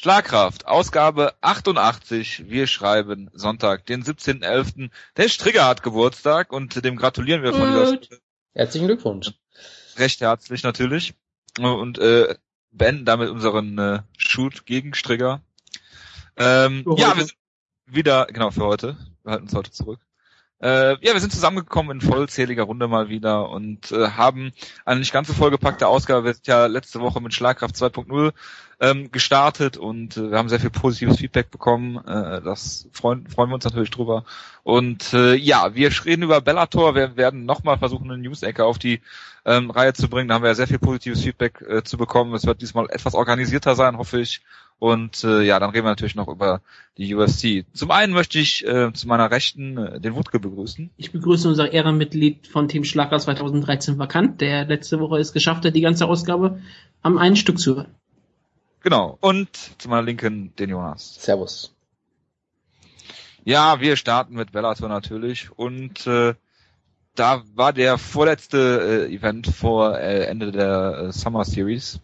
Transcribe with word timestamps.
Schlagkraft, 0.00 0.68
Ausgabe 0.68 1.34
88. 1.40 2.48
Wir 2.48 2.68
schreiben 2.68 3.30
Sonntag, 3.32 3.84
den 3.86 4.04
17.11. 4.04 4.90
Der 5.16 5.28
Strigger 5.28 5.66
hat 5.66 5.82
Geburtstag 5.82 6.52
und 6.52 6.84
dem 6.84 6.94
gratulieren 6.94 7.42
wir 7.42 7.52
von 7.52 7.66
dieser 7.66 7.90
Gut. 7.96 8.08
Herzlichen 8.52 8.86
Glückwunsch. 8.86 9.32
recht 9.96 10.20
herzlich 10.20 10.62
natürlich. 10.62 11.14
Und 11.58 11.98
äh, 11.98 12.36
beenden 12.70 13.06
damit 13.06 13.28
unseren 13.30 13.76
äh, 13.76 14.02
Shoot 14.16 14.66
gegen 14.66 14.94
Strigger. 14.94 15.40
Ähm, 16.36 16.84
ja, 16.96 17.16
wir 17.16 17.24
sind 17.24 17.36
wieder, 17.86 18.26
genau, 18.26 18.52
für 18.52 18.66
heute. 18.66 18.96
Wir 19.24 19.32
halten 19.32 19.46
uns 19.46 19.54
heute 19.54 19.72
zurück. 19.72 19.98
Äh, 20.60 20.96
ja, 21.04 21.12
wir 21.12 21.20
sind 21.20 21.32
zusammengekommen 21.32 22.00
in 22.00 22.00
vollzähliger 22.00 22.64
Runde 22.64 22.88
mal 22.88 23.08
wieder 23.08 23.48
und 23.50 23.92
äh, 23.92 24.08
haben 24.10 24.52
eine 24.84 24.98
nicht 24.98 25.12
ganz 25.12 25.28
so 25.28 25.34
vollgepackte 25.34 25.86
Ausgabe. 25.86 26.24
Wir 26.24 26.34
sind 26.34 26.48
ja 26.48 26.66
letzte 26.66 27.00
Woche 27.00 27.20
mit 27.20 27.32
Schlagkraft 27.32 27.76
2.0 27.76 28.32
ähm, 28.80 29.12
gestartet 29.12 29.76
und 29.76 30.16
äh, 30.16 30.32
wir 30.32 30.38
haben 30.38 30.48
sehr 30.48 30.58
viel 30.58 30.70
positives 30.70 31.18
Feedback 31.18 31.52
bekommen. 31.52 31.96
Äh, 31.98 32.42
das 32.42 32.88
freuen, 32.92 33.28
freuen 33.28 33.50
wir 33.50 33.54
uns 33.54 33.64
natürlich 33.64 33.90
drüber. 33.90 34.24
Und 34.64 35.12
äh, 35.12 35.34
ja, 35.34 35.76
wir 35.76 35.90
reden 36.04 36.24
über 36.24 36.40
Bellator. 36.40 36.96
Wir 36.96 37.16
werden 37.16 37.44
nochmal 37.44 37.78
versuchen, 37.78 38.10
eine 38.10 38.20
News-Ecke 38.20 38.64
auf 38.64 38.78
die 38.78 39.00
ähm, 39.44 39.70
Reihe 39.70 39.92
zu 39.94 40.08
bringen. 40.08 40.28
Da 40.28 40.34
haben 40.34 40.42
wir 40.42 40.48
ja 40.48 40.54
sehr 40.56 40.66
viel 40.66 40.80
positives 40.80 41.22
Feedback 41.22 41.60
äh, 41.60 41.84
zu 41.84 41.96
bekommen. 41.96 42.34
Es 42.34 42.46
wird 42.46 42.62
diesmal 42.62 42.86
etwas 42.90 43.14
organisierter 43.14 43.76
sein, 43.76 43.96
hoffe 43.96 44.20
ich. 44.20 44.42
Und 44.78 45.24
äh, 45.24 45.42
ja, 45.42 45.58
dann 45.58 45.70
reden 45.70 45.84
wir 45.84 45.90
natürlich 45.90 46.14
noch 46.14 46.28
über 46.28 46.60
die 46.96 47.12
UFC. 47.14 47.64
Zum 47.72 47.90
einen 47.90 48.12
möchte 48.12 48.38
ich 48.38 48.64
äh, 48.66 48.92
zu 48.92 49.08
meiner 49.08 49.30
Rechten 49.30 49.76
äh, 49.76 50.00
den 50.00 50.14
Wutke 50.14 50.38
begrüßen. 50.38 50.90
Ich 50.96 51.10
begrüße 51.10 51.48
unser 51.48 51.72
Ehrenmitglied 51.72 52.46
von 52.46 52.68
Team 52.68 52.84
Schlager 52.84 53.18
2013 53.18 53.98
vakant, 53.98 54.40
der 54.40 54.66
letzte 54.66 55.00
Woche 55.00 55.18
es 55.18 55.32
geschafft 55.32 55.64
hat, 55.64 55.74
die 55.74 55.80
ganze 55.80 56.06
Ausgabe 56.06 56.60
am 57.02 57.18
einen 57.18 57.36
Stück 57.36 57.58
zu 57.58 57.76
hören. 57.76 57.94
Genau. 58.82 59.18
Und 59.20 59.48
zu 59.78 59.88
meiner 59.88 60.02
Linken 60.02 60.54
den 60.56 60.70
Jonas. 60.70 61.16
Servus. 61.20 61.74
Ja, 63.44 63.80
wir 63.80 63.96
starten 63.96 64.34
mit 64.34 64.52
Bellator 64.52 64.88
natürlich 64.88 65.50
und 65.56 66.06
äh, 66.06 66.34
da 67.14 67.42
war 67.54 67.72
der 67.72 67.98
vorletzte 67.98 69.06
äh, 69.08 69.14
Event 69.14 69.48
vor 69.48 69.98
äh, 69.98 70.26
Ende 70.26 70.52
der 70.52 71.08
äh, 71.08 71.12
Summer 71.12 71.44
Series 71.44 72.00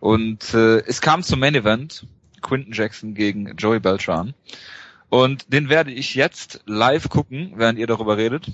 und 0.00 0.54
äh, 0.54 0.78
es 0.80 1.00
kam 1.00 1.22
zum 1.22 1.40
Main 1.40 1.54
Event 1.54 2.06
Quinton 2.40 2.72
Jackson 2.72 3.14
gegen 3.14 3.56
Joey 3.56 3.80
Beltran 3.80 4.34
und 5.08 5.52
den 5.52 5.68
werde 5.68 5.90
ich 5.90 6.14
jetzt 6.14 6.60
live 6.66 7.08
gucken, 7.08 7.52
während 7.56 7.78
ihr 7.78 7.86
darüber 7.86 8.16
redet 8.16 8.50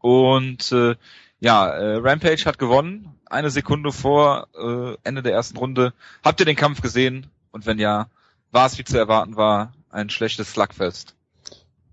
und 0.00 0.72
äh, 0.72 0.96
ja, 1.40 1.68
äh, 1.68 1.96
Rampage 1.96 2.44
hat 2.46 2.58
gewonnen, 2.58 3.14
eine 3.26 3.50
Sekunde 3.50 3.92
vor 3.92 4.48
äh, 4.54 4.96
Ende 5.04 5.22
der 5.22 5.32
ersten 5.32 5.58
Runde. 5.58 5.92
Habt 6.24 6.40
ihr 6.40 6.46
den 6.46 6.56
Kampf 6.56 6.80
gesehen? 6.80 7.26
Und 7.50 7.66
wenn 7.66 7.78
ja, 7.78 8.08
war 8.52 8.66
es 8.66 8.78
wie 8.78 8.84
zu 8.84 8.96
erwarten 8.96 9.36
war 9.36 9.72
ein 9.90 10.10
schlechtes 10.10 10.52
Slugfest? 10.52 11.14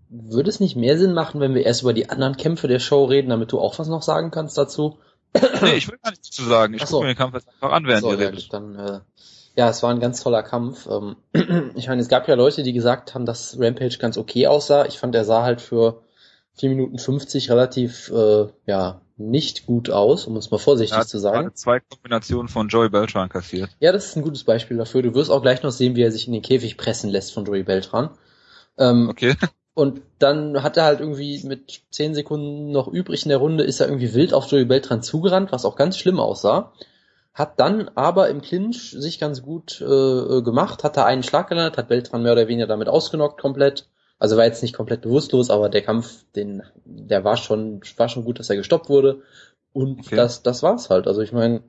Würde 0.09 0.49
es 0.49 0.59
nicht 0.59 0.75
mehr 0.75 0.97
Sinn 0.97 1.13
machen, 1.13 1.41
wenn 1.41 1.55
wir 1.55 1.65
erst 1.65 1.81
über 1.81 1.93
die 1.93 2.09
anderen 2.09 2.37
Kämpfe 2.37 2.67
der 2.67 2.79
Show 2.79 3.05
reden, 3.05 3.29
damit 3.29 3.51
du 3.51 3.59
auch 3.59 3.79
was 3.79 3.87
noch 3.87 4.03
sagen 4.03 4.29
kannst 4.29 4.57
dazu? 4.57 4.99
Nee, 5.61 5.75
ich 5.75 5.87
will 5.89 5.97
gar 6.01 6.11
nichts 6.11 6.29
dazu 6.29 6.43
sagen. 6.47 6.73
Ich 6.73 6.85
so. 6.85 6.97
gucke 6.97 7.07
mir 7.07 7.13
den 7.13 7.17
Kampf 7.17 7.33
jetzt 7.35 7.47
einfach 7.49 7.71
an, 7.71 7.85
während 7.87 8.01
So, 8.03 8.11
ihr 8.13 8.19
ja, 8.19 8.27
redet. 8.29 8.53
dann, 8.53 8.75
äh, 8.75 8.99
ja, 9.55 9.69
es 9.69 9.81
war 9.83 9.91
ein 9.91 9.99
ganz 9.99 10.21
toller 10.21 10.43
Kampf. 10.43 10.87
Ähm, 10.87 11.15
ich 11.75 11.87
meine, 11.87 12.01
es 12.01 12.07
gab 12.09 12.27
ja 12.27 12.35
Leute, 12.35 12.63
die 12.63 12.73
gesagt 12.73 13.13
haben, 13.15 13.25
dass 13.25 13.57
Rampage 13.59 13.97
ganz 13.99 14.17
okay 14.17 14.47
aussah. 14.47 14.85
Ich 14.85 14.97
fand, 14.99 15.15
er 15.15 15.25
sah 15.25 15.43
halt 15.43 15.61
für 15.61 16.01
4 16.55 16.69
Minuten 16.69 16.99
50 16.99 17.49
relativ, 17.49 18.11
äh, 18.11 18.47
ja, 18.65 19.01
nicht 19.17 19.67
gut 19.67 19.89
aus, 19.91 20.25
um 20.25 20.35
es 20.37 20.49
mal 20.49 20.57
vorsichtig 20.57 20.95
Er 20.95 21.01
hat 21.01 21.07
zu 21.07 21.19
sagen. 21.19 21.51
zwei 21.55 21.79
Kombinationen 21.79 22.47
von 22.47 22.67
Joey 22.67 22.89
Beltran 22.89 23.29
kassiert. 23.29 23.69
Ja, 23.79 23.91
das 23.91 24.05
ist 24.07 24.15
ein 24.15 24.23
gutes 24.23 24.43
Beispiel 24.43 24.77
dafür. 24.77 25.03
Du 25.03 25.13
wirst 25.13 25.29
auch 25.29 25.41
gleich 25.43 25.61
noch 25.61 25.71
sehen, 25.71 25.95
wie 25.95 26.01
er 26.01 26.11
sich 26.11 26.25
in 26.27 26.33
den 26.33 26.41
Käfig 26.41 26.77
pressen 26.77 27.09
lässt 27.11 27.31
von 27.33 27.45
Joey 27.45 27.63
Beltran. 27.63 28.09
Ähm, 28.77 29.09
Okay. 29.09 29.35
Und 29.75 30.01
dann 30.19 30.61
hat 30.61 30.77
er 30.77 30.83
halt 30.83 30.99
irgendwie 30.99 31.41
mit 31.45 31.81
10 31.89 32.13
Sekunden 32.13 32.71
noch 32.71 32.87
übrig 32.87 33.23
in 33.23 33.29
der 33.29 33.39
Runde, 33.39 33.63
ist 33.63 33.79
er 33.79 33.87
irgendwie 33.87 34.13
wild 34.13 34.33
auf 34.33 34.51
Joey 34.51 34.65
Beltran 34.65 35.01
zugerannt, 35.01 35.51
was 35.51 35.65
auch 35.65 35.75
ganz 35.75 35.97
schlimm 35.97 36.19
aussah. 36.19 36.73
Hat 37.33 37.59
dann 37.59 37.89
aber 37.95 38.29
im 38.29 38.43
Clinch 38.43 38.91
sich 38.91 39.19
ganz 39.19 39.41
gut 39.41 39.81
äh, 39.81 40.41
gemacht, 40.43 40.83
hat 40.83 40.97
da 40.97 41.05
einen 41.05 41.23
Schlag 41.23 41.49
gelandet, 41.49 41.77
hat 41.77 41.87
Beltran 41.87 42.21
mehr 42.21 42.33
oder 42.33 42.47
weniger 42.47 42.67
damit 42.67 42.87
ausgenockt 42.87 43.41
komplett. 43.41 43.87
Also 44.19 44.37
war 44.37 44.45
jetzt 44.45 44.61
nicht 44.61 44.75
komplett 44.75 45.01
bewusstlos, 45.01 45.49
aber 45.49 45.69
der 45.69 45.81
Kampf, 45.81 46.23
den, 46.35 46.61
der 46.85 47.23
war 47.23 47.35
schon, 47.35 47.81
war 47.97 48.09
schon 48.09 48.23
gut, 48.23 48.37
dass 48.39 48.51
er 48.51 48.55
gestoppt 48.55 48.89
wurde. 48.89 49.23
Und 49.73 50.01
Okay. 50.01 50.15
das, 50.15 50.43
das 50.43 50.61
war's 50.61 50.91
halt. 50.91 51.07
Also 51.07 51.21
ich 51.21 51.31
meine, 51.31 51.63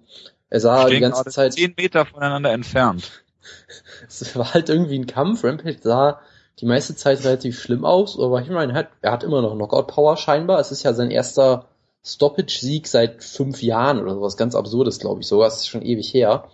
er 0.50 0.60
sah 0.60 0.88
die 0.90 1.00
ganze 1.00 1.24
Zeit. 1.30 1.54
zehn 1.54 1.72
Meter 1.76 2.04
voneinander 2.04 2.52
entfernt. 2.52 3.10
Es 4.08 4.34
war 4.36 4.54
halt 4.54 4.70
irgendwie 4.70 4.98
ein 4.98 5.06
Kampf. 5.06 5.44
Rampage 5.44 5.78
sah 5.82 6.20
die 6.60 6.66
meiste 6.66 6.94
Zeit 6.94 7.24
relativ 7.24 7.60
schlimm 7.60 7.84
aus, 7.84 8.18
aber 8.18 8.40
ich 8.40 8.48
meine, 8.48 8.72
er 8.72 8.78
hat, 8.78 8.88
er 9.02 9.12
hat 9.12 9.24
immer 9.24 9.42
noch 9.42 9.54
Knockout-Power 9.54 10.16
scheinbar. 10.16 10.60
Es 10.60 10.70
ist 10.70 10.82
ja 10.82 10.94
sein 10.94 11.10
erster 11.10 11.66
Stoppage-Sieg 12.04 12.86
seit 12.86 13.24
fünf 13.24 13.62
Jahren 13.62 13.98
oder 13.98 14.14
sowas 14.14 14.36
ganz 14.36 14.54
Absurdes, 14.54 15.00
glaube 15.00 15.20
ich 15.20 15.26
sogar. 15.26 15.48
Es 15.48 15.56
ist 15.56 15.68
schon 15.68 15.82
ewig 15.82 16.12
her. 16.14 16.48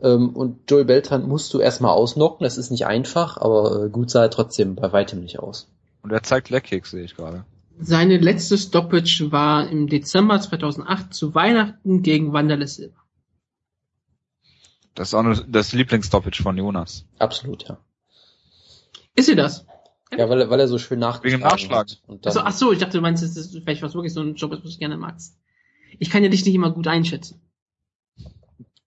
Ähm, 0.00 0.30
und 0.30 0.70
Joey 0.70 0.84
Beltran 0.84 1.28
musst 1.28 1.52
du 1.52 1.60
erstmal 1.60 1.92
ausnocken. 1.92 2.44
Das 2.44 2.58
ist 2.58 2.70
nicht 2.70 2.86
einfach, 2.86 3.36
aber 3.36 3.84
äh, 3.84 3.88
gut 3.90 4.10
sah 4.10 4.22
er 4.22 4.30
trotzdem 4.30 4.76
bei 4.76 4.92
weitem 4.92 5.20
nicht 5.20 5.40
aus. 5.40 5.68
Und 6.02 6.12
er 6.12 6.22
zeigt 6.22 6.50
Leckkicks, 6.50 6.90
sehe 6.92 7.04
ich 7.04 7.16
gerade. 7.16 7.44
Seine 7.80 8.18
letzte 8.18 8.56
Stoppage 8.56 9.32
war 9.32 9.68
im 9.68 9.88
Dezember 9.88 10.40
2008 10.40 11.12
zu 11.12 11.34
Weihnachten 11.34 12.02
gegen 12.02 12.32
Wanderlei 12.32 12.66
Silva. 12.66 12.94
Das 14.94 15.08
ist 15.08 15.14
auch 15.14 15.24
nur 15.24 15.34
das 15.48 15.72
Lieblingsstoppage 15.72 16.40
von 16.40 16.56
Jonas. 16.56 17.04
Absolut, 17.18 17.64
ja. 17.64 17.78
Ist 19.14 19.26
sie 19.26 19.36
das? 19.36 19.66
Ja, 20.16 20.28
weil, 20.28 20.42
er- 20.42 20.50
weil 20.50 20.60
er 20.60 20.68
so 20.68 20.78
schön 20.78 20.98
nachgeschlagen 20.98 21.42
Wegen 21.42 21.42
dem 21.42 21.50
Nachschlag. 21.50 21.80
hat. 21.88 22.02
Und 22.06 22.26
ach 22.26 22.52
so, 22.52 22.72
ich 22.72 22.78
dachte, 22.78 22.98
du 22.98 23.02
meinst, 23.02 23.22
das 23.22 23.36
ist 23.36 23.52
vielleicht 23.52 23.82
was 23.82 23.94
wirklich 23.94 24.12
so 24.12 24.20
ein 24.20 24.34
Job, 24.34 24.52
ist, 24.52 24.64
was 24.64 24.72
du 24.74 24.78
gerne 24.78 24.96
magst. 24.96 25.36
Ich 25.98 26.10
kann 26.10 26.22
ja 26.22 26.28
dich 26.28 26.44
nicht 26.44 26.54
immer 26.54 26.70
gut 26.70 26.86
einschätzen. 26.88 27.40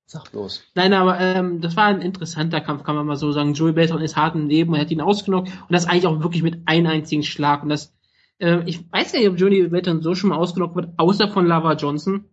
Sag 0.06 0.32
bloß. 0.32 0.64
Nein, 0.74 0.94
aber 0.94 1.20
ähm, 1.20 1.60
das 1.60 1.76
war 1.76 1.86
ein 1.86 2.02
interessanter 2.02 2.62
Kampf, 2.62 2.84
kann 2.84 2.96
man 2.96 3.06
mal 3.06 3.18
so 3.18 3.32
sagen. 3.34 3.54
Joey 3.54 3.74
Beltran 3.74 4.02
ist 4.02 4.16
hart 4.16 4.36
im 4.36 4.48
Leben, 4.48 4.74
er 4.74 4.82
hat 4.82 4.92
ihn 4.92 5.02
ausgenockt 5.02 5.50
und 5.50 5.72
das 5.74 5.86
eigentlich 5.86 6.08
auch 6.08 6.22
wirklich 6.22 6.44
mit 6.44 6.62
einem 6.66 6.88
einzigen 6.88 7.24
Schlag. 7.24 7.64
Und 7.64 7.70
das, 7.70 7.94
äh, 8.40 8.62
ich 8.66 8.90
weiß 8.90 9.12
ja 9.14 9.20
nicht, 9.20 9.30
ob 9.30 9.38
Joey 9.38 9.68
Beltran 9.68 10.02
so 10.02 10.16
schon 10.16 10.30
mal 10.30 10.38
ausgenockt 10.38 10.76
wird, 10.76 10.90
außer 10.98 11.28
von 11.28 11.46
Lava 11.46 11.74
Johnson. 11.74 12.24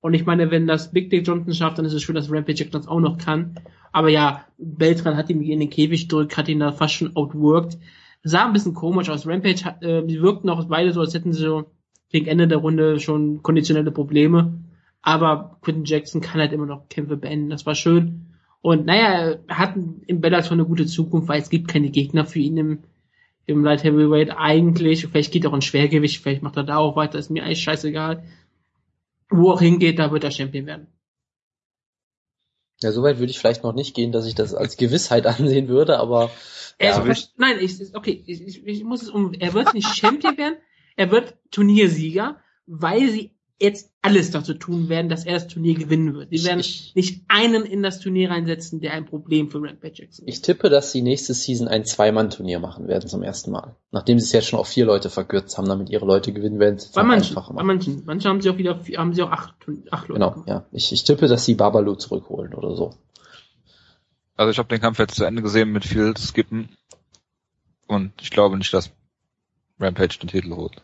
Und 0.00 0.14
ich 0.14 0.24
meine, 0.24 0.50
wenn 0.50 0.66
das 0.66 0.90
Big 0.90 1.10
Dick 1.10 1.26
Johnson 1.26 1.52
schafft, 1.52 1.76
dann 1.78 1.84
ist 1.84 1.92
es 1.92 2.02
schön, 2.02 2.14
dass 2.14 2.30
Rampage 2.32 2.58
Jackson 2.58 2.80
das 2.80 2.88
auch 2.88 2.98
noch 3.00 3.18
kann. 3.18 3.56
Aber 3.92 4.08
ja, 4.08 4.46
Beltran 4.58 5.16
hat 5.16 5.30
ihn 5.30 5.42
in 5.42 5.60
den 5.60 5.70
Käfig 5.70 6.08
gedrückt, 6.08 6.36
hat 6.36 6.48
ihn 6.48 6.60
da 6.60 6.72
fast 6.72 6.94
schon 6.94 7.14
outworked. 7.14 7.78
Sah 8.24 8.46
ein 8.46 8.52
bisschen 8.52 8.74
komisch 8.74 9.10
aus. 9.10 9.26
Rampage, 9.26 9.64
äh, 9.80 10.06
die 10.06 10.22
wirkten 10.22 10.48
auch 10.48 10.64
beide 10.64 10.92
so, 10.92 11.00
als 11.00 11.14
hätten 11.14 11.32
sie 11.32 11.42
so 11.42 11.64
gegen 12.08 12.26
Ende 12.26 12.48
der 12.48 12.58
Runde 12.58 13.00
schon 13.00 13.42
konditionelle 13.42 13.90
Probleme. 13.90 14.60
Aber 15.02 15.58
Quentin 15.62 15.84
Jackson 15.84 16.20
kann 16.20 16.40
halt 16.40 16.52
immer 16.52 16.66
noch 16.66 16.88
Kämpfe 16.88 17.16
beenden. 17.16 17.50
Das 17.50 17.66
war 17.66 17.74
schön. 17.74 18.26
Und 18.60 18.86
naja, 18.86 19.38
er 19.46 19.58
hat 19.58 19.74
im 20.06 20.20
Bellator 20.20 20.52
eine 20.52 20.64
gute 20.64 20.86
Zukunft, 20.86 21.28
weil 21.28 21.42
es 21.42 21.50
gibt 21.50 21.68
keine 21.68 21.90
Gegner 21.90 22.24
für 22.24 22.38
ihn 22.38 22.56
im, 22.56 22.78
im 23.46 23.64
Light 23.64 23.82
Heavyweight 23.82 24.30
eigentlich. 24.30 25.06
Vielleicht 25.06 25.32
geht 25.32 25.44
er 25.44 25.50
auch 25.50 25.54
in 25.54 25.62
Schwergewicht, 25.62 26.22
vielleicht 26.22 26.42
macht 26.42 26.56
er 26.56 26.62
da 26.62 26.76
auch 26.76 26.94
weiter, 26.94 27.18
ist 27.18 27.30
mir 27.30 27.42
eigentlich 27.42 27.62
scheißegal. 27.62 28.22
Wo 29.28 29.50
auch 29.50 29.60
hingeht, 29.60 29.98
da 29.98 30.12
wird 30.12 30.22
er 30.22 30.30
Champion 30.30 30.66
werden. 30.66 30.86
Ja, 32.82 32.92
soweit 32.92 33.18
würde 33.18 33.30
ich 33.30 33.38
vielleicht 33.38 33.62
noch 33.62 33.72
nicht 33.74 33.94
gehen, 33.94 34.12
dass 34.12 34.26
ich 34.26 34.34
das 34.34 34.54
als 34.54 34.76
Gewissheit 34.76 35.26
ansehen 35.40 35.68
würde, 35.68 35.98
aber 35.98 36.30
Er 36.78 36.90
Ja, 36.90 37.04
ist, 37.04 37.32
nein, 37.36 37.56
ich, 37.60 37.94
okay, 37.94 38.22
ich, 38.26 38.42
ich, 38.42 38.66
ich 38.66 38.84
muss 38.84 39.02
es 39.02 39.10
um, 39.10 39.32
er 39.34 39.54
wird 39.54 39.74
nicht 39.74 39.94
Champion 39.94 40.36
werden, 40.36 40.56
er 40.96 41.10
wird 41.10 41.34
Turniersieger, 41.50 42.40
weil 42.66 43.08
sie 43.08 43.32
jetzt 43.60 43.91
alles 44.04 44.32
dazu 44.32 44.54
tun 44.54 44.88
werden, 44.88 45.08
dass 45.08 45.24
er 45.24 45.34
das 45.34 45.46
Turnier 45.46 45.74
gewinnen 45.74 46.14
wird. 46.14 46.30
Sie 46.30 46.44
werden 46.44 46.58
Ich- 46.58 46.92
nicht 46.96 47.22
einen 47.28 47.64
in 47.64 47.84
das 47.84 48.00
Turnier 48.00 48.30
reinsetzen, 48.30 48.80
der 48.80 48.92
ein 48.94 49.06
Problem 49.06 49.48
für 49.48 49.58
Rampage 49.62 50.02
Jackson 50.02 50.26
ist. 50.26 50.34
Ich 50.34 50.42
tippe, 50.42 50.70
dass 50.70 50.90
sie 50.90 51.02
nächste 51.02 51.34
Season 51.34 51.68
ein 51.68 51.84
Zwei-Mann-Turnier 51.84 52.58
machen 52.58 52.88
werden 52.88 53.08
zum 53.08 53.22
ersten 53.22 53.52
Mal. 53.52 53.76
Nachdem 53.92 54.18
sie 54.18 54.24
es 54.24 54.32
jetzt 54.32 54.48
schon 54.48 54.58
auf 54.58 54.66
vier 54.66 54.86
Leute 54.86 55.08
verkürzt 55.08 55.56
haben, 55.56 55.68
damit 55.68 55.88
ihre 55.88 56.04
Leute 56.04 56.32
gewinnen 56.32 56.58
werden. 56.58 56.80
Bei 56.94 57.04
manchen, 57.04 57.36
einfacher 57.36 57.54
bei 57.54 57.62
manchen. 57.62 58.02
Manche 58.04 58.28
haben 58.28 58.40
sie 58.40 58.50
auch 58.50 58.58
wieder, 58.58 58.76
vier- 58.80 58.98
haben 58.98 59.14
sie 59.14 59.22
auch 59.22 59.30
acht, 59.30 59.54
acht 59.92 60.08
Leute. 60.08 60.12
Genau, 60.14 60.30
gemacht. 60.32 60.48
ja. 60.48 60.66
Ich, 60.72 60.90
ich 60.92 61.04
tippe, 61.04 61.28
dass 61.28 61.44
sie 61.44 61.54
Babalu 61.54 61.94
zurückholen 61.94 62.54
oder 62.54 62.74
so. 62.74 62.94
Also 64.36 64.50
ich 64.50 64.58
habe 64.58 64.68
den 64.68 64.80
Kampf 64.80 64.98
jetzt 64.98 65.14
zu 65.14 65.24
Ende 65.24 65.42
gesehen 65.42 65.70
mit 65.70 65.84
viel 65.84 66.16
Skippen. 66.16 66.70
Und 67.86 68.12
ich 68.20 68.30
glaube 68.30 68.56
nicht, 68.56 68.74
dass 68.74 68.90
Rampage 69.78 70.18
den 70.20 70.28
Titel 70.28 70.56
holt. 70.56 70.82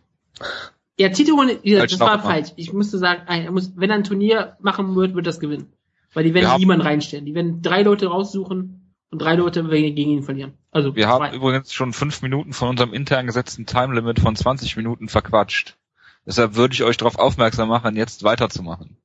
Ja, 0.99 1.11
Tito, 1.11 1.41
ja, 1.63 1.87
das 1.87 2.01
war 2.01 2.21
falsch. 2.23 2.49
Ich 2.57 2.73
musste 2.73 2.99
sagen, 2.99 3.23
er 3.27 3.51
muss, 3.53 3.73
wenn 3.77 3.91
er 3.91 3.97
ein 3.97 4.05
Turnier 4.05 4.57
machen 4.61 4.97
wird, 4.97 5.15
wird 5.15 5.27
das 5.27 5.39
gewinnen. 5.41 5.73
Weil 6.15 6.25
die 6.25 6.35
werden 6.35 6.45
Wir 6.47 6.51
haben- 6.51 6.61
niemanden 6.61 6.83
reinstellen. 6.87 7.25
Die 7.27 7.35
werden 7.35 7.63
drei 7.63 7.83
Leute 7.83 8.09
raussuchen 8.09 8.93
und 9.11 9.23
drei 9.23 9.35
Leute 9.37 9.71
werden 9.71 9.95
gegen 9.95 10.11
ihn 10.11 10.23
verlieren. 10.23 10.55
Also 10.73 10.97
Wir 10.97 11.07
haben 11.09 11.29
zwei. 11.31 11.37
übrigens 11.37 11.73
schon 11.73 11.93
fünf 11.93 12.23
Minuten 12.23 12.53
von 12.53 12.69
unserem 12.71 12.93
intern 12.93 13.27
gesetzten 13.27 13.65
Time-Limit 13.67 14.19
von 14.21 14.35
20 14.35 14.77
Minuten 14.77 15.09
verquatscht. 15.09 15.77
Deshalb 16.27 16.57
würde 16.57 16.75
ich 16.75 16.83
euch 16.83 16.97
darauf 16.97 17.19
aufmerksam 17.19 17.69
machen, 17.69 17.97
jetzt 17.97 18.23
weiterzumachen. 18.25 18.97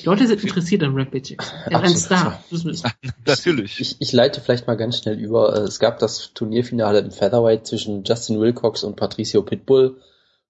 Die 0.00 0.06
Leute 0.06 0.26
sind 0.26 0.42
interessiert 0.42 0.82
an 0.82 0.94
Rampage. 0.96 1.36
Er 1.66 1.82
ist 1.84 1.90
ein 1.90 1.96
Star. 1.96 2.42
Natürlich. 3.26 3.78
Ich, 3.80 3.96
ich 4.00 4.12
leite 4.12 4.40
vielleicht 4.40 4.66
mal 4.66 4.76
ganz 4.76 4.98
schnell 4.98 5.18
über. 5.18 5.52
Es 5.54 5.78
gab 5.78 5.98
das 5.98 6.32
Turnierfinale 6.34 7.00
im 7.00 7.10
Featherweight 7.10 7.66
zwischen 7.66 8.02
Justin 8.04 8.40
Wilcox 8.40 8.84
und 8.84 8.96
Patricio 8.96 9.42
Pitbull. 9.42 10.00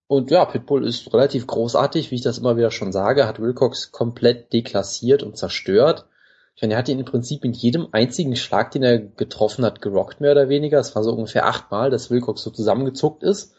Und 0.06 0.31
ja, 0.31 0.44
Pitbull 0.44 0.87
ist 0.87 1.12
relativ 1.12 1.46
großartig, 1.46 2.10
wie 2.10 2.16
ich 2.16 2.22
das 2.22 2.38
immer 2.38 2.56
wieder 2.56 2.70
schon 2.70 2.93
sage, 2.93 3.26
hat 3.26 3.40
Wilcox 3.40 3.93
komplett 3.93 4.52
deklassiert 4.52 5.22
und 5.22 5.38
zerstört. 5.38 6.06
Ich 6.54 6.62
meine, 6.62 6.75
er 6.75 6.78
hat 6.78 6.88
ihn 6.88 6.99
im 6.99 7.06
Prinzip 7.06 7.44
in 7.44 7.52
jedem 7.52 7.88
einzigen 7.93 8.37
Schlag, 8.37 8.70
den 8.72 8.82
er 8.82 8.99
getroffen 8.99 9.64
hat, 9.64 9.81
gerockt, 9.81 10.20
mehr 10.20 10.32
oder 10.32 10.49
weniger. 10.49 10.78
Es 10.78 10.94
war 10.94 11.02
so 11.02 11.12
ungefähr 11.12 11.46
achtmal, 11.46 11.90
dass 11.90 12.10
Wilcox 12.10 12.43
so 12.43 12.50
zusammengezuckt 12.50 13.22
ist. 13.22 13.54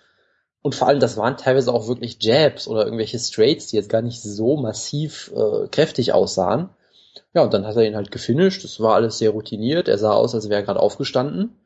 Und 0.62 0.76
vor 0.76 0.88
allem, 0.88 1.00
das 1.00 1.18
waren 1.18 1.36
teilweise 1.36 1.74
auch 1.74 1.88
wirklich 1.88 2.18
Jabs 2.22 2.68
oder 2.68 2.86
irgendwelche 2.86 3.20
Straights, 3.20 3.68
die 3.68 3.76
jetzt 3.76 3.90
gar 3.90 4.02
nicht 4.02 4.22
so 4.22 4.56
massiv 4.56 5.32
äh, 5.36 5.68
kräftig 5.70 6.14
aussahen. 6.14 6.70
Ja, 7.34 7.44
und 7.44 7.54
dann 7.54 7.66
hat 7.66 7.76
er 7.76 7.86
ihn 7.86 7.96
halt 7.96 8.12
gefinisht. 8.12 8.64
Das 8.64 8.80
war 8.80 8.96
alles 8.96 9.18
sehr 9.18 9.32
routiniert. 9.32 9.88
Er 9.88 9.98
sah 9.98 10.14
aus, 10.14 10.36
als 10.36 10.50
wäre 10.50 10.62
er 10.62 10.66
gerade 10.66 10.80
aufgestanden. 10.80 11.58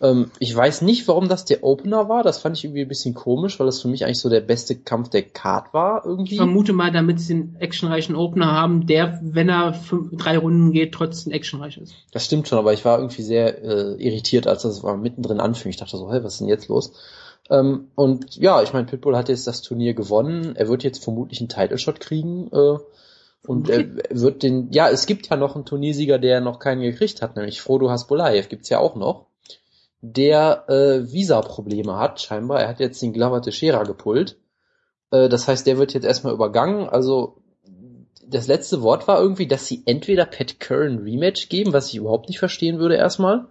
Ähm, 0.00 0.30
ich 0.38 0.54
weiß 0.54 0.82
nicht, 0.82 1.08
warum 1.08 1.28
das 1.28 1.44
der 1.44 1.64
Opener 1.64 2.08
war. 2.08 2.22
Das 2.22 2.38
fand 2.38 2.56
ich 2.56 2.64
irgendwie 2.64 2.82
ein 2.82 2.88
bisschen 2.88 3.14
komisch, 3.14 3.58
weil 3.58 3.66
das 3.66 3.82
für 3.82 3.88
mich 3.88 4.04
eigentlich 4.04 4.20
so 4.20 4.28
der 4.28 4.40
beste 4.40 4.76
Kampf 4.76 5.08
der 5.10 5.22
Card 5.22 5.74
war 5.74 6.04
irgendwie. 6.04 6.32
Ich 6.32 6.38
vermute 6.38 6.72
mal, 6.72 6.92
damit 6.92 7.20
sie 7.20 7.34
einen 7.34 7.56
actionreichen 7.58 8.14
Opener 8.14 8.52
haben, 8.52 8.86
der, 8.86 9.18
wenn 9.22 9.48
er 9.48 9.74
fünf, 9.74 10.16
drei 10.16 10.38
Runden 10.38 10.72
geht, 10.72 10.92
trotzdem 10.92 11.32
actionreich 11.32 11.78
ist. 11.78 11.94
Das 12.12 12.24
stimmt 12.24 12.48
schon, 12.48 12.58
aber 12.58 12.72
ich 12.72 12.84
war 12.84 12.98
irgendwie 12.98 13.22
sehr 13.22 13.62
äh, 13.62 13.94
irritiert, 14.02 14.46
als 14.46 14.62
das 14.62 14.82
mal 14.82 14.96
mittendrin 14.96 15.40
anfing. 15.40 15.70
Ich 15.70 15.76
dachte 15.78 15.96
so, 15.96 16.12
hey, 16.12 16.22
was 16.22 16.34
ist 16.34 16.40
denn 16.40 16.48
jetzt 16.48 16.68
los? 16.68 16.92
Ähm, 17.50 17.88
und 17.94 18.36
ja, 18.36 18.62
ich 18.62 18.72
meine, 18.72 18.86
Pitbull 18.86 19.16
hat 19.16 19.28
jetzt 19.28 19.46
das 19.46 19.62
Turnier 19.62 19.94
gewonnen. 19.94 20.54
Er 20.54 20.68
wird 20.68 20.84
jetzt 20.84 21.02
vermutlich 21.02 21.40
einen 21.40 21.48
Title 21.48 21.78
Shot 21.78 21.98
kriegen. 21.98 22.48
Äh, 22.52 22.78
und 23.46 23.70
er 23.70 23.80
er 24.10 24.20
wird 24.20 24.42
den, 24.42 24.70
ja, 24.72 24.90
es 24.90 25.06
gibt 25.06 25.28
ja 25.28 25.36
noch 25.36 25.54
einen 25.54 25.64
Turniersieger, 25.64 26.18
der 26.18 26.40
noch 26.40 26.58
keinen 26.58 26.82
gekriegt 26.82 27.22
hat, 27.22 27.36
nämlich 27.36 27.60
Frodo 27.60 27.88
Hasbulaev, 27.88 28.48
gibt's 28.48 28.68
ja 28.68 28.78
auch 28.78 28.94
noch, 28.94 29.27
der 30.00 30.64
äh, 30.68 31.12
Visa-Probleme 31.12 31.96
hat, 31.98 32.20
scheinbar. 32.20 32.60
Er 32.60 32.68
hat 32.68 32.80
jetzt 32.80 33.02
den 33.02 33.12
Glover 33.12 33.42
Teixeira 33.42 33.82
gepullt. 33.82 34.36
Äh, 35.10 35.28
das 35.28 35.48
heißt, 35.48 35.66
der 35.66 35.78
wird 35.78 35.94
jetzt 35.94 36.04
erstmal 36.04 36.34
übergangen. 36.34 36.88
Also 36.88 37.42
das 38.26 38.46
letzte 38.46 38.82
Wort 38.82 39.08
war 39.08 39.20
irgendwie, 39.20 39.46
dass 39.46 39.66
sie 39.66 39.82
entweder 39.86 40.26
Pat 40.26 40.60
Curran 40.60 40.98
Rematch 40.98 41.48
geben, 41.48 41.72
was 41.72 41.88
ich 41.88 41.96
überhaupt 41.96 42.28
nicht 42.28 42.38
verstehen 42.38 42.78
würde 42.78 42.96
erstmal. 42.96 43.46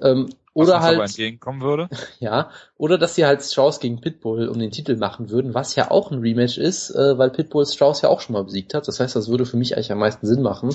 Ähm, 0.00 0.28
Was 0.54 0.68
oder 0.68 0.80
halt, 0.80 1.00
entgegenkommen 1.00 1.60
würde. 1.60 1.88
ja, 2.20 2.50
oder 2.76 2.98
dass 2.98 3.14
sie 3.14 3.26
halt 3.26 3.42
Strauss 3.42 3.80
gegen 3.80 4.00
Pitbull 4.00 4.48
um 4.48 4.58
den 4.58 4.70
Titel 4.70 4.96
machen 4.96 5.30
würden, 5.30 5.54
was 5.54 5.74
ja 5.74 5.90
auch 5.90 6.10
ein 6.10 6.20
Rematch 6.20 6.58
ist, 6.58 6.90
äh, 6.90 7.18
weil 7.18 7.30
Pitbull 7.30 7.66
Strauss 7.66 8.02
ja 8.02 8.08
auch 8.08 8.20
schon 8.20 8.34
mal 8.34 8.44
besiegt 8.44 8.74
hat. 8.74 8.86
Das 8.88 9.00
heißt, 9.00 9.16
das 9.16 9.28
würde 9.28 9.46
für 9.46 9.56
mich 9.56 9.74
eigentlich 9.74 9.92
am 9.92 9.98
meisten 9.98 10.26
Sinn 10.26 10.42
machen. 10.42 10.74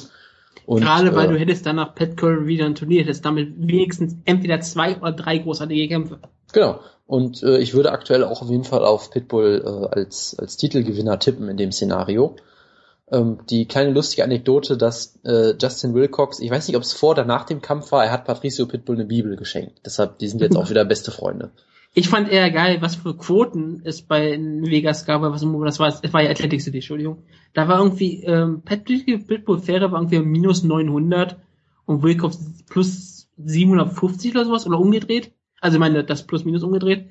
Und, 0.66 0.82
Gerade 0.82 1.16
weil 1.16 1.30
äh, 1.30 1.34
du 1.34 1.40
hättest 1.40 1.66
dann 1.66 1.76
nach 1.76 1.94
Pat 1.96 2.18
Curran 2.18 2.48
wieder 2.48 2.66
ein 2.66 2.76
Turnier, 2.76 3.04
hättest 3.04 3.26
damit 3.26 3.54
wenigstens 3.58 4.16
entweder 4.26 4.62
zwei 4.62 4.98
oder 4.98 5.12
drei 5.12 5.38
großartige 5.38 5.88
Kämpfe. 5.88 6.20
Genau. 6.54 6.80
Und 7.06 7.44
äh, 7.44 7.58
ich 7.58 7.74
würde 7.74 7.92
aktuell 7.92 8.24
auch 8.24 8.42
auf 8.42 8.50
jeden 8.50 8.64
Fall 8.64 8.86
auf 8.86 9.12
Pitbull 9.12 9.62
äh, 9.66 10.00
als, 10.00 10.38
als 10.40 10.58
Titelgewinner 10.58 11.20
tippen 11.20 11.50
in 11.50 11.58
dem 11.58 11.72
Szenario. 11.72 12.38
Ähm, 13.12 13.40
die 13.50 13.68
kleine 13.68 13.92
lustige 13.92 14.24
Anekdote, 14.24 14.78
dass 14.78 15.20
äh, 15.24 15.54
Justin 15.62 15.94
Wilcox, 15.94 16.40
ich 16.40 16.50
weiß 16.50 16.68
nicht, 16.68 16.78
ob 16.78 16.84
es 16.84 16.94
vor 16.94 17.12
oder 17.12 17.26
nach 17.26 17.44
dem 17.44 17.62
Kampf 17.62 17.92
war, 17.92 18.06
er 18.06 18.12
hat 18.12 18.26
Patricio 18.26 18.66
Pitbull 18.66 18.96
eine 18.96 19.06
Bibel 19.06 19.36
geschenkt. 19.36 19.82
Deshalb, 19.86 20.20
die 20.20 20.28
sind 20.28 20.42
jetzt 20.42 20.56
auch 20.58 20.70
wieder 20.70 20.86
beste 20.86 21.12
Freunde. 21.12 21.52
Ich 21.96 22.10
fand 22.10 22.28
eher 22.30 22.50
geil, 22.50 22.82
was 22.82 22.96
für 22.96 23.16
Quoten 23.16 23.82
es 23.84 24.02
bei 24.02 24.32
Vegas 24.40 25.06
gab, 25.06 25.22
weil 25.22 25.32
was 25.32 25.42
das 25.42 25.80
war, 25.80 26.00
es 26.02 26.14
war 26.14 26.24
ja 26.24 26.32
Athletic 26.32 26.62
City, 26.62 26.78
Entschuldigung. 26.78 27.24
Da 27.54 27.68
war 27.68 27.78
irgendwie, 27.78 28.24
ähm, 28.24 28.64
Patrick 28.64 29.28
Pitbull 29.28 29.60
Fähre 29.60 29.92
war 29.92 30.02
irgendwie 30.02 30.20
minus 30.20 30.64
900 30.64 31.38
und 31.86 32.02
Wilcox 32.02 32.64
plus 32.68 33.30
750 33.38 34.32
oder 34.32 34.46
sowas 34.46 34.66
oder 34.66 34.80
umgedreht. 34.80 35.34
Also 35.62 35.76
ich 35.78 35.80
meine, 35.80 36.04
das 36.04 36.26
plus 36.26 36.46
minus 36.46 36.64
umgedreht. 36.64 37.10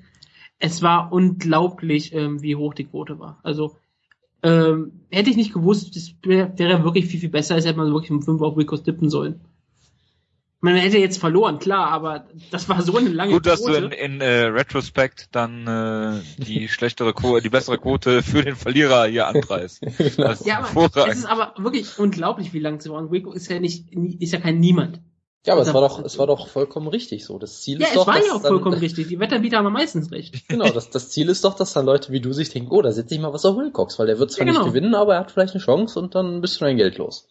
Es 0.58 0.82
war 0.82 1.12
unglaublich, 1.12 2.12
ähm, 2.12 2.42
wie 2.42 2.56
hoch 2.56 2.74
die 2.74 2.84
Quote 2.84 3.20
war. 3.20 3.38
Also, 3.44 3.76
ähm, 4.42 4.92
hätte 5.10 5.30
ich 5.30 5.36
nicht 5.36 5.52
gewusst, 5.52 5.94
das 5.94 6.12
wär- 6.24 6.58
wäre 6.58 6.82
wirklich 6.82 7.06
viel, 7.06 7.20
viel 7.20 7.28
besser, 7.28 7.54
als 7.54 7.64
hätte 7.66 7.78
man 7.78 7.92
wirklich 7.92 8.10
um 8.10 8.22
5 8.22 8.42
auf 8.42 8.56
Wilcox 8.56 8.82
tippen 8.82 9.10
sollen. 9.10 9.40
Man 10.64 10.76
hätte 10.76 10.96
jetzt 10.96 11.18
verloren, 11.18 11.58
klar, 11.58 11.88
aber 11.90 12.28
das 12.52 12.68
war 12.68 12.80
so 12.82 12.96
eine 12.96 13.08
lange 13.08 13.32
Gut, 13.32 13.46
dass 13.46 13.62
du 13.64 13.72
Quote. 13.72 13.86
in, 13.96 14.12
in 14.14 14.20
äh, 14.20 14.44
Retrospect 14.44 15.28
dann 15.32 15.66
äh, 15.66 16.20
die 16.42 16.68
schlechtere 16.70 17.12
Quote, 17.12 17.42
die 17.42 17.48
bessere 17.48 17.78
Quote 17.78 18.22
für 18.22 18.42
den 18.42 18.54
Verlierer 18.54 19.06
hier 19.06 19.26
anpreist. 19.26 19.82
Das 20.16 20.40
ist 20.40 20.46
Ja, 20.46 20.60
aber 20.74 21.08
es 21.08 21.18
ist 21.18 21.26
aber 21.26 21.54
wirklich 21.58 21.98
unglaublich, 21.98 22.52
wie 22.52 22.60
lang 22.60 22.76
es 22.76 22.88
war. 22.88 22.98
Und 22.98 23.10
Wilco 23.10 23.32
ist 23.32 23.50
ja 23.50 23.58
nicht, 23.58 23.92
ist 23.92 24.32
ja 24.32 24.38
kein 24.38 24.60
Niemand. 24.60 25.00
Ja, 25.44 25.54
aber 25.54 25.62
es 25.62 25.68
Also- 25.68 25.80
war 25.80 25.88
doch, 25.88 26.04
es 26.04 26.16
war 26.20 26.28
doch 26.28 26.46
vollkommen 26.46 26.86
richtig 26.86 27.24
so. 27.24 27.36
Das 27.40 27.60
Ziel 27.62 27.80
Ja, 27.80 27.86
ist 27.88 27.94
es 27.94 27.94
doch, 27.96 28.06
war 28.06 28.14
dass 28.14 28.26
ja 28.28 28.32
auch 28.34 28.42
dann- 28.42 28.52
vollkommen 28.52 28.78
richtig. 28.78 29.08
Die 29.08 29.18
Wetterbieter 29.18 29.56
haben 29.58 29.72
meistens 29.72 30.12
recht. 30.12 30.48
Genau, 30.48 30.68
das, 30.70 30.90
das 30.90 31.10
Ziel 31.10 31.28
ist 31.28 31.42
doch, 31.42 31.54
dass 31.54 31.72
dann 31.72 31.86
Leute 31.86 32.12
wie 32.12 32.20
du 32.20 32.32
sich 32.32 32.50
denken, 32.50 32.68
oh, 32.70 32.82
da 32.82 32.92
setze 32.92 33.16
ich 33.16 33.20
mal 33.20 33.32
was 33.32 33.44
auf 33.44 33.56
Wilcox, 33.56 33.98
weil 33.98 34.06
der 34.06 34.20
wird 34.20 34.30
zwar 34.30 34.46
Ja, 34.46 34.52
genau. 34.52 34.64
nicht 34.64 34.74
gewinnen, 34.74 34.94
aber 34.94 35.14
er 35.14 35.20
hat 35.22 35.32
vielleicht 35.32 35.54
eine 35.54 35.64
Chance 35.64 35.98
und 35.98 36.14
dann 36.14 36.40
bist 36.40 36.60
du 36.60 36.64
dein 36.64 36.76
Geld 36.76 36.98
los. 36.98 37.26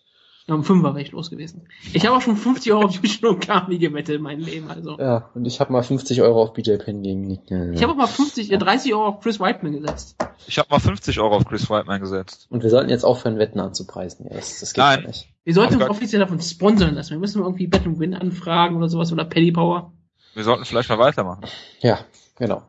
Ja, 0.51 0.55
um 0.55 0.65
fünf 0.65 0.83
war 0.83 0.93
ich 0.97 1.13
los 1.13 1.29
gewesen. 1.29 1.65
Ich 1.93 2.05
habe 2.05 2.17
auch 2.17 2.21
schon 2.21 2.35
50 2.35 2.73
Euro 2.73 2.83
auf 2.83 2.93
Yuji 2.93 3.25
und 3.25 3.39
Kami 3.39 3.77
gewettet 3.77 4.17
in 4.17 4.21
meinem 4.21 4.41
Leben. 4.41 4.69
Also. 4.69 4.99
Ja, 4.99 5.29
und 5.33 5.45
ich 5.45 5.61
habe 5.61 5.71
mal 5.71 5.81
50 5.81 6.21
Euro 6.21 6.43
auf 6.43 6.51
BJ 6.51 6.75
Penn 6.75 7.01
gegen 7.03 7.39
äh, 7.49 7.73
Ich 7.73 7.81
habe 7.81 7.93
auch 7.93 7.95
mal 7.95 8.05
50, 8.05 8.51
äh, 8.51 8.57
30 8.57 8.93
Euro 8.93 9.05
auf 9.05 9.21
Chris 9.21 9.39
Whiteman 9.39 9.71
gesetzt. 9.71 10.17
Ich 10.47 10.59
habe 10.59 10.67
mal 10.69 10.79
50 10.79 11.21
Euro 11.21 11.37
auf 11.37 11.45
Chris 11.45 11.69
Whiteman 11.69 12.01
gesetzt. 12.01 12.47
Und 12.49 12.63
wir 12.63 12.69
sollten 12.69 12.89
jetzt 12.89 13.05
aufhören, 13.05 13.39
Wetten 13.39 13.61
anzupreisen. 13.61 14.25
Ja, 14.29 14.35
das, 14.35 14.59
das 14.59 14.73
geht 14.73 14.83
Nein. 14.83 14.99
ja 15.03 15.07
nicht. 15.07 15.29
Wir 15.45 15.53
sollten 15.53 15.75
uns 15.75 15.89
offiziell 15.89 16.19
davon 16.19 16.41
sponsern 16.41 16.95
lassen. 16.95 17.11
Wir 17.11 17.19
müssen 17.19 17.41
irgendwie 17.41 17.67
Bet 17.67 17.85
and 17.85 17.97
Win 17.97 18.13
anfragen 18.13 18.75
oder 18.75 18.89
sowas 18.89 19.13
oder 19.13 19.23
Paddy 19.23 19.53
Power. 19.53 19.93
Wir 20.33 20.43
sollten 20.43 20.65
vielleicht 20.65 20.89
mal 20.89 20.99
weitermachen. 20.99 21.45
Ja, 21.79 21.99
genau. 22.35 22.63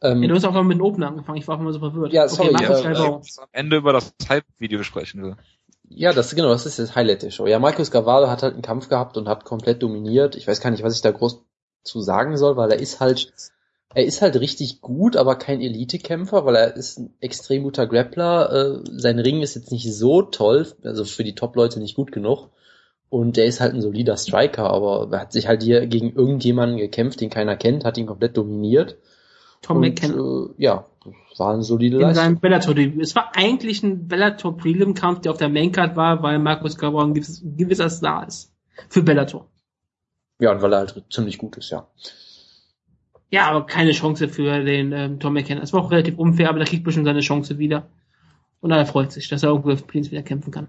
Ähm, 0.00 0.22
Ja, 0.22 0.28
du 0.28 0.34
hast 0.34 0.46
auch 0.46 0.52
mal 0.52 0.64
mit 0.64 0.78
dem 0.78 0.82
Open 0.82 1.02
angefangen. 1.02 1.36
Ich 1.36 1.46
war 1.46 1.56
auch 1.56 1.60
immer 1.60 1.74
so 1.74 1.78
verwirrt. 1.78 2.14
Ja, 2.14 2.26
sorry, 2.26 2.54
okay, 2.54 2.72
äh, 2.72 2.80
Schnellbauer. 2.80 3.20
ich 3.22 3.38
am 3.38 3.48
Ende 3.52 3.76
über 3.76 3.92
das 3.92 4.14
Hype-Video 4.26 4.82
sprechen 4.82 5.22
will. 5.22 5.36
Ja, 5.94 6.12
das 6.12 6.34
genau, 6.34 6.48
das 6.48 6.66
ist 6.66 6.78
das 6.78 6.94
Highlight 6.94 7.22
der 7.22 7.30
Show. 7.30 7.46
Ja, 7.46 7.58
Marcus 7.58 7.90
Gavallo 7.90 8.28
hat 8.28 8.42
halt 8.42 8.54
einen 8.54 8.62
Kampf 8.62 8.88
gehabt 8.88 9.16
und 9.16 9.28
hat 9.28 9.44
komplett 9.44 9.82
dominiert. 9.82 10.36
Ich 10.36 10.46
weiß 10.46 10.60
gar 10.60 10.70
nicht, 10.70 10.82
was 10.82 10.94
ich 10.94 11.02
da 11.02 11.10
groß 11.10 11.42
zu 11.82 12.00
sagen 12.00 12.36
soll, 12.36 12.56
weil 12.56 12.70
er 12.70 12.78
ist 12.78 13.00
halt, 13.00 13.32
er 13.94 14.04
ist 14.04 14.22
halt 14.22 14.36
richtig 14.36 14.80
gut, 14.80 15.16
aber 15.16 15.36
kein 15.36 15.60
Elite-Kämpfer, 15.60 16.44
weil 16.44 16.56
er 16.56 16.76
ist 16.76 16.98
ein 16.98 17.14
extrem 17.20 17.64
guter 17.64 17.86
Grappler. 17.86 18.52
Äh, 18.52 18.90
sein 18.92 19.18
Ring 19.18 19.42
ist 19.42 19.54
jetzt 19.54 19.72
nicht 19.72 19.92
so 19.92 20.22
toll, 20.22 20.66
also 20.84 21.04
für 21.04 21.24
die 21.24 21.34
Top-Leute 21.34 21.80
nicht 21.80 21.96
gut 21.96 22.12
genug. 22.12 22.48
Und 23.08 23.36
er 23.36 23.44
ist 23.44 23.60
halt 23.60 23.74
ein 23.74 23.82
solider 23.82 24.16
Striker, 24.16 24.70
aber 24.70 25.08
er 25.12 25.20
hat 25.20 25.32
sich 25.32 25.46
halt 25.46 25.62
hier 25.62 25.86
gegen 25.86 26.14
irgendjemanden 26.14 26.78
gekämpft, 26.78 27.20
den 27.20 27.28
keiner 27.28 27.56
kennt, 27.56 27.84
hat 27.84 27.98
ihn 27.98 28.06
komplett 28.06 28.36
dominiert. 28.36 28.96
Tom 29.60 29.80
McKenna. 29.80 30.14
äh, 30.16 30.48
ja, 30.56 30.86
war 31.38 31.52
eine 31.54 31.62
solide 31.62 31.96
In 31.96 32.02
Leistung. 32.02 32.24
seinem 32.24 32.40
Bellator-Debüt. 32.40 33.02
Es 33.02 33.14
war 33.14 33.32
eigentlich 33.36 33.82
ein 33.82 34.08
Bellator-Prelim-Kampf, 34.08 35.20
der 35.20 35.32
auf 35.32 35.38
der 35.38 35.48
Maincard 35.48 35.96
war, 35.96 36.22
weil 36.22 36.38
Markus 36.38 36.76
Gabriel 36.76 37.06
ein 37.08 37.14
gewiss- 37.14 37.42
ein 37.42 37.56
gewisser 37.56 37.88
Star 37.90 38.26
ist. 38.26 38.52
Für 38.88 39.02
Bellator. 39.02 39.48
Ja, 40.38 40.52
und 40.52 40.62
weil 40.62 40.72
er 40.72 40.78
halt 40.80 41.04
ziemlich 41.10 41.38
gut 41.38 41.56
ist, 41.56 41.70
ja. 41.70 41.86
Ja, 43.30 43.48
aber 43.50 43.64
keine 43.66 43.92
Chance 43.92 44.28
für 44.28 44.62
den 44.62 44.92
ähm, 44.92 45.20
Tom 45.20 45.32
McKenna. 45.34 45.62
Es 45.62 45.72
war 45.72 45.80
auch 45.82 45.90
relativ 45.90 46.18
unfair, 46.18 46.48
aber 46.50 46.58
da 46.58 46.64
kriegt 46.64 46.84
bestimmt 46.84 47.06
seine 47.06 47.20
Chance 47.20 47.58
wieder. 47.58 47.88
Und 48.60 48.70
er 48.70 48.84
freut 48.86 49.10
sich, 49.12 49.28
dass 49.28 49.42
er 49.42 49.50
irgendwo 49.50 49.70
auf 49.72 49.86
Prince 49.86 50.10
wieder 50.10 50.22
kämpfen 50.22 50.50
kann. 50.50 50.68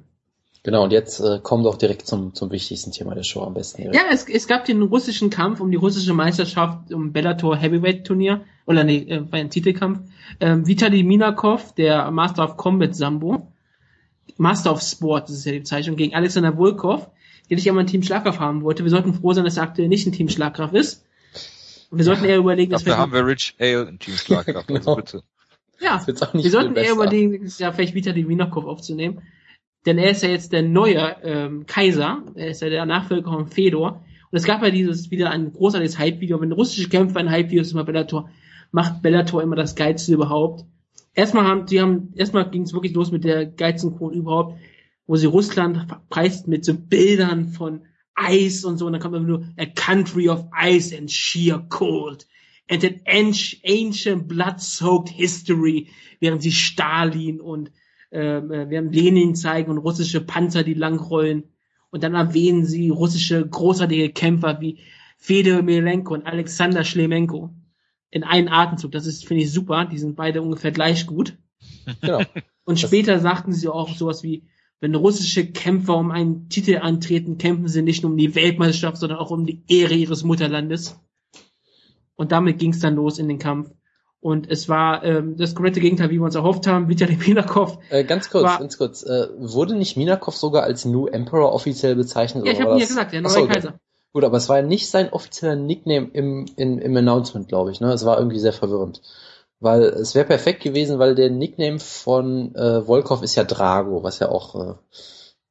Genau, 0.63 0.86
und 0.86 0.91
jetzt 0.91 1.20
äh, 1.20 1.39
kommen 1.43 1.65
wir 1.65 1.70
auch 1.70 1.77
direkt 1.77 2.08
zum, 2.08 2.34
zum 2.34 2.50
wichtigsten 2.50 2.93
Thema 2.93 3.15
der 3.15 3.24
Show 3.24 3.41
am 3.43 3.53
besten. 3.53 3.93
Ja, 3.93 4.03
es, 4.10 4.29
es 4.29 4.48
gab 4.48 4.63
den 4.63 4.82
russischen 4.82 5.29
Kampf 5.29 5.60
um 5.60 5.70
die 5.70 5.77
russische 5.77 6.13
Meisterschaft 6.13 6.89
im 6.89 7.12
Bellator 7.12 7.58
Heavyweight 7.58 8.05
Turnier. 8.05 8.46
Oder 8.65 8.86
nee, 8.86 9.00
äh, 9.00 9.29
war 9.29 9.39
ein 9.39 9.50
Titelkampf. 9.50 10.00
Ähm, 10.39 10.65
Vitali 10.65 11.03
Minakov, 11.03 11.74
der 11.75 12.10
Master 12.12 12.46
of 12.46 12.55
Combat 12.55 12.96
Sambo. 12.96 13.51
Master 14.38 14.72
of 14.72 14.82
Sport, 14.82 15.27
das 15.27 15.38
ist 15.38 15.46
ja 15.46 15.51
die 15.51 15.60
Bezeichnung, 15.60 15.98
gegen 15.98 16.15
Alexander 16.15 16.53
Volkov, 16.55 17.10
der 17.50 17.58
nicht 17.58 17.67
einmal 17.67 17.84
ein 17.84 17.88
Team 17.88 18.01
Schlagkraft 18.01 18.39
haben 18.39 18.63
wollte. 18.63 18.84
Wir 18.84 18.89
sollten 18.89 19.13
froh 19.13 19.34
sein, 19.34 19.43
dass 19.43 19.58
er 19.58 19.63
aktuell 19.63 19.89
nicht 19.89 20.08
ein 20.08 20.13
Team 20.13 20.29
Schlagkraft 20.29 20.74
ist. 20.74 21.05
Und 21.91 21.98
wir 21.98 22.05
sollten 22.05 22.24
eher 22.24 22.38
überlegen, 22.38 22.72
dass 22.72 22.84
Dafür 22.84 22.93
wir 22.93 22.98
haben 23.00 23.12
wir 23.12 23.27
Rich 23.27 23.55
Ale 23.60 23.89
im 23.89 24.00
Team 24.00 24.15
Schlagkraft, 24.15 24.70
also 24.70 24.79
Genau. 24.79 24.96
bitte. 24.96 25.24
Ja, 25.82 26.01
wir 26.08 26.50
sollten 26.50 26.75
eher 26.77 26.93
überlegen, 26.93 27.51
ja, 27.58 27.74
vielleicht 27.74 27.93
Vitali 27.93 28.24
Minakov 28.24 28.65
aufzunehmen. 28.65 29.22
Denn 29.86 29.98
er 29.98 30.12
ist 30.12 30.24
ja 30.24 30.30
jetzt 30.30 30.54
der 30.54 30.63
neue 30.63 31.18
ähm, 31.24 31.66
Kaiser. 31.66 32.24
Er 32.36 32.48
ist 32.48 32.62
ja 32.62 32.70
der 32.70 32.86
Nachfolger 32.86 33.32
von 33.32 33.48
Fedor. 33.48 34.04
Und 34.32 34.38
es 34.38 34.46
gab 34.46 34.63
ja 34.63 34.70
dieses 34.70 35.12
wieder 35.12 35.30
ein 35.30 35.52
großartiges 35.52 36.00
Hype-Video. 36.00 36.40
Wenn 36.42 36.52
russische 36.52 36.90
Kämpfer 36.90 37.20
ein 37.20 37.30
Hype-Video 37.30 37.62
ist 37.62 37.74
immer 37.74 37.84
Bellator, 37.84 38.30
macht 38.72 39.02
Bellator 39.02 39.44
immer 39.44 39.56
das 39.56 39.75
Geilste 39.75 40.13
überhaupt. 40.13 40.66
Erstmal 41.13 41.46
haben, 41.46 41.66
die 41.66 41.82
haben, 41.82 42.13
erstmal 42.16 42.50
ging 42.50 42.63
es 42.63 42.74
wirklich 42.74 42.94
los 42.94 43.12
mit 43.12 43.24
der 43.24 43.46
geilsten 43.46 43.96
Quote 43.96 44.18
überhaupt, 44.18 44.60
wo 45.06 45.16
sie 45.16 45.28
Russland 45.28 45.78
verpreist 45.88 46.48
mit 46.48 46.66
so 46.66 46.74
Bildern 46.74 47.50
von 47.50 47.82
Eis 48.16 48.63
und 48.63 48.78
so. 48.78 48.88
Und 48.88 48.94
dann 48.94 49.02
kommt 49.02 49.16
immer 49.16 49.28
nur 49.28 49.48
a 49.58 49.66
country 49.66 50.30
of 50.30 50.46
ice 50.60 50.98
and 50.98 51.12
sheer 51.12 51.63
cold. 51.70 52.25
And 52.70 52.84
an 52.86 53.02
anci- 53.06 53.60
ancient 53.66 54.28
blood-soaked 54.30 55.10
history, 55.10 55.90
während 56.22 56.42
sie 56.42 56.54
Stalin 56.54 57.42
und 57.42 57.72
wir 58.20 58.77
haben 58.77 58.91
Lenin 58.91 59.36
zeigen 59.36 59.72
und 59.72 59.79
russische 59.79 60.22
Panzer, 60.22 60.63
die 60.63 60.74
langrollen. 60.74 61.46
Und 61.89 62.03
dann 62.03 62.15
erwähnen 62.15 62.65
sie 62.65 62.89
russische 62.89 63.48
großartige 63.48 64.10
Kämpfer 64.10 64.62
wie 64.62 64.79
Fedor 65.17 65.62
Milenko 65.62 66.13
und 66.13 66.25
Alexander 66.25 66.84
Schlemenko 66.84 67.53
in 68.10 68.24
einen 68.24 68.50
Atemzug. 68.50 68.91
Das 68.91 69.08
ist, 69.08 69.25
finde 69.25 69.43
ich, 69.43 69.51
super. 69.51 69.86
Die 69.86 69.98
sind 69.98 70.15
beide 70.15 70.41
ungefähr 70.41 70.72
gleich 70.72 71.08
gut. 71.08 71.38
Genau. 72.01 72.22
Und 72.65 72.79
später 72.79 73.20
sagten 73.20 73.51
sie 73.51 73.67
auch 73.67 73.89
sowas 73.89 74.24
wie, 74.24 74.43
wenn 74.79 74.96
russische 74.96 75.46
Kämpfer 75.46 75.98
um 75.98 76.12
einen 76.12 76.50
Titel 76.50 76.77
antreten, 76.77 77.38
kämpfen 77.38 77.67
sie 77.67 77.82
nicht 77.82 78.03
nur 78.03 78.12
um 78.12 78.17
die 78.17 78.36
Weltmeisterschaft, 78.36 78.98
sondern 78.98 79.20
auch 79.20 79.32
um 79.32 79.46
die 79.46 79.63
Ehre 79.67 79.93
ihres 79.93 80.24
Mutterlandes. 80.24 81.00
Und 82.15 82.32
damit 82.32 82.60
ging 82.60 82.72
es 82.72 82.79
dann 82.79 82.96
los 82.96 83.20
in 83.20 83.27
den 83.27 83.39
Kampf. 83.39 83.72
Und 84.24 84.50
es 84.50 84.70
war 84.70 85.03
ähm, 85.03 85.36
das 85.36 85.53
komplette 85.53 85.82
Gegenteil, 85.82 86.10
wie 86.10 86.15
wir 86.15 86.24
uns 86.24 86.36
erhofft 86.36 86.65
haben. 86.65 86.88
Vitali 86.88 87.18
Minakov. 87.27 87.77
Äh, 87.89 88.06
ganz 88.06 88.30
kurz, 88.30 88.46
war, 88.46 88.60
ganz 88.60 88.77
kurz. 88.77 89.03
Äh, 89.03 89.27
wurde 89.38 89.75
nicht 89.75 89.98
Minakov 89.98 90.38
sogar 90.38 90.63
als 90.63 90.86
New 90.86 91.08
Emperor 91.08 91.51
offiziell 91.51 91.96
bezeichnet? 91.96 92.46
Ja, 92.46 92.53
ich 92.53 92.62
habe 92.62 92.80
ja 92.80 92.86
gesagt, 92.86 93.12
der 93.12 93.22
neue 93.22 93.50
Kaiser. 93.50 93.74
Gut, 94.13 94.24
aber 94.24 94.38
es 94.38 94.48
war 94.48 94.60
ja 94.60 94.63
nicht 94.63 94.89
sein 94.89 95.12
offizieller 95.12 95.58
Nickname 95.58 96.10
im, 96.13 96.46
in, 96.56 96.77
im 96.77 96.96
Announcement, 96.96 97.50
glaube 97.50 97.72
ich. 97.72 97.82
Ne? 97.82 97.92
Es 97.92 98.06
war 98.06 98.18
irgendwie 98.18 98.39
sehr 98.39 98.53
verwirrend. 98.53 99.01
Weil 99.60 99.82
es 99.82 100.15
wäre 100.15 100.25
perfekt 100.25 100.63
gewesen, 100.63 101.00
weil 101.00 101.15
der 101.15 101.30
Nickname 101.30 101.80
von 101.80 102.56
äh, 102.56 102.88
Volkov 102.88 103.24
ist 103.24 103.36
ja 103.36 103.44
Drago, 103.44 104.03
was 104.03 104.20
ja 104.20 104.30
auch 104.30 104.56
äh, 104.56 104.74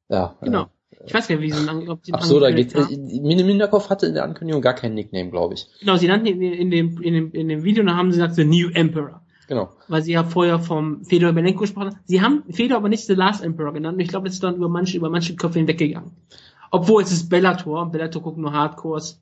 ja. 0.09 0.35
Genau. 0.41 0.65
Ich 1.05 1.13
weiß 1.13 1.27
gar 1.27 1.35
nicht, 1.35 1.43
wie 1.43 1.51
sie 1.51 1.61
ihn, 1.61 1.89
ob 1.89 2.05
sie 2.05 2.13
Ach 2.13 2.23
so, 2.23 2.39
da 2.39 2.51
geht's. 2.51 2.73
Äh, 2.73 2.97
Minakov 2.97 3.89
hatte 3.89 4.05
in 4.05 4.13
der 4.13 4.23
Ankündigung 4.23 4.61
gar 4.61 4.73
keinen 4.73 4.95
Nickname, 4.95 5.29
glaube 5.29 5.55
ich. 5.55 5.67
Genau, 5.79 5.97
sie 5.97 6.07
nannten 6.07 6.27
in, 6.27 6.41
in, 6.41 6.71
dem, 6.71 7.01
in, 7.01 7.13
dem, 7.13 7.31
in 7.31 7.47
dem 7.49 7.63
Video, 7.63 7.83
da 7.83 7.95
haben 7.95 8.11
sie 8.11 8.19
gesagt, 8.19 8.35
The 8.35 8.45
New 8.45 8.69
Emperor. 8.73 9.21
Genau. 9.47 9.69
Weil 9.87 10.01
sie 10.01 10.13
ja 10.13 10.23
vorher 10.23 10.59
vom 10.59 11.03
Fedor 11.03 11.33
Belenko 11.33 11.61
gesprochen 11.61 11.87
haben. 11.87 11.99
Sie 12.05 12.21
haben 12.21 12.43
Fedor 12.49 12.77
aber 12.77 12.89
nicht 12.89 13.05
The 13.05 13.13
Last 13.13 13.43
Emperor 13.43 13.73
genannt. 13.73 13.95
Und 13.95 13.99
ich 13.99 14.07
glaube, 14.07 14.25
das 14.25 14.35
ist 14.35 14.43
dann 14.43 14.55
über 14.55 14.69
manche, 14.69 14.97
über 14.97 15.09
manche 15.09 15.35
Köpfe 15.35 15.59
hinweggegangen. 15.59 16.11
Obwohl 16.71 17.03
es 17.03 17.11
ist 17.11 17.29
Bellator. 17.29 17.91
Bellator 17.91 18.21
guckt 18.21 18.37
nur 18.37 18.53
Hardcores. 18.53 19.21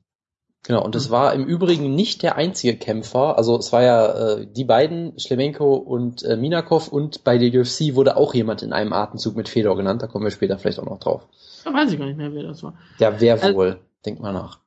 Genau, 0.64 0.84
und 0.84 0.94
es 0.94 1.10
war 1.10 1.34
im 1.34 1.44
Übrigen 1.44 1.94
nicht 1.96 2.22
der 2.22 2.36
einzige 2.36 2.76
Kämpfer. 2.76 3.36
Also 3.36 3.58
es 3.58 3.72
war 3.72 3.82
ja 3.82 4.12
äh, 4.12 4.46
die 4.46 4.64
beiden, 4.64 5.18
Schlemenko 5.18 5.74
und 5.74 6.22
äh, 6.22 6.36
Minakov, 6.36 6.86
und 6.86 7.24
bei 7.24 7.36
der 7.36 7.60
UFC 7.60 7.96
wurde 7.96 8.16
auch 8.16 8.32
jemand 8.32 8.62
in 8.62 8.72
einem 8.72 8.92
Atemzug 8.92 9.34
mit 9.34 9.48
Fedor 9.48 9.76
genannt. 9.76 10.02
Da 10.02 10.06
kommen 10.06 10.24
wir 10.24 10.30
später 10.30 10.58
vielleicht 10.58 10.78
auch 10.78 10.86
noch 10.86 11.00
drauf. 11.00 11.26
Da 11.64 11.72
weiß 11.72 11.92
ich 11.92 11.98
gar 11.98 12.06
nicht 12.06 12.16
mehr, 12.16 12.32
wer 12.34 12.42
das 12.42 12.62
war. 12.62 12.74
Ja, 12.98 13.20
wer 13.20 13.42
also, 13.42 13.56
wohl? 13.56 13.80
Denk 14.04 14.20
mal 14.20 14.32
nach. 14.32 14.58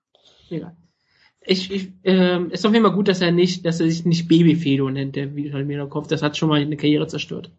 Egal. 0.49 0.75
Ich, 1.41 1.71
ich, 1.71 1.91
äh, 2.03 2.41
ist 2.45 2.65
auf 2.65 2.73
jeden 2.73 2.85
Fall 2.85 2.95
gut, 2.95 3.07
dass 3.07 3.21
er 3.21 3.31
nicht, 3.31 3.65
dass 3.65 3.79
er 3.79 3.87
sich 3.87 4.05
nicht 4.05 4.27
Baby 4.27 4.55
Fedor 4.55 4.89
nennt, 4.89 5.15
der 5.15 5.27
Minakov. 5.27 6.07
Das 6.07 6.23
hat 6.23 6.37
schon 6.37 6.49
mal 6.49 6.59
eine 6.59 6.77
Karriere 6.77 7.07
zerstört. 7.07 7.51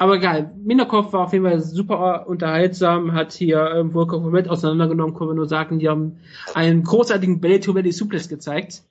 Aber 0.00 0.14
egal, 0.14 0.54
Minakov 0.56 1.12
war 1.12 1.26
auf 1.26 1.32
jeden 1.34 1.44
Fall 1.44 1.60
super 1.60 2.26
unterhaltsam, 2.26 3.12
hat 3.12 3.34
hier 3.34 3.70
ähm, 3.76 3.92
Volkov 3.92 4.22
komplett 4.22 4.48
auseinandergenommen, 4.48 5.14
können 5.14 5.28
wir 5.28 5.34
nur 5.34 5.46
sagen, 5.46 5.78
die 5.78 5.90
haben 5.90 6.20
einen 6.54 6.84
großartigen 6.84 7.42
Belly 7.42 7.60
to 7.60 7.74
Belly 7.74 7.92
Suplex 7.92 8.30
gezeigt. 8.30 8.82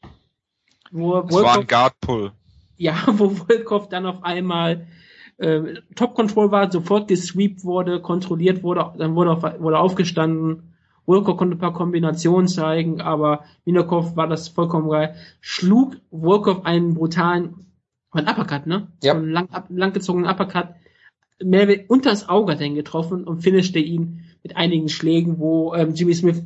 Wo 0.92 1.22
das 1.22 1.32
Volkov, 1.32 1.52
war 1.52 1.60
ein 1.60 1.66
Guard 1.66 2.00
Pull. 2.00 2.32
Ja, 2.78 2.96
wo 3.08 3.30
Volkov 3.30 3.90
dann 3.90 4.06
auf 4.06 4.24
einmal 4.24 4.86
äh, 5.40 5.82
Top 5.96 6.16
Control 6.16 6.52
war, 6.52 6.72
sofort 6.72 7.08
gesweept 7.08 7.64
wurde, 7.64 8.02
kontrolliert 8.02 8.64
wurde, 8.64 8.94
dann 8.98 9.16
wurde, 9.16 9.32
auf, 9.32 9.44
wurde 9.60 9.80
aufgestanden. 9.80 10.74
Volkov 11.06 11.38
konnte 11.38 11.56
ein 11.56 11.60
paar 11.60 11.74
Kombinationen 11.74 12.48
zeigen, 12.48 13.02
aber 13.02 13.44
Minakov 13.66 14.16
war 14.16 14.28
das 14.28 14.48
vollkommen 14.48 14.90
geil. 14.90 15.16
Schlug 15.42 15.98
Volkov 16.12 16.66
einen 16.66 16.94
brutalen 16.94 17.66
ein 18.12 18.28
Uppercut, 18.28 18.66
ne? 18.66 18.88
Ja. 19.04 19.14
So 19.14 19.20
einen 19.20 19.32
lang, 19.32 19.50
langgezogenen 19.70 20.30
Uppercut 20.30 20.70
mehr 21.44 21.86
unter 21.88 22.10
das 22.10 22.28
Auge 22.30 22.54
hat 22.54 22.60
er 22.60 22.68
ihn 22.68 22.76
getroffen 22.76 23.24
und 23.24 23.42
finishte 23.42 23.80
ihn 23.80 24.26
mit 24.44 24.58
einigen 24.58 24.90
Schlägen, 24.90 25.40
wo 25.40 25.74
ähm, 25.74 25.94
Jimmy 25.94 26.14
Smith 26.14 26.44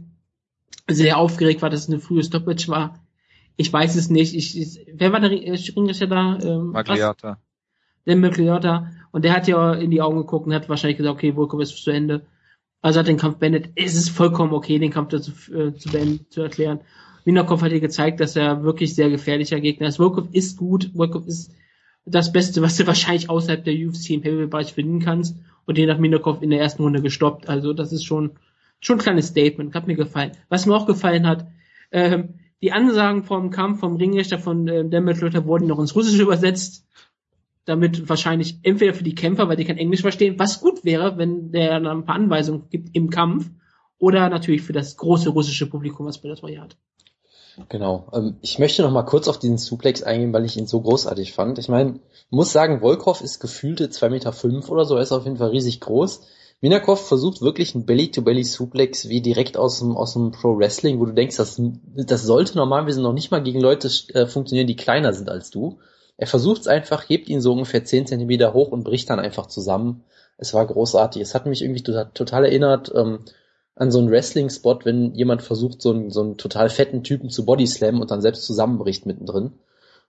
sehr 0.87 1.17
aufgeregt 1.17 1.61
war, 1.61 1.69
dass 1.69 1.81
es 1.81 1.89
eine 1.89 1.99
frühe 1.99 2.23
Stoppage 2.23 2.67
war. 2.67 2.99
Ich 3.55 3.71
weiß 3.71 3.95
es 3.95 4.09
nicht. 4.09 4.35
Ich, 4.35 4.59
ich 4.59 4.85
wer 4.93 5.11
war 5.11 5.19
der 5.19 5.31
Ringrichter 5.31 6.07
da? 6.07 6.39
Ähm, 6.41 6.71
Magliata. 6.71 7.39
Der 8.05 8.15
Magliata. 8.15 8.91
Und 9.11 9.23
der 9.23 9.33
hat 9.33 9.47
ja 9.47 9.73
in 9.73 9.91
die 9.91 10.01
Augen 10.01 10.17
geguckt 10.17 10.47
und 10.47 10.53
hat 10.53 10.69
wahrscheinlich 10.69 10.97
gesagt, 10.97 11.15
okay, 11.15 11.33
Volkov 11.33 11.61
ist 11.61 11.83
zu 11.83 11.91
Ende. 11.91 12.25
Also 12.81 12.99
hat 12.99 13.07
den 13.07 13.17
Kampf 13.17 13.37
beendet. 13.37 13.69
Es 13.75 13.95
ist 13.95 14.09
vollkommen 14.09 14.53
okay, 14.53 14.79
den 14.79 14.91
Kampf 14.91 15.09
dazu 15.09 15.31
äh, 15.53 15.73
zu 15.73 15.89
beenden, 15.89 16.25
zu 16.29 16.41
erklären. 16.41 16.81
Minakov 17.25 17.61
hat 17.61 17.71
hier 17.71 17.79
gezeigt, 17.79 18.19
dass 18.19 18.35
er 18.35 18.63
wirklich 18.63 18.95
sehr 18.95 19.09
gefährlicher 19.09 19.59
Gegner 19.59 19.87
ist. 19.87 19.97
Volkov 19.97 20.27
ist 20.33 20.57
gut. 20.57 20.91
Volkov 20.93 21.25
ist 21.27 21.53
das 22.05 22.33
Beste, 22.33 22.61
was 22.61 22.75
du 22.75 22.85
wahrscheinlich 22.85 23.29
außerhalb 23.29 23.63
der 23.63 23.73
UFC 23.73 24.09
im 24.11 24.23
Heavyweight-Bereich 24.23 24.73
finden 24.73 24.99
kannst. 24.99 25.37
Und 25.65 25.77
den 25.77 25.89
hat 25.89 25.99
Minakov 25.99 26.41
in 26.41 26.49
der 26.49 26.59
ersten 26.59 26.83
Runde 26.83 27.01
gestoppt. 27.01 27.47
Also 27.47 27.71
das 27.71 27.93
ist 27.93 28.03
schon, 28.03 28.31
schon 28.81 28.97
ein 28.97 29.03
kleines 29.03 29.27
Statement. 29.27 29.73
Hat 29.73 29.87
mir 29.87 29.95
gefallen. 29.95 30.31
Was 30.49 30.65
mir 30.65 30.75
auch 30.75 30.85
gefallen 30.85 31.25
hat, 31.25 31.47
ähm, 31.91 32.35
die 32.61 32.71
Ansagen 32.71 33.23
vom 33.23 33.49
Kampf 33.51 33.79
vom 33.79 33.95
Ringrichter 33.95 34.39
von 34.39 34.67
äh, 34.67 34.83
Demet 34.83 35.21
Luther 35.21 35.45
wurden 35.45 35.67
noch 35.67 35.79
ins 35.79 35.95
Russische 35.95 36.23
übersetzt. 36.23 36.85
Damit 37.65 38.09
wahrscheinlich 38.09 38.59
entweder 38.63 38.93
für 38.93 39.03
die 39.03 39.15
Kämpfer, 39.15 39.47
weil 39.47 39.55
die 39.55 39.65
kein 39.65 39.77
Englisch 39.77 40.01
verstehen, 40.01 40.37
was 40.37 40.59
gut 40.59 40.83
wäre, 40.83 41.17
wenn 41.17 41.51
der 41.51 41.79
dann 41.79 41.87
ein 41.87 42.05
paar 42.05 42.15
Anweisungen 42.15 42.69
gibt 42.69 42.95
im 42.95 43.09
Kampf. 43.09 43.49
Oder 43.99 44.29
natürlich 44.29 44.63
für 44.63 44.73
das 44.73 44.97
große 44.97 45.29
russische 45.29 45.69
Publikum, 45.69 46.05
was 46.05 46.17
Bellator 46.17 46.49
hier 46.49 46.61
hat. 46.61 46.75
Genau. 47.69 48.07
Ähm, 48.13 48.37
ich 48.41 48.59
möchte 48.59 48.81
noch 48.81 48.91
mal 48.91 49.03
kurz 49.03 49.27
auf 49.27 49.39
diesen 49.39 49.57
Suplex 49.57 50.03
eingehen, 50.03 50.33
weil 50.33 50.45
ich 50.45 50.57
ihn 50.57 50.67
so 50.67 50.81
großartig 50.81 51.33
fand. 51.33 51.59
Ich 51.59 51.69
meine, 51.69 51.99
muss 52.29 52.51
sagen, 52.51 52.81
Volkov 52.81 53.21
ist 53.21 53.39
gefühlte 53.39 53.89
zwei 53.89 54.09
Meter 54.09 54.33
fünf 54.33 54.69
oder 54.69 54.85
so, 54.85 54.95
er 54.95 55.03
ist 55.03 55.11
auf 55.11 55.25
jeden 55.25 55.37
Fall 55.37 55.49
riesig 55.49 55.79
groß. 55.79 56.21
Minakov 56.61 57.07
versucht 57.07 57.41
wirklich 57.41 57.75
einen 57.75 57.85
Belly-to-Belly-Suplex 57.85 59.09
wie 59.09 59.21
direkt 59.21 59.57
aus 59.57 59.79
dem, 59.79 59.97
aus 59.97 60.13
dem 60.13 60.31
Pro-Wrestling, 60.31 60.99
wo 60.99 61.05
du 61.05 61.11
denkst, 61.11 61.35
das, 61.35 61.61
das 61.93 62.23
sollte 62.23 62.57
normalerweise 62.57 63.01
noch 63.01 63.11
nicht 63.11 63.31
mal 63.31 63.43
gegen 63.43 63.59
Leute 63.59 63.89
äh, 64.13 64.25
funktionieren, 64.27 64.67
die 64.67 64.77
kleiner 64.77 65.13
sind 65.13 65.29
als 65.29 65.51
du. 65.51 65.79
Er 66.17 66.27
versucht 66.27 66.61
es 66.61 66.67
einfach, 66.67 67.09
hebt 67.09 67.29
ihn 67.29 67.41
so 67.41 67.53
ungefähr 67.53 67.83
zehn 67.85 68.05
Zentimeter 68.05 68.53
hoch 68.53 68.71
und 68.71 68.83
bricht 68.83 69.09
dann 69.09 69.19
einfach 69.19 69.47
zusammen. 69.47 70.03
Es 70.37 70.53
war 70.53 70.65
großartig. 70.65 71.21
Es 71.21 71.35
hat 71.35 71.45
mich 71.45 71.61
irgendwie 71.61 71.83
total, 71.83 72.45
erinnert, 72.45 72.91
ähm, 72.95 73.19
an 73.75 73.91
so 73.91 73.99
einen 73.99 74.11
Wrestling-Spot, 74.11 74.79
wenn 74.83 75.15
jemand 75.15 75.41
versucht, 75.41 75.81
so 75.81 75.91
einen, 75.91 76.11
so 76.11 76.21
einen 76.21 76.37
total 76.37 76.69
fetten 76.69 77.03
Typen 77.03 77.29
zu 77.29 77.45
bodyslammen 77.45 78.01
und 78.01 78.11
dann 78.11 78.21
selbst 78.21 78.45
zusammenbricht 78.45 79.05
mittendrin. 79.05 79.53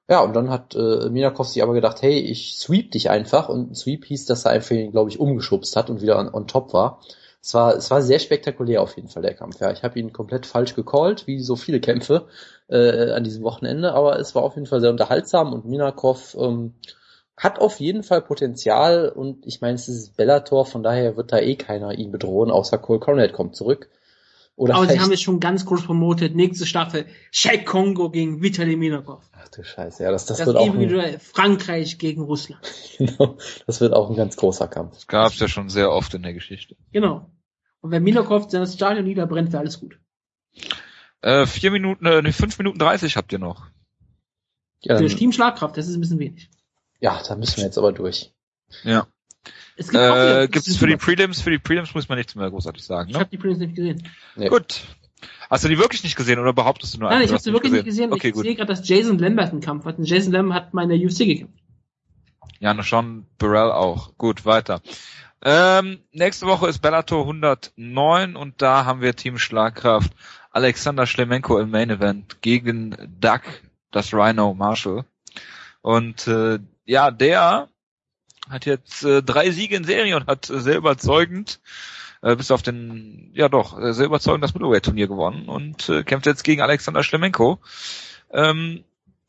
Ja, 0.08 0.20
und 0.20 0.34
dann 0.34 0.50
hat 0.50 0.74
äh, 0.74 1.08
Minakov 1.08 1.48
sich 1.48 1.62
aber 1.62 1.72
gedacht, 1.72 2.02
hey, 2.02 2.18
ich 2.18 2.56
sweep 2.58 2.90
dich 2.90 3.08
einfach. 3.08 3.48
Und 3.48 3.70
ein 3.70 3.74
Sweep 3.74 4.04
hieß, 4.04 4.26
dass 4.26 4.44
er 4.44 4.50
einfach 4.50 4.72
ihn, 4.72 4.90
glaube 4.92 5.08
ich, 5.08 5.18
umgeschubst 5.18 5.76
hat 5.76 5.88
und 5.88 6.02
wieder 6.02 6.18
on, 6.18 6.28
on 6.32 6.46
top 6.46 6.74
war. 6.74 7.00
Es 7.44 7.52
war, 7.52 7.76
es 7.76 7.90
war 7.90 8.00
sehr 8.00 8.20
spektakulär 8.20 8.80
auf 8.80 8.96
jeden 8.96 9.08
Fall, 9.08 9.20
der 9.20 9.34
Kampf. 9.34 9.60
Ja, 9.60 9.70
ich 9.70 9.82
habe 9.82 9.98
ihn 9.98 10.14
komplett 10.14 10.46
falsch 10.46 10.74
gecallt, 10.74 11.26
wie 11.26 11.40
so 11.40 11.56
viele 11.56 11.78
Kämpfe 11.78 12.26
äh, 12.68 13.10
an 13.10 13.22
diesem 13.22 13.42
Wochenende, 13.42 13.92
aber 13.92 14.18
es 14.18 14.34
war 14.34 14.42
auf 14.42 14.54
jeden 14.54 14.66
Fall 14.66 14.80
sehr 14.80 14.88
unterhaltsam 14.88 15.52
und 15.52 15.66
Minakov 15.66 16.34
ähm, 16.40 16.72
hat 17.36 17.58
auf 17.58 17.80
jeden 17.80 18.02
Fall 18.02 18.22
Potenzial 18.22 19.10
und 19.10 19.44
ich 19.46 19.60
meine, 19.60 19.74
es 19.74 19.88
ist 19.88 20.16
Bellator, 20.16 20.64
von 20.64 20.82
daher 20.82 21.18
wird 21.18 21.32
da 21.32 21.38
eh 21.38 21.56
keiner 21.56 21.92
ihn 21.92 22.12
bedrohen, 22.12 22.50
außer 22.50 22.78
Cole 22.78 23.00
Conrad 23.00 23.34
kommt 23.34 23.56
zurück. 23.56 23.90
Oder 24.56 24.76
Aber 24.76 24.88
sie 24.88 24.98
haben 24.98 25.12
es 25.12 25.20
schon 25.20 25.38
ganz 25.38 25.66
groß 25.66 25.84
promotet, 25.84 26.34
nächste 26.34 26.64
Staffel, 26.64 27.04
Shaq 27.30 27.66
Kongo 27.66 28.08
gegen 28.08 28.40
Vitali 28.40 28.76
Minakov. 28.76 29.22
Ach 29.32 29.48
du 29.48 29.64
Scheiße, 29.64 30.02
ja, 30.02 30.10
das, 30.10 30.24
das, 30.24 30.38
das 30.38 30.46
wird 30.46 30.56
auch 30.56 30.74
ein, 30.74 31.20
Frankreich 31.20 31.98
gegen 31.98 32.22
Russland. 32.22 32.62
genau, 32.96 33.36
das 33.66 33.82
wird 33.82 33.92
auch 33.92 34.08
ein 34.08 34.16
ganz 34.16 34.36
großer 34.36 34.68
Kampf. 34.68 34.94
Das 34.94 35.06
gab's 35.08 35.38
ja 35.40 35.48
schon 35.48 35.68
sehr 35.68 35.90
oft 35.90 36.14
in 36.14 36.22
der 36.22 36.32
Geschichte. 36.32 36.76
Genau. 36.92 37.26
Und 37.84 37.90
wenn 37.90 38.02
Minakov 38.02 38.48
das 38.48 38.72
Stadion 38.72 39.04
niederbrennt, 39.04 39.52
wäre 39.52 39.60
alles 39.60 39.78
gut. 39.78 39.98
Äh, 41.20 41.44
vier 41.44 41.70
Minuten, 41.70 42.06
äh, 42.06 42.32
fünf 42.32 42.56
Minuten 42.56 42.78
dreißig 42.78 43.18
habt 43.18 43.30
ihr 43.30 43.38
noch. 43.38 43.66
Ja, 44.80 44.96
Für 44.96 45.06
Team 45.06 45.32
Schlagkraft, 45.32 45.76
das 45.76 45.86
ist 45.86 45.94
ein 45.94 46.00
bisschen 46.00 46.18
wenig. 46.18 46.48
Ja, 47.00 47.22
da 47.28 47.36
müssen 47.36 47.58
wir 47.58 47.64
jetzt 47.64 47.76
aber 47.76 47.92
durch. 47.92 48.32
Ja. 48.84 49.06
Es 49.76 49.90
gibt 49.90 50.02
äh, 50.02 50.48
gibt's 50.50 50.78
für 50.78 50.86
die 50.86 50.96
Prelims, 50.96 51.42
für 51.42 51.50
die 51.50 51.58
Prelims 51.58 51.94
muss 51.94 52.08
man 52.08 52.16
nichts 52.16 52.34
mehr 52.34 52.48
großartig 52.48 52.82
sagen. 52.82 53.08
Ne? 53.10 53.16
Ich 53.16 53.20
habe 53.20 53.28
die 53.28 53.36
Prelims 53.36 53.58
nicht 53.58 53.74
gesehen. 53.74 54.08
Nee. 54.34 54.48
Gut. 54.48 54.86
Hast 55.50 55.64
du 55.64 55.68
die 55.68 55.76
wirklich 55.76 56.04
nicht 56.04 56.16
gesehen 56.16 56.38
oder 56.38 56.54
behauptest 56.54 56.94
du 56.94 57.00
nur 57.00 57.10
Nein, 57.10 57.20
ich 57.20 57.32
habe 57.32 57.42
sie 57.42 57.52
wirklich 57.52 57.72
nicht 57.72 57.84
gesehen. 57.84 58.14
Okay, 58.14 58.28
ich 58.28 58.34
gut. 58.34 58.44
sehe 58.44 58.54
gerade, 58.54 58.72
dass 58.72 58.88
Jason 58.88 59.18
Lambert 59.18 59.50
einen 59.50 59.60
Kampf 59.60 59.84
hat. 59.84 59.98
Und 59.98 60.08
Jason 60.08 60.32
Lambert 60.32 60.56
hat 60.56 60.72
meine 60.72 60.94
UFC 60.94 61.18
gekämpft. 61.18 61.60
Ja, 62.60 62.70
und 62.70 62.82
Sean 62.82 63.26
Burrell 63.36 63.72
auch. 63.72 64.16
Gut, 64.16 64.46
weiter. 64.46 64.80
Ähm, 65.46 66.00
nächste 66.10 66.46
Woche 66.46 66.68
ist 66.68 66.78
Bellator 66.78 67.20
109 67.20 68.34
und 68.34 68.62
da 68.62 68.86
haben 68.86 69.02
wir 69.02 69.14
Team 69.14 69.38
Schlagkraft 69.38 70.10
Alexander 70.50 71.06
Schlemenko 71.06 71.58
im 71.58 71.70
Main 71.70 71.90
Event 71.90 72.40
gegen 72.40 72.96
Doug, 73.20 73.42
das 73.90 74.14
Rhino 74.14 74.54
Marshall. 74.54 75.04
Und 75.82 76.26
äh, 76.28 76.60
ja, 76.86 77.10
der 77.10 77.68
hat 78.48 78.64
jetzt 78.64 79.04
äh, 79.04 79.22
drei 79.22 79.50
Siege 79.50 79.76
in 79.76 79.84
Serie 79.84 80.16
und 80.16 80.26
hat 80.28 80.48
äh, 80.48 80.60
sehr 80.60 80.78
überzeugend, 80.78 81.60
äh, 82.22 82.34
bis 82.36 82.50
auf 82.50 82.62
den, 82.62 83.30
ja 83.34 83.50
doch, 83.50 83.78
äh, 83.78 83.92
sehr 83.92 84.06
überzeugend 84.06 84.44
das 84.44 84.54
Middleweight-Turnier 84.54 85.08
gewonnen 85.08 85.48
und 85.50 85.90
äh, 85.90 86.04
kämpft 86.04 86.24
jetzt 86.24 86.44
gegen 86.44 86.62
Alexander 86.62 87.02
Schlemenko. 87.02 87.58
Ähm, 88.30 88.84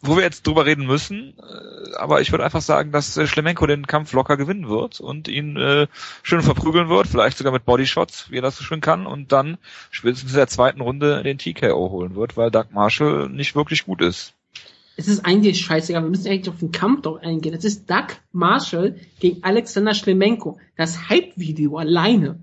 wo 0.07 0.15
wir 0.15 0.24
jetzt 0.24 0.45
drüber 0.45 0.65
reden 0.65 0.85
müssen, 0.85 1.33
äh, 1.39 1.95
aber 1.97 2.21
ich 2.21 2.31
würde 2.31 2.43
einfach 2.43 2.62
sagen, 2.62 2.91
dass 2.91 3.17
äh, 3.17 3.27
Schlemenko 3.27 3.65
den 3.67 3.88
Kampf 3.88 4.13
locker 4.13 4.38
gewinnen 4.38 4.69
wird 4.69 5.00
und 5.00 5.27
ihn 5.27 5.57
äh, 5.57 5.88
schön 6.24 6.41
verprügeln 6.41 6.89
wird, 6.89 7.07
vielleicht 7.07 7.38
sogar 7.38 7.53
mit 7.53 7.65
Bodyshots, 7.65 8.31
wie 8.31 8.38
er 8.38 8.41
das 8.41 8.57
so 8.57 8.63
schön 8.63 8.81
kann, 8.81 9.05
und 9.05 9.31
dann 9.31 9.57
spätestens 9.91 10.31
in 10.31 10.38
der 10.38 10.47
zweiten 10.47 10.81
Runde 10.81 11.24
den 11.24 11.38
TKO 11.38 11.89
holen 11.91 12.15
wird, 12.15 12.38
weil 12.38 12.51
Doug 12.51 12.67
Marshall 12.71 13.29
nicht 13.29 13.55
wirklich 13.55 13.85
gut 13.85 14.01
ist. 14.01 14.33
Es 14.97 15.07
ist 15.07 15.25
eigentlich 15.25 15.59
scheißegal, 15.59 16.03
wir 16.03 16.09
müssen 16.09 16.29
eigentlich 16.29 16.50
auf 16.50 16.59
den 16.59 16.71
Kampf 16.71 17.01
doch 17.01 17.21
eingehen. 17.21 17.53
Es 17.53 17.65
ist 17.65 17.89
Doug 17.89 18.07
Marshall 18.31 18.95
gegen 19.19 19.43
Alexander 19.43 19.93
Schlemenko. 19.93 20.57
Das 20.77 21.09
Hype-Video 21.09 21.77
alleine 21.77 22.39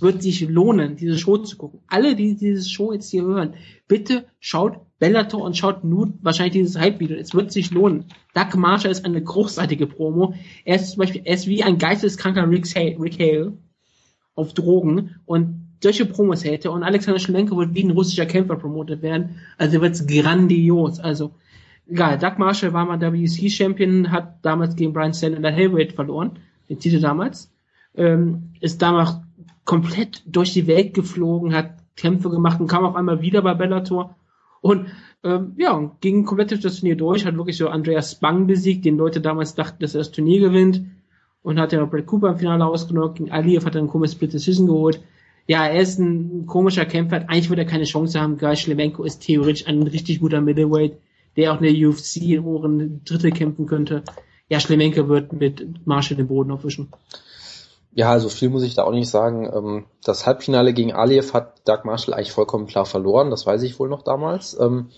wird 0.00 0.22
sich 0.22 0.42
lohnen, 0.42 0.96
diese 0.96 1.18
Show 1.18 1.38
zu 1.38 1.56
gucken. 1.56 1.80
Alle, 1.86 2.14
die 2.14 2.36
diese 2.36 2.68
Show 2.68 2.92
jetzt 2.92 3.10
hier 3.10 3.22
hören, 3.22 3.54
bitte 3.88 4.26
schaut 4.38 4.80
Bellator 5.04 5.42
und 5.42 5.54
schaut 5.54 5.84
nur 5.84 6.14
wahrscheinlich 6.22 6.54
dieses 6.54 6.78
Hype-Video. 6.78 7.18
Es 7.18 7.34
wird 7.34 7.52
sich 7.52 7.70
lohnen. 7.70 8.06
Doug 8.32 8.56
Marshall 8.56 8.90
ist 8.90 9.04
eine 9.04 9.22
großartige 9.22 9.86
Promo. 9.86 10.32
Er 10.64 10.76
ist 10.76 10.92
zum 10.92 11.00
Beispiel, 11.00 11.20
er 11.26 11.34
ist 11.34 11.46
wie 11.46 11.62
ein 11.62 11.76
geisteskranker 11.76 12.48
Rick 12.48 12.66
Hale, 12.74 12.98
Rick 12.98 13.18
Hale 13.20 13.52
auf 14.34 14.54
Drogen 14.54 15.16
und 15.26 15.76
solche 15.82 16.06
Promos 16.06 16.42
hätte 16.42 16.70
und 16.70 16.84
Alexander 16.84 17.20
Schlenko 17.20 17.58
wird 17.58 17.74
wie 17.74 17.84
ein 17.84 17.90
russischer 17.90 18.24
Kämpfer 18.24 18.56
promotet 18.56 19.02
werden. 19.02 19.36
Also 19.58 19.82
wird's 19.82 20.06
grandios. 20.06 21.00
Also 21.00 21.32
egal, 21.86 22.18
Doug 22.18 22.38
Marshall 22.38 22.72
war 22.72 22.86
mal 22.86 22.98
WC-Champion, 22.98 24.10
hat 24.10 24.38
damals 24.40 24.74
gegen 24.74 24.94
Brian 24.94 25.12
Stanley 25.12 25.36
in 25.36 25.42
der 25.42 25.52
Heavyweight 25.52 25.92
verloren, 25.92 26.38
den 26.70 26.78
Titel 26.78 27.00
damals, 27.00 27.52
ähm, 27.94 28.54
ist 28.60 28.80
damals 28.80 29.18
komplett 29.66 30.22
durch 30.24 30.54
die 30.54 30.66
Welt 30.66 30.94
geflogen, 30.94 31.52
hat 31.52 31.74
Kämpfe 31.94 32.30
gemacht 32.30 32.58
und 32.58 32.68
kam 32.68 32.86
auf 32.86 32.96
einmal 32.96 33.20
wieder 33.20 33.42
bei 33.42 33.52
Bellator 33.52 34.16
und 34.64 34.86
ähm, 35.22 35.52
ja, 35.58 35.94
ging 36.00 36.24
komplett 36.24 36.50
durch 36.50 36.62
das 36.62 36.80
Turnier 36.80 36.96
durch, 36.96 37.26
hat 37.26 37.36
wirklich 37.36 37.58
so 37.58 37.68
Andreas 37.68 38.12
Spang 38.12 38.46
besiegt, 38.46 38.86
den 38.86 38.96
Leute 38.96 39.20
damals 39.20 39.54
dachten, 39.54 39.76
dass 39.80 39.94
er 39.94 39.98
das 39.98 40.10
Turnier 40.10 40.40
gewinnt 40.40 40.80
und 41.42 41.60
hat 41.60 41.74
ja 41.74 41.84
Brad 41.84 42.06
Cooper 42.06 42.30
im 42.30 42.38
Finale 42.38 42.64
ausgenockt, 42.64 43.18
gegen 43.18 43.30
Aliyev 43.30 43.66
hat 43.66 43.74
er 43.74 43.80
einen 43.80 43.90
komischen 43.90 44.16
Split 44.16 44.32
Decision 44.32 44.66
geholt. 44.66 45.02
Ja, 45.46 45.66
er 45.66 45.82
ist 45.82 45.98
ein 45.98 46.46
komischer 46.46 46.86
Kämpfer, 46.86 47.28
eigentlich 47.28 47.50
würde 47.50 47.62
er 47.62 47.68
keine 47.68 47.84
Chance 47.84 48.18
haben, 48.18 48.38
Schlemenko 48.56 49.04
ist 49.04 49.18
theoretisch 49.18 49.66
ein 49.66 49.82
richtig 49.82 50.20
guter 50.20 50.40
Middleweight, 50.40 50.96
der 51.36 51.52
auch 51.52 51.60
in 51.60 51.74
der 51.74 51.88
UFC 51.88 52.22
in 52.22 52.44
Ohren 52.44 53.02
Drittel 53.04 53.32
kämpfen 53.32 53.66
könnte. 53.66 54.02
Ja, 54.48 54.60
Schlemenko 54.60 55.10
wird 55.10 55.34
mit 55.34 55.86
Marshall 55.86 56.16
den 56.16 56.28
Boden 56.28 56.50
aufwischen. 56.50 56.88
Ja, 57.94 58.10
also 58.10 58.28
viel 58.28 58.48
muss 58.50 58.64
ich 58.64 58.74
da 58.74 58.82
auch 58.82 58.92
nicht 58.92 59.08
sagen. 59.08 59.50
Ähm, 59.52 59.86
das 60.02 60.26
Halbfinale 60.26 60.72
gegen 60.72 60.92
Aliyev 60.92 61.32
hat 61.32 61.66
Doug 61.66 61.84
Marshall 61.84 62.14
eigentlich 62.14 62.32
vollkommen 62.32 62.66
klar 62.66 62.86
verloren, 62.86 63.30
das 63.30 63.46
weiß 63.46 63.62
ich 63.62 63.78
wohl 63.78 63.88
noch 63.88 64.02
damals. 64.02 64.58
Ähm, 64.58 64.90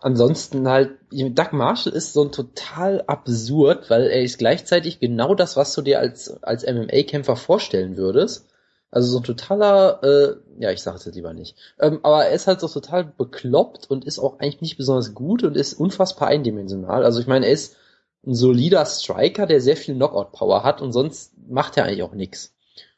ansonsten 0.00 0.68
halt, 0.68 0.98
Doug 1.10 1.52
Marshall 1.52 1.92
ist 1.92 2.12
so 2.12 2.24
ein 2.24 2.32
total 2.32 3.04
absurd, 3.06 3.90
weil 3.90 4.08
er 4.08 4.22
ist 4.22 4.38
gleichzeitig 4.38 4.98
genau 4.98 5.34
das, 5.34 5.56
was 5.56 5.72
du 5.74 5.82
dir 5.82 6.00
als, 6.00 6.42
als 6.42 6.66
MMA-Kämpfer 6.66 7.36
vorstellen 7.36 7.96
würdest. 7.96 8.48
Also 8.90 9.10
so 9.10 9.18
ein 9.18 9.24
totaler, 9.24 10.02
äh, 10.02 10.34
ja, 10.58 10.70
ich 10.70 10.82
sage 10.82 10.96
es 10.96 11.04
jetzt 11.04 11.14
lieber 11.14 11.32
nicht. 11.32 11.56
Ähm, 11.78 12.00
aber 12.02 12.26
er 12.26 12.34
ist 12.34 12.48
halt 12.48 12.60
so 12.60 12.68
total 12.68 13.04
bekloppt 13.04 13.88
und 13.88 14.04
ist 14.04 14.18
auch 14.18 14.40
eigentlich 14.40 14.60
nicht 14.60 14.76
besonders 14.76 15.14
gut 15.14 15.44
und 15.44 15.56
ist 15.56 15.74
unfassbar 15.74 16.28
eindimensional. 16.28 17.04
Also 17.04 17.20
ich 17.20 17.26
meine, 17.28 17.46
er 17.46 17.52
ist 17.52 17.76
ein 18.26 18.34
solider 18.34 18.84
Striker, 18.86 19.46
der 19.46 19.60
sehr 19.60 19.76
viel 19.76 19.94
Knockout-Power 19.94 20.62
hat 20.62 20.80
und 20.80 20.92
sonst 20.92 21.32
macht 21.48 21.76
er 21.76 21.84
eigentlich 21.84 22.02
auch 22.02 22.14
nichts. 22.14 22.54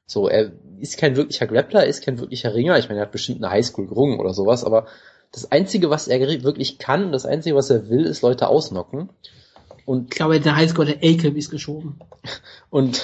So, 0.07 0.29
er 0.29 0.53
ist 0.79 0.99
kein 0.99 1.17
wirklicher 1.17 1.47
Grappler, 1.47 1.81
er 1.81 1.89
ist 1.89 2.05
kein 2.05 2.19
wirklicher 2.19 2.55
Ringer. 2.55 2.79
Ich 2.79 2.89
meine, 2.89 3.01
er 3.01 3.07
hat 3.07 3.13
bestimmt 3.13 3.43
eine 3.43 3.51
Highschool 3.51 3.87
gerungen 3.87 4.21
oder 4.21 4.35
sowas, 4.35 4.65
aber 4.65 4.87
das 5.33 5.51
Einzige, 5.51 5.89
was 5.89 6.09
er 6.09 6.21
wirklich 6.43 6.79
kann, 6.79 7.11
das 7.11 7.25
Einzige, 7.25 7.57
was 7.57 7.71
er 7.71 7.89
will, 7.89 8.05
ist 8.05 8.23
Leute 8.23 8.49
ausnocken. 8.49 9.09
Und 9.87 10.13
ich 10.13 10.17
glaube, 10.17 10.41
der 10.41 10.57
Highschool 10.57 10.89
hat 10.89 11.03
LKWs 11.03 11.51
geschoben. 11.51 11.99
Und, 12.71 13.03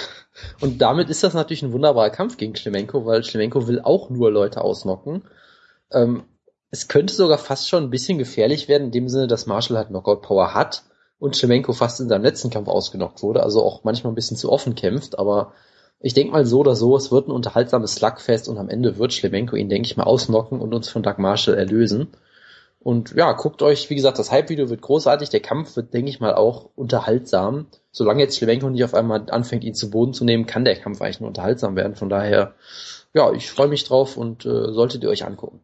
und 0.61 0.81
damit 0.81 1.11
ist 1.11 1.23
das 1.23 1.35
natürlich 1.35 1.63
ein 1.63 1.73
wunderbarer 1.73 2.11
Kampf 2.11 2.39
gegen 2.39 2.57
Schlemenko, 2.57 3.05
weil 3.05 3.23
Schlemenko 3.23 3.69
will 3.69 3.81
auch 3.81 4.09
nur 4.09 4.33
Leute 4.33 4.63
ausnocken. 4.63 5.23
Ähm, 5.93 6.25
es 6.71 6.89
könnte 6.89 7.15
sogar 7.15 7.37
fast 7.37 7.69
schon 7.69 7.85
ein 7.85 7.91
bisschen 7.91 8.17
gefährlich 8.17 8.67
werden, 8.67 8.87
in 8.87 8.91
dem 8.91 9.09
Sinne, 9.09 9.27
dass 9.27 9.47
Marshall 9.47 9.77
halt 9.77 9.89
Knockout-Power 9.89 10.55
hat 10.55 10.85
und 11.21 11.37
Schemenko 11.37 11.73
fast 11.73 12.01
in 12.01 12.09
seinem 12.09 12.25
letzten 12.25 12.51
Kampf 12.51 12.67
ausgenockt 12.67 13.23
wurde, 13.23 13.45
also 13.45 13.63
auch 13.63 13.85
manchmal 13.85 14.11
ein 14.13 14.17
bisschen 14.17 14.39
zu 14.39 14.51
offen 14.51 14.75
kämpft, 14.75 15.19
aber 15.19 15.53
ich 16.01 16.15
denke 16.15 16.33
mal 16.33 16.47
so 16.47 16.61
oder 16.61 16.75
so, 16.75 16.97
es 16.97 17.13
wird 17.13 17.29
ein 17.29 17.33
unterhaltsames 17.33 17.97
Slugfest 17.97 18.49
und 18.49 18.57
am 18.57 18.71
Ende 18.71 18.99
wird 18.99 19.13
Schlemenko 19.13 19.55
ihn, 19.55 19.69
denke 19.69 19.87
ich 19.87 19.99
mal, 19.99 20.05
ausnocken 20.05 20.61
und 20.61 20.75
uns 20.75 20.89
von 20.89 21.03
Doug 21.03 21.19
Marshall 21.19 21.57
erlösen. 21.57 22.09
Und 22.83 23.15
ja, 23.15 23.33
guckt 23.33 23.61
euch, 23.61 23.91
wie 23.91 23.95
gesagt, 23.95 24.19
das 24.19 24.31
Hype-Video 24.31 24.71
wird 24.71 24.81
großartig, 24.81 25.29
der 25.29 25.41
Kampf 25.41 25.77
wird, 25.77 25.93
denke 25.93 26.09
ich 26.09 26.19
mal, 26.19 26.33
auch 26.35 26.71
unterhaltsam. 26.75 27.67
Solange 27.93 28.23
jetzt 28.23 28.39
Schlemenko 28.39 28.71
nicht 28.71 28.83
auf 28.83 28.95
einmal 28.95 29.31
anfängt, 29.31 29.63
ihn 29.65 29.75
zu 29.75 29.91
Boden 29.91 30.15
zu 30.15 30.25
nehmen, 30.25 30.47
kann 30.47 30.65
der 30.65 30.77
Kampf 30.77 31.03
eigentlich 31.03 31.21
nur 31.21 31.29
unterhaltsam 31.29 31.77
werden. 31.77 31.97
Von 31.97 32.09
daher, 32.09 32.55
ja, 33.13 33.31
ich 33.33 33.51
freue 33.51 33.69
mich 33.69 33.85
drauf 33.85 34.17
und 34.17 34.47
äh, 34.47 34.73
solltet 34.73 35.03
ihr 35.03 35.11
euch 35.11 35.27
angucken. 35.27 35.61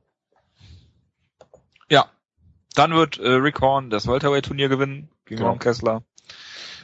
Ja, 1.88 2.10
dann 2.74 2.92
wird 2.92 3.18
äh, 3.18 3.30
Rick 3.30 3.62
Horn 3.62 3.88
das 3.88 4.06
Welterweight-Turnier 4.06 4.68
gewinnen 4.68 5.08
gegen 5.26 5.38
genau. 5.38 5.50
Ron 5.50 5.58
Kessler. 5.58 6.02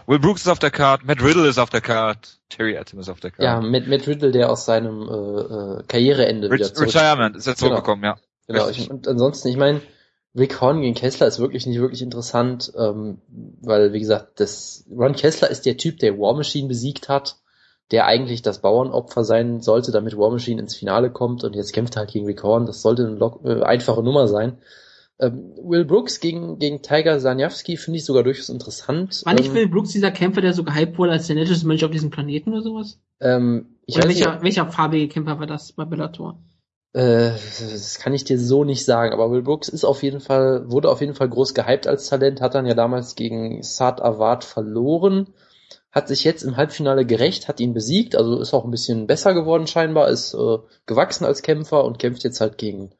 Will 0.06 0.18
Brooks 0.18 0.42
ist 0.42 0.48
auf 0.48 0.58
der 0.58 0.70
Card, 0.70 1.04
Matt 1.04 1.22
Riddle 1.22 1.48
ist 1.48 1.58
auf 1.58 1.70
der 1.70 1.80
Card, 1.80 2.40
Terry 2.48 2.76
Atom 2.76 2.98
ist 2.98 3.08
auf 3.08 3.20
der 3.20 3.30
Card. 3.30 3.42
Ja, 3.42 3.60
Matt, 3.60 3.86
Matt 3.86 4.06
Riddle, 4.06 4.32
der 4.32 4.50
aus 4.50 4.64
seinem 4.64 5.08
äh, 5.08 5.12
äh, 5.12 5.82
Karriereende 5.86 6.50
Re 6.50 6.54
wieder 6.54 6.74
zurück... 6.74 6.88
Retirement 6.88 7.36
ist 7.36 7.46
jetzt 7.46 7.60
genau. 7.60 7.70
zurückgekommen, 7.70 8.04
ja. 8.04 8.16
Genau, 8.48 8.68
ich, 8.68 8.90
und 8.90 9.06
ansonsten, 9.06 9.48
ich 9.48 9.56
meine, 9.56 9.80
Rick 10.36 10.60
Horn 10.60 10.80
gegen 10.80 10.94
Kessler 10.94 11.26
ist 11.26 11.38
wirklich 11.38 11.66
nicht 11.66 11.78
wirklich 11.78 12.02
interessant, 12.02 12.72
ähm, 12.76 13.18
weil, 13.60 13.92
wie 13.92 14.00
gesagt, 14.00 14.40
das 14.40 14.84
Ron 14.90 15.14
Kessler 15.14 15.50
ist 15.50 15.66
der 15.66 15.76
Typ, 15.76 15.98
der 15.98 16.18
War 16.18 16.34
Machine 16.34 16.68
besiegt 16.68 17.08
hat, 17.08 17.36
der 17.90 18.06
eigentlich 18.06 18.42
das 18.42 18.60
Bauernopfer 18.60 19.24
sein 19.24 19.60
sollte, 19.60 19.92
damit 19.92 20.16
War 20.16 20.30
Machine 20.30 20.60
ins 20.60 20.74
Finale 20.74 21.10
kommt 21.10 21.44
und 21.44 21.54
jetzt 21.54 21.72
kämpft 21.72 21.96
er 21.96 22.00
halt 22.00 22.12
gegen 22.12 22.26
Rick 22.26 22.42
Horn. 22.42 22.66
Das 22.66 22.80
sollte 22.80 23.06
eine 23.06 23.60
äh, 23.60 23.62
einfache 23.62 24.02
Nummer 24.02 24.26
sein. 24.26 24.58
Ähm, 25.18 25.54
Will 25.62 25.84
Brooks 25.84 26.20
gegen, 26.20 26.58
gegen 26.58 26.82
Tiger 26.82 27.20
Sanjavski 27.20 27.76
finde 27.76 27.98
ich 27.98 28.04
sogar 28.04 28.22
durchaus 28.22 28.48
interessant. 28.48 29.22
War 29.24 29.34
nicht 29.34 29.48
ähm, 29.48 29.54
Will 29.54 29.68
Brooks 29.68 29.90
dieser 29.90 30.10
Kämpfer, 30.10 30.40
der 30.40 30.52
so 30.52 30.64
gehypt 30.64 30.98
wurde 30.98 31.12
als 31.12 31.26
der 31.26 31.36
netteste 31.36 31.66
Mensch 31.66 31.84
auf 31.84 31.90
diesem 31.90 32.10
Planeten 32.10 32.52
oder 32.52 32.62
sowas? 32.62 32.98
Ähm, 33.20 33.76
ich 33.86 33.96
oder 33.96 34.08
weiß 34.08 34.16
welcher, 34.16 34.32
nicht, 34.32 34.42
welcher 34.42 34.70
farbige 34.70 35.08
Kämpfer 35.08 35.38
war 35.38 35.46
das 35.46 35.72
bei 35.72 35.84
Bellator? 35.84 36.38
Äh, 36.94 37.30
das 37.30 37.98
kann 37.98 38.12
ich 38.12 38.24
dir 38.24 38.38
so 38.38 38.64
nicht 38.64 38.84
sagen, 38.84 39.12
aber 39.12 39.30
Will 39.30 39.42
Brooks 39.42 39.68
ist 39.68 39.84
auf 39.84 40.02
jeden 40.02 40.20
Fall, 40.20 40.70
wurde 40.70 40.90
auf 40.90 41.00
jeden 41.00 41.14
Fall 41.14 41.28
groß 41.28 41.54
gehypt 41.54 41.86
als 41.86 42.08
Talent, 42.08 42.40
hat 42.40 42.54
dann 42.54 42.66
ja 42.66 42.74
damals 42.74 43.14
gegen 43.14 43.62
Saad 43.62 44.02
Awad 44.02 44.44
verloren, 44.44 45.28
hat 45.90 46.08
sich 46.08 46.24
jetzt 46.24 46.42
im 46.42 46.56
Halbfinale 46.56 47.06
gerecht, 47.06 47.48
hat 47.48 47.60
ihn 47.60 47.72
besiegt, 47.72 48.14
also 48.16 48.40
ist 48.40 48.52
auch 48.52 48.64
ein 48.64 48.70
bisschen 48.70 49.06
besser 49.06 49.32
geworden 49.32 49.66
scheinbar, 49.66 50.08
ist 50.08 50.34
äh, 50.34 50.58
gewachsen 50.84 51.24
als 51.24 51.42
Kämpfer 51.42 51.84
und 51.84 51.98
kämpft 51.98 52.24
jetzt 52.24 52.40
halt 52.40 52.58
gegen 52.58 52.90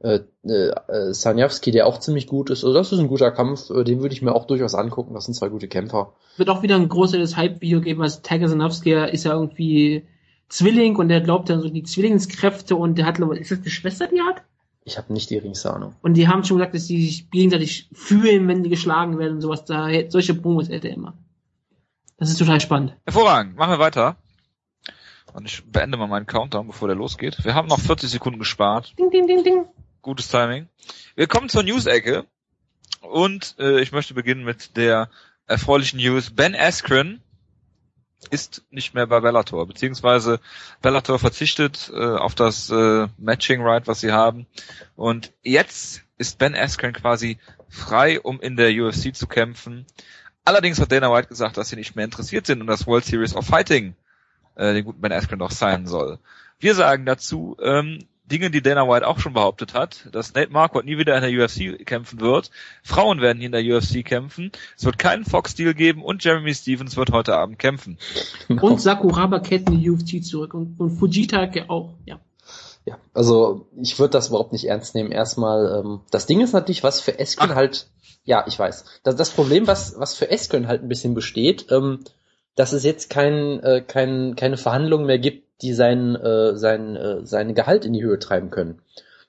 äh, 0.00 0.20
äh, 0.44 1.12
Sanjavski, 1.12 1.70
der 1.70 1.86
auch 1.86 1.98
ziemlich 1.98 2.26
gut 2.26 2.48
ist. 2.50 2.64
Also 2.64 2.72
das 2.72 2.90
ist 2.90 2.98
ein 2.98 3.08
guter 3.08 3.30
Kampf, 3.30 3.70
äh, 3.70 3.84
den 3.84 4.00
würde 4.00 4.14
ich 4.14 4.22
mir 4.22 4.34
auch 4.34 4.46
durchaus 4.46 4.74
angucken. 4.74 5.14
Das 5.14 5.26
sind 5.26 5.34
zwei 5.34 5.48
gute 5.48 5.68
Kämpfer. 5.68 6.14
Wird 6.36 6.48
auch 6.48 6.62
wieder 6.62 6.76
ein 6.76 6.88
großes 6.88 7.36
Hype-Video 7.36 7.80
geben, 7.80 8.00
weil 8.00 8.10
Tiger 8.10 8.48
Sanjavski 8.48 8.92
ist 8.92 9.24
ja 9.24 9.34
irgendwie 9.34 10.06
Zwilling 10.48 10.96
und 10.96 11.08
der 11.08 11.20
glaubt 11.20 11.50
dann 11.50 11.60
so 11.60 11.68
die 11.68 11.82
Zwillingskräfte 11.82 12.76
und 12.76 12.96
der 12.96 13.06
hat, 13.06 13.18
ist 13.18 13.50
das 13.50 13.58
eine 13.58 13.70
Schwester, 13.70 14.06
die 14.06 14.22
hat? 14.22 14.42
Ich 14.84 14.96
habe 14.96 15.12
nicht 15.12 15.28
die 15.28 15.34
geringste 15.34 15.72
Ahnung. 15.72 15.94
Und 16.02 16.14
die 16.14 16.28
haben 16.28 16.44
schon 16.44 16.56
gesagt, 16.56 16.74
dass 16.74 16.86
die 16.86 17.02
sich 17.04 17.30
gegenseitig 17.30 17.88
fühlen, 17.92 18.48
wenn 18.48 18.62
die 18.62 18.70
geschlagen 18.70 19.18
werden 19.18 19.34
und 19.34 19.40
sowas. 19.42 19.64
Da, 19.66 19.88
solche 20.08 20.34
Promos 20.34 20.68
hätte 20.70 20.88
er 20.88 20.94
immer. 20.94 21.14
Das 22.16 22.30
ist 22.30 22.38
total 22.38 22.60
spannend. 22.60 22.96
Hervorragend. 23.04 23.56
Machen 23.56 23.72
wir 23.72 23.78
weiter. 23.78 24.16
Und 25.34 25.46
ich 25.46 25.62
beende 25.70 25.96
mal 25.96 26.08
meinen 26.08 26.26
Countdown, 26.26 26.66
bevor 26.66 26.88
der 26.88 26.96
losgeht. 26.96 27.44
Wir 27.44 27.54
haben 27.54 27.68
noch 27.68 27.78
40 27.78 28.10
Sekunden 28.10 28.38
gespart. 28.38 28.94
Ding, 28.98 29.10
ding, 29.10 29.26
ding, 29.26 29.44
ding. 29.44 29.66
Gutes 30.02 30.28
Timing. 30.28 30.68
Wir 31.14 31.26
kommen 31.26 31.48
zur 31.48 31.62
News-Ecke. 31.62 32.26
Und 33.00 33.56
äh, 33.58 33.80
ich 33.80 33.92
möchte 33.92 34.14
beginnen 34.14 34.44
mit 34.44 34.76
der 34.76 35.10
erfreulichen 35.46 35.98
News. 35.98 36.30
Ben 36.30 36.54
Askren 36.54 37.22
ist 38.30 38.62
nicht 38.70 38.94
mehr 38.94 39.06
bei 39.06 39.20
Bellator, 39.20 39.66
beziehungsweise 39.66 40.40
Bellator 40.82 41.18
verzichtet 41.18 41.90
äh, 41.94 42.16
auf 42.16 42.34
das 42.34 42.70
äh, 42.70 43.08
Matching 43.16 43.62
Right, 43.62 43.86
was 43.86 44.00
sie 44.00 44.12
haben. 44.12 44.46
Und 44.96 45.32
jetzt 45.42 46.02
ist 46.18 46.38
Ben 46.38 46.54
Askren 46.54 46.92
quasi 46.92 47.38
frei, 47.68 48.20
um 48.20 48.40
in 48.40 48.56
der 48.56 48.70
UFC 48.70 49.14
zu 49.14 49.26
kämpfen. 49.26 49.86
Allerdings 50.44 50.78
hat 50.80 50.92
Dana 50.92 51.10
White 51.12 51.28
gesagt, 51.28 51.56
dass 51.56 51.70
sie 51.70 51.76
nicht 51.76 51.96
mehr 51.96 52.04
interessiert 52.04 52.46
sind 52.46 52.60
und 52.60 52.66
das 52.66 52.86
World 52.86 53.04
Series 53.04 53.34
of 53.34 53.46
Fighting 53.46 53.94
äh, 54.56 54.74
den 54.74 54.84
guten 54.84 55.00
Ben 55.00 55.12
Askren 55.12 55.38
noch 55.38 55.50
sein 55.50 55.86
soll. 55.86 56.18
Wir 56.58 56.74
sagen 56.74 57.06
dazu, 57.06 57.56
ähm, 57.62 58.06
Dinge, 58.30 58.50
die 58.50 58.62
Dana 58.62 58.88
White 58.88 59.06
auch 59.06 59.18
schon 59.18 59.32
behauptet 59.32 59.74
hat, 59.74 60.08
dass 60.12 60.34
Nate 60.34 60.52
Marquardt 60.52 60.86
nie 60.86 60.98
wieder 60.98 61.16
in 61.16 61.22
der 61.22 61.44
UFC 61.44 61.84
kämpfen 61.84 62.20
wird. 62.20 62.50
Frauen 62.82 63.20
werden 63.20 63.42
in 63.42 63.52
der 63.52 63.62
UFC 63.62 64.04
kämpfen. 64.04 64.52
Es 64.76 64.84
wird 64.84 64.98
keinen 64.98 65.24
Fox-Deal 65.24 65.74
geben 65.74 66.02
und 66.02 66.24
Jeremy 66.24 66.54
Stevens 66.54 66.96
wird 66.96 67.12
heute 67.12 67.36
Abend 67.36 67.58
kämpfen. 67.58 67.98
Und 68.48 68.80
Sakuraba 68.80 69.40
kehrt 69.40 69.68
in 69.68 69.80
die 69.80 69.90
UFC 69.90 70.22
zurück 70.24 70.54
und, 70.54 70.78
und 70.78 70.90
Fujita 70.90 71.50
auch, 71.68 71.94
ja. 72.04 72.20
Ja, 72.86 72.98
also 73.12 73.66
ich 73.80 73.98
würde 73.98 74.12
das 74.12 74.28
überhaupt 74.28 74.52
nicht 74.52 74.64
ernst 74.64 74.94
nehmen. 74.94 75.12
Erstmal, 75.12 75.80
ähm, 75.84 76.00
das 76.10 76.26
Ding 76.26 76.40
ist 76.40 76.52
natürlich, 76.52 76.82
was 76.82 77.00
für 77.00 77.18
Eskön 77.18 77.54
halt, 77.54 77.88
ja, 78.24 78.44
ich 78.46 78.58
weiß. 78.58 78.84
Das, 79.02 79.16
das 79.16 79.30
Problem, 79.30 79.66
was, 79.66 79.98
was 79.98 80.14
für 80.14 80.30
Eskön 80.30 80.66
halt 80.66 80.82
ein 80.82 80.88
bisschen 80.88 81.14
besteht, 81.14 81.66
ähm, 81.70 82.00
dass 82.60 82.74
es 82.74 82.84
jetzt 82.84 83.08
kein, 83.08 83.58
äh, 83.62 83.80
kein, 83.80 84.36
keine 84.36 84.58
Verhandlungen 84.58 85.06
mehr 85.06 85.18
gibt, 85.18 85.62
die 85.62 85.72
sein, 85.72 86.14
äh, 86.14 86.54
sein, 86.56 86.94
äh, 86.94 87.24
sein 87.24 87.54
Gehalt 87.54 87.86
in 87.86 87.94
die 87.94 88.02
Höhe 88.02 88.18
treiben 88.18 88.50
können. 88.50 88.82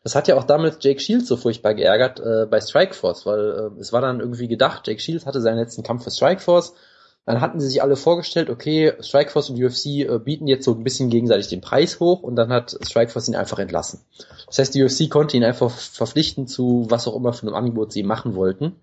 Das 0.03 0.15
hat 0.15 0.27
ja 0.27 0.35
auch 0.35 0.43
damals 0.43 0.79
Jake 0.81 0.99
Shields 0.99 1.29
so 1.29 1.37
furchtbar 1.37 1.73
geärgert 1.73 2.19
äh, 2.19 2.45
bei 2.45 2.59
Strikeforce, 2.59 3.25
weil 3.25 3.71
äh, 3.77 3.79
es 3.79 3.93
war 3.93 4.01
dann 4.01 4.19
irgendwie 4.19 4.49
gedacht, 4.49 4.85
Jake 4.85 4.99
Shields 4.99 5.25
hatte 5.25 5.39
seinen 5.39 5.59
letzten 5.59 5.81
Kampf 5.81 6.03
für 6.03 6.11
Strikeforce, 6.11 6.73
dann 7.25 7.39
hatten 7.39 7.61
sie 7.61 7.69
sich 7.69 7.81
alle 7.81 7.95
vorgestellt, 7.95 8.49
okay, 8.49 8.95
Strikeforce 8.99 9.51
und 9.51 9.63
UFC 9.63 9.85
äh, 9.85 10.19
bieten 10.19 10.47
jetzt 10.47 10.65
so 10.65 10.73
ein 10.73 10.83
bisschen 10.83 11.09
gegenseitig 11.09 11.47
den 11.47 11.61
Preis 11.61 12.01
hoch 12.01 12.23
und 12.23 12.35
dann 12.35 12.51
hat 12.51 12.77
Strikeforce 12.81 13.29
ihn 13.29 13.37
einfach 13.37 13.59
entlassen. 13.59 14.01
Das 14.45 14.59
heißt, 14.59 14.75
die 14.75 14.83
UFC 14.83 15.09
konnte 15.09 15.37
ihn 15.37 15.45
einfach 15.45 15.71
verpflichten 15.71 16.47
zu 16.47 16.85
was 16.89 17.07
auch 17.07 17.15
immer 17.15 17.31
für 17.31 17.47
einem 17.47 17.55
Angebot 17.55 17.93
sie 17.93 18.03
machen 18.03 18.35
wollten. 18.35 18.75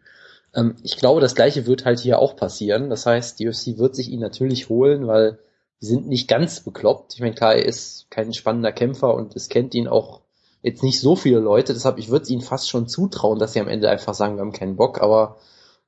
Ähm, 0.55 0.77
ich 0.83 0.97
glaube, 0.97 1.21
das 1.21 1.35
gleiche 1.35 1.67
wird 1.67 1.85
halt 1.85 2.01
hier 2.01 2.19
auch 2.19 2.37
passieren. 2.37 2.91
Das 2.91 3.07
heißt, 3.07 3.39
die 3.39 3.49
UFC 3.49 3.79
wird 3.79 3.95
sich 3.95 4.11
ihn 4.11 4.21
natürlich 4.21 4.69
holen, 4.69 5.07
weil 5.07 5.39
die 5.81 5.87
sind 5.87 6.09
nicht 6.09 6.29
ganz 6.29 6.61
bekloppt. 6.61 7.15
Ich 7.15 7.21
meine, 7.21 7.35
klar, 7.35 7.55
er 7.55 7.65
ist 7.65 8.11
kein 8.11 8.33
spannender 8.33 8.73
Kämpfer 8.73 9.15
und 9.15 9.37
es 9.37 9.49
kennt 9.49 9.75
ihn 9.75 9.89
auch 9.89 10.23
jetzt 10.63 10.83
nicht 10.83 11.01
so 11.01 11.15
viele 11.17 11.39
Leute. 11.39 11.73
Deshalb, 11.73 11.99
ich 11.99 12.11
würde 12.11 12.25
es 12.25 12.31
ihnen 12.31 12.43
fast 12.43 12.69
schon 12.69 12.89
zutrauen, 12.89 13.39
dass 13.39 13.53
sie 13.53 13.61
am 13.61 13.69
Ende 13.69 13.89
einfach 13.89 14.15
sagen, 14.15 14.37
wir 14.37 14.41
haben 14.41 14.53
keinen 14.53 14.77
Bock. 14.77 15.01
Aber 15.01 15.37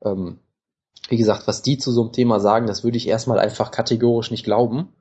ähm, 0.03 0.39
wie 1.09 1.17
gesagt, 1.17 1.47
was 1.47 1.63
die 1.63 1.79
zu 1.79 1.91
so 1.91 2.03
einem 2.03 2.13
Thema 2.13 2.39
sagen, 2.41 2.67
das 2.67 2.85
würde 2.85 2.97
ich 2.97 3.09
erstmal 3.09 3.39
einfach 3.39 3.71
kategorisch 3.71 4.31
nicht 4.31 4.45
glauben. 4.45 4.93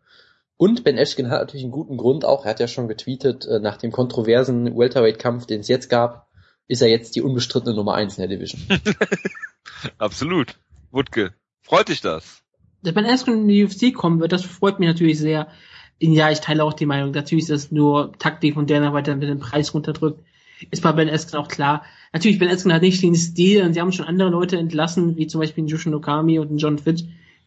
Und 0.58 0.84
Ben 0.84 0.98
Eschken 0.98 1.30
hat 1.30 1.39
natürlich 1.39 1.63
einen 1.63 1.72
guten 1.72 1.98
Grund 1.98 2.26
auch. 2.26 2.43
Er 2.43 2.52
hat 2.52 2.60
ja 2.60 2.67
schon 2.67 2.88
getweetet, 2.88 3.45
äh, 3.45 3.60
nach 3.60 3.78
dem 3.78 3.91
kontroversen 3.91 4.78
Welterweight-Kampf, 4.78 5.45
den 5.45 5.62
es 5.62 5.67
jetzt 5.67 5.89
gab, 5.89 6.28
ist 6.69 6.82
er 6.82 6.88
jetzt 6.88 7.15
die 7.15 7.21
unbestrittene 7.21 7.75
Nummer 7.75 7.95
eins 7.95 8.17
in 8.17 8.21
der 8.21 8.38
Division. 8.38 8.62
Absolut. 9.97 10.55
Wutke, 10.91 11.34
freut 11.62 11.89
dich 11.89 11.99
das? 11.99 12.43
Dass 12.84 12.93
Ben 12.93 13.05
Askren 13.05 13.41
in 13.41 13.47
die 13.47 13.65
UFC 13.65 13.93
kommen 13.93 14.21
wird, 14.21 14.32
das 14.32 14.45
freut 14.45 14.79
mich 14.79 14.88
natürlich 14.88 15.19
sehr. 15.19 15.47
Ja, 15.99 16.32
ich 16.32 16.39
teile 16.39 16.63
auch 16.63 16.73
die 16.73 16.86
Meinung. 16.86 17.12
Natürlich 17.12 17.43
ist 17.43 17.51
das 17.51 17.71
nur 17.71 18.13
Taktik 18.19 18.55
und 18.55 18.69
der 18.69 18.93
weiter 18.93 19.15
den 19.15 19.39
Preis 19.39 19.73
runterdrückt. 19.73 20.23
Ist 20.71 20.84
bei 20.84 20.91
Ben 20.93 21.10
Askren 21.10 21.39
auch 21.39 21.47
klar. 21.47 21.84
Natürlich, 22.13 22.39
Ben 22.39 22.49
Askren 22.49 22.71
hat 22.71 22.84
nicht 22.84 23.01
den 23.01 23.15
Stil 23.15 23.63
und 23.63 23.73
sie 23.73 23.82
haben 23.82 23.91
schon 23.91 24.05
andere 24.05 24.29
Leute 24.29 24.58
entlassen, 24.58 25.17
wie 25.17 25.27
zum 25.27 25.41
Beispiel 25.41 25.67
Jushin 25.67 25.95
Okami 25.95 26.39
und 26.39 26.58
John 26.58 26.77
Fitch, 26.77 27.03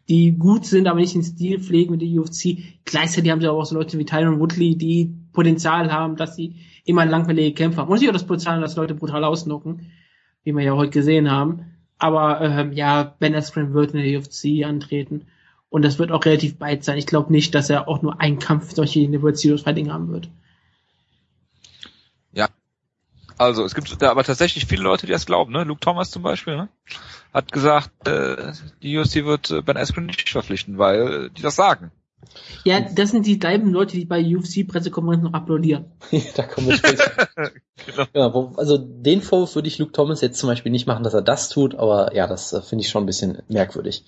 die 0.08 0.32
gut 0.32 0.66
sind, 0.66 0.88
aber 0.88 0.98
nicht 0.98 1.14
den 1.14 1.22
Stil 1.22 1.60
pflegen 1.60 1.92
mit 1.92 2.02
der 2.02 2.08
UFC. 2.08 2.58
Gleichzeitig 2.84 3.30
haben 3.30 3.40
sie 3.40 3.50
auch 3.50 3.64
so 3.64 3.76
Leute 3.76 3.98
wie 3.98 4.04
Tyron 4.04 4.40
Woodley, 4.40 4.76
die 4.76 5.14
Potenzial 5.32 5.92
haben, 5.92 6.16
dass 6.16 6.34
sie 6.36 6.56
immer 6.84 7.06
langweilige 7.06 7.54
Kämpfer 7.54 7.82
haben. 7.82 7.88
Und 7.88 7.94
natürlich 7.94 8.10
auch 8.10 8.14
das 8.14 8.26
Potenzial, 8.26 8.60
dass 8.60 8.76
Leute 8.76 8.94
brutal 8.94 9.24
ausnocken, 9.24 9.92
wie 10.44 10.52
wir 10.52 10.62
ja 10.62 10.72
heute 10.72 10.90
gesehen 10.90 11.30
haben. 11.30 11.76
Aber 11.98 12.40
ähm, 12.40 12.72
ja, 12.72 13.14
Ben 13.18 13.34
Askren 13.34 13.74
wird 13.74 13.94
in 13.94 14.02
der 14.02 14.18
UFC 14.18 14.64
antreten. 14.66 15.26
Und 15.68 15.82
das 15.82 15.98
wird 15.98 16.10
auch 16.12 16.24
relativ 16.24 16.60
weit 16.60 16.84
sein. 16.84 16.98
Ich 16.98 17.06
glaube 17.06 17.32
nicht, 17.32 17.54
dass 17.54 17.70
er 17.70 17.88
auch 17.88 18.02
nur 18.02 18.20
einen 18.20 18.38
Kampf 18.38 18.76
in 18.76 19.12
der 19.12 19.22
World 19.22 19.38
Series 19.38 19.62
Fighting 19.62 19.92
haben 19.92 20.12
wird. 20.12 20.28
Ja. 22.32 22.48
Also 23.38 23.64
es 23.64 23.74
gibt 23.74 24.02
da 24.02 24.10
aber 24.10 24.24
tatsächlich 24.24 24.66
viele 24.66 24.82
Leute, 24.82 25.06
die 25.06 25.12
das 25.12 25.26
glauben. 25.26 25.52
Ne? 25.52 25.64
Luke 25.64 25.80
Thomas 25.80 26.10
zum 26.10 26.22
Beispiel 26.22 26.56
ne? 26.56 26.68
hat 27.32 27.52
gesagt, 27.52 27.90
äh, 28.06 28.52
die 28.82 28.98
UFC 28.98 29.24
wird 29.24 29.50
äh, 29.50 29.62
Ben 29.62 29.76
Askren 29.76 30.06
nicht 30.06 30.28
verpflichten, 30.28 30.76
weil 30.76 31.26
äh, 31.26 31.30
die 31.30 31.42
das 31.42 31.56
sagen. 31.56 31.90
Ja, 32.64 32.80
das 32.80 33.10
sind 33.10 33.26
die 33.26 33.38
gleichen 33.38 33.70
Leute, 33.70 33.96
die 33.96 34.04
bei 34.04 34.20
UFC-Pressekonferenzen 34.20 35.24
noch 35.24 35.34
applaudieren. 35.34 35.92
da 36.36 36.44
kommen 36.44 36.68
wir 36.68 36.76
später. 36.76 37.28
genau. 37.86 38.06
ja, 38.14 38.34
wo, 38.34 38.52
also 38.56 38.78
den 38.78 39.22
Vorwurf 39.22 39.54
würde 39.54 39.68
ich 39.68 39.78
Luke 39.78 39.92
Thomas 39.92 40.20
jetzt 40.20 40.38
zum 40.38 40.48
Beispiel 40.48 40.72
nicht 40.72 40.86
machen, 40.86 41.02
dass 41.02 41.14
er 41.14 41.22
das 41.22 41.48
tut, 41.48 41.74
aber 41.74 42.14
ja, 42.14 42.26
das 42.26 42.52
äh, 42.52 42.62
finde 42.62 42.84
ich 42.84 42.90
schon 42.90 43.02
ein 43.02 43.06
bisschen 43.06 43.42
merkwürdig. 43.48 44.04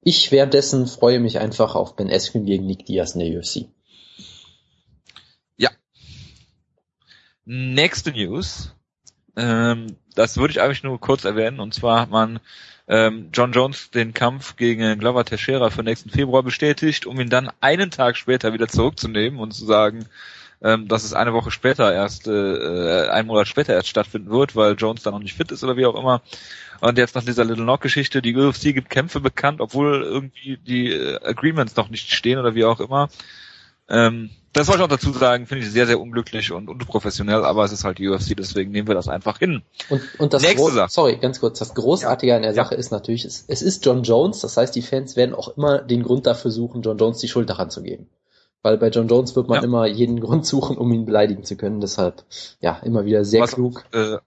Ich 0.00 0.30
währenddessen 0.32 0.86
freue 0.86 1.20
mich 1.20 1.38
einfach 1.38 1.74
auf 1.74 1.96
Ben 1.96 2.10
Askren 2.10 2.44
gegen 2.44 2.66
Nick 2.66 2.86
Diaz 2.86 3.14
in 3.14 3.20
der 3.20 3.38
UFC. 3.38 3.66
Ja. 5.56 5.70
Nächste 7.44 8.12
News. 8.12 8.74
Ähm, 9.36 9.96
das 10.14 10.36
würde 10.36 10.52
ich 10.52 10.60
eigentlich 10.60 10.82
nur 10.82 11.00
kurz 11.00 11.24
erwähnen. 11.24 11.60
Und 11.60 11.74
zwar 11.74 12.00
hat 12.00 12.10
man 12.10 12.40
ähm, 12.88 13.28
John 13.32 13.52
Jones 13.52 13.90
den 13.90 14.14
Kampf 14.14 14.56
gegen 14.56 14.98
Glover 14.98 15.24
Teixeira 15.24 15.70
für 15.70 15.82
nächsten 15.82 16.10
Februar 16.10 16.42
bestätigt, 16.42 17.06
um 17.06 17.20
ihn 17.20 17.28
dann 17.28 17.50
einen 17.60 17.90
Tag 17.90 18.16
später 18.16 18.52
wieder 18.52 18.68
zurückzunehmen 18.68 19.38
und 19.38 19.52
zu 19.52 19.66
sagen, 19.66 20.06
ähm, 20.62 20.88
dass 20.88 21.04
es 21.04 21.12
eine 21.12 21.34
Woche 21.34 21.50
später 21.50 21.92
erst, 21.92 22.26
äh, 22.26 22.32
äh 22.32 23.08
einen 23.10 23.28
Monat 23.28 23.46
später 23.46 23.74
erst 23.74 23.88
stattfinden 23.88 24.30
wird, 24.30 24.56
weil 24.56 24.74
Jones 24.74 25.02
dann 25.02 25.12
noch 25.12 25.20
nicht 25.20 25.36
fit 25.36 25.52
ist 25.52 25.62
oder 25.62 25.76
wie 25.76 25.86
auch 25.86 25.94
immer. 25.94 26.22
Und 26.80 26.98
jetzt 26.98 27.14
nach 27.14 27.24
dieser 27.24 27.44
Little 27.44 27.64
Knock-Geschichte, 27.64 28.22
die 28.22 28.34
UFC 28.34 28.74
gibt 28.74 28.90
Kämpfe 28.90 29.20
bekannt, 29.20 29.60
obwohl 29.60 30.02
irgendwie 30.02 30.56
die 30.56 30.92
äh, 30.92 31.18
Agreements 31.22 31.76
noch 31.76 31.90
nicht 31.90 32.12
stehen 32.12 32.38
oder 32.38 32.54
wie 32.54 32.64
auch 32.64 32.80
immer. 32.80 33.08
Ähm, 33.88 34.30
das 34.58 34.66
wollte 34.66 34.80
ich 34.80 34.84
auch 34.84 34.88
dazu 34.88 35.12
sagen, 35.12 35.46
finde 35.46 35.64
ich 35.64 35.70
sehr, 35.70 35.86
sehr 35.86 36.00
unglücklich 36.00 36.50
und 36.50 36.68
unprofessionell, 36.68 37.44
aber 37.44 37.64
es 37.64 37.72
ist 37.72 37.84
halt 37.84 37.98
die 37.98 38.08
UFC, 38.08 38.36
deswegen 38.36 38.72
nehmen 38.72 38.88
wir 38.88 38.94
das 38.94 39.08
einfach 39.08 39.38
hin. 39.38 39.62
Und, 39.88 40.02
und 40.18 40.32
das 40.32 40.42
Nächste 40.42 40.72
Sache. 40.72 40.90
Sorry, 40.90 41.16
ganz 41.18 41.38
kurz, 41.38 41.60
das 41.60 41.74
Großartige 41.74 42.30
ja. 42.30 42.36
an 42.36 42.42
der 42.42 42.54
Sache 42.54 42.74
ja. 42.74 42.80
ist 42.80 42.90
natürlich, 42.90 43.24
es, 43.24 43.44
es 43.46 43.62
ist 43.62 43.84
John 43.86 44.02
Jones, 44.02 44.40
das 44.40 44.56
heißt, 44.56 44.74
die 44.74 44.82
Fans 44.82 45.14
werden 45.16 45.34
auch 45.34 45.56
immer 45.56 45.78
den 45.78 46.02
Grund 46.02 46.26
dafür 46.26 46.50
suchen, 46.50 46.82
John 46.82 46.98
Jones 46.98 47.18
die 47.18 47.28
Schuld 47.28 47.48
daran 47.48 47.70
zu 47.70 47.82
geben. 47.82 48.08
Weil 48.62 48.76
bei 48.78 48.88
John 48.88 49.06
Jones 49.06 49.36
wird 49.36 49.48
man 49.48 49.58
ja. 49.58 49.64
immer 49.64 49.86
jeden 49.86 50.18
Grund 50.20 50.44
suchen, 50.44 50.76
um 50.76 50.92
ihn 50.92 51.06
beleidigen 51.06 51.44
zu 51.44 51.56
können. 51.56 51.80
Deshalb, 51.80 52.24
ja, 52.60 52.80
immer 52.84 53.04
wieder 53.04 53.24
sehr 53.24 53.42
Was, 53.42 53.52
klug. 53.52 53.84
Äh, 53.92 54.18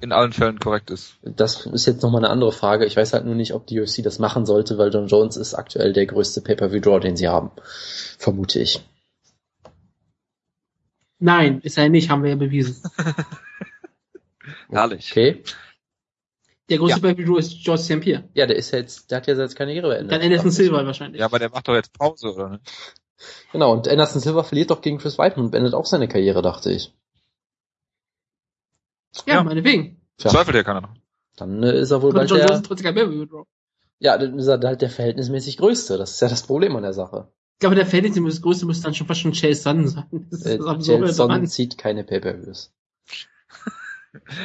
in 0.00 0.12
allen 0.12 0.32
Fällen 0.32 0.60
korrekt 0.60 0.90
ist. 0.90 1.14
Das 1.22 1.66
ist 1.66 1.86
jetzt 1.86 2.02
nochmal 2.02 2.24
eine 2.24 2.32
andere 2.32 2.52
Frage. 2.52 2.86
Ich 2.86 2.96
weiß 2.96 3.12
halt 3.12 3.26
nur 3.26 3.34
nicht, 3.34 3.52
ob 3.52 3.66
die 3.66 3.80
UFC 3.80 4.02
das 4.02 4.18
machen 4.18 4.46
sollte, 4.46 4.78
weil 4.78 4.92
John 4.94 5.08
Jones 5.08 5.36
ist 5.36 5.54
aktuell 5.54 5.92
der 5.92 6.06
größte 6.06 6.40
Pay-Per-View-Draw, 6.40 7.00
den 7.00 7.16
sie 7.16 7.28
haben. 7.28 7.50
Vermute 8.16 8.60
ich. 8.60 8.80
Nein, 11.18 11.60
ist 11.62 11.78
er 11.78 11.88
nicht, 11.88 12.10
haben 12.10 12.22
wir 12.22 12.30
ja 12.30 12.36
bewiesen. 12.36 12.82
Herrlich. 14.70 15.10
Okay. 15.10 15.42
Der 16.68 16.78
große 16.78 16.96
ja. 16.96 16.98
Pay-Per-View 16.98 17.36
ist 17.36 17.64
George 17.64 17.82
St. 17.82 18.00
Pierre. 18.00 18.28
Ja, 18.34 18.46
der 18.46 18.56
ist 18.56 18.70
jetzt, 18.72 19.10
der 19.10 19.18
hat 19.18 19.26
ja 19.26 19.34
seine 19.34 19.48
Karriere 19.54 19.88
beendet. 19.88 20.12
Dann 20.12 20.20
Anderson 20.20 20.50
Silver 20.50 20.84
wahrscheinlich. 20.84 21.20
Ja, 21.20 21.26
aber 21.26 21.38
der 21.38 21.50
macht 21.50 21.66
doch 21.66 21.74
jetzt 21.74 21.92
Pause, 21.98 22.34
oder 22.34 22.50
nicht? 22.50 22.94
Genau, 23.52 23.72
und 23.72 23.88
Anderson 23.88 24.20
Silver 24.20 24.44
verliert 24.44 24.70
doch 24.70 24.80
gegen 24.80 24.98
Chris 24.98 25.18
Weidman 25.18 25.46
und 25.46 25.50
beendet 25.50 25.74
auch 25.74 25.86
seine 25.86 26.08
Karriere, 26.08 26.42
dachte 26.42 26.70
ich. 26.70 26.94
Ja, 29.26 29.36
ja. 29.36 29.42
meinetwegen. 29.42 30.00
Tja. 30.18 30.30
Zweifelt 30.30 30.56
ja 30.56 30.62
keiner 30.62 30.82
noch. 30.82 30.94
Dann 31.36 31.62
äh, 31.62 31.80
ist 31.80 31.90
er 31.90 32.02
wohl 32.02 32.12
bald 32.12 32.30
der... 32.30 32.62
Ja, 34.00 34.16
dann 34.16 34.38
ist 34.38 34.46
er 34.46 34.60
halt 34.60 34.82
der 34.82 34.90
verhältnismäßig 34.90 35.56
größte. 35.56 35.96
Das 35.96 36.12
ist 36.12 36.20
ja 36.20 36.28
das 36.28 36.42
Problem 36.42 36.76
an 36.76 36.82
der 36.82 36.92
Sache. 36.92 37.32
Ich 37.58 37.60
glaube, 37.60 37.74
der 37.74 37.86
verhältnismäßig 37.86 38.40
größte 38.40 38.66
müsste 38.66 38.84
dann 38.84 38.94
schon 38.94 39.08
fast 39.08 39.18
schon 39.18 39.32
Chase 39.32 39.62
Sun 39.62 39.88
sein. 39.88 40.28
Das 40.30 40.46
äh, 40.46 40.58
Chase 40.58 41.08
Sun 41.08 41.44
zieht 41.48 41.76
keine 41.76 42.04
Pay-Per-Views. 42.04 42.72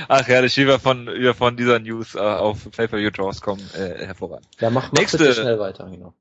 Ach 0.07 0.27
herrlich, 0.27 0.57
wie 0.57 0.65
wir 0.65 0.79
von, 0.79 1.05
wie 1.05 1.21
wir 1.21 1.35
von 1.35 1.55
dieser 1.55 1.77
News 1.77 2.15
äh, 2.15 2.17
auf 2.17 2.71
Pay-Per-View-Draws 2.71 3.41
kommen, 3.41 3.61
äh, 3.75 4.03
hervorragend. 4.03 4.47
Ja, 4.59 4.71
mach, 4.71 4.91
mach 4.91 4.99
Nächste, 4.99 5.19
bitte 5.19 5.35
schnell 5.35 5.59
weiter, 5.59 5.87
genau. 5.91 6.15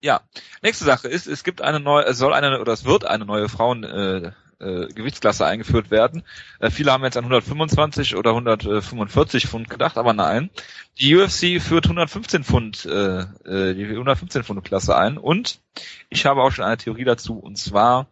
Ja, 0.00 0.20
nächste 0.62 0.84
Sache 0.84 1.08
ist, 1.08 1.26
es 1.26 1.42
gibt 1.42 1.62
eine 1.62 1.80
neue, 1.80 2.04
es 2.04 2.18
soll 2.18 2.32
eine, 2.32 2.60
oder 2.60 2.74
es 2.74 2.84
wird 2.84 3.04
eine 3.04 3.24
neue 3.24 3.48
Frauen, 3.48 3.82
äh, 3.82 4.30
äh, 4.60 4.86
Gewichtsklasse 4.88 5.46
eingeführt 5.46 5.90
werden. 5.90 6.22
Äh, 6.58 6.70
viele 6.70 6.92
haben 6.92 7.04
jetzt 7.04 7.16
an 7.16 7.24
125 7.24 8.16
oder 8.16 8.30
145 8.30 9.46
Pfund 9.46 9.70
gedacht, 9.70 9.96
aber 9.96 10.12
nein. 10.12 10.50
Die 10.98 11.16
UFC 11.16 11.60
führt 11.60 11.86
115 11.86 12.44
Pfund, 12.44 12.84
äh, 12.86 13.20
äh, 13.20 13.74
die 13.74 13.86
115 13.86 14.44
Pfund 14.44 14.64
Klasse 14.64 14.96
ein 14.96 15.18
und 15.18 15.60
ich 16.08 16.26
habe 16.26 16.42
auch 16.42 16.50
schon 16.50 16.64
eine 16.64 16.76
Theorie 16.76 17.04
dazu 17.04 17.38
und 17.38 17.56
zwar 17.56 18.08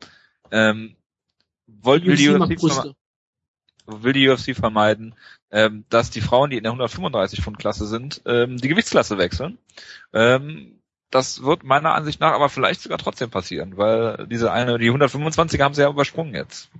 ähm, 0.51 0.97
wollt, 1.67 2.07
will, 2.07 2.17
die 2.17 2.29
UFC 2.29 2.95
will 3.87 4.13
die 4.13 4.29
UFC 4.29 4.55
vermeiden, 4.55 5.15
ähm, 5.51 5.85
dass 5.89 6.11
die 6.11 6.21
Frauen, 6.21 6.51
die 6.51 6.57
in 6.57 6.63
der 6.63 6.73
135 6.73 7.43
Pfund 7.43 7.59
Klasse 7.59 7.87
sind, 7.87 8.23
ähm, 8.27 8.59
die 8.59 8.69
Gewichtsklasse 8.69 9.19
wechseln. 9.19 9.59
Ähm, 10.13 10.78
das 11.11 11.42
wird 11.42 11.64
meiner 11.64 11.94
Ansicht 11.94 12.21
nach 12.21 12.33
aber 12.33 12.49
vielleicht 12.49 12.81
sogar 12.81 12.99
trotzdem 12.99 13.31
passieren, 13.31 13.77
weil 13.77 14.27
diese 14.31 14.53
eine, 14.53 14.79
die 14.79 14.88
125 14.88 15.61
haben 15.61 15.75
sie 15.75 15.83
ja 15.83 15.90
übersprungen 15.90 16.35
jetzt. 16.35 16.71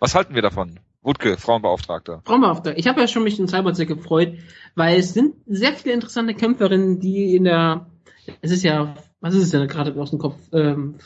Was 0.00 0.14
halten 0.14 0.34
wir 0.34 0.42
davon? 0.42 0.80
Wutke, 1.02 1.36
Frauenbeauftragter. 1.36 2.22
Frauenbeauftragter. 2.24 2.78
Ich 2.78 2.88
habe 2.88 3.00
ja 3.00 3.08
schon 3.08 3.24
mich 3.24 3.38
in 3.38 3.48
Cyberzeug 3.48 3.88
gefreut, 3.88 4.34
weil 4.74 4.98
es 4.98 5.14
sind 5.14 5.36
sehr 5.46 5.72
viele 5.74 5.94
interessante 5.94 6.34
Kämpferinnen, 6.34 7.00
die 7.00 7.36
in 7.36 7.44
der, 7.44 7.86
es 8.40 8.50
ist 8.50 8.64
ja, 8.64 8.94
was 9.20 9.34
ist 9.34 9.44
es 9.44 9.50
denn 9.50 9.66
gerade 9.68 9.98
aus 10.00 10.10
dem 10.10 10.18
Kopf? 10.18 10.36
Ähm, 10.52 10.96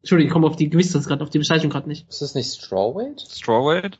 Entschuldigung, 0.00 0.28
ich 0.28 0.32
komme 0.32 0.46
auf 0.46 0.56
die 0.56 0.70
Gewichtsklasse 0.70 1.08
gerade, 1.08 1.24
auf 1.24 1.30
die 1.30 1.38
Bezeichnung 1.38 1.70
gerade 1.70 1.88
nicht. 1.88 2.08
Ist 2.08 2.22
das 2.22 2.34
nicht 2.34 2.54
Strawweight? 2.54 3.20
Strawweight? 3.20 3.98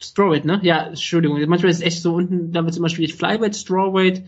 Strawweight, 0.00 0.44
ne? 0.44 0.60
Ja, 0.62 0.86
Entschuldigung. 0.86 1.40
Manchmal 1.46 1.70
ist 1.70 1.78
es 1.78 1.82
echt 1.82 2.02
so 2.02 2.14
unten, 2.14 2.52
da 2.52 2.62
wird 2.62 2.70
es 2.70 2.78
immer 2.78 2.88
schwierig. 2.88 3.14
Flyweight, 3.14 3.56
Strawweight, 3.56 4.22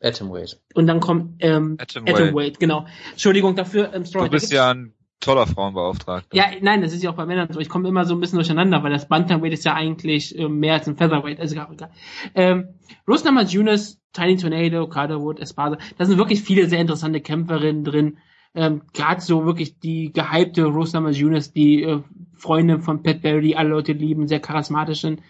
Atomweight. 0.00 0.60
Und 0.74 0.86
dann 0.86 1.00
kommt 1.00 1.36
ähm, 1.40 1.76
Atomweight, 1.78 2.14
Atomweight 2.14 2.60
genau. 2.60 2.86
Entschuldigung 3.12 3.56
dafür. 3.56 3.92
Ähm, 3.94 4.04
du 4.04 4.28
bist 4.28 4.52
ja 4.52 4.70
ein 4.70 4.94
toller 5.20 5.46
Frauenbeauftragter. 5.46 6.36
Ja, 6.36 6.46
nein, 6.60 6.82
das 6.82 6.92
ist 6.92 7.02
ja 7.02 7.10
auch 7.10 7.14
bei 7.14 7.26
Männern 7.26 7.48
so. 7.50 7.60
Ich 7.60 7.68
komme 7.68 7.88
immer 7.88 8.04
so 8.04 8.14
ein 8.14 8.20
bisschen 8.20 8.38
durcheinander, 8.38 8.82
weil 8.82 8.92
das 8.92 9.08
Bantamweight 9.08 9.52
ist 9.52 9.64
ja 9.64 9.74
eigentlich 9.74 10.38
äh, 10.38 10.48
mehr 10.48 10.74
als 10.74 10.86
ein 10.86 10.96
Featherweight. 10.96 11.40
Also 11.40 11.54
egal. 11.54 11.68
egal. 11.72 11.90
Ähm, 12.34 12.68
Rose 13.08 13.24
Namajunas, 13.24 13.98
Tiny 14.12 14.36
Tornado, 14.36 14.86
Carterwood, 14.88 15.40
Espada, 15.40 15.78
da 15.98 16.04
sind 16.04 16.18
wirklich 16.18 16.42
viele 16.42 16.68
sehr 16.68 16.80
interessante 16.80 17.20
Kämpferinnen 17.20 17.84
drin. 17.84 18.18
Ähm, 18.54 18.82
Gerade 18.92 19.20
so 19.20 19.44
wirklich 19.44 19.78
die 19.78 20.12
gehypte 20.12 20.64
Rose 20.64 20.94
Namajunas, 20.94 21.52
die 21.52 21.82
äh, 21.82 22.02
Freundin 22.34 22.82
von 22.82 23.02
Pat 23.02 23.22
Barry, 23.22 23.48
die 23.48 23.56
alle 23.56 23.70
Leute 23.70 23.92
lieben, 23.92 24.28
sehr 24.28 24.40
charismatischen. 24.40 25.22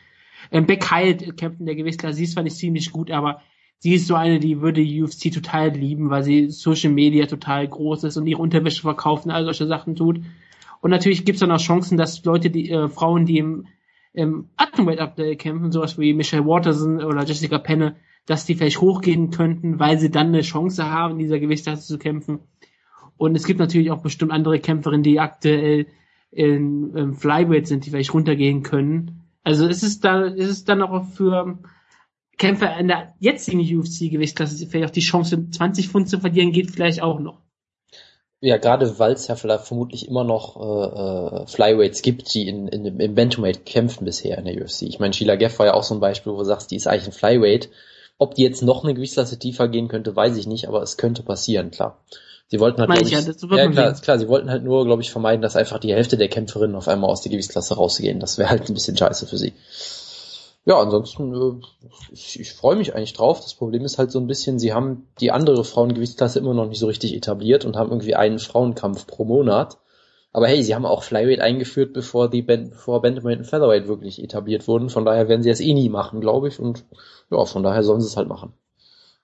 Ähm, 0.50 0.66
Beck 0.66 0.90
Hyatt 0.90 1.36
kämpft 1.36 1.60
in 1.60 1.66
der 1.66 1.74
Gewichtsklasse, 1.74 2.16
sie 2.16 2.24
ist 2.24 2.32
zwar 2.32 2.42
nicht 2.42 2.56
ziemlich 2.56 2.92
gut, 2.92 3.10
aber 3.10 3.40
sie 3.78 3.94
ist 3.94 4.06
so 4.06 4.14
eine, 4.14 4.40
die 4.40 4.60
würde 4.60 4.80
UFC 4.80 5.32
total 5.32 5.70
lieben, 5.70 6.10
weil 6.10 6.22
sie 6.22 6.50
Social 6.50 6.92
Media 6.92 7.26
total 7.26 7.66
groß 7.68 8.04
ist 8.04 8.16
und 8.16 8.26
ihre 8.26 8.40
Unterwäsche 8.40 8.82
verkauft 8.82 9.26
und 9.26 9.30
all 9.30 9.44
solche 9.44 9.66
Sachen 9.66 9.96
tut. 9.96 10.20
Und 10.80 10.90
natürlich 10.90 11.24
gibt 11.24 11.36
es 11.36 11.40
dann 11.40 11.50
auch 11.50 11.60
Chancen, 11.60 11.96
dass 11.96 12.24
Leute, 12.24 12.50
die 12.50 12.70
äh, 12.70 12.88
Frauen, 12.88 13.26
die 13.26 13.38
im, 13.38 13.66
im 14.12 14.48
Atomweight 14.56 15.38
kämpfen, 15.38 15.72
sowas 15.72 15.98
wie 15.98 16.14
Michelle 16.14 16.46
Watterson 16.46 17.02
oder 17.02 17.24
Jessica 17.24 17.58
Penne, 17.58 17.96
dass 18.26 18.44
die 18.44 18.54
vielleicht 18.54 18.80
hochgehen 18.80 19.30
könnten, 19.30 19.78
weil 19.78 19.98
sie 19.98 20.10
dann 20.10 20.28
eine 20.28 20.42
Chance 20.42 20.90
haben, 20.90 21.14
in 21.14 21.18
dieser 21.20 21.38
Gewichtsklasse 21.38 21.86
zu 21.86 21.98
kämpfen. 21.98 22.40
Und 23.16 23.36
es 23.36 23.46
gibt 23.46 23.60
natürlich 23.60 23.90
auch 23.90 24.02
bestimmt 24.02 24.32
andere 24.32 24.58
Kämpferinnen, 24.58 25.02
die 25.02 25.20
aktuell 25.20 25.86
in, 26.30 26.94
in 26.94 27.14
Flyweight 27.14 27.66
sind, 27.66 27.86
die 27.86 27.90
vielleicht 27.90 28.12
runtergehen 28.12 28.62
können. 28.62 29.22
Also 29.42 29.66
es 29.66 29.82
ist 29.82 30.04
da, 30.04 30.24
es 30.24 30.48
ist 30.48 30.68
dann 30.68 30.82
auch 30.82 31.06
für 31.06 31.58
Kämpfer 32.38 32.76
in 32.78 32.88
der 32.88 33.14
jetzigen 33.18 33.60
UFC-Gewichtsklasse 33.60 34.66
vielleicht 34.66 34.90
auch 34.90 34.94
die 34.94 35.00
Chance, 35.00 35.50
20 35.50 35.88
Pfund 35.88 36.08
zu 36.08 36.20
verlieren, 36.20 36.52
geht 36.52 36.70
vielleicht 36.70 37.02
auch 37.02 37.18
noch. 37.18 37.40
Ja, 38.40 38.58
gerade 38.58 38.98
weil 38.98 39.12
es 39.12 39.26
ja 39.28 39.34
vielleicht 39.34 39.64
vermutlich 39.64 40.06
immer 40.06 40.22
noch 40.22 40.56
äh, 40.56 41.42
äh, 41.42 41.46
Flyweights 41.46 42.02
gibt, 42.02 42.34
die 42.34 42.46
in, 42.46 42.68
in, 42.68 43.00
im 43.00 43.14
Bantamweight 43.14 43.64
kämpfen 43.64 44.04
bisher 44.04 44.36
in 44.36 44.44
der 44.44 44.54
UFC. 44.54 44.82
Ich 44.82 44.98
meine, 44.98 45.14
Sheila 45.14 45.36
Geff 45.36 45.58
war 45.58 45.66
ja 45.66 45.74
auch 45.74 45.82
so 45.82 45.94
ein 45.94 46.00
Beispiel, 46.00 46.32
wo 46.32 46.38
du 46.38 46.44
sagst, 46.44 46.70
die 46.70 46.76
ist 46.76 46.86
eigentlich 46.86 47.06
ein 47.06 47.12
Flyweight. 47.12 47.70
Ob 48.18 48.34
die 48.34 48.42
jetzt 48.42 48.62
noch 48.62 48.84
eine 48.84 48.94
Gewichtsklasse 48.94 49.38
tiefer 49.38 49.68
gehen 49.68 49.88
könnte, 49.88 50.14
weiß 50.14 50.36
ich 50.36 50.46
nicht, 50.46 50.68
aber 50.68 50.82
es 50.82 50.96
könnte 50.96 51.22
passieren, 51.22 51.70
klar. 51.70 52.02
Sie 52.48 52.60
wollten 52.60 52.80
halt, 52.80 53.02
ich 53.02 53.12
ich, 53.12 53.12
ja, 53.12 53.56
ja 53.56 53.68
klar, 53.68 53.92
klar, 53.94 54.18
sie 54.18 54.28
wollten 54.28 54.50
halt 54.50 54.62
nur, 54.62 54.84
glaube 54.84 55.02
ich, 55.02 55.10
vermeiden, 55.10 55.42
dass 55.42 55.56
einfach 55.56 55.80
die 55.80 55.92
Hälfte 55.92 56.16
der 56.16 56.28
Kämpferinnen 56.28 56.76
auf 56.76 56.86
einmal 56.86 57.10
aus 57.10 57.22
der 57.22 57.32
Gewichtsklasse 57.32 57.74
rausgehen. 57.74 58.20
Das 58.20 58.38
wäre 58.38 58.50
halt 58.50 58.68
ein 58.68 58.74
bisschen 58.74 58.96
scheiße 58.96 59.26
für 59.26 59.36
sie. 59.36 59.54
Ja, 60.66 60.80
ansonsten, 60.80 61.32
äh, 61.32 61.88
ich, 62.12 62.40
ich 62.40 62.52
freue 62.52 62.76
mich 62.76 62.94
eigentlich 62.94 63.12
drauf. 63.12 63.40
Das 63.40 63.54
Problem 63.54 63.84
ist 63.84 63.98
halt 63.98 64.10
so 64.10 64.18
ein 64.18 64.26
bisschen, 64.26 64.58
sie 64.58 64.74
haben 64.74 65.06
die 65.20 65.30
andere 65.30 65.64
Frauengewichtsklasse 65.64 66.40
immer 66.40 66.54
noch 66.54 66.68
nicht 66.68 66.80
so 66.80 66.88
richtig 66.88 67.14
etabliert 67.14 67.64
und 67.64 67.76
haben 67.76 67.90
irgendwie 67.90 68.16
einen 68.16 68.40
Frauenkampf 68.40 69.06
pro 69.06 69.24
Monat. 69.24 69.78
Aber 70.32 70.48
hey, 70.48 70.62
sie 70.62 70.74
haben 70.74 70.84
auch 70.84 71.04
Flyweight 71.04 71.40
eingeführt, 71.40 71.94
bevor 71.94 72.28
die 72.28 72.42
ben 72.42 72.70
bevor 72.70 73.00
Bantamweight 73.00 73.38
und 73.38 73.44
Featherweight 73.44 73.86
wirklich 73.86 74.22
etabliert 74.22 74.66
wurden. 74.66 74.90
Von 74.90 75.04
daher 75.04 75.28
werden 75.28 75.42
sie 75.42 75.48
das 75.48 75.60
eh 75.60 75.72
nie 75.72 75.88
machen, 75.88 76.20
glaube 76.20 76.48
ich. 76.48 76.58
Und 76.58 76.84
ja, 77.30 77.44
von 77.44 77.62
daher 77.62 77.84
sollen 77.84 78.00
sie 78.00 78.08
es 78.08 78.16
halt 78.16 78.28
machen. 78.28 78.52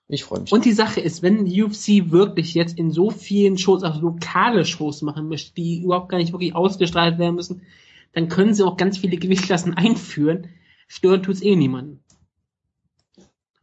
Ich 0.07 0.23
freue 0.23 0.39
mich. 0.39 0.51
Und 0.53 0.63
die 0.63 0.71
Sache 0.71 1.01
ist, 1.01 1.23
wenn 1.23 1.45
die 1.45 1.61
UFC 1.61 2.09
wirklich 2.09 2.53
jetzt 2.53 2.79
in 2.79 2.89
so 2.89 3.09
vielen 3.09 3.57
Shows, 3.57 3.83
also 3.83 3.99
lokale 3.99 4.63
Shows 4.63 5.01
machen 5.01 5.27
möchte, 5.27 5.53
die 5.55 5.83
überhaupt 5.83 6.09
gar 6.09 6.17
nicht 6.17 6.31
wirklich 6.31 6.55
ausgestrahlt 6.55 7.19
werden 7.19 7.35
müssen, 7.35 7.63
dann 8.13 8.29
können 8.29 8.53
sie 8.53 8.63
auch 8.63 8.77
ganz 8.77 8.97
viele 8.97 9.17
Gewichtsklassen 9.17 9.73
einführen. 9.77 10.47
Stören 10.87 11.23
tut's 11.23 11.41
eh 11.41 11.55
niemanden. 11.55 12.03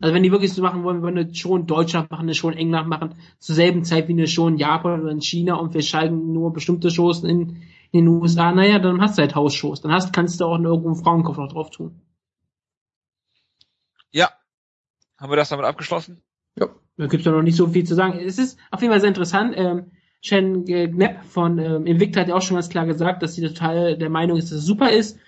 Also 0.00 0.14
wenn 0.14 0.22
die 0.22 0.32
wirklich 0.32 0.52
so 0.52 0.62
machen 0.62 0.82
wollen, 0.82 0.98
wir 0.98 1.02
wollen 1.02 1.18
eine 1.18 1.34
Show 1.34 1.56
in 1.56 1.66
Deutschland 1.66 2.10
machen, 2.10 2.22
eine 2.22 2.34
Show 2.34 2.48
in 2.48 2.56
England 2.56 2.88
machen, 2.88 3.14
zur 3.38 3.54
selben 3.54 3.84
Zeit 3.84 4.08
wie 4.08 4.12
eine 4.12 4.26
Show 4.26 4.48
in 4.48 4.56
Japan 4.56 5.02
oder 5.02 5.10
in 5.10 5.20
China 5.20 5.56
und 5.56 5.74
wir 5.74 5.82
schalten 5.82 6.32
nur 6.32 6.52
bestimmte 6.52 6.90
Shows 6.90 7.22
in, 7.22 7.62
in 7.92 8.06
den 8.06 8.08
USA, 8.08 8.52
naja, 8.52 8.78
dann 8.78 9.00
hast 9.00 9.18
du 9.18 9.22
halt 9.22 9.34
Hausshows. 9.34 9.82
Dann 9.82 9.92
hast, 9.92 10.14
kannst 10.14 10.40
du 10.40 10.46
auch 10.46 10.58
irgendwo 10.58 10.88
einen 10.88 10.96
Frauenkopf 10.96 11.36
noch 11.36 11.52
drauf 11.52 11.70
tun. 11.70 12.00
Ja. 14.10 14.30
Haben 15.18 15.30
wir 15.32 15.36
das 15.36 15.50
damit 15.50 15.66
abgeschlossen? 15.66 16.22
ja. 16.58 16.68
Da 16.96 17.06
gibt's 17.06 17.24
ja 17.24 17.32
noch 17.32 17.42
nicht 17.42 17.56
so 17.56 17.66
viel 17.66 17.84
zu 17.84 17.94
sagen. 17.94 18.18
Es 18.18 18.38
ist 18.38 18.58
auf 18.70 18.82
jeden 18.82 18.92
Fall 18.92 19.00
sehr 19.00 19.08
interessant. 19.08 19.54
Ähm, 19.56 19.92
Shen 20.20 20.66
Knepp 20.66 21.24
von 21.24 21.58
ähm, 21.58 21.86
Invicta 21.86 22.20
hat 22.20 22.28
ja 22.28 22.34
auch 22.34 22.42
schon 22.42 22.56
ganz 22.56 22.68
klar 22.68 22.84
gesagt, 22.84 23.22
dass 23.22 23.34
sie 23.34 23.46
total 23.46 23.96
der 23.96 24.10
Meinung 24.10 24.36
ist, 24.36 24.50
dass 24.50 24.58
es 24.58 24.66
super 24.66 24.90
ist. 24.90 25.18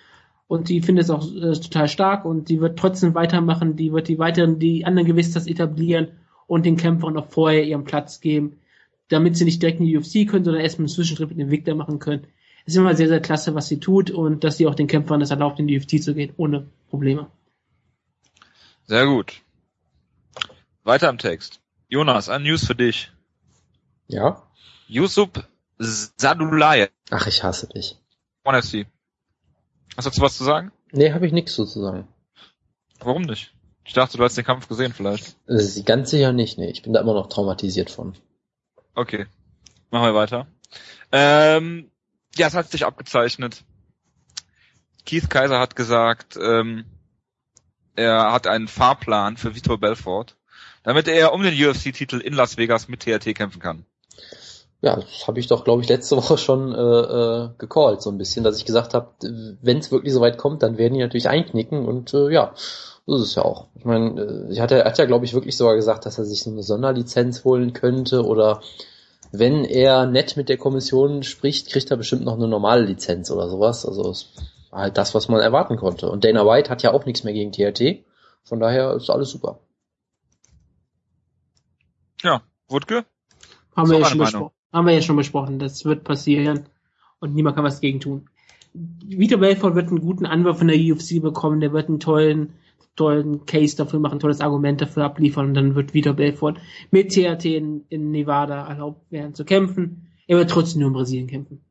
Und 0.53 0.69
die 0.69 0.81
findet 0.81 1.05
es 1.05 1.09
auch 1.09 1.25
äh, 1.33 1.59
total 1.59 1.87
stark 1.87 2.25
und 2.25 2.47
die 2.47 2.61
wird 2.61 2.77
trotzdem 2.77 3.15
weitermachen, 3.15 3.75
die 3.75 3.91
wird 3.91 4.07
die 4.07 4.19
weiteren, 4.19 4.59
die 4.59 4.85
anderen 4.85 5.07
Gewisstas 5.07 5.47
etablieren 5.47 6.09
und 6.45 6.63
den 6.67 6.77
Kämpfern 6.77 7.17
auch 7.17 7.25
vorher 7.31 7.63
ihren 7.63 7.85
Platz 7.85 8.21
geben, 8.21 8.59
damit 9.09 9.35
sie 9.35 9.45
nicht 9.45 9.63
direkt 9.63 9.79
in 9.79 9.87
die 9.87 9.97
UFC 9.97 10.29
können, 10.29 10.45
sondern 10.45 10.61
erstmal 10.61 10.83
einen 10.83 10.93
Zwischenschritt 10.93 11.29
mit 11.29 11.39
Invicta 11.39 11.73
machen 11.73 11.97
können. 11.97 12.27
Es 12.67 12.73
ist 12.73 12.77
immer 12.77 12.93
sehr, 12.93 13.07
sehr 13.07 13.19
klasse, 13.19 13.55
was 13.55 13.67
sie 13.67 13.79
tut 13.79 14.11
und 14.11 14.43
dass 14.43 14.57
sie 14.57 14.67
auch 14.67 14.75
den 14.75 14.85
Kämpfern 14.85 15.23
es 15.23 15.31
erlaubt, 15.31 15.57
in 15.57 15.65
die 15.65 15.75
UFC 15.75 15.99
zu 15.99 16.13
gehen, 16.13 16.33
ohne 16.37 16.69
Probleme. 16.87 17.31
Sehr 18.85 19.07
gut. 19.07 19.41
Weiter 20.83 21.09
im 21.09 21.17
Text. 21.17 21.61
Jonas, 21.89 22.29
ein 22.29 22.43
News 22.43 22.67
für 22.67 22.75
dich. 22.75 23.11
Ja? 24.07 24.43
Yusuf 24.87 25.31
Sadulayev, 25.79 26.91
Ach, 27.09 27.25
ich 27.25 27.43
hasse 27.43 27.67
dich. 27.69 27.97
One 28.43 28.61
FC. 28.61 28.85
Hast 29.95 30.05
du 30.05 30.09
dazu 30.09 30.21
was 30.21 30.37
zu 30.37 30.43
sagen? 30.43 30.71
Nee, 30.91 31.13
habe 31.13 31.25
ich 31.25 31.33
nichts 31.33 31.55
sozusagen. 31.55 32.07
Warum 32.99 33.23
nicht? 33.23 33.53
Ich 33.85 33.93
dachte, 33.93 34.17
du 34.17 34.23
hast 34.23 34.37
den 34.37 34.45
Kampf 34.45 34.67
gesehen 34.67 34.93
vielleicht. 34.93 35.35
Äh, 35.47 35.81
Ganz 35.83 36.09
sicher 36.09 36.31
nicht, 36.31 36.57
nee. 36.57 36.69
Ich 36.69 36.83
bin 36.83 36.93
da 36.93 37.01
immer 37.01 37.13
noch 37.13 37.27
traumatisiert 37.27 37.91
von. 37.91 38.15
Okay. 38.95 39.25
Machen 39.91 40.05
wir 40.05 40.15
weiter. 40.15 40.47
Ähm, 41.11 41.91
ja, 42.35 42.47
es 42.47 42.53
hat 42.53 42.71
sich 42.71 42.85
abgezeichnet. 42.85 43.63
Keith 45.05 45.29
Kaiser 45.29 45.59
hat 45.59 45.75
gesagt, 45.75 46.37
ähm, 46.41 46.85
er 47.95 48.31
hat 48.31 48.47
einen 48.47 48.67
Fahrplan 48.67 49.37
für 49.37 49.55
Vitor 49.55 49.79
Belfort, 49.79 50.37
damit 50.83 51.07
er 51.07 51.33
um 51.33 51.43
den 51.43 51.53
UFC-Titel 51.53 52.19
in 52.19 52.33
Las 52.33 52.57
Vegas 52.57 52.87
mit 52.87 53.01
TRT 53.01 53.35
kämpfen 53.35 53.61
kann. 53.61 53.85
Ja, 54.83 54.97
das 54.97 55.27
habe 55.27 55.39
ich 55.39 55.47
doch, 55.47 55.63
glaube 55.63 55.81
ich, 55.81 55.87
letzte 55.87 56.17
Woche 56.17 56.37
schon 56.37 56.75
äh, 56.75 56.77
äh, 56.77 57.49
gecallt, 57.57 58.01
so 58.01 58.09
ein 58.11 58.17
bisschen, 58.17 58.43
dass 58.43 58.57
ich 58.57 58.65
gesagt 58.65 58.93
habe, 58.93 59.07
wenn 59.61 59.77
es 59.77 59.93
wirklich 59.93 60.13
so 60.13 60.19
weit 60.19 60.37
kommt, 60.37 60.61
dann 60.61 60.77
werden 60.77 60.95
die 60.95 60.99
natürlich 60.99 61.29
einknicken 61.29 61.87
und 61.87 62.13
äh, 62.13 62.29
ja, 62.29 62.53
so 63.05 63.15
ist 63.15 63.21
es 63.21 63.35
ja 63.35 63.45
auch. 63.45 63.67
Ich 63.75 63.85
meine, 63.85 64.21
äh, 64.21 64.51
ich 64.51 64.59
hatte, 64.59 64.75
er 64.75 64.85
hat 64.85 64.97
ja, 64.97 65.05
glaube 65.05 65.23
ich, 65.23 65.33
wirklich 65.33 65.55
sogar 65.55 65.75
gesagt, 65.75 66.05
dass 66.05 66.17
er 66.17 66.25
sich 66.25 66.43
so 66.43 66.51
eine 66.51 66.63
Sonderlizenz 66.63 67.45
holen 67.45 67.71
könnte 67.71 68.25
oder 68.25 68.61
wenn 69.31 69.63
er 69.63 70.05
nett 70.05 70.35
mit 70.35 70.49
der 70.49 70.57
Kommission 70.57 71.23
spricht, 71.23 71.69
kriegt 71.69 71.89
er 71.89 71.97
bestimmt 71.97 72.25
noch 72.25 72.35
eine 72.35 72.49
normale 72.49 72.83
Lizenz 72.83 73.31
oder 73.31 73.47
sowas. 73.47 73.85
Also 73.85 74.11
es 74.11 74.33
war 74.69 74.81
halt 74.81 74.97
das, 74.97 75.15
was 75.15 75.29
man 75.29 75.39
erwarten 75.39 75.77
konnte. 75.77 76.09
Und 76.09 76.25
Dana 76.25 76.45
White 76.45 76.69
hat 76.69 76.83
ja 76.83 76.91
auch 76.91 77.05
nichts 77.05 77.23
mehr 77.23 77.33
gegen 77.33 77.53
TRT. 77.53 78.03
Von 78.43 78.59
daher 78.59 78.93
ist 78.95 79.09
alles 79.09 79.29
super. 79.29 79.59
Ja, 82.21 82.41
Wutke? 82.67 83.05
Haben 83.75 83.89
wir, 83.89 83.99
ja 83.99 84.05
eine 84.05 84.09
schon 84.09 84.17
Meinung. 84.17 84.31
besprochen. 84.41 84.62
Haben 84.73 84.87
wir 84.87 84.93
ja 84.93 85.01
schon 85.01 85.15
besprochen. 85.15 85.59
Das 85.59 85.85
wird 85.85 86.03
passieren 86.03 86.65
und 87.19 87.35
niemand 87.35 87.55
kann 87.55 87.65
was 87.65 87.79
gegen 87.79 87.99
tun. 87.99 88.29
Vitor 88.73 89.39
Belfort 89.39 89.75
wird 89.75 89.89
einen 89.89 90.01
guten 90.01 90.25
Anwurf 90.25 90.57
von 90.57 90.67
der 90.67 90.77
UFC 90.77 91.21
bekommen. 91.21 91.61
Der 91.61 91.71
wird 91.71 91.87
einen 91.87 91.99
tollen, 91.99 92.53
tollen 92.95 93.45
Case 93.45 93.77
dafür 93.77 93.99
machen, 93.99 94.19
tolles 94.19 94.41
Argument 94.41 94.81
dafür 94.81 95.05
abliefern 95.05 95.49
und 95.49 95.53
dann 95.53 95.75
wird 95.75 95.93
Vitor 95.93 96.13
Belfort 96.13 96.55
mit 96.89 97.13
TRT 97.13 97.45
in, 97.45 97.85
in 97.89 98.11
Nevada 98.11 98.67
erlaubt 98.67 99.11
werden 99.11 99.35
zu 99.35 99.45
kämpfen. 99.45 100.11
Er 100.25 100.37
wird 100.37 100.49
trotzdem 100.49 100.81
nur 100.81 100.87
in 100.87 100.93
Brasilien 100.93 101.27
kämpfen. 101.27 101.63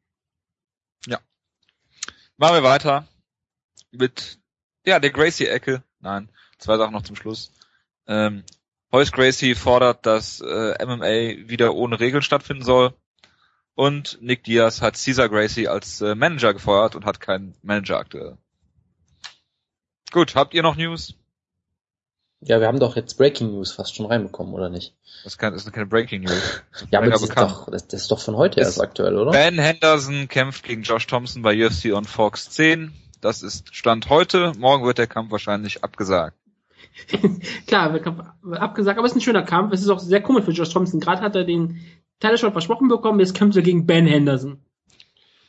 Machen 2.43 2.57
wir 2.57 2.63
weiter 2.65 3.07
mit, 3.93 4.41
ja, 4.85 4.99
der 4.99 5.11
Gracie-Ecke. 5.11 5.85
Nein, 6.01 6.29
zwei 6.59 6.77
Sachen 6.77 6.93
noch 6.93 7.03
zum 7.03 7.15
Schluss. 7.15 7.53
Ähm, 8.09 8.43
Hoyce 8.93 9.13
Gracie 9.13 9.55
fordert, 9.55 10.05
dass 10.05 10.41
äh, 10.41 10.85
MMA 10.85 11.49
wieder 11.49 11.75
ohne 11.75 11.99
Regeln 11.99 12.23
stattfinden 12.23 12.63
soll. 12.63 12.93
Und 13.75 14.19
Nick 14.21 14.45
Diaz 14.45 14.83
hat 14.83 15.03
Caesar 15.03 15.31
Gracie 15.31 15.69
als 15.69 16.01
äh, 16.03 16.15
Manager 16.15 16.53
gefeuert 16.53 16.95
und 16.95 17.07
hat 17.07 17.21
keinen 17.21 17.55
Manager 17.63 17.99
aktuell. 17.99 18.37
Gut, 20.13 20.35
habt 20.35 20.53
ihr 20.53 20.63
noch 20.63 20.77
News? 20.77 21.15
Ja, 22.45 22.61
wir 22.61 22.67
haben 22.67 22.81
doch 22.81 22.97
jetzt 22.97 23.17
Breaking 23.17 23.53
News 23.53 23.73
fast 23.73 23.95
schon 23.95 24.07
reinbekommen, 24.07 24.53
oder 24.53 24.69
nicht? 24.69 24.95
Das, 25.25 25.39
kann, 25.39 25.55
das 25.55 25.65
ist 25.65 25.73
keine 25.73 25.87
Breaking 25.87 26.23
News. 26.23 26.63
Ja, 26.91 26.99
aber 26.99 27.09
das 27.09 27.23
ist, 27.23 27.39
doch, 27.39 27.71
das, 27.71 27.87
das 27.87 28.03
ist 28.03 28.11
doch 28.11 28.19
von 28.19 28.37
heute 28.37 28.61
erst 28.61 28.81
aktuell, 28.81 29.17
oder? 29.17 29.31
Ben 29.31 29.59
Henderson 29.59 30.29
kämpft 30.29 30.65
gegen 30.65 30.83
Josh 30.83 31.07
Thompson 31.07 31.43
bei 31.43 31.65
UFC 31.65 31.93
on 31.93 32.05
Fox 32.05 32.51
10. 32.51 32.93
Das 33.21 33.43
ist 33.43 33.75
Stand 33.75 34.11
heute. 34.11 34.53
Morgen 34.59 34.85
wird 34.85 34.99
der 34.99 35.07
Kampf 35.07 35.31
wahrscheinlich 35.31 35.85
abgesagt. 35.85 36.37
Klar, 37.67 37.99
abgesagt, 38.53 38.99
aber 38.99 39.07
es 39.07 39.13
ist 39.13 39.19
ein 39.19 39.23
schöner 39.23 39.43
Kampf. 39.43 39.73
Es 39.73 39.83
ist 39.83 39.89
auch 39.89 39.99
sehr 39.99 40.23
komisch 40.23 40.45
für 40.45 40.53
Josh 40.53 40.71
Thompson. 40.71 41.01
Gerade 41.01 41.23
hat 41.23 41.37
er 41.37 41.45
den 41.45 41.81
Title 42.21 42.39
Shot 42.39 42.53
versprochen 42.53 42.89
bekommen, 42.89 43.19
jetzt 43.21 43.35
kämpft 43.35 43.57
er 43.57 43.63
gegen 43.63 43.87
Ben 43.87 44.07
Henderson. 44.07 44.59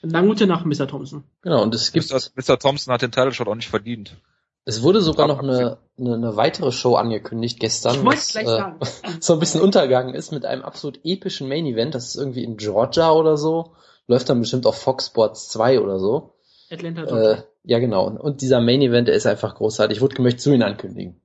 Dann 0.02 0.28
gute 0.28 0.48
Nacht, 0.48 0.66
Mr. 0.66 0.88
Thompson. 0.88 1.24
Genau, 1.42 1.64
und 1.64 1.74
es 1.74 1.92
gibt, 1.94 2.12
Mr. 2.12 2.20
Mr. 2.36 2.60
Thompson 2.60 2.94
hat 2.94 3.02
den 3.02 3.12
Title 3.12 3.32
Shot 3.32 3.48
auch 3.48 3.56
nicht 3.56 3.70
verdient. 3.70 4.18
es 4.66 4.84
wurde 4.84 5.02
sogar 5.02 5.28
noch 5.28 5.40
eine, 5.40 5.78
eine, 5.98 6.14
eine 6.16 6.36
weitere 6.36 6.72
Show 6.74 6.96
angekündigt 6.96 7.60
gestern, 7.60 7.96
Ich 7.96 8.06
was 8.06 8.32
gleich 8.32 8.46
äh, 8.46 8.58
sagen. 8.58 8.80
so 9.22 9.34
ein 9.34 9.40
bisschen 9.40 9.62
untergegangen 9.62 10.14
ist 10.14 10.32
mit 10.32 10.46
einem 10.46 10.64
absolut 10.64 11.00
epischen 11.04 11.48
Main 11.48 11.66
Event. 11.66 11.96
Das 11.96 12.08
ist 12.08 12.16
irgendwie 12.16 12.44
in 12.44 12.58
Georgia 12.58 13.12
oder 13.12 13.38
so. 13.38 13.76
Läuft 14.08 14.30
dann 14.30 14.42
bestimmt 14.42 14.66
auf 14.66 14.78
Fox 14.78 15.06
Sports 15.08 15.48
2 15.50 15.80
oder 15.80 16.00
so. 16.00 16.34
Atlanta 16.70 17.04
Äh, 17.04 17.44
ja, 17.64 17.80
genau. 17.80 18.10
Und 18.10 18.42
dieser 18.42 18.60
Main 18.60 18.82
Event, 18.82 19.08
der 19.08 19.16
ist 19.16 19.26
einfach 19.26 19.56
großartig. 19.56 19.98
Ich 19.98 20.02
würde 20.02 20.22
möchte 20.22 20.42
zu 20.42 20.54
ihn 20.54 20.64
ankündigen. 20.64 21.22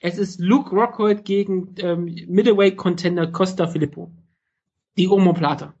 Es 0.00 0.16
ist 0.16 0.40
Luke 0.40 0.74
Rockhold 0.74 1.24
gegen 1.24 1.74
ähm, 1.78 2.04
Middleweight 2.26 2.76
Contender 2.76 3.26
Costa 3.26 3.66
Filippo. 3.66 4.10
Die 4.96 5.08
Omoplata. 5.08 5.74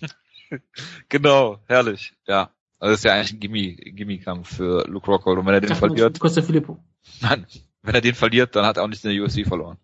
Genau, 1.08 1.60
herrlich. 1.66 2.12
Ja. 2.26 2.50
Also 2.78 2.92
das 2.92 3.00
ist 3.00 3.04
ja 3.04 3.14
eigentlich 3.14 3.32
ein 3.32 3.40
Gimme, 3.40 3.74
Gimme-Kampf 3.74 4.56
für 4.56 4.86
Luke 4.86 5.06
Rockhold. 5.06 5.38
Und 5.38 5.46
wenn 5.46 5.54
er 5.54 5.62
den 5.62 5.74
verliert, 5.74 6.20
Costa 6.20 6.42
Filippo. 6.42 6.78
nein, 7.22 7.46
wenn 7.80 7.94
er 7.94 8.02
den 8.02 8.14
verliert, 8.14 8.54
dann 8.54 8.66
hat 8.66 8.76
er 8.76 8.82
auch 8.82 8.88
nicht 8.88 9.02
in 9.02 9.12
der 9.14 9.24
UFC 9.24 9.46
verloren. 9.46 9.78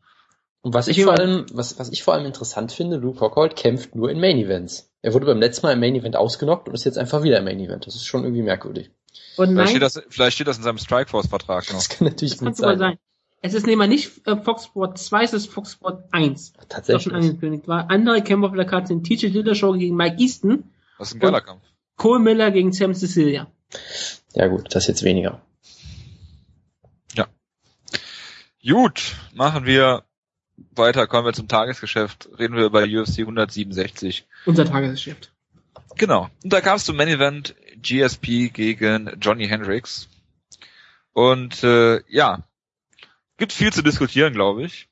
Und 0.61 0.75
was 0.75 0.89
ich 0.89 0.99
Ich 0.99 1.05
vor 1.05 1.19
allem, 1.19 1.47
was, 1.55 1.79
was 1.79 1.91
ich 1.91 2.03
vor 2.03 2.13
allem 2.13 2.27
interessant 2.27 2.71
finde, 2.73 2.99
Luke 2.99 3.19
Rockhold 3.21 3.57
kämpft 3.57 3.95
nur 3.95 4.11
in 4.11 4.21
Main 4.21 4.37
Events. 4.37 4.91
Er 5.01 5.15
wurde 5.15 5.25
beim 5.25 5.39
letzten 5.39 5.65
Mal 5.65 5.73
im 5.73 5.81
Main 5.81 5.95
Event 5.95 6.17
ausgenockt 6.17 6.69
und 6.69 6.75
ist 6.75 6.85
jetzt 6.85 6.99
einfach 6.99 7.23
wieder 7.23 7.39
im 7.39 7.45
Main 7.45 7.61
Event. 7.61 7.87
Das 7.87 7.95
ist 7.95 8.05
schon 8.05 8.25
irgendwie 8.25 8.43
merkwürdig. 8.43 8.91
Und 9.37 9.51
Vielleicht 9.51 9.57
nein, 9.57 9.69
steht, 9.69 9.83
das, 9.83 10.03
vielleicht 10.11 10.35
steht 10.35 10.49
das 10.49 10.59
in 10.59 10.65
seinem 10.65 10.79
Strikeforce-Vertrag 10.79 11.69
noch. 11.69 11.77
Das 11.77 11.89
kann 11.89 12.09
natürlich 12.09 12.33
das 12.33 12.41
kann 12.41 12.49
gut 12.49 12.57
sein. 12.59 12.79
sein. 12.79 12.99
Es 13.41 13.55
ist 13.55 13.67
nämlich 13.67 13.89
nicht 13.89 14.27
äh, 14.27 14.37
Fox 14.37 14.65
Sport 14.65 14.99
2, 14.99 15.25
es 15.25 15.33
ist 15.33 15.47
Fox 15.47 15.73
Sport 15.73 16.05
1. 16.13 16.53
Das 16.53 16.89
ist 16.89 16.95
auch 16.95 17.01
schon 17.01 17.13
Tatsächlich. 17.13 17.15
angekündigt 17.15 17.69
war. 17.69 17.89
Andere 17.91 18.23
Kämpfer 18.23 18.49
auf 18.49 18.57
der 18.57 18.65
Karte 18.67 18.89
sind 18.89 19.05
TJ 19.05 19.29
Dillashaw 19.29 19.77
gegen 19.79 19.97
Mike 19.97 20.17
Easton, 20.19 20.65
Das 20.99 21.09
ist 21.09 21.15
ein 21.15 21.21
geiler 21.21 21.41
Kampf. 21.41 21.63
Cole 21.97 22.21
Miller 22.21 22.51
gegen 22.51 22.73
Sam 22.73 22.95
Cecilia. 22.95 23.47
Ja 24.35 24.47
gut, 24.49 24.75
das 24.75 24.87
jetzt 24.87 25.03
weniger. 25.03 25.41
Gut, 28.67 29.17
machen 29.35 29.65
wir 29.67 30.05
weiter, 30.73 31.07
kommen 31.07 31.25
wir 31.27 31.33
zum 31.33 31.49
Tagesgeschäft, 31.49 32.29
reden 32.39 32.57
wir 32.57 32.67
über 32.67 32.83
UFC 32.83 33.21
167. 33.21 34.27
Unser 34.47 34.65
Tagesgeschäft. 34.65 35.33
Genau. 35.97 36.29
Und 36.43 36.53
da 36.53 36.61
kam 36.61 36.77
es 36.77 36.85
zum 36.85 36.97
Main 36.97 37.09
Event 37.09 37.55
GSP 37.81 38.51
gegen 38.53 39.17
Johnny 39.21 39.47
Hendricks. 39.47 40.09
Und 41.13 41.63
äh, 41.63 42.03
ja, 42.09 42.45
gibt 43.39 43.53
viel 43.53 43.73
zu 43.73 43.83
diskutieren, 43.83 44.35
glaube 44.35 44.65
ich. 44.65 44.89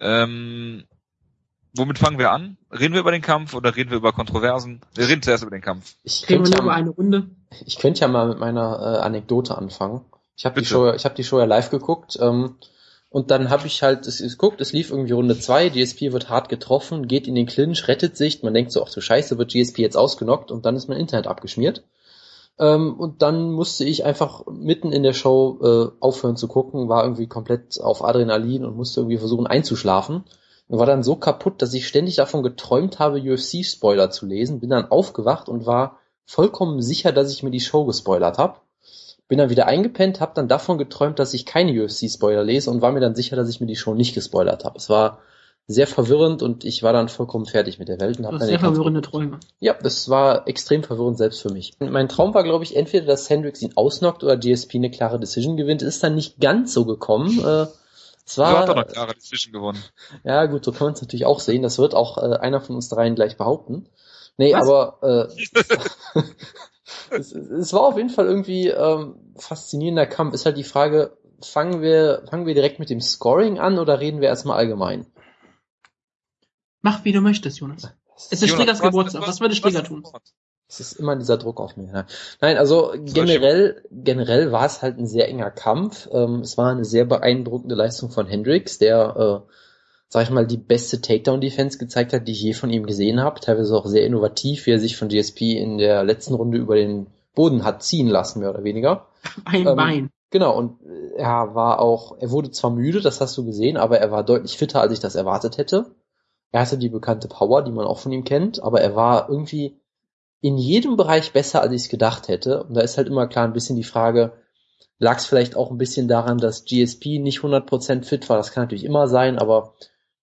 Ähm, 0.00 0.84
womit 1.74 1.98
fangen 1.98 2.18
wir 2.18 2.30
an? 2.30 2.56
Reden 2.70 2.94
wir 2.94 3.00
über 3.00 3.10
den 3.10 3.22
Kampf 3.22 3.54
oder 3.54 3.76
reden 3.76 3.90
wir 3.90 3.98
über 3.98 4.12
Kontroversen? 4.12 4.80
Wir 4.94 5.08
reden 5.08 5.22
zuerst 5.22 5.42
über 5.42 5.54
den 5.54 5.60
Kampf. 5.60 5.94
Ich 6.04 6.28
Reden 6.28 6.44
könnte 6.44 6.50
wir 6.50 6.56
ja, 6.56 6.62
nur 6.62 6.70
über 6.70 6.74
eine 6.74 6.90
Runde. 6.90 7.30
ich 7.66 7.78
könnte 7.78 8.00
ja 8.00 8.08
mal 8.08 8.28
mit 8.28 8.38
meiner 8.38 8.78
äh, 8.80 9.00
Anekdote 9.00 9.58
anfangen. 9.58 10.00
Ich 10.36 10.46
habe 10.46 10.60
die. 10.60 10.66
Show, 10.66 10.92
ich 10.92 11.04
habe 11.04 11.16
die 11.16 11.24
Show 11.24 11.38
ja 11.38 11.44
live 11.44 11.70
geguckt 11.70 12.16
ähm, 12.20 12.56
und 13.10 13.30
dann 13.30 13.50
habe 13.50 13.66
ich 13.66 13.82
halt 13.82 14.06
es, 14.06 14.20
es 14.20 14.38
geguckt, 14.38 14.60
es 14.60 14.72
lief 14.72 14.90
irgendwie 14.90 15.12
Runde 15.12 15.38
2, 15.38 15.70
GSP 15.70 16.12
wird 16.12 16.28
hart 16.28 16.48
getroffen, 16.48 17.08
geht 17.08 17.26
in 17.26 17.34
den 17.34 17.46
Clinch, 17.46 17.88
rettet 17.88 18.16
sich, 18.16 18.42
man 18.42 18.54
denkt 18.54 18.70
so, 18.70 18.84
ach 18.84 18.92
du 18.92 19.00
Scheiße, 19.00 19.36
wird 19.38 19.50
GSP 19.50 19.78
jetzt 19.78 19.96
ausgenockt 19.96 20.52
und 20.52 20.64
dann 20.64 20.76
ist 20.76 20.88
mein 20.88 20.98
Internet 20.98 21.26
abgeschmiert. 21.26 21.82
Ähm, 22.58 22.94
und 22.94 23.22
dann 23.22 23.52
musste 23.52 23.84
ich 23.84 24.04
einfach 24.04 24.46
mitten 24.46 24.92
in 24.92 25.02
der 25.02 25.12
Show 25.12 25.58
äh, 25.62 25.96
aufhören 26.00 26.36
zu 26.36 26.48
gucken, 26.48 26.88
war 26.88 27.04
irgendwie 27.04 27.28
komplett 27.28 27.80
auf 27.80 28.04
Adrenalin 28.04 28.64
und 28.64 28.76
musste 28.76 29.00
irgendwie 29.00 29.18
versuchen 29.18 29.46
einzuschlafen. 29.46 30.24
Und 30.68 30.78
war 30.78 30.86
dann 30.86 31.02
so 31.02 31.16
kaputt, 31.16 31.62
dass 31.62 31.72
ich 31.72 31.88
ständig 31.88 32.16
davon 32.16 32.42
geträumt 32.42 32.98
habe, 32.98 33.20
UFC-Spoiler 33.20 34.10
zu 34.10 34.26
lesen. 34.26 34.60
Bin 34.60 34.70
dann 34.70 34.90
aufgewacht 34.90 35.48
und 35.48 35.64
war 35.64 35.98
vollkommen 36.26 36.82
sicher, 36.82 37.10
dass 37.10 37.32
ich 37.32 37.42
mir 37.42 37.50
die 37.50 37.60
Show 37.60 37.86
gespoilert 37.86 38.36
habe. 38.36 38.58
Bin 39.28 39.38
dann 39.38 39.50
wieder 39.50 39.66
eingepennt, 39.66 40.20
habe 40.20 40.32
dann 40.34 40.48
davon 40.48 40.76
geträumt, 40.76 41.18
dass 41.18 41.32
ich 41.32 41.46
keine 41.46 41.72
UFC-Spoiler 41.72 42.44
lese 42.44 42.70
und 42.70 42.82
war 42.82 42.92
mir 42.92 43.00
dann 43.00 43.14
sicher, 43.14 43.36
dass 43.36 43.48
ich 43.48 43.60
mir 43.60 43.66
die 43.66 43.76
Show 43.76 43.94
nicht 43.94 44.14
gespoilert 44.14 44.64
habe. 44.64 44.76
Es 44.76 44.90
war 44.90 45.20
sehr 45.70 45.86
verwirrend 45.86 46.42
und 46.42 46.64
ich 46.64 46.82
war 46.82 46.94
dann 46.94 47.08
vollkommen 47.10 47.44
fertig 47.44 47.78
mit 47.78 47.88
der 47.88 48.00
Welt 48.00 48.16
und 48.16 48.22
Du 48.22 48.26
habe 48.28 48.36
hast 48.36 48.40
dann 48.42 48.48
sehr 48.48 48.58
verwirrende 48.58 49.02
Träume. 49.02 49.38
ja, 49.60 49.74
das 49.74 50.08
war 50.08 50.48
extrem 50.48 50.82
verwirrend 50.82 51.18
selbst 51.18 51.42
für 51.42 51.52
mich. 51.52 51.74
Mein 51.78 52.08
Traum 52.08 52.32
war, 52.32 52.42
glaube 52.42 52.64
ich, 52.64 52.74
entweder, 52.74 53.04
dass 53.06 53.28
Hendricks 53.28 53.60
ihn 53.60 53.72
ausnockt 53.76 54.24
oder 54.24 54.38
GSP 54.38 54.76
eine 54.76 54.90
klare 54.90 55.20
Decision 55.20 55.58
gewinnt. 55.58 55.82
Ist 55.82 56.02
dann 56.02 56.14
nicht 56.14 56.40
ganz 56.40 56.72
so 56.72 56.86
gekommen. 56.86 57.38
Äh, 57.44 57.66
es 58.24 58.34
Du 58.36 58.42
hast 58.44 58.66
doch 58.68 58.74
war, 58.74 58.76
noch 58.76 58.86
klare 58.88 59.14
Decision 59.14 59.52
gewonnen. 59.52 59.82
ja 60.24 60.46
gut, 60.46 60.64
so 60.64 60.72
kann 60.72 60.86
man 60.86 60.94
es 60.94 61.02
natürlich 61.02 61.26
auch 61.26 61.40
sehen. 61.40 61.62
Das 61.62 61.78
wird 61.78 61.94
auch 61.94 62.16
äh, 62.18 62.36
einer 62.38 62.60
von 62.62 62.74
uns 62.74 62.88
dreien 62.88 63.14
gleich 63.14 63.36
behaupten. 63.36 63.86
Nee, 64.38 64.54
Was? 64.54 64.66
aber 64.68 65.28
äh, 65.36 66.20
es, 67.10 67.32
es 67.32 67.72
war 67.72 67.82
auf 67.82 67.96
jeden 67.96 68.10
Fall 68.10 68.26
irgendwie 68.26 68.68
ähm, 68.68 69.16
faszinierender 69.36 70.06
Kampf. 70.06 70.32
Ist 70.34 70.46
halt 70.46 70.56
die 70.56 70.64
Frage, 70.64 71.12
fangen 71.42 71.82
wir, 71.82 72.22
fangen 72.30 72.46
wir 72.46 72.54
direkt 72.54 72.78
mit 72.78 72.90
dem 72.90 73.00
Scoring 73.00 73.58
an 73.58 73.78
oder 73.78 74.00
reden 74.00 74.20
wir 74.20 74.28
erstmal 74.28 74.56
allgemein? 74.58 75.06
Mach 76.82 77.04
wie 77.04 77.12
du 77.12 77.20
möchtest, 77.20 77.58
Jonas. 77.60 77.92
Es 78.30 78.42
ist 78.42 78.50
Jonas, 78.50 78.80
was- 78.80 78.80
Geburtstag. 78.82 79.26
Was 79.26 79.40
würde 79.40 79.54
was- 79.62 79.82
tun? 79.84 80.02
Es 80.70 80.80
ist 80.80 80.92
immer 80.94 81.16
dieser 81.16 81.38
Druck 81.38 81.60
auf 81.60 81.76
mich. 81.78 81.90
Ne? 81.90 82.04
Nein, 82.42 82.58
also 82.58 82.92
generell, 82.94 83.82
generell 83.90 84.52
war 84.52 84.66
es 84.66 84.82
halt 84.82 84.98
ein 84.98 85.06
sehr 85.06 85.26
enger 85.28 85.50
Kampf. 85.50 86.08
Ähm, 86.12 86.40
es 86.40 86.58
war 86.58 86.70
eine 86.70 86.84
sehr 86.84 87.06
beeindruckende 87.06 87.74
Leistung 87.74 88.10
von 88.10 88.26
Hendricks, 88.26 88.76
der, 88.76 89.44
äh, 89.46 89.52
sag 90.10 90.24
ich 90.24 90.30
mal, 90.30 90.46
die 90.46 90.58
beste 90.58 91.00
Takedown-Defense 91.00 91.78
gezeigt 91.78 92.12
hat, 92.12 92.28
die 92.28 92.32
ich 92.32 92.42
je 92.42 92.52
von 92.52 92.68
ihm 92.68 92.84
gesehen 92.84 93.20
habe. 93.22 93.40
Teilweise 93.40 93.74
auch 93.74 93.86
sehr 93.86 94.04
innovativ, 94.04 94.66
wie 94.66 94.72
er 94.72 94.78
sich 94.78 94.98
von 94.98 95.08
GSP 95.08 95.56
in 95.56 95.78
der 95.78 96.04
letzten 96.04 96.34
Runde 96.34 96.58
über 96.58 96.76
den 96.76 97.06
Boden 97.34 97.64
hat 97.64 97.82
ziehen 97.82 98.08
lassen, 98.08 98.40
mehr 98.40 98.50
oder 98.50 98.64
weniger. 98.64 99.06
Ein 99.46 99.66
Ähm, 99.66 99.76
Bein. 99.76 100.10
Genau, 100.30 100.54
und 100.54 100.80
er 101.16 101.54
war 101.54 101.80
auch, 101.80 102.18
er 102.20 102.30
wurde 102.30 102.50
zwar 102.50 102.70
müde, 102.70 103.00
das 103.00 103.22
hast 103.22 103.38
du 103.38 103.46
gesehen, 103.46 103.78
aber 103.78 104.00
er 104.00 104.10
war 104.10 104.22
deutlich 104.22 104.58
fitter, 104.58 104.82
als 104.82 104.92
ich 104.92 105.00
das 105.00 105.14
erwartet 105.14 105.56
hätte. 105.56 105.86
Er 106.50 106.62
hatte 106.62 106.78
die 106.78 106.88
bekannte 106.88 107.28
Power, 107.28 107.62
die 107.62 107.72
man 107.72 107.86
auch 107.86 107.98
von 107.98 108.12
ihm 108.12 108.24
kennt, 108.24 108.62
aber 108.62 108.80
er 108.80 108.96
war 108.96 109.28
irgendwie 109.28 109.80
in 110.40 110.56
jedem 110.56 110.96
Bereich 110.96 111.32
besser, 111.32 111.60
als 111.60 111.72
ich 111.72 111.82
es 111.82 111.88
gedacht 111.88 112.28
hätte. 112.28 112.64
Und 112.64 112.74
da 112.74 112.80
ist 112.80 112.96
halt 112.96 113.08
immer 113.08 113.26
klar 113.26 113.44
ein 113.44 113.52
bisschen 113.52 113.76
die 113.76 113.84
Frage, 113.84 114.32
lag 114.98 115.18
es 115.18 115.26
vielleicht 115.26 115.56
auch 115.56 115.70
ein 115.70 115.78
bisschen 115.78 116.08
daran, 116.08 116.38
dass 116.38 116.64
GSP 116.64 117.18
nicht 117.18 117.40
100% 117.40 118.04
fit 118.04 118.28
war, 118.28 118.36
das 118.36 118.52
kann 118.52 118.64
natürlich 118.64 118.84
immer 118.84 119.08
sein, 119.08 119.38
aber 119.38 119.74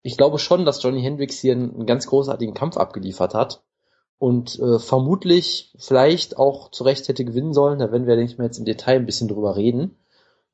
ich 0.01 0.17
glaube 0.17 0.37
schon, 0.37 0.65
dass 0.65 0.83
Johnny 0.83 1.01
Hendricks 1.01 1.39
hier 1.39 1.53
einen, 1.53 1.87
ganz 1.87 2.05
großartigen 2.07 2.53
Kampf 2.53 2.77
abgeliefert 2.77 3.33
hat 3.33 3.63
und 4.19 4.59
äh, 4.59 4.77
vermutlich 4.77 5.73
vielleicht 5.79 6.37
auch 6.37 6.69
zu 6.69 6.83
Recht 6.83 7.07
hätte 7.07 7.25
gewinnen 7.25 7.53
sollen. 7.53 7.79
Da 7.79 7.91
werden 7.91 8.05
wir, 8.05 8.15
denke 8.15 8.31
ich 8.31 8.37
mal, 8.37 8.43
jetzt 8.43 8.59
im 8.59 8.65
Detail 8.65 8.97
ein 8.97 9.07
bisschen 9.07 9.27
drüber 9.27 9.55
reden. 9.55 9.97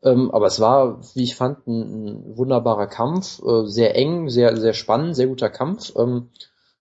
Ähm, 0.04 0.32
aber 0.32 0.48
es 0.48 0.60
war, 0.60 1.00
wie 1.14 1.24
ich 1.24 1.36
fand, 1.36 1.68
ein, 1.68 2.06
ein 2.06 2.38
wunderbarer 2.38 2.88
Kampf, 2.88 3.42
äh, 3.44 3.66
sehr 3.66 3.96
eng, 3.96 4.30
sehr, 4.30 4.58
sehr 4.58 4.74
spannend, 4.74 5.16
sehr 5.16 5.28
guter 5.28 5.50
Kampf. 5.50 5.94
Ähm, 5.96 6.30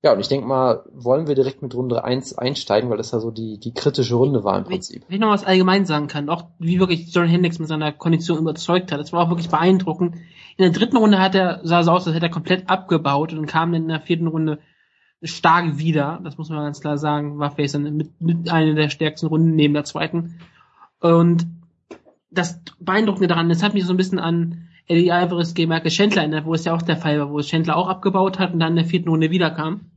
ja, 0.03 0.15
und 0.15 0.21
ich 0.21 0.29
denke 0.29 0.47
mal, 0.47 0.85
wollen 0.95 1.27
wir 1.27 1.35
direkt 1.35 1.61
mit 1.61 1.75
Runde 1.75 2.03
1 2.03 2.39
einsteigen, 2.39 2.89
weil 2.89 2.97
das 2.97 3.11
ja 3.11 3.21
so 3.21 3.31
die, 3.31 3.61
die 3.61 3.75
kritische 3.75 4.15
Runde 4.15 4.45
war 4.45 4.57
im 4.57 4.65
Prinzip. 4.65 5.05
wenn 5.07 5.17
ich 5.17 5.21
noch 5.21 5.29
was 5.29 5.45
allgemein 5.45 5.85
sagen 5.85 6.07
kann, 6.07 6.31
auch 6.31 6.45
wie 6.59 6.81
wirklich 6.81 7.13
John 7.13 7.27
Hendricks 7.27 7.59
mit 7.59 7.69
seiner 7.69 7.93
Kondition 7.93 8.39
überzeugt 8.39 8.93
hat, 8.93 9.01
das 9.01 9.13
war 9.13 9.25
auch 9.25 9.29
wirklich 9.29 9.51
beeindruckend. 9.51 10.15
In 10.57 10.65
der 10.65 10.71
dritten 10.71 10.97
Runde 10.97 11.19
hat 11.19 11.35
er, 11.35 11.61
sah 11.65 11.81
es 11.81 11.89
aus, 11.89 12.07
als 12.07 12.17
hätte 12.17 12.27
er 12.27 12.33
komplett 12.33 12.71
abgebaut 12.71 13.35
und 13.35 13.45
kam 13.45 13.75
in 13.75 13.89
der 13.89 14.01
vierten 14.01 14.27
Runde 14.27 14.59
stark 15.23 15.77
wieder. 15.77 16.19
Das 16.25 16.39
muss 16.39 16.49
man 16.49 16.65
ganz 16.65 16.81
klar 16.81 16.97
sagen, 16.97 17.39
war 17.39 17.55
dann 17.55 17.97
mit, 17.97 18.21
mit 18.23 18.51
einer 18.51 18.75
der 18.75 18.89
stärksten 18.89 19.27
Runden 19.27 19.55
neben 19.55 19.75
der 19.75 19.85
zweiten. 19.85 20.41
Und 21.01 21.47
das 22.31 22.61
Beeindruckende 22.79 23.29
daran, 23.29 23.49
das 23.49 23.63
hat 23.63 23.75
mich 23.75 23.85
so 23.85 23.93
ein 23.93 23.97
bisschen 23.97 24.19
an 24.19 24.69
Eddie 24.87 25.13
Alvarez 25.13 25.55
gegen 25.55 25.69
Michael 25.69 25.91
Chandler 25.91 26.23
erinnert, 26.23 26.47
wo 26.47 26.55
es 26.55 26.65
ja 26.65 26.75
auch 26.75 26.83
der 26.83 26.97
Fall 26.97 27.19
war, 27.19 27.31
wo 27.31 27.39
es 27.39 27.49
Chandler 27.49 27.77
auch 27.77 27.89
abgebaut 27.89 28.39
hat 28.39 28.53
und 28.53 28.61
dann 28.61 28.73
in 28.73 28.77
der 28.77 28.85
vierten 28.85 29.09
Runde 29.09 29.31
wiederkam. 29.31 29.91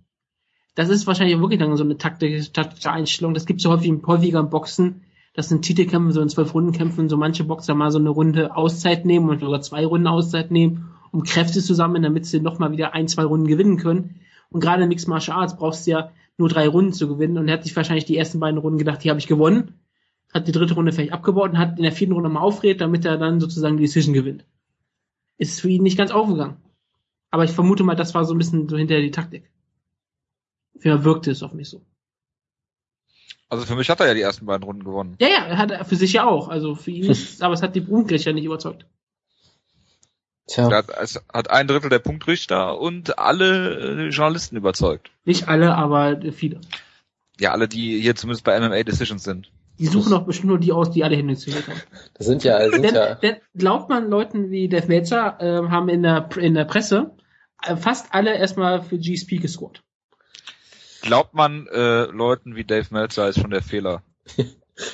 Das 0.75 0.89
ist 0.89 1.05
wahrscheinlich 1.05 1.39
wirklich 1.39 1.59
dann 1.59 1.75
so 1.77 1.83
eine 1.83 1.97
taktische, 1.97 2.51
taktische 2.51 2.91
Einstellung. 2.91 3.33
Das 3.33 3.45
gibt 3.45 3.59
es 3.59 3.63
ja 3.65 3.71
häufig, 3.71 3.93
häufiger 4.05 4.39
im 4.39 4.49
Boxen. 4.49 5.03
Das 5.35 5.49
sind 5.49 5.63
Titelkämpfe, 5.63 6.13
so 6.13 6.21
in 6.21 6.29
zwölf 6.29 6.53
Rundenkämpfen, 6.53 7.09
so 7.09 7.17
manche 7.17 7.43
Boxer 7.43 7.73
mal 7.75 7.91
so 7.91 7.99
eine 7.99 8.09
Runde 8.09 8.55
Auszeit 8.55 9.05
nehmen 9.05 9.29
und 9.29 9.39
sogar 9.39 9.61
zwei 9.61 9.85
Runden 9.85 10.07
Auszeit 10.07 10.51
nehmen, 10.51 10.91
um 11.11 11.23
Kräfte 11.23 11.61
zu 11.61 11.73
sammeln, 11.73 12.03
damit 12.03 12.25
sie 12.25 12.39
nochmal 12.39 12.71
wieder 12.71 12.93
ein, 12.93 13.07
zwei 13.07 13.23
Runden 13.23 13.47
gewinnen 13.47 13.77
können. 13.77 14.19
Und 14.49 14.59
gerade 14.59 14.83
in 14.83 14.89
Mixed 14.89 15.07
Martial 15.07 15.37
Arts 15.37 15.57
brauchst 15.57 15.87
du 15.87 15.91
ja 15.91 16.11
nur 16.37 16.49
drei 16.49 16.67
Runden 16.67 16.93
zu 16.93 17.07
gewinnen 17.07 17.37
und 17.37 17.47
er 17.47 17.55
hat 17.55 17.63
sich 17.63 17.75
wahrscheinlich 17.75 18.05
die 18.05 18.17
ersten 18.17 18.39
beiden 18.39 18.59
Runden 18.59 18.79
gedacht, 18.79 19.03
die 19.03 19.09
habe 19.09 19.19
ich 19.19 19.27
gewonnen, 19.27 19.79
hat 20.33 20.47
die 20.47 20.51
dritte 20.51 20.73
Runde 20.73 20.91
vielleicht 20.91 21.13
abgebaut 21.13 21.51
und 21.51 21.57
hat 21.57 21.77
in 21.77 21.83
der 21.83 21.91
vierten 21.91 22.13
Runde 22.13 22.29
mal 22.29 22.41
aufredet, 22.41 22.81
damit 22.81 23.05
er 23.05 23.17
dann 23.17 23.39
sozusagen 23.39 23.77
die 23.77 23.83
Decision 23.83 24.13
gewinnt. 24.13 24.45
Ist 25.37 25.61
für 25.61 25.69
ihn 25.69 25.83
nicht 25.83 25.97
ganz 25.97 26.11
aufgegangen. 26.11 26.57
Aber 27.29 27.43
ich 27.43 27.51
vermute 27.51 27.83
mal, 27.83 27.95
das 27.95 28.13
war 28.13 28.25
so 28.25 28.33
ein 28.33 28.37
bisschen 28.37 28.69
so 28.69 28.77
hinterher 28.77 29.03
die 29.03 29.11
Taktik. 29.11 29.49
Für 30.77 30.95
mich 30.95 31.03
wirkte 31.03 31.31
es 31.31 31.43
auf 31.43 31.53
mich 31.53 31.69
so. 31.69 31.81
Also 33.49 33.65
für 33.65 33.75
mich 33.75 33.89
hat 33.89 33.99
er 33.99 34.07
ja 34.07 34.13
die 34.13 34.21
ersten 34.21 34.45
beiden 34.45 34.63
Runden 34.63 34.83
gewonnen. 34.83 35.15
Ja, 35.19 35.27
ja, 35.27 35.57
hat 35.57 35.71
er 35.71 35.85
für 35.85 35.95
sich 35.95 36.13
ja 36.13 36.25
auch. 36.25 36.47
Also 36.47 36.75
für 36.75 36.91
ihn 36.91 37.03
ist, 37.11 37.41
aber 37.41 37.53
es 37.53 37.61
hat 37.61 37.75
die 37.75 37.81
Brunkrich 37.81 38.25
nicht 38.25 38.45
überzeugt. 38.45 38.85
Tja, 40.47 40.69
Er 40.69 40.77
hat, 40.77 40.89
es 41.01 41.21
hat 41.31 41.49
ein 41.49 41.67
Drittel 41.67 41.89
der 41.89 41.99
Punktrichter 41.99 42.79
und 42.79 43.17
alle 43.17 44.07
äh, 44.07 44.09
Journalisten 44.09 44.57
überzeugt. 44.57 45.11
Nicht 45.23 45.47
alle, 45.47 45.75
aber 45.75 46.19
viele. 46.33 46.59
Ja, 47.39 47.51
alle, 47.51 47.67
die 47.67 48.01
hier 48.01 48.15
zumindest 48.15 48.43
bei 48.43 48.59
MMA 48.59 48.83
Decisions 48.83 49.23
sind. 49.23 49.51
Die 49.79 49.87
suchen 49.87 50.11
doch 50.11 50.25
bestimmt 50.25 50.49
nur 50.49 50.59
die 50.59 50.71
aus, 50.71 50.91
die 50.91 51.03
alle 51.03 51.15
Hände 51.15 51.35
zählt 51.35 51.67
haben. 51.67 51.81
das 52.13 52.27
sind 52.27 52.43
ja, 52.43 52.59
sind 52.69 52.83
Denn, 52.83 52.95
ja, 52.95 53.15
denn 53.15 53.35
glaubt 53.55 53.89
man 53.89 54.09
Leuten 54.09 54.51
wie 54.51 54.69
Death 54.69 54.87
Meltzer 54.87 55.37
äh, 55.39 55.69
haben 55.69 55.89
in 55.89 56.03
der 56.03 56.29
in 56.37 56.53
der 56.53 56.65
Presse 56.65 57.11
äh, 57.61 57.75
fast 57.75 58.13
alle 58.13 58.37
erstmal 58.37 58.83
für 58.83 58.97
GSP 58.97 59.41
gescored. 59.41 59.81
glaubt 61.01 61.33
man 61.33 61.67
äh, 61.67 62.03
Leuten 62.05 62.55
wie 62.55 62.63
Dave 62.63 62.87
Meltzer 62.91 63.27
ist 63.27 63.39
schon 63.39 63.51
der 63.51 63.63
Fehler. 63.63 64.03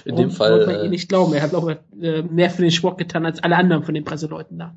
In 0.03 0.17
dem 0.17 0.25
Warum 0.25 0.32
Fall. 0.32 0.51
wollte 0.51 0.67
man 0.67 0.75
eh 0.75 0.86
Äh, 0.88 0.89
nicht 0.89 1.07
glauben. 1.07 1.34
Er 1.34 1.41
hat 1.41 1.53
auch 1.55 1.69
äh, 1.69 2.21
mehr 2.23 2.49
für 2.49 2.63
den 2.63 2.71
Sport 2.71 2.97
getan 2.97 3.25
als 3.25 3.41
alle 3.41 3.55
anderen 3.55 3.84
von 3.84 3.93
den 3.93 4.03
Presseleuten 4.03 4.57
da. 4.57 4.75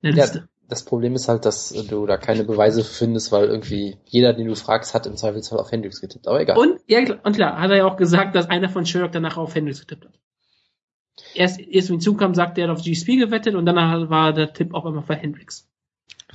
In 0.00 0.14
der 0.14 0.14
ja, 0.14 0.24
Liste. 0.24 0.48
Das 0.70 0.84
Problem 0.84 1.14
ist 1.14 1.28
halt, 1.28 1.44
dass 1.44 1.68
du 1.68 2.06
da 2.06 2.16
keine 2.16 2.44
Beweise 2.44 2.82
findest, 2.84 3.30
weil 3.32 3.46
irgendwie 3.48 3.98
jeder, 4.06 4.32
den 4.32 4.46
du 4.46 4.54
fragst, 4.56 4.94
hat 4.94 5.06
im 5.06 5.16
Zweifelsfall 5.16 5.58
auf 5.58 5.70
Hendrix 5.70 6.00
getippt. 6.00 6.26
Aber 6.28 6.40
egal. 6.40 6.56
Und, 6.56 6.80
ja, 6.86 7.02
klar- 7.04 7.18
und 7.24 7.34
klar, 7.36 7.60
hat 7.60 7.70
er 7.70 7.76
ja 7.78 7.86
auch 7.86 7.96
gesagt, 7.96 8.34
dass 8.34 8.48
einer 8.48 8.68
von 8.68 8.86
Sherlock 8.86 9.12
danach 9.12 9.36
auf 9.36 9.54
Hendrix 9.54 9.80
getippt 9.80 10.06
hat. 10.06 10.18
Erst, 11.34 11.60
erst 11.60 11.88
wenn 11.88 11.96
hinzukam, 11.96 12.34
sagte 12.34 12.62
er 12.62 12.72
auf 12.72 12.82
GSP 12.82 13.16
gewettet 13.18 13.54
und 13.54 13.66
danach 13.66 14.08
war 14.08 14.32
der 14.32 14.52
Tipp 14.54 14.72
auch 14.74 14.86
immer 14.86 15.02
für 15.02 15.14
Hendrix. 15.16 15.68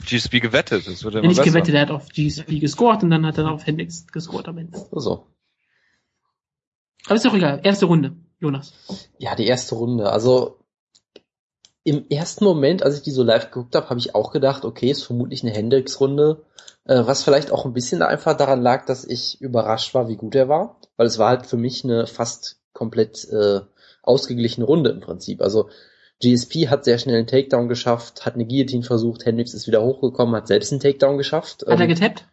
GSP 0.05 0.41
gewettet, 0.41 0.85
das 0.87 1.03
wird 1.03 1.13
Ja, 1.15 1.19
immer 1.21 1.29
nicht 1.29 1.37
besser. 1.37 1.49
gewettet, 1.51 1.73
er 1.73 1.81
hat 1.81 1.91
auf 1.91 2.09
GSP 2.09 2.59
gescored 2.59 3.01
und 3.03 3.09
dann 3.09 3.25
hat 3.25 3.37
er 3.37 3.49
auf 3.51 3.65
Hendrix 3.65 4.05
gescored 4.07 4.47
am 4.47 4.57
Ende. 4.57 4.77
so. 4.91 5.25
Aber 7.05 7.15
ist 7.15 7.25
doch 7.25 7.33
egal. 7.35 7.61
Erste 7.63 7.85
Runde, 7.85 8.15
Jonas. 8.39 8.73
Ja, 9.19 9.35
die 9.35 9.45
erste 9.45 9.75
Runde. 9.75 10.11
Also 10.11 10.59
im 11.85 12.07
ersten 12.09 12.43
Moment, 12.43 12.83
als 12.83 12.97
ich 12.97 13.03
die 13.03 13.11
so 13.11 13.23
live 13.23 13.51
geguckt 13.51 13.75
habe, 13.75 13.89
habe 13.89 13.99
ich 13.99 14.15
auch 14.15 14.31
gedacht, 14.31 14.65
okay, 14.65 14.89
ist 14.91 15.03
vermutlich 15.03 15.43
eine 15.43 15.53
Hendrix-Runde. 15.53 16.43
Äh, 16.85 17.03
was 17.05 17.23
vielleicht 17.23 17.51
auch 17.51 17.63
ein 17.65 17.73
bisschen 17.73 18.01
einfach 18.01 18.35
daran 18.35 18.61
lag, 18.61 18.85
dass 18.85 19.05
ich 19.05 19.39
überrascht 19.39 19.93
war, 19.93 20.07
wie 20.09 20.17
gut 20.17 20.35
er 20.35 20.49
war. 20.49 20.79
Weil 20.97 21.07
es 21.07 21.17
war 21.19 21.29
halt 21.29 21.45
für 21.45 21.57
mich 21.57 21.83
eine 21.83 22.07
fast 22.07 22.57
komplett 22.73 23.23
äh, 23.29 23.61
ausgeglichene 24.03 24.65
Runde 24.65 24.89
im 24.89 24.99
Prinzip. 24.99 25.41
Also 25.41 25.69
GSP 26.21 26.69
hat 26.69 26.85
sehr 26.85 26.97
schnell 26.97 27.17
einen 27.17 27.27
Takedown 27.27 27.67
geschafft, 27.69 28.25
hat 28.25 28.33
eine 28.35 28.45
Guillotine 28.45 28.83
versucht, 28.83 29.25
Hendrix 29.25 29.53
ist 29.53 29.67
wieder 29.67 29.81
hochgekommen, 29.83 30.35
hat 30.35 30.47
selbst 30.47 30.71
einen 30.71 30.81
Takedown 30.81 31.17
geschafft. 31.17 31.61
Hat 31.67 31.79
er 31.79 31.81
Ähm, 31.81 31.87
getappt? 31.89 32.25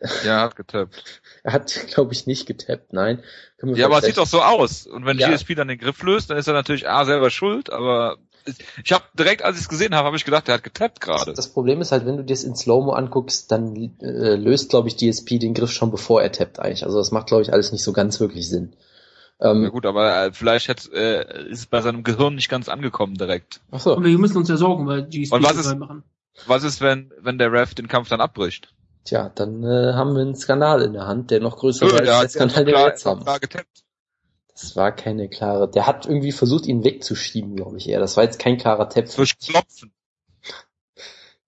Ja, 0.24 0.42
hat 0.42 0.54
getappt. 0.56 1.02
er 1.42 1.52
hat, 1.52 1.74
glaube 1.88 2.12
ich, 2.12 2.26
nicht 2.28 2.46
getappt, 2.46 2.92
nein. 2.92 3.22
Ja, 3.60 3.86
aber 3.86 3.98
es 3.98 4.04
sieht 4.04 4.16
doch 4.18 4.28
so 4.28 4.40
aus. 4.40 4.86
Und 4.86 5.04
wenn 5.06 5.18
Ja. 5.18 5.28
GSP 5.28 5.56
dann 5.56 5.66
den 5.68 5.78
Griff 5.78 6.00
löst, 6.04 6.30
dann 6.30 6.38
ist 6.38 6.46
er 6.46 6.52
natürlich 6.54 6.88
A 6.88 7.04
selber 7.04 7.30
schuld, 7.30 7.70
aber 7.72 8.16
ich- 8.84 8.92
habe 8.92 9.04
direkt, 9.18 9.42
als 9.44 9.56
ich 9.56 9.62
es 9.62 9.68
gesehen 9.68 9.94
habe, 9.94 10.06
habe 10.06 10.16
ich 10.16 10.24
gedacht, 10.24 10.48
der 10.48 10.54
hat 10.54 10.62
getappt 10.64 11.00
gerade. 11.00 11.32
Das 11.34 11.48
Problem 11.52 11.80
ist 11.80 11.92
halt, 11.92 12.06
wenn 12.06 12.16
du 12.16 12.24
dir 12.24 12.34
das 12.34 12.44
in 12.44 12.54
Slow-Mo 12.56 12.92
anguckst, 12.92 13.50
dann 13.52 13.74
äh, 14.00 14.34
löst, 14.36 14.70
glaube 14.70 14.88
ich, 14.88 14.96
DSP 14.96 15.38
den 15.38 15.54
Griff 15.54 15.70
schon 15.72 15.90
bevor 15.90 16.22
er 16.22 16.32
tappt 16.32 16.58
eigentlich. 16.60 16.84
Also 16.84 16.98
das 16.98 17.10
macht, 17.10 17.26
glaube 17.28 17.42
ich, 17.42 17.52
alles 17.52 17.72
nicht 17.72 17.82
so 17.82 17.92
ganz 17.92 18.20
wirklich 18.20 18.48
Sinn. 18.48 18.74
Ähm, 19.40 19.62
Ja 19.62 19.68
gut, 19.68 19.86
aber 19.86 20.24
äh, 20.26 20.32
vielleicht 20.32 20.68
hätte, 20.68 20.90
äh, 20.92 21.50
ist 21.50 21.60
es 21.60 21.66
bei 21.66 21.80
seinem 21.80 22.02
Gehirn 22.02 22.34
nicht 22.34 22.48
ganz 22.48 22.68
angekommen 22.68 23.14
direkt. 23.14 23.60
ach 23.70 23.80
so. 23.80 23.96
Und 23.96 24.04
wir 24.04 24.18
müssen 24.18 24.36
uns 24.38 24.48
ja 24.48 24.56
sorgen, 24.56 24.86
weil 24.86 25.04
GSP 25.04 25.34
Und 25.34 25.42
was 25.44 25.56
das 25.56 25.66
ist- 25.66 25.76
machen. 25.78 26.02
Was 26.46 26.62
ist, 26.62 26.80
wenn, 26.80 27.12
wenn 27.20 27.36
der 27.38 27.52
Ref 27.52 27.74
den 27.74 27.88
Kampf 27.88 28.08
dann 28.08 28.20
abbricht? 28.20 28.72
Tja, 29.04 29.30
dann 29.34 29.62
äh, 29.64 29.92
haben 29.94 30.14
wir 30.14 30.22
einen 30.22 30.36
Skandal 30.36 30.82
in 30.82 30.92
der 30.92 31.06
Hand, 31.06 31.30
der 31.30 31.40
noch 31.40 31.56
größer 31.56 31.86
ist 31.86 31.92
der 31.92 32.16
als 32.16 32.32
der 32.34 32.42
hat 32.42 32.50
Skandal, 32.52 32.64
den 32.64 32.74
wir 32.74 32.86
jetzt 32.88 33.06
haben. 33.06 33.24
getappt. 33.40 33.84
Das 34.60 34.74
war 34.74 34.90
keine 34.90 35.28
klare. 35.28 35.70
Der 35.70 35.86
hat 35.86 36.06
irgendwie 36.06 36.32
versucht, 36.32 36.66
ihn 36.66 36.82
wegzuschieben, 36.82 37.54
glaube 37.54 37.76
ich 37.76 37.88
eher. 37.88 38.00
Das 38.00 38.16
war 38.16 38.24
jetzt 38.24 38.40
kein 38.40 38.58
klarer 38.58 38.88
Tap. 38.88 39.14
Durch 39.14 39.38
Klopfen. 39.38 39.92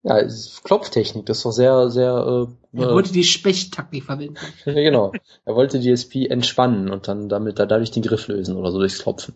Ja, 0.03 0.17
es 0.19 0.45
ist 0.45 0.63
Klopftechnik. 0.63 1.25
Das 1.25 1.37
ist 1.37 1.45
doch 1.45 1.51
sehr, 1.51 1.89
sehr. 1.89 2.47
Äh, 2.73 2.77
Er 2.79 2.89
äh, 2.89 2.93
wollte 2.93 3.11
die 3.11 3.23
Spechtaktik 3.23 4.05
verwenden. 4.05 4.37
Ja, 4.65 4.73
genau. 4.73 5.11
Er 5.43 5.55
wollte 5.55 5.79
DSP 5.79 6.27
entspannen 6.29 6.89
und 6.89 7.07
dann 7.07 7.27
damit 7.29 7.59
da 7.59 7.65
dadurch 7.65 7.91
den 7.91 8.03
Griff 8.03 8.27
lösen 8.27 8.55
oder 8.55 8.71
so 8.71 8.79
durchs 8.79 8.99
Klopfen. 8.99 9.33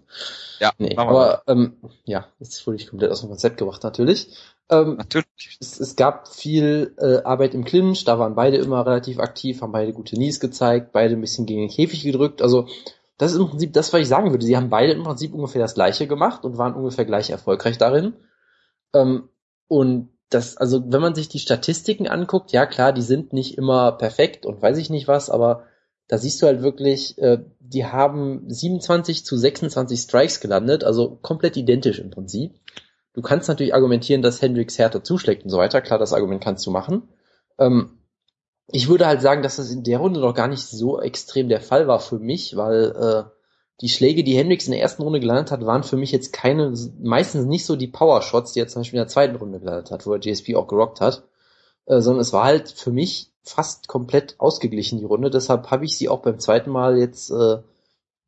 Ja, 0.60 0.72
Nee, 0.78 0.96
aber 0.96 1.42
ähm, 1.48 1.78
ja, 2.06 2.28
jetzt 2.40 2.66
wurde 2.66 2.78
ich 2.78 2.88
komplett 2.88 3.12
aus 3.12 3.22
dem 3.22 3.30
Konzept 3.30 3.58
gebracht 3.58 3.84
natürlich. 3.84 4.28
Ähm, 4.70 4.96
Natürlich. 4.96 5.58
es, 5.60 5.80
es 5.80 5.96
gab 5.98 6.30
viel 6.30 6.94
äh, 6.98 7.24
Arbeit 7.24 7.54
im 7.54 7.66
Clinch, 7.66 8.06
da 8.06 8.18
waren 8.18 8.36
beide 8.36 8.58
immer 8.58 8.86
relativ 8.86 9.20
aktiv, 9.20 9.62
haben 9.62 9.74
beide 9.74 9.92
gute 9.92 10.16
Knees 10.16 10.40
gezeigt, 10.40 10.94
beide 10.94 11.16
ein 11.16 11.22
bisschen 11.22 11.46
gegen 11.46 11.62
den 11.62 11.70
Käfig 11.70 12.04
gedrückt. 12.04 12.42
Also 12.42 12.68
das 13.18 13.32
ist 13.32 13.40
im 13.40 13.48
Prinzip 13.48 13.74
das, 13.74 13.94
was 13.94 14.02
ich 14.02 14.08
sagen 14.08 14.32
würde. 14.32 14.46
Sie 14.46 14.58
haben 14.58 14.70
beide 14.70 14.94
im 14.94 15.04
Prinzip 15.04 15.34
ungefähr 15.34 15.62
das 15.62 15.76
gleiche 15.76 16.08
gemacht 16.08 16.44
und 16.44 16.58
waren 16.58 16.74
ungefähr 16.74 17.06
gleich 17.06 17.30
erfolgreich 17.30 17.78
darin. 17.78 18.14
Ähm, 18.94 19.30
und 19.68 20.10
das, 20.30 20.58
also 20.58 20.84
wenn 20.92 21.02
man 21.02 21.16
sich 21.16 21.30
die 21.30 21.40
Statistiken 21.40 22.08
anguckt, 22.08 22.52
ja 22.52 22.66
klar, 22.66 22.92
die 22.92 23.02
sind 23.02 23.34
nicht 23.34 23.58
immer 23.58 23.92
perfekt 23.92 24.46
und 24.46 24.62
weiß 24.62 24.78
ich 24.78 24.90
nicht 24.90 25.08
was, 25.08 25.30
aber 25.30 25.66
da 26.08 26.18
siehst 26.18 26.42
du 26.42 26.48
halt 26.48 26.62
wirklich, 26.62 27.18
äh, 27.20 27.40
die 27.60 27.86
haben 27.86 28.44
27 28.50 29.26
zu 29.26 29.38
26 29.38 30.00
Strikes 30.00 30.40
gelandet, 30.40 30.84
also 30.84 31.18
komplett 31.22 31.56
identisch 31.56 32.00
im 32.00 32.10
Prinzip. 32.10 32.60
Du 33.14 33.22
kannst 33.22 33.48
natürlich 33.48 33.76
argumentieren, 33.76 34.24
dass 34.24 34.42
Hendrix 34.42 34.78
härter 34.80 35.04
zuschlägt 35.04 35.44
und 35.44 35.50
so 35.50 35.58
weiter. 35.58 35.82
Klar, 35.82 36.00
das 36.00 36.14
Argument 36.14 36.44
kannst 36.44 36.66
du 36.66 36.72
machen. 36.72 37.04
Ähm, 37.60 38.00
ich 38.68 38.88
würde 38.88 39.08
halt 39.08 39.22
sagen, 39.22 39.44
dass 39.44 39.58
das 39.58 39.72
in 39.72 39.84
der 39.84 40.00
Runde 40.00 40.20
noch 40.20 40.34
gar 40.34 40.48
nicht 40.48 40.66
so 40.66 41.02
extrem 41.02 41.50
der 41.50 41.62
Fall 41.62 41.88
war 41.88 42.00
für 42.00 42.20
mich, 42.20 42.56
weil 42.56 42.96
äh, 42.96 43.30
die 43.82 43.90
Schläge, 43.90 44.24
die 44.24 44.38
Hendrix 44.38 44.66
in 44.66 44.72
der 44.72 44.82
ersten 44.82 45.02
Runde 45.04 45.20
gelandet 45.20 45.52
hat, 45.52 45.66
waren 45.66 45.84
für 45.84 45.98
mich 45.98 46.12
jetzt 46.12 46.32
keine, 46.32 46.74
meistens 47.02 47.46
nicht 47.46 47.66
so 47.66 47.76
die 47.76 47.88
Power-Shots, 47.88 48.54
die 48.54 48.60
er 48.60 48.68
zum 48.68 48.82
Beispiel 48.82 48.98
in 48.98 49.06
der 49.06 49.12
zweiten 49.12 49.36
Runde 49.36 49.60
gelandet 49.60 49.92
hat, 49.92 50.06
wo 50.06 50.14
er 50.14 50.20
GSP 50.20 50.56
auch 50.56 50.68
gerockt 50.68 51.02
hat, 51.02 51.24
äh, 51.86 52.00
sondern 52.00 52.22
es 52.22 52.34
war 52.34 52.46
halt 52.46 52.70
für 52.70 52.92
mich 52.92 53.32
fast 53.44 53.88
komplett 53.88 54.36
ausgeglichen, 54.40 55.00
die 55.00 55.06
Runde. 55.06 55.30
Deshalb 55.30 55.70
habe 55.70 55.86
ich 55.86 55.98
sie 55.98 56.08
auch 56.08 56.22
beim 56.22 56.40
zweiten 56.40 56.70
Mal 56.70 56.98
jetzt, 56.98 57.30
äh, 57.32 57.58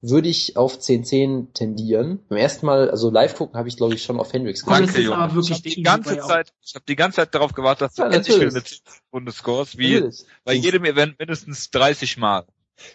würde 0.09 0.29
ich 0.29 0.55
auf 0.57 0.77
10-10 0.77 1.53
tendieren. 1.53 2.19
Beim 2.29 2.37
ersten 2.37 2.65
Mal, 2.65 2.89
also 2.89 3.09
live 3.09 3.35
gucken, 3.35 3.57
habe 3.57 3.67
ich 3.67 3.77
glaube 3.77 3.95
ich 3.95 4.03
schon 4.03 4.19
auf 4.19 4.31
Hendrix 4.33 4.61
das 4.61 4.69
Danke, 4.69 4.91
ist 4.91 4.97
Junge. 5.05 5.17
aber 5.17 5.33
wirklich 5.35 5.51
ich 5.51 5.55
habe 5.57 5.75
die 5.75 5.83
ganze 5.83 6.17
Zeit, 6.19 6.53
ich 6.61 6.75
habe 6.75 6.85
die 6.87 6.95
ganze 6.95 7.15
Zeit 7.17 7.33
darauf 7.33 7.53
gewartet, 7.53 7.81
dass 7.87 7.95
du 7.95 8.03
Ja, 8.03 8.09
endlich 8.09 8.35
wieder 8.35 8.45
natürlich. 8.45 8.81
eine 8.85 8.95
Runde 9.13 9.31
scores, 9.31 9.77
wie 9.77 9.93
Natürlich. 9.95 10.25
bei 10.43 10.53
jedem 10.53 10.85
Event 10.85 11.17
mindestens 11.19 11.71
30 11.71 12.17
Mal. 12.17 12.45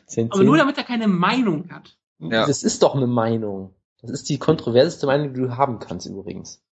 10, 0.07 0.31
Aber 0.31 0.45
nur 0.45 0.57
damit 0.57 0.77
er 0.79 0.85
keine 0.85 1.09
Meinung 1.09 1.71
hat. 1.71 1.97
Ja. 2.19 2.47
Das 2.47 2.63
ist 2.63 2.83
doch 2.83 2.95
eine 2.95 3.07
Meinung. 3.07 3.75
Das 4.03 4.11
ist 4.11 4.29
die 4.29 4.39
kontroverseste 4.39 5.07
Meinung, 5.07 5.35
die 5.35 5.41
du 5.41 5.57
haben 5.57 5.79
kannst 5.79 6.07
übrigens. 6.07 6.63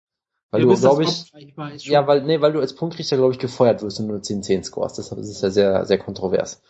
Weil 0.51 0.61
Du 0.61 0.75
glaube 0.75 1.03
ich, 1.03 1.31
ja, 1.85 2.07
weil, 2.07 2.23
nee, 2.23 2.41
weil 2.41 2.53
du 2.53 2.59
als 2.59 2.73
Punktrichter, 2.73 3.17
glaube 3.17 3.33
ich, 3.33 3.39
gefeuert 3.39 3.83
wirst, 3.83 3.99
wenn 3.99 4.07
du 4.07 4.13
nur 4.13 4.21
10-10 4.23 4.63
scorest. 4.63 4.97
Deshalb 4.97 5.21
ist 5.21 5.29
es 5.29 5.41
ja 5.41 5.51
sehr, 5.51 5.85
sehr 5.85 5.99
kontrovers. 5.99 6.61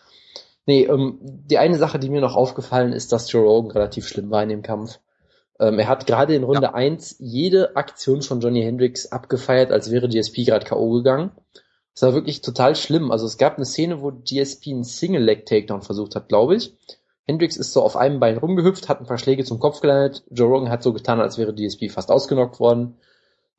Nee, 0.66 0.84
ähm, 0.84 1.18
die 1.20 1.58
eine 1.58 1.78
Sache, 1.78 1.98
die 1.98 2.10
mir 2.10 2.20
noch 2.20 2.36
aufgefallen 2.36 2.92
ist, 2.92 3.12
dass 3.12 3.30
Joe 3.30 3.44
Rogan 3.44 3.70
relativ 3.72 4.06
schlimm 4.06 4.30
war 4.30 4.42
in 4.42 4.50
dem 4.50 4.62
Kampf. 4.62 5.00
Ähm, 5.58 5.78
er 5.78 5.88
hat 5.88 6.06
gerade 6.06 6.34
in 6.34 6.44
Runde 6.44 6.74
1 6.74 7.16
jede 7.18 7.76
Aktion 7.76 8.22
von 8.22 8.40
Johnny 8.40 8.62
Hendricks 8.62 9.06
abgefeiert, 9.06 9.72
als 9.72 9.90
wäre 9.90 10.08
GSP 10.08 10.44
gerade 10.44 10.64
K.O. 10.64 10.90
gegangen. 10.90 11.32
Das 11.94 12.02
war 12.02 12.14
wirklich 12.14 12.40
total 12.40 12.76
schlimm. 12.76 13.10
Also 13.10 13.26
es 13.26 13.36
gab 13.36 13.56
eine 13.56 13.66
Szene, 13.66 14.00
wo 14.00 14.10
GSP 14.10 14.70
einen 14.70 14.84
Single-Leg-Takedown 14.84 15.82
versucht 15.82 16.14
hat, 16.14 16.28
glaube 16.28 16.56
ich. 16.56 16.74
Hendricks 17.26 17.56
ist 17.56 17.72
so 17.72 17.82
auf 17.82 17.96
einem 17.96 18.20
Bein 18.20 18.38
rumgehüpft, 18.38 18.88
hat 18.88 19.00
ein 19.00 19.06
paar 19.06 19.18
Schläge 19.18 19.44
zum 19.44 19.58
Kopf 19.58 19.80
gelandet. 19.80 20.24
Joe 20.30 20.48
Rogan 20.48 20.70
hat 20.70 20.82
so 20.82 20.92
getan, 20.92 21.20
als 21.20 21.36
wäre 21.36 21.54
GSP 21.54 21.90
fast 21.90 22.10
ausgenockt 22.10 22.58
worden. 22.58 22.96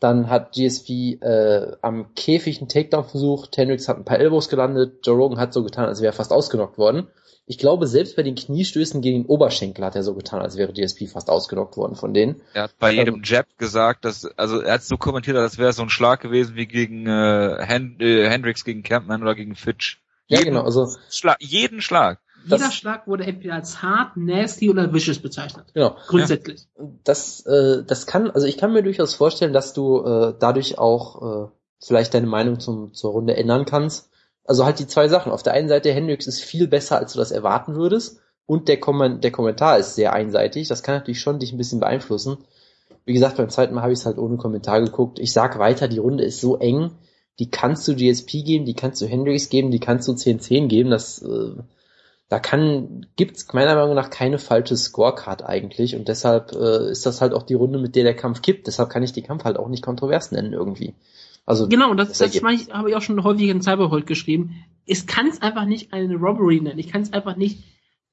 Dann 0.01 0.31
hat 0.31 0.53
GSP 0.53 1.21
äh, 1.21 1.77
am 1.83 2.15
Käfig 2.15 2.57
einen 2.57 2.67
Takedown 2.67 3.05
versucht. 3.05 3.55
Hendricks 3.55 3.87
hat 3.87 3.97
ein 3.97 4.03
paar 4.03 4.19
Elbows 4.19 4.49
gelandet. 4.49 5.05
Joe 5.05 5.15
Rogan 5.15 5.39
hat 5.39 5.53
so 5.53 5.63
getan, 5.63 5.85
als 5.85 6.01
wäre 6.01 6.11
er 6.11 6.15
fast 6.15 6.33
ausgenockt 6.33 6.79
worden. 6.79 7.07
Ich 7.45 7.59
glaube, 7.59 7.85
selbst 7.85 8.15
bei 8.15 8.23
den 8.23 8.33
Kniestößen 8.33 9.01
gegen 9.01 9.23
den 9.23 9.25
Oberschenkel 9.27 9.85
hat 9.85 9.95
er 9.95 10.01
so 10.01 10.15
getan, 10.15 10.41
als 10.41 10.57
wäre 10.57 10.73
GSP 10.73 11.07
fast 11.07 11.29
ausgenockt 11.29 11.77
worden 11.77 11.95
von 11.95 12.15
denen. 12.15 12.41
Er 12.55 12.63
hat 12.63 12.79
bei 12.79 12.91
jedem 12.91 13.15
Ähm, 13.15 13.21
Jab 13.23 13.45
gesagt, 13.59 14.03
dass, 14.03 14.25
also 14.37 14.61
er 14.61 14.73
hat 14.73 14.83
so 14.83 14.97
kommentiert, 14.97 15.37
als 15.37 15.59
wäre 15.59 15.69
es 15.69 15.75
so 15.75 15.83
ein 15.83 15.89
Schlag 15.89 16.21
gewesen 16.21 16.55
wie 16.55 16.65
gegen 16.65 17.05
äh, 17.05 17.63
Hen 17.63 17.97
äh, 17.99 18.27
Hendricks 18.27 18.65
gegen 18.65 18.81
Campman 18.81 19.21
oder 19.21 19.35
gegen 19.35 19.55
Fitch. 19.55 20.01
Ja, 20.27 20.39
Jeden 20.39 20.53
genau. 20.53 20.65
Also 20.65 20.87
Schlag, 21.11 21.37
jeden 21.41 21.79
Schlag. 21.79 22.19
Jeder 22.45 22.71
Schlag 22.71 23.07
wurde 23.07 23.25
entweder 23.25 23.55
als 23.55 23.81
hart, 23.81 24.17
nasty 24.17 24.69
oder 24.69 24.93
vicious 24.93 25.19
bezeichnet. 25.19 25.65
genau. 25.73 25.95
Grundsätzlich. 26.07 26.67
das, 27.03 27.45
äh, 27.45 27.83
das 27.85 28.07
kann, 28.07 28.31
also 28.31 28.47
ich 28.47 28.57
kann 28.57 28.73
mir 28.73 28.83
durchaus 28.83 29.13
vorstellen, 29.13 29.53
dass 29.53 29.73
du 29.73 30.03
äh, 30.03 30.33
dadurch 30.39 30.77
auch 30.77 31.45
äh, 31.45 31.51
vielleicht 31.83 32.13
deine 32.13 32.27
Meinung 32.27 32.59
zum, 32.59 32.93
zur 32.93 33.11
Runde 33.11 33.35
ändern 33.35 33.65
kannst. 33.65 34.09
Also 34.45 34.65
halt 34.65 34.79
die 34.79 34.87
zwei 34.87 35.07
Sachen. 35.07 35.31
Auf 35.31 35.43
der 35.43 35.53
einen 35.53 35.69
Seite, 35.69 35.91
Hendrix 35.91 36.27
ist 36.27 36.41
viel 36.41 36.67
besser, 36.67 36.97
als 36.97 37.13
du 37.13 37.19
das 37.19 37.31
erwarten 37.31 37.75
würdest. 37.75 38.19
Und 38.45 38.67
der, 38.67 38.79
Kommen 38.79 39.21
der 39.21 39.31
Kommentar 39.31 39.77
ist 39.77 39.95
sehr 39.95 40.13
einseitig. 40.13 40.67
Das 40.67 40.83
kann 40.83 40.95
natürlich 40.95 41.21
schon 41.21 41.39
dich 41.39 41.53
ein 41.53 41.57
bisschen 41.57 41.79
beeinflussen. 41.79 42.37
Wie 43.05 43.13
gesagt, 43.13 43.37
beim 43.37 43.49
zweiten 43.49 43.73
Mal 43.73 43.83
habe 43.83 43.93
ich 43.93 43.99
es 43.99 44.05
halt 44.05 44.17
ohne 44.17 44.37
Kommentar 44.37 44.81
geguckt. 44.81 45.19
Ich 45.19 45.31
sag 45.31 45.57
weiter, 45.57 45.87
die 45.87 45.99
Runde 45.99 46.23
ist 46.23 46.41
so 46.41 46.57
eng. 46.57 46.91
Die 47.39 47.49
kannst 47.49 47.87
du 47.87 47.95
GSP 47.95 48.43
geben, 48.43 48.65
die 48.65 48.75
kannst 48.75 49.01
du 49.01 49.05
Hendrix 49.05 49.49
geben, 49.49 49.71
die 49.71 49.79
kannst 49.79 50.07
du 50.07 50.11
10-10 50.11 50.67
geben. 50.67 50.89
Das, 50.89 51.21
äh, 51.21 51.53
da 52.31 52.39
kann, 52.39 53.07
gibt's 53.17 53.51
meiner 53.51 53.75
Meinung 53.75 53.93
nach 53.93 54.09
keine 54.09 54.39
falsche 54.39 54.77
Scorecard 54.77 55.43
eigentlich. 55.43 55.97
Und 55.97 56.07
deshalb 56.07 56.53
äh, 56.53 56.89
ist 56.89 57.05
das 57.05 57.19
halt 57.19 57.33
auch 57.33 57.43
die 57.43 57.55
Runde, 57.55 57.77
mit 57.77 57.93
der 57.97 58.05
der 58.05 58.15
Kampf 58.15 58.41
kippt. 58.41 58.67
Deshalb 58.67 58.89
kann 58.89 59.03
ich 59.03 59.11
die 59.11 59.21
Kampf 59.21 59.43
halt 59.43 59.57
auch 59.57 59.67
nicht 59.67 59.83
kontrovers 59.83 60.31
nennen 60.31 60.53
irgendwie. 60.53 60.95
Also 61.45 61.67
Genau, 61.67 61.91
und 61.91 61.97
das, 61.97 62.07
Das 62.07 62.19
das, 62.19 62.41
meine 62.41 62.55
ich, 62.55 62.71
habe 62.71 62.89
ich 62.89 62.95
auch 62.95 63.01
schon 63.01 63.21
häufig 63.25 63.49
in 63.49 63.61
Cyberhold 63.61 64.07
geschrieben. 64.07 64.63
Ich 64.85 65.07
kann 65.07 65.27
es 65.27 65.41
einfach 65.41 65.65
nicht 65.65 65.91
eine 65.91 66.15
Robbery 66.15 66.61
nennen. 66.61 66.79
Ich 66.79 66.87
kann 66.87 67.01
es 67.01 67.11
einfach 67.11 67.35
nicht 67.35 67.65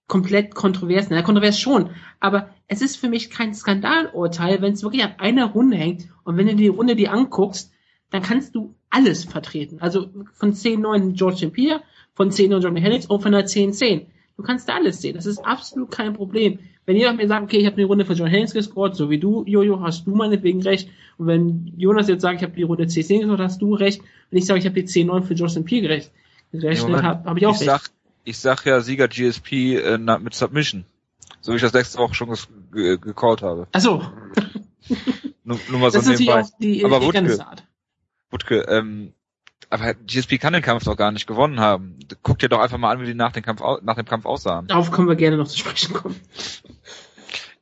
komplett 0.08 0.52
kontrovers 0.52 1.10
nennen. 1.10 1.20
Ja, 1.20 1.24
kontrovers 1.24 1.60
schon, 1.60 1.90
aber 2.18 2.48
es 2.66 2.82
ist 2.82 2.96
für 2.96 3.08
mich 3.08 3.30
kein 3.30 3.54
Skandalurteil, 3.54 4.60
wenn 4.60 4.72
es 4.72 4.82
wirklich 4.82 5.04
an 5.04 5.14
einer 5.18 5.46
Runde 5.46 5.76
hängt 5.76 6.08
und 6.24 6.36
wenn 6.36 6.48
du 6.48 6.56
die 6.56 6.66
Runde 6.66 6.96
die 6.96 7.08
anguckst, 7.08 7.70
dann 8.10 8.22
kannst 8.22 8.56
du 8.56 8.74
alles 8.90 9.22
vertreten. 9.22 9.78
Also 9.80 10.08
von 10.32 10.54
10-9 10.54 11.12
George 11.12 11.36
St. 11.36 11.52
Von 12.18 12.30
10 12.32 12.52
und 12.52 12.62
Johnny 12.62 12.80
Hendricks 12.82 13.06
und 13.06 13.22
von 13.22 13.32
der 13.32 13.46
10-10. 13.46 14.06
Du 14.36 14.42
kannst 14.42 14.68
da 14.68 14.74
alles 14.74 15.00
sehen. 15.00 15.14
Das 15.14 15.24
ist 15.24 15.38
absolut 15.38 15.90
kein 15.90 16.12
Problem. 16.14 16.58
Wenn 16.84 16.96
jemand 16.96 17.18
mir 17.18 17.28
sagt, 17.28 17.44
okay, 17.44 17.58
ich 17.58 17.66
habe 17.66 17.76
eine 17.76 17.86
Runde 17.86 18.04
für 18.04 18.12
John 18.12 18.26
Hendricks 18.26 18.52
gescored, 18.54 18.94
so 18.96 19.08
wie 19.08 19.18
du, 19.18 19.44
Jojo, 19.46 19.80
hast 19.80 20.06
du 20.06 20.10
meinetwegen 20.14 20.60
recht. 20.62 20.90
Und 21.16 21.28
wenn 21.28 21.72
Jonas 21.76 22.08
jetzt 22.08 22.22
sagt, 22.22 22.36
ich 22.36 22.42
habe 22.42 22.54
die 22.54 22.62
Runde 22.64 22.84
10-10 22.84 23.20
gescored, 23.20 23.40
hast 23.40 23.62
du 23.62 23.74
recht. 23.74 24.02
Wenn 24.30 24.38
ich 24.38 24.46
sage, 24.46 24.58
ich 24.58 24.66
habe 24.66 24.74
die 24.82 24.86
10-9 24.88 25.22
für 25.22 25.34
Justin 25.34 25.64
Pierre 25.64 25.82
gerecht, 25.88 26.10
gerechnet, 26.52 27.02
habe 27.02 27.28
hab 27.28 27.36
ich 27.38 27.46
auch 27.46 27.54
ich 27.54 27.60
recht. 27.60 27.70
sag, 27.70 27.90
ich 28.24 28.38
sag 28.38 28.66
ja 28.66 28.80
Sieger 28.80 29.08
GSP 29.08 29.76
äh, 29.76 29.98
mit 29.98 30.34
Submission. 30.34 30.84
So 31.40 31.52
wie 31.52 31.56
ich 31.56 31.62
das 31.62 31.72
letzte 31.72 31.98
Woche 31.98 32.14
schon 32.14 32.36
gecallt 32.72 33.42
habe. 33.42 33.68
Achso, 33.72 34.02
Nur, 35.44 35.58
nur 35.70 35.80
mal 35.80 35.90
so 35.90 35.98
das 35.98 36.06
ist 36.08 36.12
natürlich 36.12 36.28
nebenbei. 36.28 36.42
auch 36.42 36.58
die 36.60 36.84
Aber 36.84 37.00
erkennende 37.06 37.38
Wutke-. 37.38 37.62
Wutke, 38.30 38.56
ähm, 38.68 39.12
aber 39.70 39.94
GSP 39.94 40.38
kann 40.38 40.52
den 40.52 40.62
Kampf 40.62 40.84
doch 40.84 40.96
gar 40.96 41.12
nicht 41.12 41.26
gewonnen 41.26 41.60
haben. 41.60 41.98
Guck 42.22 42.38
dir 42.38 42.48
doch 42.48 42.60
einfach 42.60 42.78
mal 42.78 42.90
an, 42.90 43.00
wie 43.00 43.06
die 43.06 43.14
nach 43.14 43.32
dem 43.32 43.42
Kampf, 43.42 43.62
nach 43.82 43.96
dem 43.96 44.06
Kampf 44.06 44.24
aussahen. 44.24 44.66
Darauf 44.66 44.90
können 44.90 45.08
wir 45.08 45.16
gerne 45.16 45.36
noch 45.36 45.48
zu 45.48 45.58
sprechen 45.58 45.94
kommen. 45.94 46.16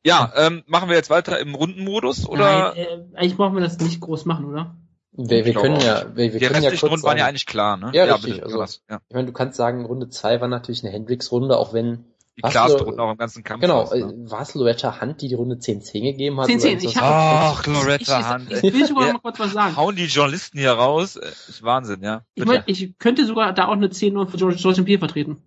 Ja, 0.05 0.33
ähm, 0.37 0.63
machen 0.67 0.89
wir 0.89 0.95
jetzt 0.95 1.11
weiter 1.11 1.41
im 1.41 1.55
Rundenmodus 1.55 2.29
oder? 2.29 2.75
Nein, 2.75 2.77
äh, 2.77 3.17
eigentlich 3.17 3.37
brauchen 3.37 3.55
wir 3.55 3.61
das 3.61 3.79
nicht 3.79 4.01
groß 4.01 4.25
machen, 4.25 4.45
oder? 4.45 4.77
Wir, 5.19 5.45
wir 5.45 5.55
können 5.55 5.81
ja, 5.81 6.05
wir, 6.15 6.33
wir 6.33 6.39
die 6.39 6.47
können 6.47 6.63
ja 6.63 6.69
restlichen 6.69 6.81
kurz 6.81 6.93
Runden 6.93 7.07
waren 7.07 7.19
ja 7.19 7.27
eigentlich 7.27 7.47
klar, 7.47 7.77
ne? 7.77 7.91
Ja, 7.93 8.05
richtig, 8.05 8.35
bitte, 8.35 8.45
also- 8.45 8.81
ja. 8.89 9.01
ich 9.09 9.15
meine, 9.15 9.27
du 9.27 9.33
kannst 9.33 9.57
sagen, 9.57 9.85
Runde 9.87 10.09
2 10.09 10.41
war 10.41 10.49
natürlich 10.49 10.85
eine 10.85 10.93
Hendrix-Runde, 10.93 11.57
auch 11.57 11.73
wenn 11.73 12.05
Die 12.37 12.43
klarste 12.43 12.83
Runde 12.85 13.03
auch 13.03 13.11
im 13.11 13.17
ganzen 13.17 13.43
Kampf. 13.45 13.63
Genau, 13.63 13.85
ne? 13.95 13.97
äh, 14.01 14.31
war 14.31 14.43
es 14.43 14.55
Loretta 14.55 15.01
Hunt, 15.01 15.23
die 15.23 15.29
die 15.29 15.35
Runde 15.35 15.57
10-10 15.57 16.03
gegeben 16.03 16.39
hat? 16.39 16.49
10-10, 16.49 16.59
oder 16.61 16.73
ist 16.77 16.85
ich 16.85 16.97
hab- 16.99 17.05
Ach, 17.05 17.67
Loretta 17.67 18.21
ich, 18.21 18.29
Hunt. 18.29 18.53
ich, 18.53 18.65
ich 18.65 18.75
will 18.75 18.87
sogar 18.87 19.07
Ja. 19.07 19.13
mal 19.15 19.21
kurz 19.21 19.39
was 19.39 19.53
sagen. 19.55 19.75
Hauen 19.77 19.97
die 19.97 20.05
Journalisten 20.05 20.59
hier 20.59 20.73
raus. 20.73 21.17
Äh, 21.17 21.29
Ist 21.49 21.63
Wahnsinn, 21.63 22.03
ja. 22.03 22.23
Ich, 22.35 22.45
mein, 22.45 22.63
ich 22.67 22.99
könnte 22.99 23.25
sogar 23.25 23.55
da 23.55 23.69
auch 23.69 23.73
eine 23.73 23.89
10 23.89 24.29
für 24.29 24.37
George, 24.37 24.57
George 24.61 24.83
Pierre 24.83 24.99
vertreten. 24.99 25.39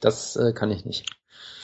Das 0.00 0.36
äh, 0.36 0.52
kann 0.52 0.70
ich 0.70 0.84
nicht. 0.84 1.06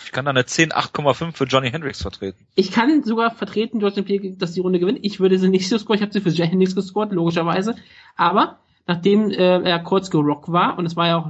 Ich 0.06 0.12
kann 0.12 0.24
da 0.24 0.30
eine 0.30 0.46
10 0.46 0.72
8,5 0.72 1.32
für 1.36 1.44
Johnny 1.44 1.70
Hendricks 1.70 2.00
vertreten. 2.00 2.46
Ich 2.54 2.70
kann 2.70 3.02
sogar 3.02 3.30
vertreten, 3.30 3.78
George 3.78 4.02
Pierre, 4.02 4.36
dass 4.36 4.52
die 4.52 4.60
Runde 4.60 4.78
gewinnt. 4.78 5.00
Ich 5.02 5.20
würde 5.20 5.38
sie 5.38 5.48
nicht 5.50 5.68
so 5.68 5.76
scoren. 5.76 5.96
Ich 5.96 6.02
habe 6.02 6.12
sie 6.12 6.20
für 6.22 6.30
Jay 6.30 6.46
Hendricks 6.46 6.74
gescored, 6.74 7.12
logischerweise. 7.12 7.76
Aber 8.16 8.58
nachdem 8.86 9.30
äh, 9.30 9.60
er 9.62 9.78
kurz 9.80 10.10
gerockt 10.10 10.50
war, 10.50 10.78
und 10.78 10.86
es 10.86 10.96
war 10.96 11.06
ja 11.08 11.18
auch 11.18 11.28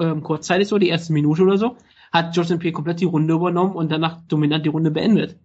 ähm, 0.00 0.22
kurzzeitig 0.22 0.68
so, 0.68 0.78
die 0.78 0.88
erste 0.88 1.12
Minute 1.12 1.42
oder 1.42 1.58
so, 1.58 1.76
hat 2.12 2.34
George 2.34 2.56
Pierre 2.58 2.72
komplett 2.72 3.00
die 3.00 3.06
Runde 3.06 3.34
übernommen 3.34 3.74
und 3.74 3.90
danach 3.90 4.20
dominant 4.28 4.64
die 4.64 4.70
Runde 4.70 4.90
beendet. 4.90 5.38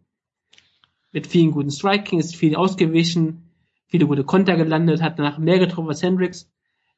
Mit 1.11 1.27
vielen 1.27 1.51
guten 1.51 1.71
Striking, 1.71 2.19
ist 2.19 2.35
viel 2.35 2.55
ausgewichen, 2.55 3.51
viele 3.87 4.07
gute 4.07 4.23
Konter 4.23 4.55
gelandet, 4.55 5.01
hat 5.01 5.19
danach 5.19 5.37
mehr 5.37 5.59
getroffen 5.59 5.89
als 5.89 6.01
Hendricks. 6.01 6.49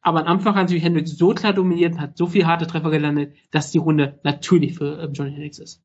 Aber 0.01 0.21
am 0.21 0.27
Anfang 0.27 0.55
hat 0.55 0.69
sich 0.69 0.83
Hendricks 0.83 1.17
so 1.17 1.33
klar 1.33 1.51
dominiert, 1.51 1.97
hat 1.97 2.17
so 2.17 2.27
viel 2.27 2.45
harte 2.45 2.67
Treffer 2.67 2.91
gelandet, 2.91 3.33
dass 3.51 3.71
die 3.71 3.79
Runde 3.79 4.19
natürlich 4.23 4.75
für 4.75 5.01
ähm, 5.01 5.13
Johnny 5.13 5.31
Hendricks 5.31 5.59
ist. 5.59 5.81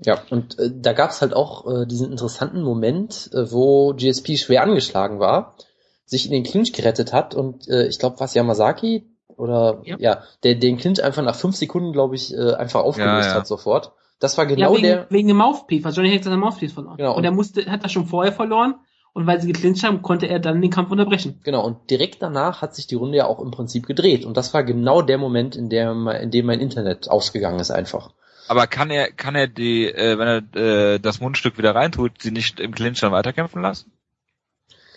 Ja, 0.00 0.20
und 0.30 0.58
äh, 0.58 0.70
da 0.74 0.92
gab 0.92 1.10
es 1.10 1.22
halt 1.22 1.34
auch 1.34 1.66
äh, 1.66 1.86
diesen 1.86 2.10
interessanten 2.10 2.62
Moment, 2.62 3.30
äh, 3.32 3.50
wo 3.52 3.94
GSP 3.94 4.36
schwer 4.36 4.62
angeschlagen 4.62 5.20
war, 5.20 5.56
sich 6.04 6.26
in 6.26 6.32
den 6.32 6.42
Clinch 6.42 6.72
gerettet 6.72 7.12
hat 7.12 7.34
und 7.34 7.68
äh, 7.68 7.86
ich 7.86 7.98
glaube, 7.98 8.18
was 8.18 8.34
Yamazaki 8.34 9.06
oder 9.36 9.80
Ja. 9.84 9.96
ja, 9.98 10.22
der 10.42 10.54
den 10.56 10.76
Clinch 10.76 11.02
einfach 11.02 11.22
nach 11.22 11.34
fünf 11.36 11.56
Sekunden, 11.56 11.92
glaube 11.92 12.14
ich, 12.14 12.32
äh, 12.34 12.54
einfach 12.54 12.82
aufgelöst 12.82 13.26
Ja, 13.26 13.32
ja. 13.32 13.38
hat 13.40 13.46
sofort. 13.46 13.92
Das 14.20 14.38
war 14.38 14.44
Ja, 14.48 14.54
genau 14.54 14.72
wegen, 14.74 14.82
der. 14.82 15.06
wegen 15.10 15.28
dem 15.28 15.36
Mouthpiece, 15.38 15.84
weil 15.84 15.92
Johnny 15.92 16.08
Hendricks 16.08 16.26
hat 16.26 16.32
den 16.32 16.40
Mouthpiece 16.40 16.72
verloren. 16.72 16.96
Genau. 16.96 17.16
Und 17.16 17.24
er 17.24 17.32
musste, 17.32 17.70
hat 17.70 17.84
das 17.84 17.92
schon 17.92 18.06
vorher 18.06 18.32
verloren 18.32 18.76
und 19.12 19.26
weil 19.26 19.40
sie 19.40 19.52
geclincht 19.52 19.82
haben, 19.84 20.02
konnte 20.02 20.26
er 20.26 20.38
dann 20.40 20.60
den 20.62 20.70
Kampf 20.70 20.90
unterbrechen. 20.90 21.40
Genau, 21.44 21.64
und 21.64 21.90
direkt 21.90 22.22
danach 22.22 22.62
hat 22.62 22.74
sich 22.74 22.86
die 22.86 22.94
Runde 22.94 23.16
ja 23.18 23.26
auch 23.26 23.40
im 23.40 23.50
Prinzip 23.50 23.86
gedreht. 23.86 24.24
Und 24.24 24.36
das 24.36 24.54
war 24.54 24.64
genau 24.64 25.02
der 25.02 25.18
Moment, 25.18 25.56
in, 25.56 25.68
der, 25.68 25.94
me- 25.94 26.18
in 26.18 26.30
dem 26.30 26.46
mein 26.46 26.60
Internet 26.60 27.08
ausgegangen 27.10 27.60
ist 27.60 27.70
einfach. 27.70 28.10
Aber 28.48 28.66
kann 28.66 28.90
er, 28.90 29.10
kann 29.10 29.34
er 29.36 29.46
die, 29.48 29.86
äh, 29.86 30.18
wenn 30.18 30.28
er 30.28 30.94
äh, 30.94 30.98
das 30.98 31.20
Mundstück 31.20 31.56
wieder 31.58 31.74
reintut, 31.74 32.20
sie 32.22 32.30
nicht 32.30 32.60
im 32.60 32.74
Clinch 32.74 33.00
dann 33.00 33.12
weiterkämpfen 33.12 33.62
lassen? 33.62 33.90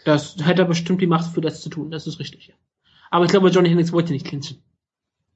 Das 0.06 0.36
hätte 0.44 0.62
er 0.64 0.68
bestimmt 0.68 1.02
die 1.02 1.08
Macht 1.08 1.34
für 1.34 1.42
das 1.42 1.62
zu 1.62 1.70
tun, 1.70 1.92
das 1.92 2.08
ist 2.08 2.20
richtig. 2.20 2.54
Aber 3.10 3.26
ich 3.26 3.32
glaube, 3.32 3.50
Johnny 3.50 3.70
Hendricks 3.70 3.92
wollte 3.92 4.14
nicht 4.14 4.26
clinchen. 4.26 4.62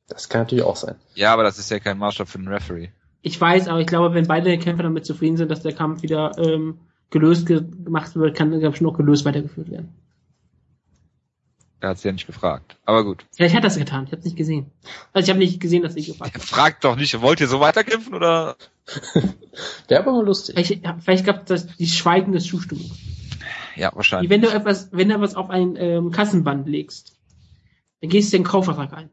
Das 0.08 0.28
kann 0.30 0.42
natürlich 0.42 0.64
auch 0.64 0.76
sein. 0.76 0.96
Ja, 1.16 1.34
aber 1.34 1.44
das 1.44 1.58
ist 1.58 1.72
ja 1.72 1.80
kein 1.80 1.98
Maßstab 1.98 2.28
für 2.28 2.38
den 2.38 2.48
Referee. 2.50 2.90
Ich 3.22 3.40
weiß, 3.40 3.68
aber 3.68 3.80
ich 3.80 3.88
glaube, 3.88 4.14
wenn 4.14 4.28
beide 4.28 4.58
Kämpfer 4.58 4.84
damit 4.84 5.06
zufrieden 5.06 5.38
sind, 5.38 5.50
dass 5.50 5.62
der 5.62 5.74
Kampf 5.74 6.02
wieder 6.02 6.38
ähm, 6.38 6.80
gelöst 7.12 7.46
ge 7.46 7.62
gemacht 7.62 8.16
wird, 8.16 8.36
kann 8.36 8.52
der 8.52 8.60
Kampf 8.60 8.78
schon 8.78 8.88
noch 8.88 8.98
gelöst 8.98 9.26
weitergeführt 9.26 9.70
werden. 9.70 9.94
Er 11.80 11.90
hat 11.90 11.98
sie 11.98 12.10
ja 12.10 12.12
nicht 12.12 12.28
gefragt. 12.28 12.78
Aber 12.86 13.04
gut. 13.04 13.26
Vielleicht 13.36 13.56
hat 13.56 13.64
er 13.64 13.70
das 13.70 13.78
getan, 13.78 14.04
ich 14.06 14.12
habe 14.12 14.20
es 14.20 14.26
nicht 14.26 14.38
gesehen. 14.38 14.72
Also 15.14 15.26
ich 15.26 15.30
habe 15.30 15.40
nicht 15.40 15.60
gesehen, 15.60 15.82
dass 15.82 15.96
sie 15.96 16.06
gefragt 16.06 16.36
Er 16.36 16.42
hat. 16.42 16.48
fragt 16.48 16.84
doch 16.84 16.96
nicht, 16.96 17.20
wollt 17.22 17.42
ihr 17.42 17.48
so 17.48 17.60
weiterkämpfen 17.60 18.14
oder? 18.14 18.56
Wäre 19.88 20.02
aber 20.02 20.12
mal 20.12 20.26
lustig. 20.26 20.56
Vielleicht, 20.56 21.04
vielleicht 21.04 21.26
gab 21.26 21.50
es 21.50 21.68
die 21.78 21.88
schweigende 21.88 22.40
Zustimmung. 22.40 22.92
Ja, 23.76 23.92
Wie 23.92 23.96
wahrscheinlich. 23.96 24.30
wenn 24.30 24.42
du 24.42 24.50
etwas, 24.50 24.90
wenn 24.92 25.10
du 25.10 25.16
etwas 25.16 25.36
auf 25.36 25.50
ein 25.50 25.76
ähm, 25.78 26.12
Kassenband 26.12 26.68
legst, 26.68 27.16
dann 28.02 28.10
gehst 28.10 28.34
du 28.34 28.38
den 28.38 28.44
Kaufvertrag 28.44 28.94
ein. 28.94 29.10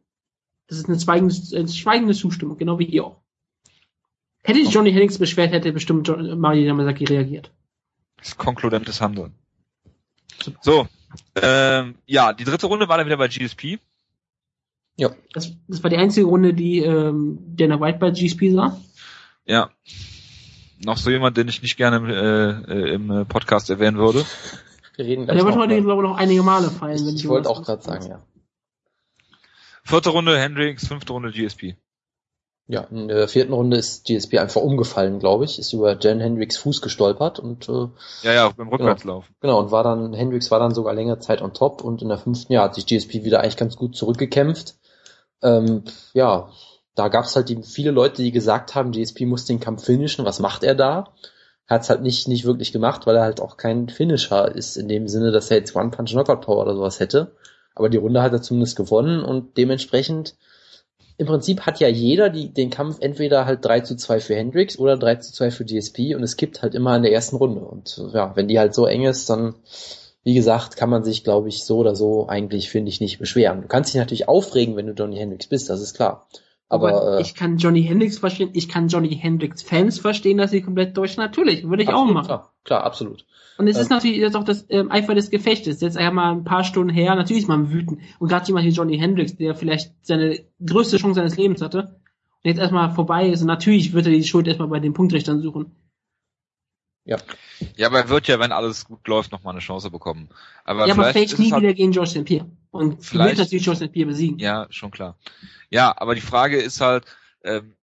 Das 0.66 0.78
ist 0.78 0.88
eine 0.88 1.00
schweigende, 1.00 1.34
eine 1.56 1.68
schweigende 1.68 2.14
Zustimmung, 2.14 2.58
genau 2.58 2.78
wie 2.78 2.86
hier 2.86 3.04
auch. 3.04 3.22
Hätte 4.42 4.64
sich 4.64 4.72
Johnny 4.72 4.90
Hendricks 4.90 5.18
beschwert, 5.18 5.52
hätte 5.52 5.72
bestimmt 5.72 6.06
John, 6.06 6.38
Mario 6.38 6.66
Yamazaki 6.66 7.04
reagiert. 7.04 7.50
Das 8.16 8.28
ist 8.28 8.38
konkludentes 8.38 9.00
Handeln. 9.00 9.34
So. 10.60 10.88
Ähm, 11.34 11.96
ja, 12.06 12.32
die 12.32 12.44
dritte 12.44 12.66
Runde 12.66 12.88
war 12.88 12.98
dann 12.98 13.06
wieder 13.06 13.16
bei 13.16 13.28
GSP. 13.28 13.78
Ja. 14.96 15.10
Das, 15.32 15.52
das 15.68 15.82
war 15.82 15.90
die 15.90 15.96
einzige 15.96 16.26
Runde, 16.26 16.54
die 16.54 16.80
ähm, 16.80 17.38
Dana 17.56 17.80
White 17.80 17.98
bei 17.98 18.10
GSP 18.10 18.52
sah. 18.52 18.80
Ja. 19.46 19.70
Noch 20.84 20.96
so 20.96 21.10
jemand, 21.10 21.36
den 21.36 21.48
ich 21.48 21.62
nicht 21.62 21.76
gerne 21.76 22.64
äh, 22.68 22.72
äh, 22.72 22.94
im 22.94 23.10
äh, 23.10 23.24
Podcast 23.24 23.70
erwähnen 23.70 23.96
würde. 23.96 24.24
Wir 24.96 25.04
reden 25.04 25.26
Der 25.26 25.34
gleich 25.34 25.44
wird 25.44 25.54
noch 25.54 25.62
heute, 25.62 25.82
glaube 25.82 26.02
ich, 26.02 26.08
noch 26.08 26.16
einige 26.16 26.42
Male 26.42 26.70
fallen. 26.70 27.06
wenn 27.06 27.16
Ich, 27.16 27.26
wollte 27.26 27.48
auch 27.48 27.62
gerade 27.62 27.82
sagen, 27.82 28.06
ja. 28.08 28.22
Vierte 29.88 30.10
Runde 30.10 30.38
Hendricks, 30.38 30.86
fünfte 30.86 31.14
Runde 31.14 31.30
GSP. 31.32 31.74
Ja, 32.66 32.82
in 32.90 33.08
der 33.08 33.26
vierten 33.26 33.54
Runde 33.54 33.78
ist 33.78 34.04
GSP 34.04 34.38
einfach 34.38 34.60
umgefallen, 34.60 35.18
glaube 35.18 35.46
ich, 35.46 35.58
ist 35.58 35.72
über 35.72 35.98
Jen 35.98 36.20
Hendricks 36.20 36.58
Fuß 36.58 36.82
gestolpert 36.82 37.38
und 37.38 37.66
äh, 37.70 37.88
Ja, 38.20 38.32
ja, 38.34 38.48
beim 38.50 38.68
Rückwärtslauf. 38.68 39.24
genau, 39.40 39.58
und 39.58 39.70
war 39.70 39.82
dann, 39.84 40.12
Hendricks 40.12 40.50
war 40.50 40.58
dann 40.58 40.74
sogar 40.74 40.92
längere 40.92 41.20
Zeit 41.20 41.40
on 41.40 41.54
top 41.54 41.82
und 41.82 42.02
in 42.02 42.10
der 42.10 42.18
fünften 42.18 42.52
Jahr 42.52 42.64
hat 42.64 42.74
sich 42.74 42.84
GSP 42.84 43.24
wieder 43.24 43.40
eigentlich 43.40 43.56
ganz 43.56 43.76
gut 43.76 43.96
zurückgekämpft. 43.96 44.74
Ähm, 45.40 45.84
ja, 46.12 46.50
da 46.94 47.08
gab 47.08 47.24
es 47.24 47.34
halt 47.34 47.48
die, 47.48 47.62
viele 47.62 47.90
Leute, 47.90 48.22
die 48.22 48.30
gesagt 48.32 48.74
haben, 48.74 48.92
GSP 48.92 49.24
muss 49.24 49.46
den 49.46 49.60
Kampf 49.60 49.86
finishen, 49.86 50.26
was 50.26 50.38
macht 50.38 50.64
er 50.64 50.74
da? 50.74 51.14
Hat 51.66 51.80
es 51.80 51.88
halt 51.88 52.02
nicht, 52.02 52.28
nicht 52.28 52.44
wirklich 52.44 52.72
gemacht, 52.72 53.06
weil 53.06 53.16
er 53.16 53.22
halt 53.22 53.40
auch 53.40 53.56
kein 53.56 53.88
Finisher 53.88 54.54
ist, 54.54 54.76
in 54.76 54.88
dem 54.88 55.08
Sinne, 55.08 55.30
dass 55.30 55.50
er 55.50 55.56
jetzt 55.56 55.74
One-Punch-Knockout-Power 55.74 56.60
oder 56.60 56.74
sowas 56.74 57.00
hätte. 57.00 57.32
Aber 57.78 57.88
die 57.88 57.96
Runde 57.96 58.22
hat 58.22 58.32
er 58.32 58.42
zumindest 58.42 58.76
gewonnen 58.76 59.22
und 59.22 59.56
dementsprechend 59.56 60.34
im 61.16 61.26
Prinzip 61.26 61.62
hat 61.62 61.80
ja 61.80 61.88
jeder 61.88 62.30
die, 62.30 62.48
den 62.52 62.70
Kampf 62.70 62.98
entweder 63.00 63.44
halt 63.44 63.64
3 63.64 63.80
zu 63.80 63.96
2 63.96 64.20
für 64.20 64.36
Hendricks 64.36 64.78
oder 64.78 64.96
3 64.96 65.16
zu 65.16 65.32
2 65.32 65.50
für 65.50 65.64
GSP 65.64 66.14
und 66.14 66.22
es 66.22 66.36
gibt 66.36 66.62
halt 66.62 66.76
immer 66.76 66.94
in 66.96 67.02
der 67.02 67.12
ersten 67.12 67.36
Runde. 67.36 67.60
Und 67.60 68.00
ja, 68.12 68.36
wenn 68.36 68.46
die 68.46 68.58
halt 68.58 68.72
so 68.72 68.86
eng 68.86 69.04
ist, 69.04 69.28
dann, 69.28 69.56
wie 70.22 70.34
gesagt, 70.34 70.76
kann 70.76 70.90
man 70.90 71.02
sich, 71.02 71.24
glaube 71.24 71.48
ich, 71.48 71.64
so 71.64 71.78
oder 71.78 71.96
so 71.96 72.28
eigentlich, 72.28 72.70
finde 72.70 72.90
ich, 72.90 73.00
nicht 73.00 73.18
beschweren. 73.18 73.62
Du 73.62 73.68
kannst 73.68 73.92
dich 73.92 73.98
natürlich 73.98 74.28
aufregen, 74.28 74.76
wenn 74.76 74.86
du 74.86 74.92
Johnny 74.92 75.16
Hendricks 75.16 75.48
bist, 75.48 75.68
das 75.70 75.80
ist 75.80 75.94
klar. 75.94 76.28
Aber, 76.68 76.88
Aber 76.88 77.18
äh, 77.18 77.22
ich 77.22 77.34
kann 77.34 77.56
Johnny 77.56 77.82
Hendricks 77.82 78.18
verstehen, 78.18 78.50
ich 78.52 78.68
kann 78.68 78.88
Johnny 78.88 79.16
Hendricks 79.16 79.62
Fans 79.62 79.98
verstehen, 79.98 80.38
dass 80.38 80.50
sie 80.50 80.60
komplett 80.60 80.96
durch. 80.96 81.16
Natürlich, 81.16 81.68
würde 81.68 81.82
ich 81.82 81.88
auch 81.88 82.02
absolut, 82.02 82.14
machen. 82.14 82.26
Klar, 82.26 82.52
klar, 82.64 82.84
absolut. 82.84 83.24
Und 83.56 83.66
es 83.66 83.76
ist 83.76 83.90
Ähm, 83.90 83.96
natürlich 83.96 84.18
jetzt 84.18 84.36
auch 84.36 84.44
das 84.44 84.66
ähm, 84.68 84.90
Eifer 84.90 85.14
des 85.14 85.30
Gefechtes. 85.30 85.80
Jetzt 85.80 85.96
einmal 85.96 86.32
ein 86.32 86.44
paar 86.44 86.64
Stunden 86.64 86.92
her, 86.92 87.14
natürlich 87.14 87.42
ist 87.44 87.48
man 87.48 87.72
wütend. 87.72 88.00
Und 88.18 88.28
gerade 88.28 88.46
jemand 88.46 88.66
wie 88.66 88.70
Johnny 88.70 88.98
Hendricks, 88.98 89.36
der 89.36 89.54
vielleicht 89.54 89.92
seine 90.02 90.40
größte 90.64 90.98
Chance 90.98 91.16
seines 91.16 91.36
Lebens 91.36 91.62
hatte, 91.62 91.78
und 92.44 92.50
jetzt 92.50 92.60
erstmal 92.60 92.90
vorbei 92.90 93.28
ist, 93.28 93.40
und 93.40 93.48
natürlich 93.48 93.94
wird 93.94 94.06
er 94.06 94.12
die 94.12 94.22
Schuld 94.22 94.46
erstmal 94.46 94.68
bei 94.68 94.78
den 94.78 94.92
Punktrichtern 94.92 95.40
suchen. 95.40 95.72
Ja, 97.08 97.16
Ja, 97.76 97.86
aber 97.86 98.00
er 98.00 98.08
wird 98.10 98.28
ja, 98.28 98.38
wenn 98.38 98.52
alles 98.52 98.84
gut 98.84 99.08
läuft, 99.08 99.32
noch 99.32 99.42
mal 99.42 99.52
eine 99.52 99.60
Chance 99.60 99.90
bekommen. 99.90 100.28
Aber 100.64 100.86
ja, 100.86 100.92
aber 100.92 101.08
ist 101.16 101.38
nie 101.38 101.50
halt, 101.50 101.62
wieder 101.62 101.72
gegen 101.72 101.90
George 101.92 102.10
St. 102.10 102.24
Pierre. 102.26 102.46
Und 102.70 103.02
Vielleicht- 103.02 103.30
wird 103.30 103.46
natürlich 103.46 103.64
George 103.64 103.86
St. 103.86 103.92
Pierre 103.92 104.08
besiegen. 104.08 104.38
Ja, 104.38 104.66
schon 104.68 104.90
klar. 104.90 105.16
Ja, 105.70 105.94
aber 105.96 106.14
die 106.14 106.20
Frage 106.20 106.58
ist 106.58 106.82
halt, 106.82 107.06
ähm, 107.42 107.74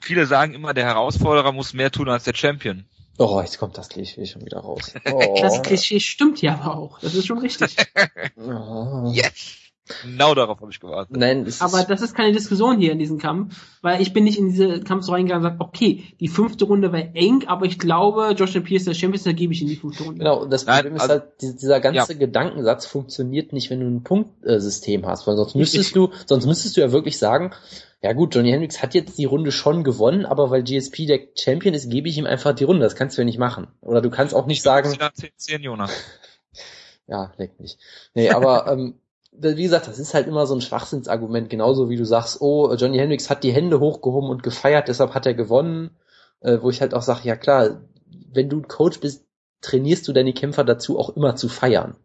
viele 0.00 0.26
sagen 0.26 0.54
immer, 0.54 0.74
der 0.74 0.86
Herausforderer 0.86 1.52
muss 1.52 1.72
mehr 1.72 1.92
tun 1.92 2.08
als 2.08 2.24
der 2.24 2.34
Champion. 2.34 2.84
Oh, 3.18 3.40
jetzt 3.40 3.58
kommt 3.58 3.78
das 3.78 3.88
Klischee 3.88 4.26
schon 4.26 4.44
wieder 4.44 4.58
raus. 4.58 4.92
Oh. 5.10 5.38
Das 5.40 5.62
Klischee 5.62 6.00
stimmt 6.00 6.42
ja 6.42 6.54
aber 6.54 6.76
auch. 6.76 6.98
Das 6.98 7.14
ist 7.14 7.26
schon 7.26 7.38
richtig. 7.38 7.76
Oh. 8.36 9.08
Yes! 9.12 9.56
Genau 10.04 10.34
darauf 10.34 10.60
habe 10.60 10.70
ich 10.70 10.80
gewartet. 10.80 11.16
Nein, 11.16 11.46
Aber 11.60 11.80
ist, 11.80 11.88
das 11.90 12.02
ist 12.02 12.14
keine 12.14 12.32
Diskussion 12.32 12.78
hier 12.78 12.92
in 12.92 12.98
diesem 12.98 13.18
Kampf, 13.18 13.56
weil 13.82 14.00
ich 14.02 14.12
bin 14.12 14.24
nicht 14.24 14.38
in 14.38 14.48
diese 14.50 14.80
Kampf 14.80 15.04
so 15.04 15.12
reingegangen 15.12 15.44
und 15.46 15.52
gesagt, 15.58 15.68
okay, 15.74 16.04
die 16.20 16.28
fünfte 16.28 16.64
Runde 16.66 16.92
war 16.92 17.00
eng, 17.14 17.44
aber 17.46 17.66
ich 17.66 17.78
glaube, 17.78 18.34
Josh 18.36 18.58
Pierce 18.60 18.84
der 18.84 18.94
Champion, 18.94 19.22
da 19.24 19.32
gebe 19.32 19.52
ich 19.52 19.62
in 19.62 19.68
die 19.68 19.76
fünfte 19.76 20.04
Runde. 20.04 20.18
genau, 20.18 20.44
das 20.44 20.66
Nein, 20.66 20.76
Problem 20.82 20.96
ist 20.96 21.02
also- 21.02 21.12
halt, 21.14 21.24
die- 21.40 21.56
dieser 21.56 21.80
ganze 21.80 22.16
Gedankensatz 22.16 22.86
funktioniert 22.86 23.52
nicht, 23.52 23.70
wenn 23.70 23.80
du 23.80 23.86
ein 23.86 24.02
Punktsystem 24.02 25.06
hast, 25.06 25.26
weil 25.26 25.36
sonst 25.36 25.54
müsstest 25.54 25.96
du, 25.96 26.10
sonst 26.26 26.46
müsstest 26.46 26.76
du 26.76 26.80
ja 26.80 26.92
wirklich 26.92 27.18
sagen, 27.18 27.52
ja 28.00 28.12
gut, 28.12 28.32
Johnny 28.34 28.50
Hendricks 28.50 28.80
hat 28.80 28.94
jetzt 28.94 29.18
die 29.18 29.24
Runde 29.24 29.50
schon 29.50 29.82
gewonnen, 29.82 30.24
aber 30.24 30.50
weil 30.50 30.62
GSP 30.62 31.06
der 31.06 31.20
Champion 31.36 31.74
ist, 31.74 31.90
gebe 31.90 32.08
ich 32.08 32.16
ihm 32.16 32.26
einfach 32.26 32.54
die 32.54 32.62
Runde. 32.62 32.82
Das 32.82 32.94
kannst 32.94 33.16
du 33.18 33.22
ja 33.22 33.24
nicht 33.24 33.38
machen. 33.40 33.66
Oder 33.80 34.00
du 34.00 34.08
kannst 34.10 34.34
auch 34.34 34.46
nicht 34.46 34.62
sagen, 34.62 34.88
10, 35.14 35.30
10 35.36 35.62
Jonas. 35.62 35.90
Ja, 37.10 37.32
leck 37.38 37.58
mich. 37.58 37.78
Nee, 38.14 38.28
aber 38.30 38.70
ähm, 38.70 39.00
wie 39.40 39.62
gesagt, 39.62 39.86
das 39.88 39.98
ist 39.98 40.14
halt 40.14 40.26
immer 40.26 40.46
so 40.46 40.54
ein 40.54 40.60
Schwachsinnsargument, 40.60 41.48
genauso 41.50 41.88
wie 41.90 41.96
du 41.96 42.04
sagst, 42.04 42.40
oh, 42.40 42.72
Johnny 42.74 42.98
Hendricks 42.98 43.30
hat 43.30 43.44
die 43.44 43.52
Hände 43.52 43.80
hochgehoben 43.80 44.30
und 44.30 44.42
gefeiert, 44.42 44.88
deshalb 44.88 45.14
hat 45.14 45.26
er 45.26 45.34
gewonnen, 45.34 45.90
äh, 46.40 46.58
wo 46.60 46.70
ich 46.70 46.80
halt 46.80 46.94
auch 46.94 47.02
sage, 47.02 47.20
ja 47.24 47.36
klar, 47.36 47.80
wenn 48.32 48.48
du 48.48 48.62
Coach 48.62 49.00
bist, 49.00 49.24
trainierst 49.60 50.06
du 50.08 50.12
deine 50.12 50.32
Kämpfer 50.32 50.64
dazu, 50.64 50.98
auch 50.98 51.16
immer 51.16 51.34
zu 51.36 51.48
feiern. 51.48 51.96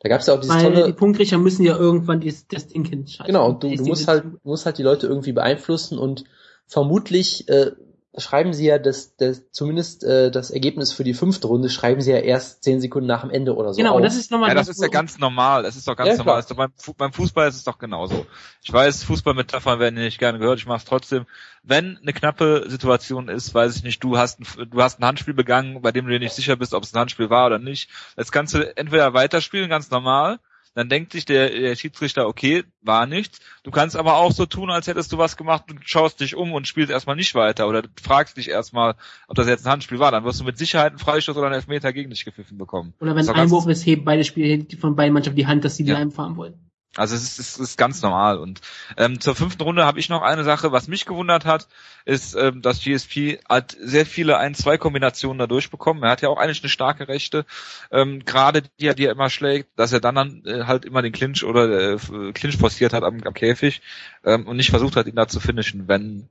Da 0.00 0.08
gab's 0.08 0.26
ja 0.26 0.34
auch 0.34 0.40
dieses 0.40 0.54
Weil 0.56 0.72
die 0.72 0.80
tolle, 0.80 0.92
Punktrichter 0.94 1.38
müssen 1.38 1.64
ja 1.64 1.76
irgendwann 1.76 2.20
das, 2.20 2.46
das 2.48 2.66
Ding 2.68 2.90
entscheiden. 2.92 3.26
genau, 3.32 3.48
und 3.48 3.62
du, 3.62 3.74
du 3.74 3.84
musst 3.84 4.02
die- 4.02 4.06
halt, 4.06 4.24
musst 4.44 4.66
halt 4.66 4.78
die 4.78 4.82
Leute 4.82 5.06
irgendwie 5.06 5.32
beeinflussen 5.32 5.98
und 5.98 6.24
vermutlich 6.66 7.48
äh, 7.48 7.72
schreiben 8.16 8.52
sie 8.54 8.66
ja 8.66 8.78
das, 8.78 9.16
das 9.16 9.50
zumindest 9.50 10.04
äh, 10.04 10.30
das 10.30 10.50
Ergebnis 10.50 10.92
für 10.92 11.04
die 11.04 11.14
fünfte 11.14 11.46
Runde 11.48 11.68
schreiben 11.68 12.00
sie 12.00 12.12
ja 12.12 12.18
erst 12.18 12.62
zehn 12.62 12.80
Sekunden 12.80 13.06
nach 13.08 13.22
dem 13.22 13.30
Ende 13.30 13.56
oder 13.56 13.72
so. 13.74 13.78
Genau, 13.78 13.90
auf. 13.90 13.96
und 13.96 14.02
das 14.02 14.16
ist 14.16 14.30
nochmal 14.30 14.50
Ja, 14.50 14.54
das 14.54 14.68
ist 14.68 14.80
ja 14.80 14.88
ganz 14.88 15.18
normal. 15.18 15.62
Das 15.62 15.76
ist 15.76 15.88
doch 15.88 15.96
ganz 15.96 16.10
Ja, 16.10 16.16
normal. 16.18 16.36
Das 16.36 16.46
doch 16.46 16.56
beim, 16.56 16.72
Fu- 16.76 16.94
beim 16.94 17.12
Fußball 17.12 17.48
ist 17.48 17.56
es 17.56 17.64
doch 17.64 17.78
genauso. 17.78 18.26
Ich 18.62 18.72
weiß, 18.72 19.04
Fußballmetaphern 19.04 19.80
werden 19.80 19.96
nicht 19.96 20.18
gerne 20.18 20.38
gehört. 20.38 20.58
Ich 20.58 20.66
mache 20.66 20.78
es 20.78 20.84
trotzdem. 20.84 21.26
Wenn 21.62 21.98
eine 21.98 22.12
knappe 22.12 22.64
Situation 22.68 23.28
ist, 23.28 23.54
weiß 23.54 23.76
ich 23.76 23.82
nicht, 23.84 24.02
du 24.04 24.16
hast 24.18 24.38
ein, 24.40 24.70
du 24.70 24.82
hast 24.82 25.00
ein 25.00 25.04
Handspiel 25.06 25.34
begangen, 25.34 25.82
bei 25.82 25.92
dem 25.92 26.04
du 26.06 26.12
dir 26.12 26.20
nicht 26.20 26.34
sicher 26.34 26.56
bist, 26.56 26.74
ob 26.74 26.82
es 26.84 26.94
ein 26.94 27.00
Handspiel 27.00 27.30
war 27.30 27.46
oder 27.46 27.58
nicht. 27.58 27.88
Jetzt 28.16 28.32
kannst 28.32 28.54
du 28.54 28.76
entweder 28.76 29.12
weiterspielen, 29.14 29.68
ganz 29.70 29.90
normal. 29.90 30.38
Dann 30.74 30.88
denkt 30.88 31.12
sich 31.12 31.24
der, 31.24 31.50
der 31.50 31.76
Schiedsrichter, 31.76 32.26
okay, 32.26 32.64
war 32.82 33.06
nichts. 33.06 33.38
Du 33.62 33.70
kannst 33.70 33.96
aber 33.96 34.16
auch 34.16 34.32
so 34.32 34.44
tun, 34.44 34.70
als 34.70 34.86
hättest 34.88 35.12
du 35.12 35.18
was 35.18 35.36
gemacht 35.36 35.70
und 35.70 35.80
schaust 35.88 36.20
dich 36.20 36.34
um 36.34 36.52
und 36.52 36.66
spielst 36.66 36.90
erstmal 36.90 37.16
nicht 37.16 37.34
weiter 37.34 37.68
oder 37.68 37.82
fragst 38.02 38.36
dich 38.36 38.48
erstmal, 38.48 38.96
ob 39.28 39.36
das 39.36 39.46
jetzt 39.46 39.66
ein 39.66 39.72
Handspiel 39.72 40.00
war. 40.00 40.10
Dann 40.10 40.24
wirst 40.24 40.40
du 40.40 40.44
mit 40.44 40.58
Sicherheit 40.58 40.90
einen 40.90 40.98
Freistoß 40.98 41.36
oder 41.36 41.46
einen 41.46 41.54
Elfmeter 41.56 41.92
gegen 41.92 42.10
dich 42.10 42.24
gepfiffen 42.24 42.58
bekommen. 42.58 42.94
Oder 43.00 43.10
wenn 43.10 43.24
Das 43.24 43.28
es 43.28 43.34
ist 43.34 43.40
Einwurf 43.40 43.84
heben 43.84 44.04
beide 44.04 44.24
Spieler 44.24 44.64
von 44.80 44.96
beiden 44.96 45.14
Mannschaften 45.14 45.36
die 45.36 45.46
Hand, 45.46 45.64
dass 45.64 45.76
sie 45.76 45.84
die 45.84 45.92
Ja. 45.92 45.98
einfahren 45.98 46.36
wollen. 46.36 46.54
Also 46.96 47.14
es 47.16 47.22
ist, 47.22 47.38
es 47.38 47.58
ist 47.58 47.78
ganz 47.78 48.02
normal. 48.02 48.38
Und 48.38 48.60
ähm, 48.96 49.20
zur 49.20 49.34
fünften 49.34 49.62
Runde 49.62 49.84
habe 49.84 49.98
ich 49.98 50.08
noch 50.08 50.22
eine 50.22 50.44
Sache, 50.44 50.72
was 50.72 50.88
mich 50.88 51.06
gewundert 51.06 51.44
hat, 51.44 51.66
ist, 52.04 52.34
ähm, 52.34 52.62
dass 52.62 52.82
GSP 52.82 53.40
hat 53.48 53.76
sehr 53.80 54.06
viele 54.06 54.38
ein 54.38 54.54
zwei 54.54 54.78
Kombinationen 54.78 55.38
da 55.38 55.46
durchbekommen. 55.46 56.02
Er 56.02 56.10
hat 56.10 56.22
ja 56.22 56.28
auch 56.28 56.38
eigentlich 56.38 56.62
eine 56.62 56.68
starke 56.68 57.08
Rechte, 57.08 57.44
ähm, 57.90 58.24
gerade 58.24 58.62
die 58.78 58.86
er 58.86 58.94
die 58.94 59.06
er 59.06 59.12
immer 59.12 59.30
schlägt, 59.30 59.68
dass 59.76 59.92
er 59.92 60.00
dann, 60.00 60.14
dann 60.14 60.42
äh, 60.44 60.64
halt 60.64 60.84
immer 60.84 61.02
den 61.02 61.12
Clinch 61.12 61.44
oder 61.44 61.94
äh, 61.94 61.98
Clinch 62.32 62.56
forciert 62.58 62.92
hat 62.92 63.02
am, 63.02 63.22
am 63.24 63.34
Käfig 63.34 63.82
ähm, 64.24 64.46
und 64.46 64.56
nicht 64.56 64.70
versucht 64.70 64.96
hat, 64.96 65.06
ihn 65.06 65.16
da 65.16 65.26
zu 65.26 65.40
finishen, 65.40 65.88
wenn. 65.88 66.28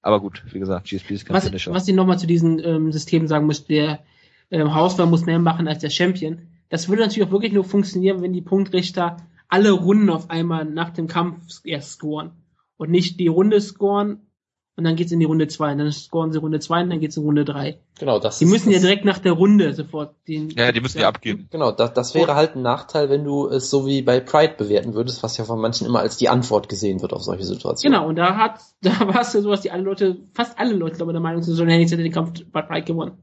Aber 0.00 0.20
gut, 0.20 0.42
wie 0.52 0.60
gesagt, 0.60 0.88
GSP 0.88 1.10
ist 1.10 1.26
kein 1.26 1.36
Was, 1.36 1.44
Finisher. 1.44 1.74
was 1.74 1.88
ich 1.88 1.94
nochmal 1.94 2.18
zu 2.18 2.26
diesem 2.26 2.60
ähm, 2.60 2.92
System 2.92 3.26
sagen 3.26 3.46
muss, 3.46 3.66
der 3.66 3.98
ähm, 4.50 4.74
Hausmann 4.74 5.10
muss 5.10 5.26
mehr 5.26 5.40
machen 5.40 5.68
als 5.68 5.80
der 5.80 5.90
Champion. 5.90 6.46
Das 6.70 6.88
würde 6.88 7.02
natürlich 7.02 7.28
auch 7.28 7.32
wirklich 7.32 7.52
nur 7.52 7.64
funktionieren, 7.64 8.22
wenn 8.22 8.32
die 8.32 8.42
Punktrichter 8.42 9.16
alle 9.48 9.70
Runden 9.72 10.10
auf 10.10 10.30
einmal 10.30 10.64
nach 10.64 10.90
dem 10.90 11.06
Kampf 11.08 11.60
erst 11.64 11.92
scoren. 11.92 12.32
Und 12.76 12.90
nicht 12.90 13.18
die 13.18 13.28
Runde 13.28 13.60
scoren 13.60 14.20
und 14.76 14.84
dann 14.84 14.94
geht's 14.94 15.10
in 15.10 15.18
die 15.18 15.24
Runde 15.26 15.48
zwei. 15.48 15.72
Und 15.72 15.78
dann 15.78 15.90
scoren 15.90 16.30
sie 16.32 16.38
Runde 16.38 16.60
zwei 16.60 16.82
und 16.82 16.90
dann 16.90 17.00
geht's 17.00 17.16
in 17.16 17.24
Runde 17.24 17.44
drei. 17.44 17.80
genau, 17.98 18.20
das 18.20 18.38
Die 18.38 18.44
ist- 18.44 18.50
müssen 18.52 18.68
ja 18.70 18.74
das- 18.76 18.82
direkt 18.82 19.04
nach 19.04 19.18
der 19.18 19.32
Runde 19.32 19.74
sofort 19.74 20.14
den. 20.28 20.50
ja, 20.50 20.70
die 20.70 20.80
müssen 20.80 21.00
ja 21.00 21.08
abgeben. 21.08 21.48
Genau, 21.50 21.72
das, 21.72 21.92
das 21.94 22.14
wäre 22.14 22.36
halt 22.36 22.54
ein 22.54 22.62
Nachteil, 22.62 23.10
wenn 23.10 23.24
du 23.24 23.48
es 23.48 23.70
so 23.70 23.86
wie 23.86 24.02
bei 24.02 24.20
Pride 24.20 24.54
bewerten 24.56 24.94
würdest, 24.94 25.24
was 25.24 25.36
ja 25.36 25.44
von 25.44 25.60
manchen 25.60 25.86
immer 25.88 25.98
als 25.98 26.16
die 26.18 26.28
Antwort 26.28 26.68
gesehen 26.68 27.02
wird 27.02 27.12
auf 27.12 27.22
solche 27.24 27.42
Situationen. 27.44 27.92
Genau, 27.98 28.08
und 28.08 28.14
da 28.14 28.36
hat, 28.36 28.60
da 28.82 29.00
war 29.12 29.22
es 29.22 29.32
ja 29.32 29.40
so, 29.40 29.50
dass 29.50 29.62
die 29.62 29.72
alle 29.72 29.82
Leute, 29.82 30.18
fast 30.34 30.56
alle 30.58 30.74
Leute, 30.74 30.96
glaube 30.96 31.10
ich, 31.10 31.14
der 31.14 31.22
Meinung 31.22 31.42
sind, 31.42 31.58
John 31.58 31.68
Hennings 31.68 31.90
hätte 31.90 32.04
den 32.04 32.12
Kampf 32.12 32.44
bei 32.52 32.62
Pride 32.62 32.84
gewonnen. 32.84 33.18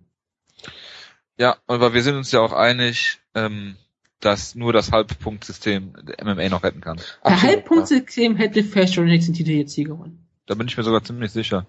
Ja, 1.38 1.58
aber 1.68 1.94
wir 1.94 2.02
sind 2.04 2.16
uns 2.16 2.32
ja 2.32 2.42
auch 2.42 2.54
einig, 2.54 3.20
ähm, 3.34 3.76
dass 4.20 4.56
nur 4.56 4.74
das 4.74 4.92
Halbpunktsystem 4.92 5.94
der 6.04 6.24
MMA 6.26 6.50
noch 6.50 6.64
retten 6.64 6.82
kann. 6.82 6.98
Per 6.98 7.06
Absolut, 7.22 7.44
Halbpunktsystem 7.44 8.36
hätte 8.38 8.64
Fast 8.64 8.96
John 8.96 9.06
Hennings 9.06 9.26
den 9.26 9.36
Titel 9.36 9.52
jetzt 9.52 9.74
hier 9.74 9.86
gewonnen. 9.86 10.26
Da 10.48 10.56
bin 10.56 10.68
ich 10.68 10.78
mir 10.78 10.84
sogar 10.84 11.04
ziemlich 11.04 11.32
sicher. 11.32 11.66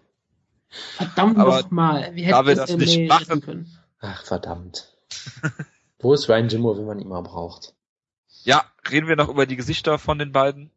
Verdammt 0.68 1.36
nochmal. 1.38 2.14
Wir 2.14 2.28
da 2.30 2.36
hätten 2.38 2.46
wir 2.48 2.54
das, 2.56 2.70
das 2.70 2.76
nicht 2.78 2.98
MMA 2.98 3.06
machen- 3.14 3.26
retten 3.30 3.40
können. 3.42 3.66
ja. 4.02 4.08
Ach, 4.14 4.24
verdammt. 4.24 4.92
Wo 5.98 6.12
ist 6.12 6.28
Ryan 6.28 6.48
Jimmo, 6.48 6.76
wenn 6.76 6.84
man 6.84 6.98
ihn 6.98 7.08
mal 7.08 7.22
braucht? 7.22 7.74
Ja, 8.44 8.64
reden 8.90 9.08
wir 9.08 9.16
noch 9.16 9.28
über 9.28 9.46
die 9.46 9.56
Gesichter 9.56 9.98
von 9.98 10.18
den 10.18 10.32
beiden. 10.32 10.70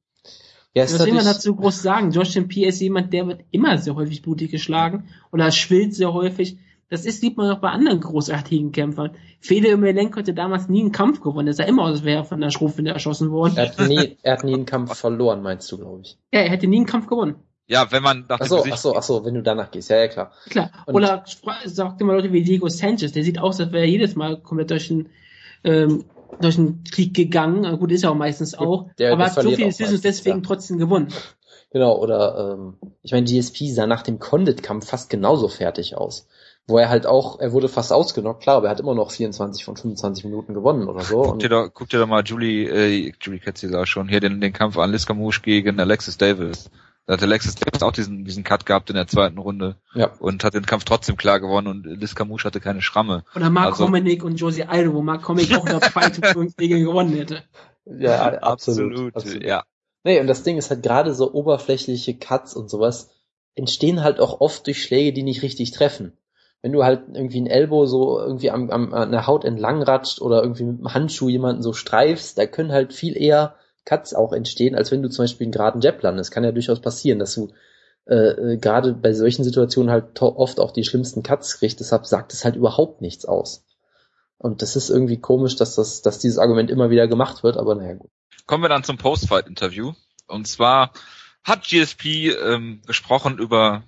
Ja, 0.73 0.83
Was 0.83 0.93
ist 0.93 1.05
will 1.05 1.13
man 1.13 1.25
dazu 1.25 1.55
groß 1.55 1.81
sagen? 1.81 2.11
Josh. 2.11 2.37
Pierre 2.47 2.69
ist 2.69 2.79
jemand, 2.79 3.11
der 3.11 3.27
wird 3.27 3.43
immer 3.51 3.77
sehr 3.77 3.95
häufig 3.95 4.21
blutig 4.21 4.51
geschlagen 4.51 5.09
oder 5.31 5.51
schwillt 5.51 5.93
sehr 5.93 6.13
häufig. 6.13 6.57
Das 6.89 7.05
ist, 7.05 7.21
sieht 7.21 7.37
man 7.37 7.51
auch 7.51 7.59
bei 7.59 7.69
anderen 7.69 7.99
großartigen 7.99 8.71
Kämpfern. 8.71 9.11
Fede 9.39 9.77
Melenko 9.77 10.17
hatte 10.19 10.33
damals 10.33 10.69
nie 10.69 10.81
einen 10.81 10.91
Kampf 10.91 11.21
gewonnen. 11.21 11.47
Er 11.47 11.53
sah 11.53 11.63
immer 11.63 11.83
aus, 11.83 11.91
als 11.91 12.03
wäre 12.03 12.21
er 12.21 12.25
von 12.25 12.41
der 12.41 12.49
Schrotflinte 12.49 12.91
erschossen 12.91 13.29
worden. 13.31 13.57
er 13.57 13.69
hat 13.69 13.87
nie, 13.87 14.17
er 14.23 14.33
hat 14.33 14.43
nie 14.43 14.53
einen 14.55 14.65
Kampf 14.65 14.95
verloren, 14.97 15.41
meinst 15.43 15.71
du, 15.71 15.77
glaube 15.77 16.01
ich. 16.01 16.17
Ja, 16.33 16.39
er 16.41 16.49
hätte 16.49 16.67
nie 16.67 16.77
einen 16.77 16.85
Kampf 16.87 17.07
gewonnen. 17.07 17.35
Ja, 17.67 17.91
wenn 17.91 18.01
man 18.01 18.25
nach 18.27 18.39
Ach 18.39 18.45
dem 18.45 18.47
so, 18.47 18.55
Gesicht 18.57 18.73
ach 18.73 18.77
so, 18.79 18.95
ach 18.95 19.03
so, 19.03 19.23
wenn 19.25 19.35
du 19.35 19.43
danach 19.43 19.69
gehst. 19.69 19.91
Ja, 19.91 19.97
ja, 19.97 20.07
klar. 20.07 20.31
Klar. 20.49 20.71
Und- 20.87 20.95
Oder 20.95 21.23
sagt 21.65 22.01
immer 22.01 22.13
Leute 22.15 22.33
wie 22.33 22.41
Diego 22.41 22.67
Sanchez, 22.67 23.11
der 23.11 23.23
sieht 23.23 23.37
aus, 23.39 23.59
als 23.59 23.71
wäre 23.71 23.83
er 23.83 23.89
jedes 23.89 24.15
Mal 24.15 24.41
komplett 24.41 24.71
durch 24.71 24.87
den, 24.87 25.09
ähm, 25.63 26.05
durch 26.41 26.55
den 26.55 26.83
Krieg 26.91 27.13
gegangen. 27.13 27.77
Gut, 27.77 27.91
ist 27.91 28.03
er 28.03 28.09
auch 28.11 28.15
meistens 28.15 28.55
auch. 28.55 28.87
der- 28.97 29.11
aber 29.13 29.25
der 29.25 29.35
hat 29.35 29.43
so 29.43 29.49
viele 29.51 29.65
auch 29.65 29.67
Decisions 29.69 30.01
deswegen 30.01 30.37
ja. 30.39 30.43
trotzdem 30.43 30.79
gewonnen. 30.79 31.09
Genau, 31.71 31.95
oder 31.99 32.55
ähm, 32.57 32.77
ich 33.03 33.11
meine, 33.11 33.25
GSP 33.25 33.69
sah 33.71 33.85
nach 33.85 34.01
dem 34.01 34.17
Condit-Kampf 34.17 34.87
fast 34.89 35.11
genauso 35.11 35.47
fertig 35.49 35.95
aus. 35.95 36.27
Wo 36.69 36.77
er 36.77 36.89
halt 36.89 37.07
auch, 37.07 37.39
er 37.39 37.51
wurde 37.51 37.67
fast 37.67 37.91
ausgenockt, 37.91 38.43
klar, 38.43 38.57
aber 38.57 38.67
er 38.67 38.71
hat 38.71 38.79
immer 38.79 38.93
noch 38.93 39.11
24 39.11 39.65
von 39.65 39.75
25 39.75 40.23
Minuten 40.23 40.53
gewonnen 40.53 40.87
oder 40.87 41.01
so. 41.01 41.23
Guck 41.23 41.39
dir, 41.39 41.49
doch, 41.49 41.69
guck 41.73 41.89
dir 41.89 41.97
doch 41.97 42.07
mal 42.07 42.23
Julie, 42.23 42.69
äh, 42.69 43.11
Julie 43.19 43.39
Ketzler 43.39 43.87
schon 43.87 44.07
hier 44.07 44.19
den, 44.19 44.39
den 44.39 44.53
Kampf 44.53 44.77
an 44.77 44.91
Liz 44.91 45.07
Camouche 45.07 45.41
gegen 45.41 45.79
Alexis 45.79 46.17
Davis. 46.17 46.69
Da 47.07 47.13
hat 47.13 47.23
Alexis 47.23 47.55
Davis 47.55 47.81
auch 47.81 47.91
diesen, 47.91 48.23
diesen 48.23 48.43
Cut 48.43 48.67
gehabt 48.67 48.91
in 48.91 48.95
der 48.95 49.07
zweiten 49.07 49.39
Runde 49.39 49.77
ja, 49.95 50.11
und 50.19 50.43
hat 50.43 50.53
den 50.53 50.67
Kampf 50.67 50.83
trotzdem 50.83 51.17
klar 51.17 51.39
gewonnen 51.39 51.67
und 51.67 51.85
Liz 51.85 52.13
Camouche 52.13 52.43
hatte 52.45 52.59
keine 52.59 52.83
Schramme. 52.83 53.23
Oder 53.35 53.49
Mark 53.49 53.71
Also- 53.71 53.85
Hominick 53.85 54.23
und 54.23 54.35
Josie 54.35 54.65
Aldo, 54.65 54.93
wo 54.93 55.01
Mark 55.01 55.27
Hominick 55.27 55.57
auch 55.57 55.65
in 55.65 55.79
der 55.79 55.89
Fight-Regel 55.89 56.79
gewonnen 56.85 57.15
hätte. 57.15 57.41
ja, 57.85 58.27
absolut, 58.43 59.15
absolut. 59.15 59.43
Ja. 59.43 59.63
Nee, 60.03 60.19
und 60.19 60.27
das 60.27 60.43
Ding 60.43 60.57
ist 60.57 60.69
halt 60.69 60.83
gerade 60.83 61.15
so 61.15 61.33
oberflächliche 61.33 62.15
Cuts 62.15 62.53
und 62.53 62.69
sowas 62.69 63.09
entstehen 63.55 64.03
halt 64.03 64.19
auch 64.19 64.39
oft 64.39 64.67
durch 64.67 64.83
Schläge, 64.83 65.11
die 65.11 65.23
nicht 65.23 65.41
richtig 65.41 65.71
treffen. 65.71 66.13
Wenn 66.61 66.73
du 66.73 66.83
halt 66.83 67.03
irgendwie 67.13 67.39
ein 67.39 67.47
Elbow 67.47 67.85
so 67.85 68.19
irgendwie 68.19 68.51
am, 68.51 68.69
am, 68.69 68.93
an 68.93 69.11
der 69.11 69.27
Haut 69.27 69.45
entlang 69.45 69.81
ratscht 69.81 70.21
oder 70.21 70.41
irgendwie 70.41 70.65
mit 70.65 70.79
dem 70.79 70.93
Handschuh 70.93 71.29
jemanden 71.29 71.61
so 71.61 71.73
streifst, 71.73 72.37
da 72.37 72.45
können 72.45 72.71
halt 72.71 72.93
viel 72.93 73.15
eher 73.15 73.55
Cuts 73.85 74.13
auch 74.13 74.33
entstehen, 74.33 74.75
als 74.75 74.91
wenn 74.91 75.01
du 75.01 75.09
zum 75.09 75.23
Beispiel 75.23 75.45
einen 75.45 75.53
geraden 75.53 75.81
Jab 75.81 76.01
landest. 76.03 76.31
Kann 76.31 76.43
ja 76.43 76.51
durchaus 76.51 76.81
passieren, 76.81 77.19
dass 77.19 77.35
du 77.35 77.53
äh, 78.07 78.13
äh, 78.53 78.57
gerade 78.57 78.93
bei 78.93 79.13
solchen 79.13 79.43
Situationen 79.43 79.91
halt 79.91 80.21
oft 80.21 80.59
auch 80.59 80.71
die 80.71 80.83
schlimmsten 80.83 81.23
Cuts 81.23 81.59
kriegst. 81.59 81.79
Deshalb 81.79 82.05
sagt 82.05 82.33
es 82.33 82.43
halt 82.43 82.55
überhaupt 82.55 83.01
nichts 83.01 83.25
aus. 83.25 83.65
Und 84.37 84.61
das 84.61 84.75
ist 84.75 84.89
irgendwie 84.89 85.19
komisch, 85.19 85.55
dass 85.57 85.75
das, 85.75 86.01
dass 86.01 86.19
dieses 86.19 86.39
Argument 86.39 86.71
immer 86.71 86.89
wieder 86.89 87.07
gemacht 87.07 87.43
wird, 87.43 87.57
aber 87.57 87.75
naja, 87.75 87.93
gut. 87.95 88.09
Kommen 88.47 88.63
wir 88.63 88.69
dann 88.69 88.83
zum 88.83 88.97
Post-Fight-Interview. 88.97 89.93
Und 90.27 90.47
zwar 90.47 90.91
hat 91.43 91.63
GSP 91.63 92.31
ähm, 92.31 92.81
gesprochen 92.87 93.37
über 93.37 93.83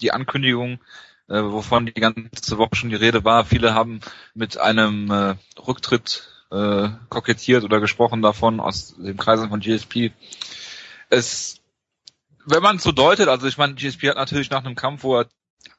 die 0.00 0.12
Ankündigung, 0.12 0.80
äh, 1.28 1.42
wovon 1.42 1.86
die 1.86 1.94
ganze 1.94 2.58
Woche 2.58 2.76
schon 2.76 2.90
die 2.90 2.96
Rede 2.96 3.24
war. 3.24 3.44
Viele 3.44 3.74
haben 3.74 4.00
mit 4.34 4.58
einem 4.58 5.10
äh, 5.10 5.34
Rücktritt 5.58 6.28
äh, 6.50 6.88
kokettiert 7.08 7.64
oder 7.64 7.80
gesprochen 7.80 8.22
davon 8.22 8.60
aus 8.60 8.94
dem 8.96 9.16
Kreisen 9.16 9.48
von 9.48 9.60
GSP. 9.60 10.12
Es, 11.10 11.60
wenn 12.44 12.62
man 12.62 12.76
es 12.76 12.82
so 12.82 12.92
deutet, 12.92 13.28
also 13.28 13.46
ich 13.46 13.58
meine, 13.58 13.74
GSP 13.74 14.08
hat 14.08 14.16
natürlich 14.16 14.50
nach 14.50 14.64
einem 14.64 14.74
Kampf, 14.74 15.02
wo 15.02 15.18
er 15.18 15.26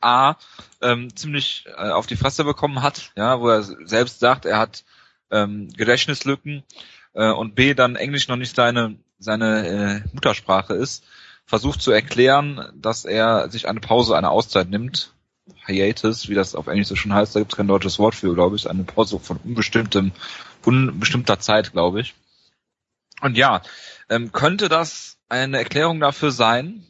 A 0.01 0.35
ähm, 0.81 1.15
ziemlich 1.15 1.65
äh, 1.77 1.89
auf 1.89 2.07
die 2.07 2.15
Fresse 2.15 2.43
bekommen 2.43 2.81
hat, 2.81 3.11
ja, 3.15 3.39
wo 3.39 3.49
er 3.49 3.61
selbst 3.61 4.19
sagt, 4.19 4.45
er 4.45 4.57
hat 4.57 4.83
ähm, 5.31 5.69
Gedächtnislücken 5.69 6.63
äh, 7.13 7.31
und 7.31 7.55
B 7.55 7.73
dann 7.73 7.95
Englisch 7.95 8.27
noch 8.27 8.35
nicht 8.35 8.55
seine 8.55 8.97
seine 9.19 9.67
äh, 9.67 10.01
Muttersprache 10.13 10.73
ist, 10.73 11.05
versucht 11.45 11.81
zu 11.81 11.91
erklären, 11.91 12.71
dass 12.75 13.05
er 13.05 13.49
sich 13.49 13.67
eine 13.67 13.79
Pause, 13.79 14.17
eine 14.17 14.29
Auszeit 14.29 14.69
nimmt. 14.69 15.13
Hiatus, 15.65 16.29
wie 16.29 16.35
das 16.35 16.55
auf 16.55 16.67
Englisch 16.67 16.87
so 16.87 16.95
schon 16.95 17.13
heißt, 17.13 17.35
da 17.35 17.39
gibt 17.39 17.53
es 17.53 17.57
kein 17.57 17.67
deutsches 17.67 17.99
Wort 17.99 18.15
für, 18.15 18.33
glaube 18.33 18.55
ich, 18.55 18.69
eine 18.69 18.83
Pause 18.83 19.19
von 19.19 19.37
unbestimmtem, 19.37 20.11
unbestimmter 20.63 21.39
Zeit, 21.39 21.71
glaube 21.71 22.01
ich. 22.01 22.15
Und 23.21 23.37
ja, 23.37 23.61
ähm, 24.09 24.31
könnte 24.31 24.69
das 24.69 25.17
eine 25.29 25.57
Erklärung 25.57 25.99
dafür 25.99 26.31
sein, 26.31 26.85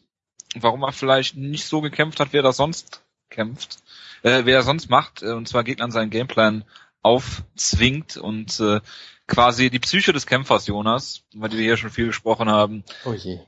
warum 0.55 0.83
er 0.83 0.91
vielleicht 0.91 1.35
nicht 1.35 1.65
so 1.65 1.81
gekämpft 1.81 2.19
hat, 2.19 2.33
wie 2.33 2.37
er 2.37 2.43
das 2.43 2.57
sonst 2.57 3.01
kämpft, 3.29 3.79
äh, 4.23 4.45
wie 4.45 4.51
er 4.51 4.63
sonst 4.63 4.89
macht, 4.89 5.21
äh, 5.21 5.31
und 5.31 5.47
zwar 5.47 5.63
Gegnern 5.63 5.91
seinen 5.91 6.09
Gameplan 6.09 6.63
aufzwingt 7.01 8.17
und 8.17 8.59
äh, 8.59 8.81
quasi 9.27 9.69
die 9.69 9.79
Psyche 9.79 10.13
des 10.13 10.25
Kämpfers, 10.25 10.67
Jonas, 10.67 11.23
über 11.33 11.49
die 11.49 11.57
wir 11.57 11.63
hier 11.63 11.77
schon 11.77 11.89
viel 11.89 12.07
gesprochen 12.07 12.49
haben. 12.49 12.83
Oh 13.05 13.13
je. 13.13 13.39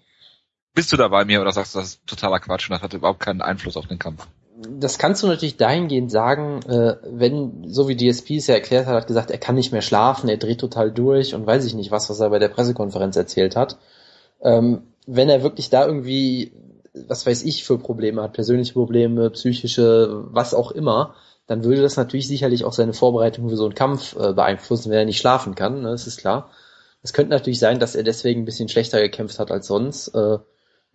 Bist 0.74 0.92
du 0.92 0.98
da 0.98 1.08
bei 1.08 1.26
mir 1.26 1.42
oder 1.42 1.52
sagst 1.52 1.74
du, 1.74 1.80
das 1.80 1.88
ist 1.88 2.08
totaler 2.08 2.40
Quatsch 2.40 2.70
und 2.70 2.74
das 2.74 2.84
hat 2.84 2.94
überhaupt 2.94 3.20
keinen 3.20 3.42
Einfluss 3.42 3.78
auf 3.78 3.88
den 3.88 4.00
Kampf? 4.00 4.28
Das 4.60 4.98
kannst 4.98 5.22
du 5.22 5.28
natürlich 5.28 5.58
dahingehend 5.58 6.10
sagen, 6.10 6.62
äh, 6.64 6.96
wenn, 7.04 7.66
so 7.68 7.88
wie 7.88 7.96
DSP 7.96 8.38
es 8.38 8.48
ja 8.48 8.56
erklärt 8.56 8.88
hat, 8.88 8.96
hat 8.96 9.08
gesagt, 9.08 9.30
er 9.30 9.38
kann 9.38 9.56
nicht 9.56 9.72
mehr 9.72 9.84
schlafen, 9.84 10.30
er 10.30 10.38
dreht 10.38 10.60
total 10.60 10.92
durch 10.92 11.36
und 11.36 11.46
weiß 11.46 11.64
ich 11.66 11.76
nicht 11.76 11.92
was, 11.92 12.10
was 12.10 12.20
er 12.20 12.32
bei 12.32 12.40
der 12.40 12.48
Pressekonferenz 12.48 13.16
erzählt 13.16 13.56
hat. 13.56 13.78
Ähm, 14.42 14.82
wenn 15.06 15.30
er 15.30 15.44
wirklich 15.44 15.70
da 15.70 15.86
irgendwie, 15.86 16.54
was 17.08 17.28
weiß 17.28 17.44
ich, 17.44 17.66
für 17.66 17.78
Probleme 17.78 18.24
hat, 18.24 18.34
persönliche 18.34 18.74
Probleme, 18.74 19.30
psychische, 19.30 20.26
was 20.32 20.56
auch 20.56 20.72
immer, 20.72 21.14
dann 21.46 21.64
würde 21.64 21.84
das 21.84 21.96
natürlich 21.96 22.28
sicherlich 22.28 22.66
auch 22.66 22.74
seine 22.74 22.94
Vorbereitung 22.94 23.50
für 23.50 23.58
so 23.58 23.66
einen 23.66 23.76
Kampf 23.76 24.16
äh, 24.16 24.34
beeinflussen, 24.34 24.90
wenn 24.90 25.00
er 25.00 25.06
nicht 25.06 25.20
schlafen 25.20 25.54
kann, 25.54 25.84
ne, 25.84 25.92
das 25.92 26.08
ist 26.08 26.18
klar. 26.18 26.50
Es 27.04 27.14
könnte 27.14 27.30
natürlich 27.32 27.60
sein, 27.60 27.80
dass 27.80 27.96
er 27.96 28.04
deswegen 28.04 28.42
ein 28.42 28.46
bisschen 28.46 28.70
schlechter 28.70 29.00
gekämpft 29.00 29.40
hat 29.40 29.52
als 29.52 29.68
sonst. 29.68 30.10
Äh, 30.10 30.40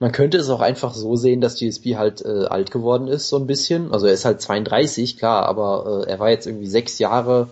man 0.03 0.11
könnte 0.11 0.37
es 0.37 0.51
auch 0.51 0.61
einfach 0.61 0.95
so 0.95 1.15
sehen, 1.15 1.41
dass 1.41 1.61
GSP 1.61 1.95
halt 1.97 2.25
äh, 2.25 2.47
alt 2.47 2.73
geworden 2.73 3.07
ist, 3.07 3.29
so 3.29 3.37
ein 3.37 3.47
bisschen. 3.47 3.93
Also 3.93 4.07
er 4.09 4.13
ist 4.13 4.25
halt 4.25 4.43
32, 4.43 5.17
klar, 5.17 5.47
aber 5.47 6.05
äh, 6.07 6.11
er 6.11 6.19
war 6.19 6.29
jetzt 6.29 6.49
irgendwie 6.49 6.67
sechs 6.67 6.99
Jahre 6.99 7.51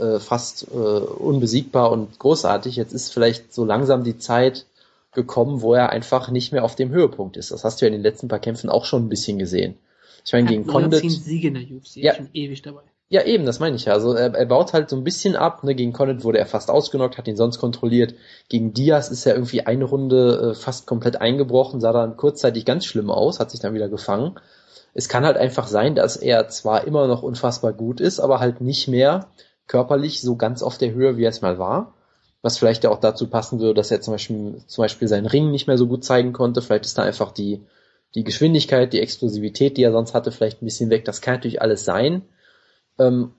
äh, 0.00 0.18
fast 0.18 0.66
äh, 0.72 0.76
unbesiegbar 0.76 1.92
und 1.92 2.18
großartig. 2.18 2.74
Jetzt 2.74 2.92
ist 2.92 3.12
vielleicht 3.12 3.54
so 3.54 3.64
langsam 3.64 4.02
die 4.02 4.18
Zeit 4.18 4.66
gekommen, 5.12 5.62
wo 5.62 5.74
er 5.74 5.90
einfach 5.90 6.28
nicht 6.28 6.50
mehr 6.52 6.64
auf 6.64 6.74
dem 6.74 6.90
Höhepunkt 6.90 7.36
ist. 7.36 7.52
Das 7.52 7.62
hast 7.62 7.80
du 7.80 7.84
ja 7.84 7.86
in 7.86 7.92
den 7.92 8.02
letzten 8.02 8.26
paar 8.26 8.40
Kämpfen 8.40 8.68
auch 8.68 8.84
schon 8.84 9.06
ein 9.06 9.08
bisschen 9.08 9.38
gesehen. 9.38 9.76
Ich 10.24 10.32
meine, 10.32 10.48
gegen 10.48 10.66
Condit. 10.66 11.08
Siege 11.08 11.48
in 11.48 11.54
der 11.54 11.62
UFC, 11.62 11.96
Ja. 11.96 12.16
schon 12.16 12.30
ewig 12.32 12.62
dabei. 12.62 12.82
Ja, 13.12 13.22
eben, 13.24 13.44
das 13.44 13.60
meine 13.60 13.76
ich 13.76 13.84
ja. 13.84 13.92
Also 13.92 14.14
er, 14.14 14.32
er 14.34 14.46
baut 14.46 14.72
halt 14.72 14.88
so 14.88 14.96
ein 14.96 15.04
bisschen 15.04 15.36
ab. 15.36 15.64
Ne? 15.64 15.74
Gegen 15.74 15.92
Condit 15.92 16.24
wurde 16.24 16.38
er 16.38 16.46
fast 16.46 16.70
ausgenockt, 16.70 17.18
hat 17.18 17.28
ihn 17.28 17.36
sonst 17.36 17.58
kontrolliert. 17.58 18.14
Gegen 18.48 18.72
Diaz 18.72 19.10
ist 19.10 19.26
er 19.26 19.34
irgendwie 19.34 19.66
eine 19.66 19.84
Runde 19.84 20.52
äh, 20.52 20.54
fast 20.54 20.86
komplett 20.86 21.20
eingebrochen, 21.20 21.82
sah 21.82 21.92
dann 21.92 22.16
kurzzeitig 22.16 22.64
ganz 22.64 22.86
schlimm 22.86 23.10
aus, 23.10 23.38
hat 23.38 23.50
sich 23.50 23.60
dann 23.60 23.74
wieder 23.74 23.90
gefangen. 23.90 24.40
Es 24.94 25.10
kann 25.10 25.26
halt 25.26 25.36
einfach 25.36 25.66
sein, 25.66 25.94
dass 25.94 26.16
er 26.16 26.48
zwar 26.48 26.86
immer 26.86 27.06
noch 27.06 27.22
unfassbar 27.22 27.74
gut 27.74 28.00
ist, 28.00 28.18
aber 28.18 28.40
halt 28.40 28.62
nicht 28.62 28.88
mehr 28.88 29.26
körperlich 29.66 30.22
so 30.22 30.36
ganz 30.36 30.62
auf 30.62 30.78
der 30.78 30.92
Höhe, 30.94 31.18
wie 31.18 31.24
er 31.24 31.30
es 31.30 31.42
mal 31.42 31.58
war. 31.58 31.92
Was 32.40 32.56
vielleicht 32.56 32.82
ja 32.82 32.88
auch 32.88 33.00
dazu 33.00 33.26
passen 33.28 33.60
würde, 33.60 33.74
dass 33.74 33.90
er 33.90 34.00
zum 34.00 34.14
Beispiel, 34.14 34.62
zum 34.66 34.84
Beispiel 34.84 35.06
seinen 35.06 35.26
Ring 35.26 35.50
nicht 35.50 35.66
mehr 35.66 35.76
so 35.76 35.86
gut 35.86 36.02
zeigen 36.02 36.32
konnte. 36.32 36.62
Vielleicht 36.62 36.86
ist 36.86 36.96
da 36.96 37.02
einfach 37.02 37.32
die, 37.32 37.60
die 38.14 38.24
Geschwindigkeit, 38.24 38.94
die 38.94 39.00
Explosivität, 39.02 39.76
die 39.76 39.82
er 39.82 39.92
sonst 39.92 40.14
hatte, 40.14 40.32
vielleicht 40.32 40.62
ein 40.62 40.64
bisschen 40.64 40.88
weg. 40.88 41.04
Das 41.04 41.20
kann 41.20 41.34
natürlich 41.34 41.60
alles 41.60 41.84
sein. 41.84 42.22
Ähm, 42.98 43.32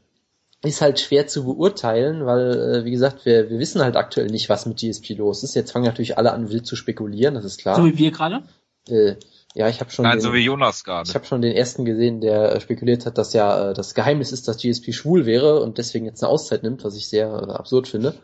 ist 0.64 0.82
halt 0.82 0.99
schwer 0.99 1.28
zu 1.28 1.43
beurteilen, 1.43 2.26
weil, 2.26 2.51
äh, 2.51 2.86
wie 2.86 2.91
gesagt, 2.91 3.26
wir, 3.26 3.49
wir 3.49 3.60
wissen 3.60 3.82
halt 3.82 3.97
aktuell 3.97 4.28
nicht, 4.28 4.47
was 4.47 4.66
mit 4.66 4.78
GSP 4.78 5.16
los 5.16 5.43
ist. 5.43 5.56
Jetzt 5.56 5.72
fangen 5.72 5.86
natürlich 5.86 6.18
alle 6.18 6.32
an, 6.32 6.49
wild 6.49 6.66
zu 6.66 6.76
spekulieren, 6.76 7.36
das 7.36 7.43
ist 7.43 7.60
klar. 7.60 7.76
So 7.76 7.86
wie 7.86 7.97
wir 7.97 8.12
gerade. 8.12 8.43
äh, 8.88 9.16
ja, 9.56 9.70
ich 9.70 9.82
habe 9.82 9.91
schon, 9.91 10.04
Nein, 10.04 10.18
den, 10.18 10.22
so 10.22 10.34
wie 10.34 10.39
Jonas 10.39 10.84
gerade. 10.84 11.08
ich 11.08 11.14
habe 11.16 11.26
schon 11.26 11.41
den 11.41 11.54
ersten 11.54 11.86
gesehen, 11.86 12.22
der 12.22 12.56
äh, 12.56 12.62
spekuliert 12.62 13.06
hat, 13.06 13.18
dass 13.18 13.34
ja 13.34 13.70
äh, 13.70 13.74
das 13.74 13.93
Geheimnis 13.93 14.32
ist, 14.32 14.47
dass 14.47 14.58
GSP 14.58 14.93
schwul 14.93 15.26
wäre 15.26 15.62
und 15.62 15.78
deswegen 15.78 16.06
jetzt 16.06 16.24
eine 16.24 16.32
Auszeit 16.32 16.64
nimmt, 16.64 16.84
was 16.84 16.95
ich 16.95 17.08
sehr 17.08 17.28
äh, 17.28 17.51
absurd 17.51 17.88
finde. 17.88 18.16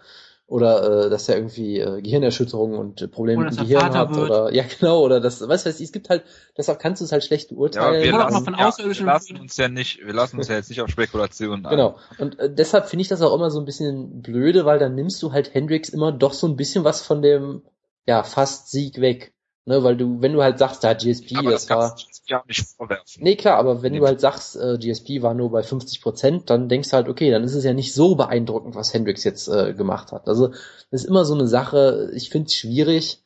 Oder 0.49 1.05
äh, 1.05 1.09
dass 1.11 1.29
er 1.29 1.35
irgendwie 1.35 1.79
äh, 1.79 2.01
Gehirnerschütterungen 2.01 2.79
und 2.79 3.03
äh, 3.03 3.07
Probleme 3.07 3.41
Oder 3.41 3.51
mit 3.51 3.59
dem 3.59 3.67
Gehirn 3.67 3.81
Vater 3.81 3.99
hat. 3.99 4.15
wird. 4.15 4.31
Oder 4.31 4.53
ja 4.53 4.63
genau, 4.79 5.01
oder 5.01 5.19
das, 5.19 5.47
was 5.47 5.65
weiß 5.65 5.79
ich, 5.79 5.85
es 5.85 5.91
gibt 5.91 6.09
halt, 6.09 6.23
deshalb 6.57 6.79
kannst 6.79 7.01
du 7.01 7.05
es 7.05 7.11
halt 7.11 7.23
schlecht 7.23 7.51
ja, 7.51 7.55
beurteilen. 7.55 8.03
wir 8.03 8.11
Kann 8.11 8.21
auch 8.21 8.29
lassen, 8.31 8.45
von 8.45 8.53
ja, 8.55 8.73
wir 8.77 9.05
lassen 9.05 9.37
uns 9.37 9.57
ja 9.57 9.69
nicht, 9.69 10.03
wir 10.03 10.13
lassen 10.13 10.37
uns 10.37 10.47
ja 10.47 10.55
jetzt 10.55 10.69
nicht 10.69 10.81
auf 10.81 10.89
Spekulationen 10.89 11.63
ein. 11.67 11.69
Genau. 11.69 11.97
Und 12.17 12.39
äh, 12.39 12.51
deshalb 12.51 12.89
finde 12.89 13.01
ich 13.01 13.07
das 13.07 13.21
auch 13.21 13.35
immer 13.35 13.51
so 13.51 13.59
ein 13.59 13.65
bisschen 13.65 14.23
blöde, 14.23 14.65
weil 14.65 14.79
dann 14.79 14.95
nimmst 14.95 15.21
du 15.21 15.33
halt 15.33 15.53
Hendrix 15.53 15.89
immer 15.89 16.11
doch 16.11 16.33
so 16.33 16.47
ein 16.47 16.55
bisschen 16.55 16.83
was 16.83 17.03
von 17.03 17.21
dem, 17.21 17.61
ja, 18.07 18.23
fast 18.23 18.71
Sieg 18.71 18.99
weg. 18.99 19.33
Ne, 19.69 19.83
weil 19.83 19.95
du, 19.95 20.19
wenn 20.19 20.33
du 20.33 20.41
halt 20.41 20.57
sagst, 20.57 20.83
da 20.83 20.95
GSP, 20.95 21.35
Aber 21.37 21.51
das 21.51 21.67
das 21.67 21.69
war, 21.69 21.95
ja 22.27 22.43
nicht 22.47 22.65
vorwerfen. 22.75 23.23
nee, 23.23 23.35
klar, 23.35 23.57
aber 23.59 23.83
wenn 23.83 23.93
Nee. 23.93 23.99
du 23.99 24.07
halt 24.07 24.19
sagst, 24.19 24.55
äh, 24.55 24.79
GSP 24.79 25.21
war 25.21 25.35
nur 25.35 25.51
bei 25.51 25.61
50 25.61 26.01
Prozent, 26.01 26.49
dann 26.49 26.69
denkst 26.69 26.89
du 26.89 26.95
halt, 26.95 27.07
okay, 27.07 27.29
dann 27.29 27.43
ist 27.43 27.53
es 27.53 27.63
ja 27.63 27.73
nicht 27.73 27.93
so 27.93 28.15
beeindruckend, 28.15 28.73
was 28.73 28.95
Hendrix 28.95 29.23
jetzt 29.23 29.47
äh, 29.47 29.75
gemacht 29.75 30.11
hat. 30.11 30.27
Also, 30.27 30.47
das 30.89 31.03
ist 31.03 31.05
immer 31.05 31.23
so 31.23 31.35
eine 31.35 31.47
Sache, 31.47 32.09
ich 32.15 32.31
finde 32.31 32.47
es 32.47 32.55
schwierig. 32.55 33.21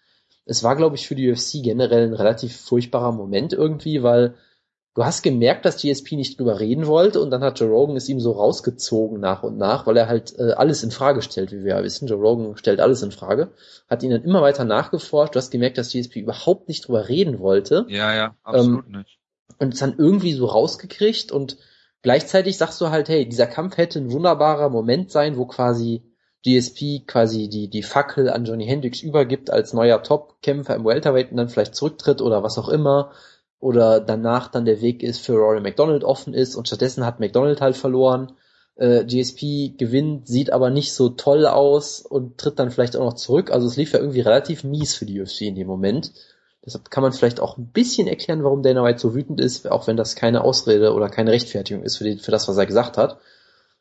Es 0.46 0.64
war, 0.64 0.76
glaube 0.76 0.98
ich, 0.98 1.08
für 1.08 1.16
die 1.16 1.32
UFC 1.32 1.64
generell 1.64 2.08
ein 2.10 2.14
relativ 2.14 2.58
furchtbarer 2.60 3.14
Moment 3.14 3.54
irgendwie, 3.54 4.04
weil 4.04 4.36
du 4.96 5.04
hast 5.04 5.24
gemerkt, 5.24 5.66
dass 5.66 5.82
GSP 5.82 6.16
nicht 6.16 6.40
drüber 6.40 6.60
reden 6.60 6.86
wollte 6.88 7.20
und 7.20 7.32
dann 7.32 7.44
hat 7.44 7.60
Joe 7.60 7.70
Rogan 7.70 7.96
es 7.96 8.10
ihm 8.10 8.20
so 8.20 8.32
rausgezogen 8.34 9.20
nach 9.20 9.44
und 9.44 9.58
nach, 9.58 9.88
weil 9.88 9.98
er 9.98 10.08
halt 10.08 10.38
äh, 10.38 10.52
alles 10.54 10.84
in 10.84 10.92
Frage 10.92 11.22
stellt, 11.22 11.52
wie 11.52 11.64
wir 11.64 11.76
ja 11.78 11.84
wissen. 11.84 12.08
Joe 12.08 12.20
Rogan 12.20 12.58
stellt 12.58 12.80
alles 12.80 13.02
in 13.02 13.12
Frage, 13.12 13.52
hat 13.90 14.04
ihn 14.04 14.12
dann 14.12 14.24
immer 14.24 14.42
weiter 14.42 14.66
nachgeforscht. 14.66 15.36
Du 15.36 15.40
hast 15.40 15.50
gemerkt, 15.52 15.78
dass 15.78 15.92
GSP 15.92 16.18
überhaupt 16.18 16.68
nicht 16.68 16.88
drüber 16.88 17.10
reden 17.10 17.40
wollte 17.40 17.86
Ja, 17.90 18.14
ja, 18.14 18.36
absolut 18.44 18.88
nicht. 18.90 19.20
und 19.58 19.74
es 19.74 19.80
dann 19.80 19.96
irgendwie 19.98 20.34
so 20.34 20.46
rausgekriegt 20.46 21.32
und 21.32 21.58
gleichzeitig 22.04 22.58
sagst 22.58 22.80
du 22.80 22.90
halt, 22.90 23.10
hey, 23.10 23.28
dieser 23.28 23.48
Kampf 23.48 23.78
hätte 23.78 24.00
ein 24.00 24.12
wunderbarer 24.12 24.70
Moment 24.70 25.12
sein, 25.12 25.38
wo 25.38 25.46
quasi 25.46 26.04
GSP 26.46 27.06
quasi 27.08 27.48
die, 27.48 27.70
die 27.70 27.84
Fackel 27.84 28.30
an 28.30 28.44
Johnny 28.46 28.66
Hendricks 28.66 29.02
übergibt 29.02 29.50
als 29.50 29.72
neuer 29.74 30.04
Top-Kämpfer 30.04 30.76
im 30.76 30.84
Welterweight 30.86 31.32
und 31.32 31.38
dann 31.38 31.48
vielleicht 31.50 31.74
zurücktritt 31.74 32.22
oder 32.22 32.44
was 32.44 32.58
auch 32.58 32.68
immer 32.68 33.12
oder 33.64 34.02
danach 34.02 34.50
dann 34.50 34.66
der 34.66 34.82
Weg 34.82 35.02
ist 35.02 35.22
für 35.22 35.36
Rory 35.36 35.62
McDonald 35.62 36.04
offen 36.04 36.34
ist 36.34 36.56
und 36.58 36.68
stattdessen 36.68 37.06
hat 37.06 37.22
McDonald 37.22 37.62
halt 37.62 37.78
verloren. 37.78 38.34
Äh, 38.76 39.06
GSP 39.06 39.78
gewinnt, 39.78 40.28
sieht 40.28 40.52
aber 40.52 40.70
nicht 40.70 40.92
so 40.92 41.08
toll 41.08 41.46
aus 41.46 42.02
und 42.02 42.38
tritt 42.38 42.60
dann 42.60 42.72
vielleicht 42.72 42.98
auch 42.98 43.06
noch 43.06 43.14
zurück. 43.14 43.52
Also 43.52 43.68
es 43.68 43.78
lief 43.78 43.94
ja 43.94 44.00
irgendwie 44.00 44.20
relativ 44.20 44.66
mies 44.66 44.96
für 44.96 45.06
die 45.06 45.22
UFC 45.22 45.44
in 45.44 45.56
dem 45.56 45.68
Moment. 45.68 46.12
Deshalb 46.66 46.92
kann 46.92 47.04
man 47.04 47.14
vielleicht 47.14 47.40
auch 47.40 47.58
ein 47.58 47.68
bisschen 47.68 48.08
erklären, 48.08 48.44
warum 48.44 48.64
Dana 48.64 48.84
White 48.84 49.00
so 49.00 49.16
wütend 49.16 49.40
ist, 49.40 49.72
auch 49.72 49.88
wenn 49.88 49.96
das 49.96 50.18
keine 50.18 50.44
Ausrede 50.44 50.94
oder 50.94 51.08
keine 51.08 51.32
Rechtfertigung 51.32 51.84
ist 51.84 51.96
für, 51.96 52.04
die, 52.04 52.18
für 52.18 52.32
das, 52.32 52.50
was 52.50 52.58
er 52.58 52.66
gesagt 52.66 52.98
hat. 52.98 53.18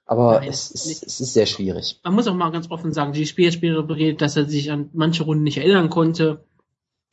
Aber 0.06 0.34
Nein, 0.34 0.48
es, 0.48 0.70
ist, 0.70 1.04
es 1.04 1.18
ist 1.18 1.32
sehr 1.32 1.46
schwierig. 1.46 1.98
Man 2.04 2.14
muss 2.14 2.28
auch 2.28 2.34
mal 2.34 2.52
ganz 2.52 2.70
offen 2.70 2.92
sagen, 2.92 3.14
GSP 3.14 3.46
hat 3.46 3.54
später 3.54 3.82
berichtet, 3.82 4.20
dass 4.20 4.36
er 4.36 4.44
sich 4.44 4.70
an 4.70 4.90
manche 4.92 5.24
Runden 5.24 5.42
nicht 5.42 5.58
erinnern 5.58 5.90
konnte, 5.90 6.44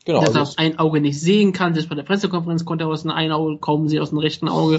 Genau. 0.10 0.22
dass 0.22 0.34
er 0.34 0.40
Also, 0.40 0.52
aus 0.52 0.58
ein 0.58 0.80
Auge 0.80 1.02
nicht 1.02 1.22
sehen 1.22 1.54
kann. 1.54 1.76
Selbst 1.76 1.88
bei 1.88 1.96
der 1.96 2.02
Pressekonferenz 2.02 2.66
konnte 2.66 2.86
er 2.86 2.88
aus 2.88 3.04
dem 3.04 3.12
einen 3.12 3.32
Auge 3.32 3.60
kaum 3.60 3.88
sehen, 3.88 4.02
aus 4.02 4.10
dem 4.10 4.18
rechten 4.18 4.48
Auge. 4.48 4.78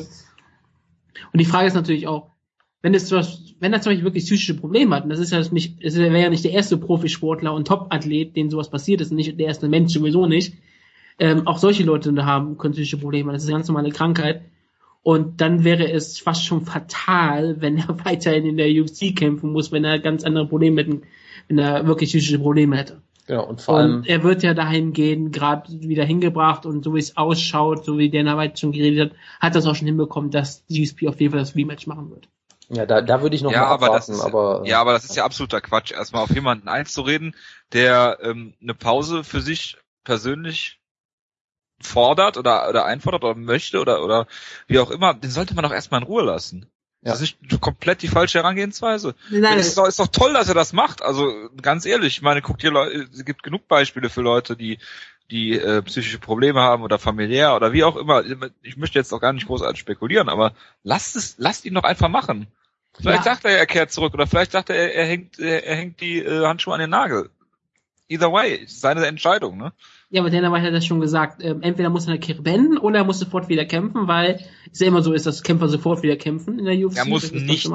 Und 1.33 1.41
die 1.41 1.45
Frage 1.45 1.69
ist 1.69 1.75
natürlich 1.75 2.09
auch, 2.09 2.31
wenn 2.83 2.95
es 2.95 3.13
was, 3.13 3.55
wenn 3.61 3.73
er 3.73 3.81
zum 3.81 3.91
Beispiel 3.91 4.07
wirklich 4.07 4.25
psychische 4.25 4.55
Probleme 4.55 4.97
hat, 4.97 5.05
und 5.05 5.11
das 5.11 5.21
ist 5.21 5.31
ja 5.31 5.41
nicht, 5.53 5.81
es 5.83 5.97
wäre 5.97 6.21
ja 6.21 6.31
nicht 6.31 6.43
der 6.43 6.51
erste 6.51 6.79
Profisportler 6.79 7.55
und 7.55 7.69
Top-Athlet, 7.69 8.35
dem 8.35 8.51
sowas 8.51 8.71
passiert 8.71 9.01
ist, 9.01 9.13
nicht 9.13 9.39
der 9.39 9.47
erste 9.47 9.69
Mensch 9.69 9.93
sowieso 9.93 10.27
nicht. 10.27 10.55
Ähm, 11.21 11.47
auch 11.47 11.59
solche 11.59 11.85
Leute 11.85 12.13
haben 12.25 12.59
können 12.59 12.73
psychische 12.73 12.97
Probleme, 12.97 13.33
das 13.33 13.45
ist 13.45 13.51
eine 13.51 13.59
ganz 13.59 13.69
normale 13.69 13.91
Krankheit. 13.91 14.43
Und 15.03 15.41
dann 15.41 15.63
wäre 15.63 15.93
es 15.93 16.19
fast 16.19 16.45
schon 16.45 16.63
fatal, 16.63 17.61
wenn 17.61 17.77
er 17.79 17.89
weiterhin 18.05 18.47
in 18.47 18.57
der 18.57 18.69
UFC 18.69 19.15
kämpfen 19.15 19.53
muss, 19.53 19.71
wenn 19.71 19.85
er 19.85 20.01
ganz 20.01 20.25
andere 20.25 20.49
Probleme 20.49 20.83
hätte, 20.83 21.03
wenn 21.47 21.59
er 21.59 21.87
wirklich 21.87 22.11
psychische 22.11 22.41
Probleme 22.41 22.77
hätte. 22.77 23.01
Genau. 23.31 23.47
Und 23.47 23.61
vor 23.63 23.77
allem, 23.79 23.97
Und 23.97 24.07
er 24.07 24.23
wird 24.23 24.43
ja 24.43 24.55
dahin 24.55 24.93
gehen, 24.93 25.31
gerade 25.31 25.71
wieder 25.71 26.05
hingebracht 26.05 26.67
und 26.67 26.85
so 26.85 26.95
wie 26.95 26.99
es 26.99 27.17
ausschaut, 27.17 27.85
so 27.85 27.99
wie 27.99 28.11
Dana 28.11 28.37
White 28.37 28.59
schon 28.59 28.73
geredet 28.73 29.13
hat, 29.13 29.19
hat 29.41 29.55
das 29.55 29.67
auch 29.67 29.75
schon 29.75 29.87
hinbekommen, 29.87 30.31
dass 30.31 30.65
GSP 30.69 31.09
auf 31.09 31.21
jeden 31.21 31.33
Fall 31.33 31.41
das 31.41 31.55
Rematch 31.55 31.87
machen 31.87 32.11
wird. 32.11 32.29
ja, 32.69 32.87
da, 32.87 33.01
da 33.01 33.23
würde 33.23 33.37
ich 33.37 33.43
noch 33.43 33.53
Ja, 33.53 33.63
mal 33.63 33.69
aber 33.69 33.97
ist, 33.97 34.11
aber, 34.21 34.63
ja, 34.67 34.81
aber 34.81 34.93
das 34.93 35.05
ist 35.05 35.17
ja 35.17 35.25
absoluter 35.25 35.61
Quatsch, 35.61 35.93
erstmal 35.93 36.23
auf 36.23 36.31
jemanden 36.31 36.69
einzureden, 36.69 37.35
der 37.73 38.19
ähm, 38.23 38.55
eine 38.61 38.75
Pause 38.75 39.25
für 39.25 39.41
sich 39.41 39.77
persönlich 40.05 40.81
fordert 41.83 42.37
oder, 42.37 42.69
oder 42.69 42.85
einfordert 42.85 43.25
oder 43.25 43.35
möchte 43.35 43.81
oder, 43.81 44.05
oder 44.05 44.27
wie 44.67 44.79
auch 44.79 44.91
immer, 44.91 45.15
den 45.15 45.31
sollte 45.31 45.55
man 45.55 45.65
doch 45.65 45.73
erstmal 45.73 46.01
in 46.01 46.07
Ruhe 46.07 46.23
lassen. 46.23 46.71
Ja. 47.03 47.13
Das 47.13 47.23
ist 47.23 47.41
nicht 47.41 47.61
komplett 47.61 48.03
die 48.03 48.09
falsche 48.09 48.39
Herangehensweise. 48.39 49.15
Nein, 49.31 49.59
es 49.59 49.69
ist, 49.69 49.79
doch, 49.79 49.87
ist 49.87 49.99
doch 49.99 50.09
toll, 50.09 50.35
dass 50.35 50.49
er 50.49 50.55
das 50.55 50.75
macht. 50.75 51.01
Also 51.03 51.49
ganz 51.63 51.87
ehrlich, 51.87 52.17
ich 52.19 52.23
meine, 52.23 52.43
guckt 52.43 52.63
Leute, 52.63 53.09
es 53.13 53.25
gibt 53.25 53.43
genug 53.43 53.69
Beispiele 53.69 54.11
für 54.11 54.21
Leute, 54.21 54.57
die 54.57 54.79
die 55.31 55.59
äh, 55.59 55.81
psychische 55.83 56.19
Probleme 56.19 56.61
haben 56.61 56.83
oder 56.83 56.99
familiär 56.99 57.55
oder 57.55 57.73
wie 57.73 57.85
auch 57.85 57.97
immer. 57.97 58.25
Ich 58.63 58.77
möchte 58.77 58.99
jetzt 58.99 59.13
auch 59.13 59.21
gar 59.21 59.33
nicht 59.33 59.47
großartig 59.47 59.81
spekulieren, 59.81 60.29
aber 60.29 60.53
lasst 60.83 61.17
es, 61.17 61.37
lasst 61.39 61.65
ihn 61.65 61.75
doch 61.75 61.85
einfach 61.85 62.09
machen. 62.09 62.49
Vielleicht 62.99 63.25
Ja. 63.25 63.33
sagt 63.35 63.45
er, 63.45 63.57
er 63.57 63.67
kehrt 63.67 63.93
zurück 63.93 64.13
oder 64.13 64.27
vielleicht 64.27 64.53
sagt 64.53 64.71
er, 64.71 64.93
er, 64.93 65.07
hängt, 65.07 65.39
er, 65.39 65.65
er 65.65 65.77
hängt 65.77 66.01
die 66.01 66.19
äh, 66.19 66.45
Handschuhe 66.45 66.75
an 66.75 66.81
den 66.81 66.91
Nagel. 66.91 67.31
Either 68.09 68.33
way, 68.33 68.57
ist 68.57 68.81
seine 68.81 69.07
Entscheidung, 69.07 69.57
ne? 69.57 69.73
Ja, 70.13 70.23
aber 70.23 70.31
Dana 70.31 70.53
White 70.53 70.67
hat 70.67 70.75
das 70.75 70.85
schon 70.85 71.01
gesagt. 71.01 71.43
Ähm, 71.43 71.63
entweder 71.63 71.89
muss 71.89 72.07
er 72.07 72.11
eine 72.11 72.19
Kirche 72.19 72.43
beenden 72.43 72.79
oder 72.79 72.99
er 72.99 73.05
muss 73.05 73.21
sofort 73.21 73.49
wieder 73.49 73.65
kämpfen, 73.65 74.09
weil 74.09 74.41
es 74.73 74.81
ja 74.81 74.89
immer 74.89 75.03
so 75.03 75.13
ist, 75.13 75.25
dass 75.25 75.45
Kämpfer 75.45 75.69
sofort 75.69 76.03
wieder 76.03 76.17
kämpfen 76.17 76.59
in 76.59 76.65
der 76.65 76.75
UFC. 76.85 76.97
Er 76.97 77.05
muss 77.07 77.31
nicht. 77.33 77.71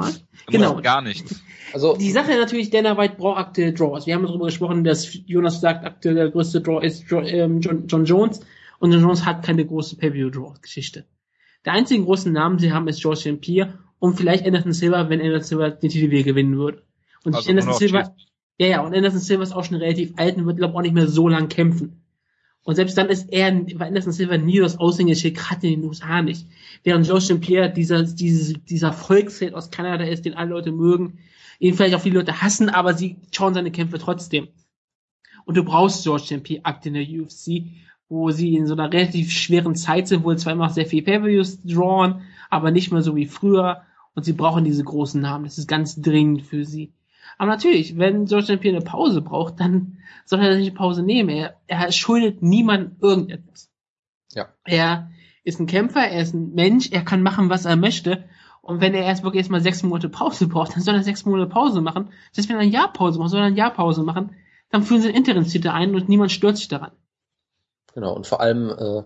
Genau. 0.46 0.74
muss 0.74 0.82
gar 0.82 1.00
nichts. 1.00 1.42
Also, 1.72 1.96
Die 1.96 2.10
Sache 2.10 2.32
natürlich, 2.38 2.68
Dana 2.68 2.98
White 2.98 3.14
braucht 3.16 3.38
aktuell 3.38 3.72
Draws. 3.72 4.06
Wir 4.06 4.14
haben 4.14 4.24
darüber 4.24 4.46
gesprochen, 4.46 4.84
dass 4.84 5.18
Jonas 5.26 5.62
sagt, 5.62 5.86
aktuell 5.86 6.14
der 6.14 6.28
größte 6.30 6.60
Draw 6.60 6.84
ist 6.84 7.10
ähm, 7.10 7.60
John, 7.60 7.86
John 7.86 8.04
Jones 8.04 8.40
und 8.80 8.92
John 8.92 9.00
Jones 9.00 9.24
hat 9.24 9.42
keine 9.42 9.64
große 9.64 9.96
Pay-Per-View-Draw-Geschichte. 9.96 11.06
Der 11.64 11.72
einzige 11.72 12.04
großen 12.04 12.32
Namen, 12.32 12.58
sie 12.58 12.70
haben, 12.70 12.86
ist 12.86 13.00
George 13.00 13.20
St. 13.20 13.40
Pierre 13.40 13.78
und 13.98 14.14
vielleicht 14.16 14.44
Anderson 14.44 14.72
Silva, 14.74 15.08
wenn 15.08 15.22
Anderson 15.22 15.48
Silva 15.58 15.70
den 15.70 15.88
Titel 15.88 16.22
gewinnen 16.22 16.58
würde. 16.58 16.82
Und 17.24 17.34
Also 17.34 17.48
Anderson 17.48 17.72
Silva, 17.74 18.02
Chief. 18.02 18.12
ja, 18.58 18.66
ja, 18.66 18.80
und 18.82 18.94
Anderson 18.94 19.20
Silva 19.20 19.42
ist 19.42 19.52
auch 19.52 19.64
schon 19.64 19.78
relativ 19.78 20.12
alt 20.16 20.36
und 20.36 20.46
wird, 20.46 20.58
glaube 20.58 20.72
ich, 20.72 20.76
auch 20.76 20.82
nicht 20.82 20.94
mehr 20.94 21.08
so 21.08 21.28
lang 21.28 21.48
kämpfen. 21.48 22.02
Und 22.66 22.74
selbst 22.74 22.98
dann 22.98 23.08
ist 23.08 23.32
er, 23.32 23.46
Anderson 23.78 24.10
Silva 24.12 24.38
nie 24.38 24.58
das 24.58 24.76
Aushängeschild, 24.80 25.36
gerade 25.36 25.68
in 25.68 25.80
den 25.80 25.88
USA 25.88 26.20
nicht. 26.20 26.46
Während 26.82 27.06
St. 27.06 27.40
Pierre 27.40 27.72
dieser, 27.72 28.02
dieser, 28.02 28.58
dieser 28.58 28.92
Volksheld 28.92 29.54
aus 29.54 29.70
Kanada 29.70 30.02
ist, 30.02 30.24
den 30.24 30.34
alle 30.34 30.50
Leute 30.50 30.72
mögen, 30.72 31.20
ihn 31.60 31.74
vielleicht 31.74 31.94
auch 31.94 32.00
viele 32.00 32.18
Leute 32.18 32.42
hassen, 32.42 32.68
aber 32.68 32.94
sie 32.94 33.18
schauen 33.30 33.54
seine 33.54 33.70
Kämpfe 33.70 34.00
trotzdem. 34.00 34.48
Und 35.44 35.56
du 35.56 35.62
brauchst 35.62 36.02
George 36.02 36.24
St. 36.24 36.60
Aktuell 36.64 36.96
in 36.96 37.08
der 37.08 37.22
UFC, 37.22 37.62
wo 38.08 38.32
sie 38.32 38.56
in 38.56 38.66
so 38.66 38.74
einer 38.74 38.92
relativ 38.92 39.30
schweren 39.30 39.76
Zeit 39.76 40.08
sind, 40.08 40.24
wo 40.24 40.32
immer 40.32 40.66
noch 40.66 40.74
sehr 40.74 40.86
viel 40.86 41.04
Pay-Per-Views 41.04 41.62
drawn, 41.62 42.22
aber 42.50 42.72
nicht 42.72 42.90
mehr 42.90 43.02
so 43.02 43.14
wie 43.14 43.26
früher. 43.26 43.82
Und 44.16 44.24
sie 44.24 44.32
brauchen 44.32 44.64
diese 44.64 44.82
großen 44.82 45.20
Namen. 45.20 45.44
Das 45.44 45.56
ist 45.56 45.68
ganz 45.68 46.02
dringend 46.02 46.42
für 46.42 46.64
sie. 46.64 46.90
Aber 47.38 47.50
natürlich, 47.50 47.98
wenn 47.98 48.26
George 48.26 48.56
St. 48.56 48.64
Eine 48.64 48.80
Pause 48.80 49.20
braucht, 49.20 49.60
dann 49.60 49.98
soll 50.24 50.40
er 50.40 50.56
sich 50.56 50.68
eine 50.68 50.76
Pause 50.76 51.02
nehmen. 51.02 51.28
Er, 51.28 51.56
er 51.66 51.92
schuldet 51.92 52.42
niemandem 52.42 52.96
irgendetwas. 53.00 53.70
Ja. 54.32 54.48
Er 54.64 55.10
ist 55.44 55.60
ein 55.60 55.66
Kämpfer, 55.66 56.00
er 56.00 56.22
ist 56.22 56.34
ein 56.34 56.54
Mensch, 56.54 56.90
er 56.90 57.04
kann 57.04 57.22
machen, 57.22 57.50
was 57.50 57.64
er 57.64 57.76
möchte. 57.76 58.24
Und 58.62 58.80
wenn 58.80 58.94
er 58.94 59.04
erst 59.04 59.22
wirklich 59.22 59.40
erstmal 59.40 59.60
sechs 59.60 59.82
Monate 59.82 60.08
Pause 60.08 60.48
braucht, 60.48 60.74
dann 60.74 60.82
soll 60.82 60.94
er 60.94 61.02
sechs 61.02 61.24
Monate 61.24 61.48
Pause 61.48 61.80
machen. 61.80 62.10
Selbst 62.32 62.48
wenn 62.48 62.56
er 62.56 62.62
ein 62.62 62.72
Jahr 62.72 62.92
Pause 62.92 63.18
macht, 63.18 63.30
soll 63.30 63.40
er 63.40 63.46
ein 63.46 63.56
Jahr 63.56 63.72
Pause 63.72 64.02
machen. 64.02 64.34
Dann 64.70 64.82
führen 64.82 65.02
sie 65.02 65.08
einen 65.08 65.16
Interimstitel 65.16 65.68
ein 65.68 65.94
und 65.94 66.08
niemand 66.08 66.32
stört 66.32 66.56
sich 66.56 66.66
daran. 66.66 66.90
Genau, 67.94 68.12
und 68.12 68.26
vor 68.26 68.40
allem 68.40 68.70
äh, 68.70 69.02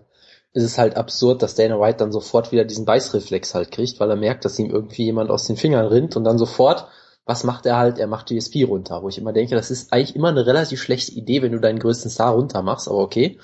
ist 0.53 0.63
es 0.63 0.77
halt 0.77 0.97
absurd, 0.97 1.43
dass 1.43 1.55
Dana 1.55 1.79
White 1.79 1.97
dann 1.97 2.11
sofort 2.11 2.51
wieder 2.51 2.65
diesen 2.65 2.85
Beißreflex 2.85 3.53
halt 3.53 3.71
kriegt, 3.71 3.99
weil 3.99 4.09
er 4.09 4.15
merkt, 4.15 4.45
dass 4.45 4.57
ihm 4.57 4.69
irgendwie 4.69 5.05
jemand 5.05 5.29
aus 5.29 5.45
den 5.45 5.57
Fingern 5.57 5.85
rinnt 5.85 6.15
und 6.15 6.23
dann 6.23 6.37
sofort, 6.37 6.87
was 7.25 7.43
macht 7.43 7.65
er 7.65 7.77
halt? 7.77 7.99
Er 7.99 8.07
macht 8.07 8.27
GSP 8.27 8.63
runter, 8.63 9.03
wo 9.03 9.09
ich 9.09 9.17
immer 9.17 9.33
denke, 9.33 9.55
das 9.55 9.71
ist 9.71 9.93
eigentlich 9.93 10.15
immer 10.15 10.29
eine 10.29 10.45
relativ 10.45 10.81
schlechte 10.81 11.11
Idee, 11.13 11.41
wenn 11.41 11.51
du 11.51 11.59
deinen 11.59 11.79
größten 11.79 12.09
Star 12.11 12.33
runter 12.33 12.61
machst, 12.61 12.87
aber 12.87 12.97
okay. 12.99 13.39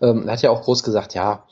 Ähm, 0.00 0.26
er 0.26 0.32
hat 0.34 0.42
ja 0.42 0.50
auch 0.50 0.62
groß 0.62 0.82
gesagt, 0.82 1.14
ja, 1.14 1.46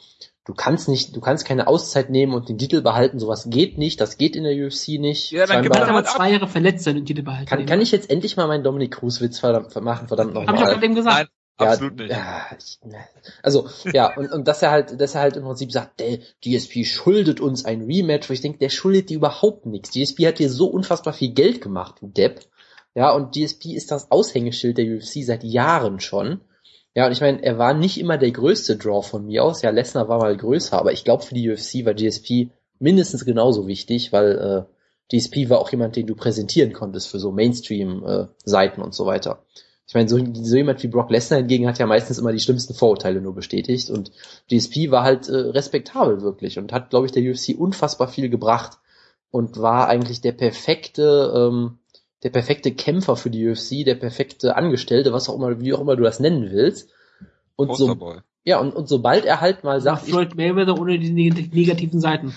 du 0.45 0.53
kannst 0.55 0.89
nicht, 0.89 1.15
du 1.15 1.21
kannst 1.21 1.45
keine 1.47 1.69
Auszeit 1.69 2.11
nehmen 2.11 2.35
und 2.35 2.49
den 2.49 2.59
Titel 2.59 2.83
behalten, 2.83 3.19
sowas 3.21 3.47
geht 3.49 3.79
nicht, 3.79 4.01
das 4.01 4.19
geht 4.19 4.35
in 4.37 4.43
der 4.45 4.53
UFC 4.55 4.99
nicht. 4.99 5.31
Ja, 5.31 5.47
dann 5.47 5.63
gib 5.63 5.73
Er 5.73 5.79
Scheinbar- 5.79 5.81
hat 5.81 5.95
Halt 5.95 6.07
aber 6.07 6.17
zwei 6.19 6.31
Jahre 6.33 6.49
verletzt 6.49 6.85
sein 6.85 6.97
und 6.99 7.07
Titel 7.07 7.23
behalten. 7.23 7.47
kann, 7.47 7.65
kann 7.67 7.81
ich 7.81 7.93
jetzt 7.93 8.11
endlich 8.11 8.37
mal 8.37 8.49
meinen 8.49 8.65
Dominik 8.65 8.93
Cruz 8.97 9.21
Witz 9.21 9.39
verdammt, 9.39 9.75
machen, 9.83 10.09
verdammt 10.09 10.35
Hab 10.35 10.43
ich 10.43 10.49
auch 10.49 10.53
nochmal. 10.55 10.73
gerade 10.73 10.85
eben 10.85 10.95
gesagt. 10.95 11.31
Ja, 11.61 11.71
absolut 11.71 11.97
nicht. 11.97 12.11
Ja, 12.11 12.47
ich, 12.59 12.79
also, 13.43 13.69
ja, 13.93 14.17
und, 14.17 14.33
und 14.33 14.49
dass 14.49 14.63
er 14.63 14.71
halt, 14.71 15.01
dass 15.01 15.15
er 15.15 15.21
halt 15.21 15.37
im 15.37 15.45
Prinzip 15.45 15.71
sagt, 15.71 16.01
der 16.01 16.19
GSP 16.41 16.85
schuldet 16.85 17.41
uns 17.41 17.65
ein 17.65 17.83
Rematch, 17.83 18.29
wo 18.29 18.33
ich 18.33 18.41
denke, 18.41 18.59
der 18.59 18.71
schuldet 18.71 19.11
dir 19.11 19.17
überhaupt 19.17 19.67
nichts. 19.67 19.91
GSP 19.91 20.27
hat 20.27 20.39
dir 20.39 20.51
so 20.51 20.67
unfassbar 20.67 21.13
viel 21.13 21.33
Geld 21.33 21.61
gemacht, 21.61 21.97
du 22.01 22.09
Depp. 22.09 22.41
Ja, 22.95 23.13
und 23.13 23.33
GSP 23.33 23.75
ist 23.75 23.91
das 23.91 24.11
Aushängeschild 24.11 24.79
der 24.79 24.87
UFC 24.87 25.25
seit 25.25 25.45
Jahren 25.45 26.01
schon. 26.01 26.41
Ja, 26.95 27.07
und 27.07 27.13
ich 27.13 27.23
meine, 27.23 27.43
er 27.43 27.59
war 27.59 27.73
nicht 27.73 27.99
immer 27.99 28.19
der 28.19 28.33
größte 28.33 28.77
Draw 28.77 29.03
von 29.03 29.25
mir 29.27 29.45
aus. 29.45 29.63
Ja, 29.63 29.71
Lesnar 29.71 30.09
war 30.09 30.19
mal 30.19 30.37
größer, 30.37 30.79
aber 30.79 30.93
ich 30.93 31.05
glaube, 31.05 31.23
für 31.23 31.35
die 31.35 31.51
UFC 31.51 31.87
war 31.87 31.95
GSP 31.95 32.51
mindestens 32.79 33.25
genauso 33.25 33.67
wichtig, 33.67 34.13
weil 34.13 34.67
äh, 34.69 34.73
GSP 35.11 35.49
war 35.49 35.59
auch 35.59 35.71
jemand, 35.71 35.97
den 35.97 36.07
du 36.07 36.15
präsentieren 36.15 36.73
konntest 36.73 37.09
für 37.09 37.19
so 37.19 37.33
Mainstream-Seiten 37.33 38.83
und 38.83 38.95
so 38.95 39.07
weiter. 39.07 39.43
Ich 39.87 39.95
meine, 39.95 40.09
so, 40.09 40.19
so 40.33 40.57
jemand 40.57 40.83
wie 40.83 40.89
Brock 40.89 41.11
Lesnar 41.11 41.41
hingegen 41.41 41.67
hat 41.67 41.79
ja 41.79 41.87
meistens 41.87 42.19
immer 42.19 42.33
die 42.33 42.41
schlimmsten 42.41 42.73
Vorurteile 42.75 43.21
nur 43.21 43.35
bestätigt 43.35 43.91
und 43.91 44.11
GSP 44.49 44.91
war 44.91 45.03
halt 45.03 45.29
äh, 45.29 45.35
respektabel 45.35 46.23
wirklich 46.23 46.59
und 46.59 46.73
hat, 46.73 46.91
glaube 46.91 47.07
ich, 47.07 47.13
der 47.13 47.23
UFC 47.23 47.59
unfassbar 47.59 48.09
viel 48.09 48.29
gebracht 48.31 48.79
und 49.31 49.61
war 49.61 49.89
eigentlich 49.89 50.21
der 50.21 50.33
perfekte, 50.33 51.33
ähm, 51.37 51.79
der 52.23 52.31
perfekte 52.31 52.73
Kämpfer 52.73 53.17
für 53.17 53.31
die 53.31 53.47
UFC, 53.49 53.85
der 53.85 53.97
perfekte 53.97 54.57
Angestellte, 54.57 55.13
was 55.13 55.29
auch 55.29 55.35
immer, 55.37 55.61
wie 55.61 55.75
auch 55.75 55.81
immer 55.81 55.97
du 55.97 56.05
das 56.05 56.21
nennen 56.21 56.51
willst. 56.53 56.91
Und 57.57 57.69
so, 57.77 57.87
ja, 58.45 58.61
und, 58.61 58.75
und 58.75 58.89
sobald 58.89 59.25
er 59.25 59.41
halt 59.41 59.65
mal 59.65 59.81
sagt, 59.81 60.03
Floyd 60.07 60.37
Mayweather 60.37 60.79
ohne 60.81 60.99
die 60.99 61.11
neg- 61.11 61.53
negativen 61.53 62.01
Seiten. 62.01 62.35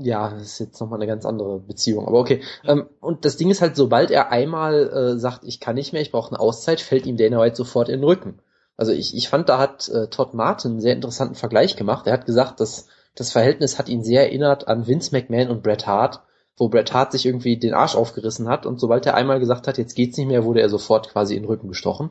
Ja, 0.00 0.30
das 0.30 0.42
ist 0.42 0.58
jetzt 0.60 0.80
nochmal 0.80 0.98
eine 0.98 1.06
ganz 1.06 1.24
andere 1.24 1.58
Beziehung, 1.60 2.06
aber 2.06 2.18
okay. 2.18 2.42
Ähm, 2.64 2.88
und 3.00 3.24
das 3.24 3.36
Ding 3.36 3.50
ist 3.50 3.60
halt, 3.60 3.76
sobald 3.76 4.10
er 4.10 4.30
einmal 4.30 4.88
äh, 4.88 5.18
sagt, 5.18 5.44
ich 5.44 5.60
kann 5.60 5.74
nicht 5.74 5.92
mehr, 5.92 6.02
ich 6.02 6.12
brauche 6.12 6.30
eine 6.30 6.40
Auszeit, 6.40 6.80
fällt 6.80 7.06
ihm 7.06 7.16
Dana 7.16 7.40
White 7.40 7.56
sofort 7.56 7.88
in 7.88 8.00
den 8.00 8.04
Rücken. 8.04 8.38
Also 8.76 8.92
ich, 8.92 9.16
ich 9.16 9.28
fand, 9.28 9.48
da 9.48 9.58
hat 9.58 9.88
äh, 9.88 10.06
Todd 10.08 10.34
Martin 10.34 10.72
einen 10.72 10.80
sehr 10.80 10.94
interessanten 10.94 11.34
Vergleich 11.34 11.76
gemacht. 11.76 12.06
Er 12.06 12.12
hat 12.12 12.26
gesagt, 12.26 12.60
dass 12.60 12.86
das 13.14 13.32
Verhältnis 13.32 13.78
hat 13.78 13.88
ihn 13.88 14.04
sehr 14.04 14.22
erinnert 14.22 14.68
an 14.68 14.86
Vince 14.86 15.10
McMahon 15.12 15.50
und 15.50 15.62
Bret 15.62 15.86
Hart, 15.86 16.20
wo 16.56 16.68
Bret 16.68 16.92
Hart 16.92 17.12
sich 17.12 17.26
irgendwie 17.26 17.56
den 17.56 17.74
Arsch 17.74 17.96
aufgerissen 17.96 18.48
hat 18.48 18.66
und 18.66 18.78
sobald 18.78 19.06
er 19.06 19.14
einmal 19.14 19.40
gesagt 19.40 19.66
hat, 19.66 19.78
jetzt 19.78 19.94
geht's 19.94 20.16
nicht 20.16 20.28
mehr, 20.28 20.44
wurde 20.44 20.60
er 20.60 20.68
sofort 20.68 21.08
quasi 21.10 21.34
in 21.34 21.42
den 21.42 21.48
Rücken 21.48 21.68
gestochen. 21.68 22.10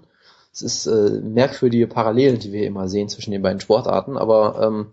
Es 0.53 0.61
ist 0.61 0.87
äh, 0.87 1.21
merkwürdige 1.21 1.87
Parallelen, 1.87 2.39
die 2.39 2.51
wir 2.51 2.65
immer 2.65 2.89
sehen 2.89 3.09
zwischen 3.09 3.31
den 3.31 3.41
beiden 3.41 3.59
Sportarten, 3.61 4.17
aber 4.17 4.61
ähm, 4.61 4.87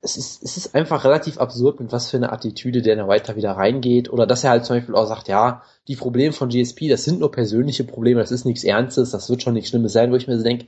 es 0.00 0.16
ist, 0.16 0.42
es 0.44 0.56
ist 0.56 0.74
einfach 0.74 1.04
relativ 1.04 1.38
absurd, 1.38 1.80
mit 1.80 1.90
was 1.90 2.10
für 2.10 2.18
eine 2.18 2.32
Attitüde 2.32 2.82
Dana 2.82 3.08
White 3.08 3.24
da 3.26 3.36
wieder 3.36 3.52
reingeht. 3.52 4.10
Oder 4.10 4.26
dass 4.26 4.44
er 4.44 4.50
halt 4.50 4.64
zum 4.64 4.76
Beispiel 4.76 4.94
auch 4.94 5.06
sagt, 5.06 5.28
ja, 5.28 5.62
die 5.88 5.96
Probleme 5.96 6.32
von 6.32 6.48
GSP, 6.48 6.88
das 6.88 7.04
sind 7.04 7.20
nur 7.20 7.32
persönliche 7.32 7.84
Probleme, 7.84 8.20
das 8.20 8.30
ist 8.30 8.44
nichts 8.44 8.62
Ernstes, 8.64 9.10
das 9.10 9.28
wird 9.28 9.42
schon 9.42 9.54
nichts 9.54 9.70
Schlimmes 9.70 9.92
sein, 9.92 10.12
wo 10.12 10.16
ich 10.16 10.28
mir 10.28 10.36
so 10.38 10.44
denke, 10.44 10.66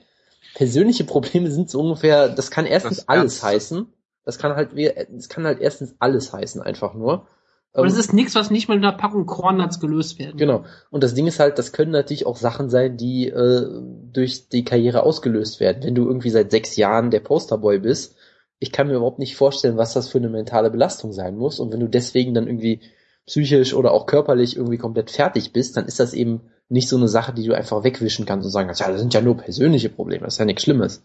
persönliche 0.55 1.05
Probleme 1.05 1.51
sind 1.51 1.71
so 1.71 1.81
ungefähr, 1.81 2.29
das 2.29 2.51
kann 2.51 2.67
erstens 2.67 2.99
Das 2.99 3.09
alles 3.09 3.43
heißen. 3.43 3.87
Das 4.25 4.39
kann 4.39 4.55
halt, 4.55 4.71
das 5.11 5.29
kann 5.29 5.45
halt 5.45 5.61
erstens 5.61 5.95
alles 5.99 6.33
heißen, 6.33 6.61
einfach 6.61 6.95
nur. 6.95 7.27
Und 7.73 7.87
es 7.87 7.95
Ähm, 7.95 8.01
ist 8.01 8.13
nichts, 8.13 8.35
was 8.35 8.51
nicht 8.51 8.69
mit 8.69 8.79
einer 8.79 8.93
Packung 8.93 9.27
Cornuts 9.27 9.79
gelöst 9.79 10.19
werden. 10.19 10.37
Genau. 10.37 10.65
Und 10.91 11.05
das 11.05 11.15
Ding 11.15 11.29
ist 11.29 11.39
halt, 11.39 11.57
das 11.59 11.73
können 11.73 11.93
natürlich 11.93 12.27
auch 12.27 12.37
Sachen 12.37 12.69
sein, 12.69 12.97
die 12.97 13.29
äh, 13.29 13.67
durch 14.13 14.49
die 14.49 14.65
Karriere 14.65 15.05
ausgelöst 15.05 15.61
werden. 15.61 15.85
Wenn 15.85 15.95
du 15.95 16.05
irgendwie 16.05 16.31
seit 16.31 16.51
sechs 16.51 16.77
Jahren 16.77 17.11
der 17.13 17.21
Posterboy 17.21 17.79
bist, 17.79 18.17
ich 18.61 18.71
kann 18.73 18.87
mir 18.87 18.95
überhaupt 18.95 19.19
nicht 19.19 19.35
vorstellen, 19.37 19.77
was 19.77 19.95
das 19.95 20.09
für 20.09 20.19
eine 20.19 20.29
mentale 20.29 20.71
Belastung 20.71 21.13
sein 21.13 21.37
muss. 21.37 21.59
Und 21.59 21.73
wenn 21.73 21.81
du 21.81 21.89
deswegen 21.89 22.35
dann 22.35 22.47
irgendwie 22.47 22.81
psychisch 23.27 23.75
oder 23.75 23.91
auch 23.93 24.07
körperlich 24.07 24.57
irgendwie 24.57 24.79
komplett 24.79 25.11
fertig 25.11 25.53
bist, 25.53 25.77
dann 25.77 25.87
ist 25.87 25.99
das 25.99 26.13
eben 26.15 26.43
nicht 26.69 26.89
so 26.89 26.97
eine 26.97 27.09
Sache, 27.09 27.33
die 27.33 27.45
du 27.45 27.55
einfach 27.55 27.83
wegwischen 27.85 28.27
kannst 28.27 28.45
und 28.45 28.53
sagen 28.53 28.69
kannst, 28.69 28.81
ja, 28.81 28.91
das 28.91 29.01
sind 29.01 29.13
ja 29.15 29.21
nur 29.21 29.37
persönliche 29.37 29.89
Probleme, 29.89 30.25
das 30.25 30.35
ist 30.35 30.39
ja 30.39 30.45
nichts 30.45 30.63
Schlimmes. 30.63 30.99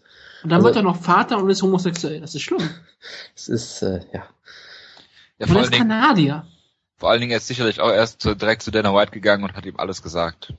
Und 0.44 0.50
dann 0.50 0.58
Also- 0.58 0.66
wird 0.66 0.76
er 0.76 0.82
noch 0.82 0.96
Vater 0.96 1.38
und 1.38 1.50
ist 1.50 1.62
homosexuell. 1.62 2.20
Das 2.20 2.34
ist 2.34 2.42
schlimm. 2.42 2.60
Das 3.34 3.48
ist, 3.48 3.82
äh, 3.82 4.00
ja. 4.12 4.24
Ja, 5.38 5.46
und 5.46 5.46
vor 5.48 5.48
er 5.48 5.56
allen 5.56 5.64
ist 5.64 5.74
Dingen, 5.74 5.88
Kanadier. 5.88 6.46
vor 6.96 7.10
allen 7.10 7.20
Dingen 7.20 7.30
er 7.32 7.38
ist 7.38 7.46
sicherlich 7.46 7.80
auch 7.80 7.90
erst 7.92 8.24
direkt 8.24 8.62
zu 8.62 8.70
Dana 8.70 8.94
White 8.94 9.12
gegangen 9.12 9.44
und 9.44 9.54
hat 9.54 9.66
ihm 9.66 9.76
alles 9.78 10.02
gesagt. 10.02 10.52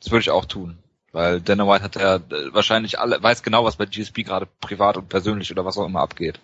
Das 0.00 0.10
würde 0.10 0.20
ich 0.20 0.30
auch 0.30 0.44
tun. 0.44 0.78
Weil 1.12 1.40
Dana 1.40 1.66
White 1.66 1.84
hat 1.84 1.96
ja 1.96 2.16
äh, 2.16 2.54
wahrscheinlich 2.54 2.98
alle, 2.98 3.22
weiß 3.22 3.42
genau, 3.42 3.64
was 3.64 3.76
bei 3.76 3.86
GSP 3.86 4.24
gerade 4.24 4.46
privat 4.60 4.96
und 4.96 5.08
persönlich 5.08 5.50
oder 5.52 5.64
was 5.64 5.78
auch 5.78 5.86
immer 5.86 6.00
abgeht. 6.00 6.40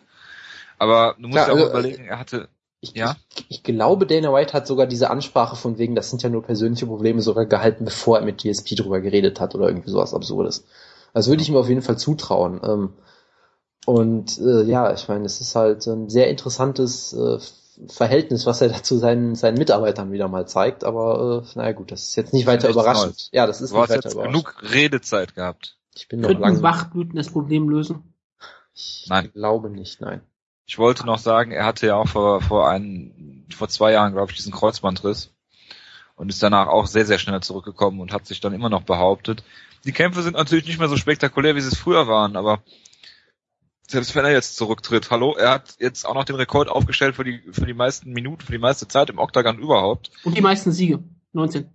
Aber 0.79 1.17
du 1.19 1.29
musst 1.29 1.49
Ja, 1.49 1.53
ja, 1.53 1.65
auch 1.65 1.69
also, 1.71 1.89
überlegen, 1.89 2.07
er 2.07 2.19
hatte, 2.21 2.49
Ich, 2.81 2.95
Ja? 2.95 3.17
ich, 3.37 3.47
ich 3.51 3.63
glaube, 3.65 4.07
Dana 4.07 4.33
White 4.33 4.53
hat 4.55 4.67
sogar 4.67 4.87
diese 4.87 5.11
Ansprache 5.11 5.57
von 5.57 5.79
wegen, 5.79 5.95
das 5.97 6.11
sind 6.11 6.23
ja 6.23 6.31
nur 6.31 6.45
persönliche 6.45 6.87
Probleme, 6.87 7.23
sogar 7.23 7.47
gehalten, 7.47 7.85
bevor 7.87 8.19
er 8.21 8.25
mit 8.25 8.39
GSP 8.43 8.77
drüber 8.77 9.01
geredet 9.01 9.41
hat 9.41 9.55
oder 9.57 9.69
irgendwie 9.69 9.91
sowas 9.91 10.15
Absurdes. 10.15 10.67
Das 11.15 11.29
würde 11.29 11.43
ich 11.43 11.49
ihm 11.51 11.57
auf 11.57 11.69
jeden 11.69 11.83
Fall 11.83 11.99
zutrauen. 11.99 12.61
Ähm, 12.65 12.95
und 13.87 14.39
äh, 14.39 14.65
ja, 14.65 14.93
ich 14.95 15.09
meine, 15.09 15.27
es 15.27 15.41
ist 15.41 15.55
halt 15.57 15.87
ein 15.87 16.09
sehr 16.11 16.29
interessantes 16.31 17.13
äh, 17.15 17.39
Verhältnis, 17.89 18.47
was 18.47 18.61
er 18.61 18.69
da 18.69 18.83
zu 18.83 18.99
seinen, 18.99 19.35
seinen 19.35 19.59
Mitarbeitern 19.59 20.13
wieder 20.13 20.29
mal 20.29 20.47
zeigt. 20.47 20.85
Aber 20.85 21.45
äh, 21.45 21.59
naja 21.59 21.73
gut, 21.73 21.93
das 21.93 22.09
ist 22.09 22.17
jetzt 22.17 22.33
nicht 22.33 22.47
weiter 22.47 22.69
überraschend. 22.69 23.13
Neues. 23.13 23.31
Ja, 23.33 23.47
das 23.47 23.61
ist 23.61 23.71
du 23.71 23.77
nicht 23.77 23.83
hast 23.83 23.91
weiter 23.91 24.03
jetzt 24.05 24.15
überraschend. 24.15 24.45
genug 24.45 24.73
Redezeit 24.73 25.35
gehabt. 25.35 25.77
Ich 25.95 26.09
bin 26.09 26.21
noch 26.21 26.29
Könnten 26.29 26.43
lang. 26.43 26.63
Wachblüten 26.63 27.17
das 27.17 27.31
Problem 27.31 27.69
lösen? 27.69 28.15
Ich 28.75 29.07
Nein. 29.09 29.31
glaube 29.33 29.71
nicht, 29.71 30.01
nein. 30.01 30.21
Ich 30.67 30.79
wollte 30.79 31.07
noch 31.07 31.19
sagen, 31.19 31.53
er 31.53 31.65
hatte 31.67 31.87
ja 31.87 31.97
auch 31.97 32.09
vor, 32.09 32.41
vor 32.41 32.69
ein, 32.69 33.47
vor 33.55 33.69
zwei 33.69 33.93
Jahren, 33.93 34.13
glaube 34.15 34.31
ich, 34.31 34.37
diesen 34.37 34.53
Kreuzbandriss 34.53 35.31
und 36.17 36.31
ist 36.31 36.43
danach 36.43 36.69
auch 36.69 36.87
sehr, 36.87 37.07
sehr 37.07 37.19
schnell 37.19 37.41
zurückgekommen 37.41 38.01
und 38.01 38.13
hat 38.13 38.27
sich 38.27 38.41
dann 38.41 38.55
immer 38.55 38.71
noch 38.71 38.83
behauptet. 38.83 39.45
Die 39.85 39.93
Kämpfe 39.93 40.23
sind 40.23 40.37
natürlich 40.37 40.67
nicht 40.67 40.79
mehr 40.79 40.89
so 40.89 40.97
spektakulär, 40.97 41.55
wie 41.55 41.61
sie 41.61 41.69
es 41.69 41.77
früher 41.77 42.09
waren, 42.09 42.37
aber 42.37 42.63
selbst 43.87 44.15
wenn 44.15 44.25
er 44.25 44.33
jetzt 44.33 44.57
zurücktritt, 44.57 45.11
hallo, 45.11 45.35
er 45.35 45.51
hat 45.51 45.77
jetzt 45.79 46.07
auch 46.07 46.15
noch 46.15 46.25
den 46.25 46.37
Rekord 46.37 46.69
aufgestellt 46.69 47.17
für 47.17 47.25
die, 47.25 47.43
für 47.53 47.67
die 47.67 47.75
meisten 47.75 48.13
Minuten, 48.13 48.43
für 48.43 48.53
die 48.53 48.59
meiste 48.59 48.89
Zeit 48.89 49.11
im 49.11 49.19
Octagon 49.19 49.59
überhaupt. 49.59 50.11
Und 50.25 50.37
die 50.37 50.43
meisten 50.43 50.73
Siege. 50.73 51.03
19. 51.33 51.69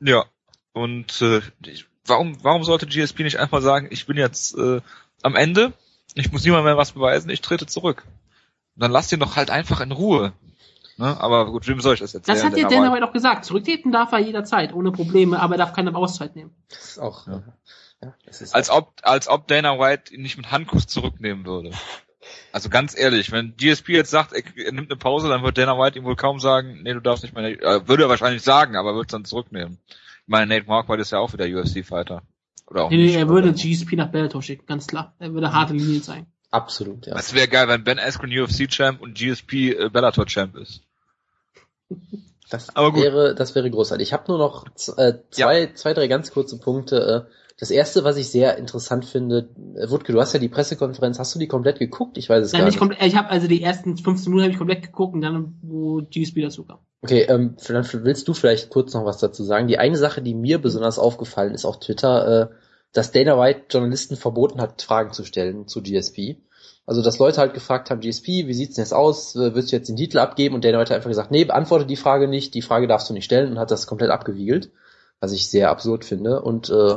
Ja. 0.00 0.24
Und 0.72 1.22
äh, 1.22 1.40
ich, 1.64 1.86
warum, 2.04 2.36
warum 2.42 2.62
sollte 2.64 2.86
GSP 2.86 3.20
nicht 3.20 3.38
einfach 3.38 3.62
sagen, 3.62 3.88
ich 3.90 4.06
bin 4.06 4.16
jetzt 4.16 4.56
äh, 4.56 4.80
am 5.22 5.34
Ende, 5.34 5.72
ich 6.14 6.30
muss 6.30 6.44
niemand 6.44 6.64
mehr 6.64 6.76
was 6.76 6.92
beweisen, 6.92 7.30
ich 7.30 7.40
trete 7.40 7.66
zurück. 7.66 8.04
Und 8.76 8.82
dann 8.82 8.90
lasst 8.90 9.12
ihn 9.12 9.20
doch 9.20 9.36
halt 9.36 9.50
einfach 9.50 9.80
in 9.80 9.92
Ruhe. 9.92 10.32
Ne? 10.98 11.20
Aber 11.20 11.50
gut, 11.50 11.66
wem 11.66 11.80
soll 11.80 11.94
ich 11.94 12.00
das 12.00 12.14
erzählen? 12.14 12.36
Das 12.36 12.44
hat 12.44 12.56
ja 12.56 12.68
Dana 12.68 12.92
White 12.92 13.06
auch 13.06 13.12
gesagt. 13.12 13.44
Zurücktreten 13.44 13.92
darf 13.92 14.12
er 14.12 14.18
jederzeit, 14.18 14.72
ohne 14.72 14.92
Probleme, 14.92 15.40
aber 15.40 15.54
er 15.54 15.58
darf 15.58 15.72
keine 15.72 15.94
Auszeit 15.94 16.36
nehmen. 16.36 16.54
Das 16.68 16.84
ist 16.84 16.98
auch. 16.98 17.26
Ja. 17.26 17.42
Ja, 18.02 18.14
das 18.26 18.42
ist 18.42 18.54
als 18.54 18.70
ob, 18.70 18.94
als 19.02 19.28
ob 19.28 19.48
Dana 19.48 19.78
White 19.78 20.14
ihn 20.14 20.22
nicht 20.22 20.36
mit 20.36 20.50
Handkuss 20.50 20.86
zurücknehmen 20.86 21.44
würde. 21.46 21.70
Also 22.52 22.68
ganz 22.68 22.98
ehrlich, 22.98 23.30
wenn 23.32 23.56
GSP 23.56 23.90
jetzt 23.90 24.10
sagt, 24.10 24.32
er, 24.32 24.72
nimmt 24.72 24.90
eine 24.90 24.98
Pause, 24.98 25.28
dann 25.28 25.42
wird 25.42 25.56
Dana 25.58 25.78
White 25.78 25.98
ihm 25.98 26.04
wohl 26.04 26.16
kaum 26.16 26.40
sagen, 26.40 26.82
nee, 26.82 26.92
du 26.92 27.00
darfst 27.00 27.22
nicht 27.22 27.34
mehr, 27.34 27.44
äh, 27.44 27.86
würde 27.88 28.04
er 28.04 28.08
wahrscheinlich 28.08 28.42
sagen, 28.42 28.76
aber 28.76 28.94
wird 28.96 29.06
es 29.06 29.12
dann 29.12 29.24
zurücknehmen. 29.24 29.78
Ich 29.88 30.28
meine, 30.28 30.46
Nate 30.46 30.66
Marquardt 30.66 31.00
ist 31.00 31.12
ja 31.12 31.18
auch 31.18 31.32
wieder 31.32 31.44
UFC-Fighter. 31.46 32.22
Oder 32.66 32.84
auch 32.84 32.90
Nee, 32.90 32.96
nee, 32.96 33.04
nicht, 33.06 33.16
er 33.16 33.28
würde 33.28 33.52
GSP 33.52 33.94
nach 33.94 34.10
Bellator 34.10 34.42
schicken, 34.42 34.66
ganz 34.66 34.88
klar. 34.88 35.14
Er 35.20 35.32
würde 35.32 35.52
harte 35.52 35.72
Linie 35.74 36.02
zeigen. 36.02 36.26
absolut, 36.50 37.06
ja. 37.06 37.14
Das 37.14 37.32
wäre 37.32 37.46
geil, 37.46 37.68
wenn 37.68 37.84
Ben 37.84 38.00
Askren 38.00 38.36
UFC-Champ 38.36 39.00
und 39.00 39.14
GSP 39.16 39.70
äh, 39.70 39.88
Bellator-Champ 39.88 40.56
ist. 40.56 40.82
Das 42.50 42.74
Aber 42.74 42.92
gut. 42.92 43.02
wäre, 43.02 43.34
das 43.34 43.54
wäre 43.54 43.70
großartig. 43.70 44.08
Ich 44.08 44.12
habe 44.12 44.24
nur 44.28 44.38
noch 44.38 44.66
äh, 44.96 45.14
zwei, 45.30 45.72
zwei, 45.74 45.94
drei 45.94 46.08
ganz 46.08 46.32
kurze 46.32 46.58
Punkte. 46.58 47.26
Äh, 47.28 47.32
Das 47.58 47.70
erste, 47.70 48.04
was 48.04 48.18
ich 48.18 48.28
sehr 48.28 48.58
interessant 48.58 49.06
finde, 49.06 49.48
äh, 49.76 49.88
Wutke, 49.88 50.12
du 50.12 50.20
hast 50.20 50.34
ja 50.34 50.38
die 50.38 50.48
Pressekonferenz, 50.48 51.18
hast 51.18 51.34
du 51.34 51.38
die 51.38 51.48
komplett 51.48 51.78
geguckt? 51.78 52.18
Ich 52.18 52.28
weiß 52.28 52.44
es 52.44 52.52
Nein, 52.52 52.60
gar 52.60 52.66
nicht 52.66 52.78
komplett, 52.78 53.02
ich 53.02 53.16
habe 53.16 53.30
also 53.30 53.48
die 53.48 53.62
ersten 53.62 53.96
15 53.96 54.30
Minuten 54.30 54.44
habe 54.44 54.52
ich 54.52 54.58
komplett 54.58 54.82
geguckt 54.82 55.14
und 55.14 55.22
dann, 55.22 55.58
wo 55.62 56.02
GSP 56.02 56.42
dazu 56.42 56.64
kam. 56.64 56.78
Okay, 57.02 57.22
ähm, 57.22 57.56
dann 57.66 57.88
willst 58.04 58.28
du 58.28 58.34
vielleicht 58.34 58.68
kurz 58.68 58.92
noch 58.92 59.06
was 59.06 59.18
dazu 59.18 59.42
sagen. 59.42 59.68
Die 59.68 59.78
eine 59.78 59.96
Sache, 59.96 60.20
die 60.20 60.34
mir 60.34 60.60
besonders 60.60 60.98
aufgefallen 60.98 61.54
ist 61.54 61.64
auf 61.64 61.80
Twitter, 61.80 62.42
äh, 62.42 62.54
dass 62.92 63.12
Dana 63.12 63.38
White 63.38 63.66
Journalisten 63.70 64.16
verboten 64.16 64.60
hat, 64.60 64.82
Fragen 64.82 65.12
zu 65.12 65.24
stellen 65.24 65.66
zu 65.66 65.82
GSP. 65.82 66.36
Also, 66.84 67.02
dass 67.02 67.18
Leute 67.18 67.40
halt 67.40 67.54
gefragt 67.54 67.90
haben, 67.90 68.00
GSP, 68.00 68.46
wie 68.46 68.54
sieht's 68.54 68.76
denn 68.76 68.84
jetzt 68.84 68.94
aus? 68.94 69.34
Willst 69.34 69.72
du 69.72 69.76
jetzt 69.76 69.88
den 69.88 69.96
Titel 69.96 70.18
abgeben? 70.18 70.54
Und 70.54 70.64
Dana 70.64 70.78
White 70.78 70.90
hat 70.90 70.96
einfach 70.96 71.10
gesagt, 71.10 71.30
nee, 71.30 71.44
beantworte 71.44 71.86
die 71.86 71.96
Frage 71.96 72.28
nicht, 72.28 72.54
die 72.54 72.62
Frage 72.62 72.86
darfst 72.86 73.08
du 73.10 73.14
nicht 73.14 73.24
stellen 73.24 73.50
und 73.50 73.58
hat 73.58 73.70
das 73.70 73.86
komplett 73.86 74.10
abgewiegelt. 74.10 74.70
Was 75.20 75.32
ich 75.32 75.48
sehr 75.48 75.70
absurd 75.70 76.04
finde. 76.04 76.42
Und 76.42 76.70
äh, 76.70 76.96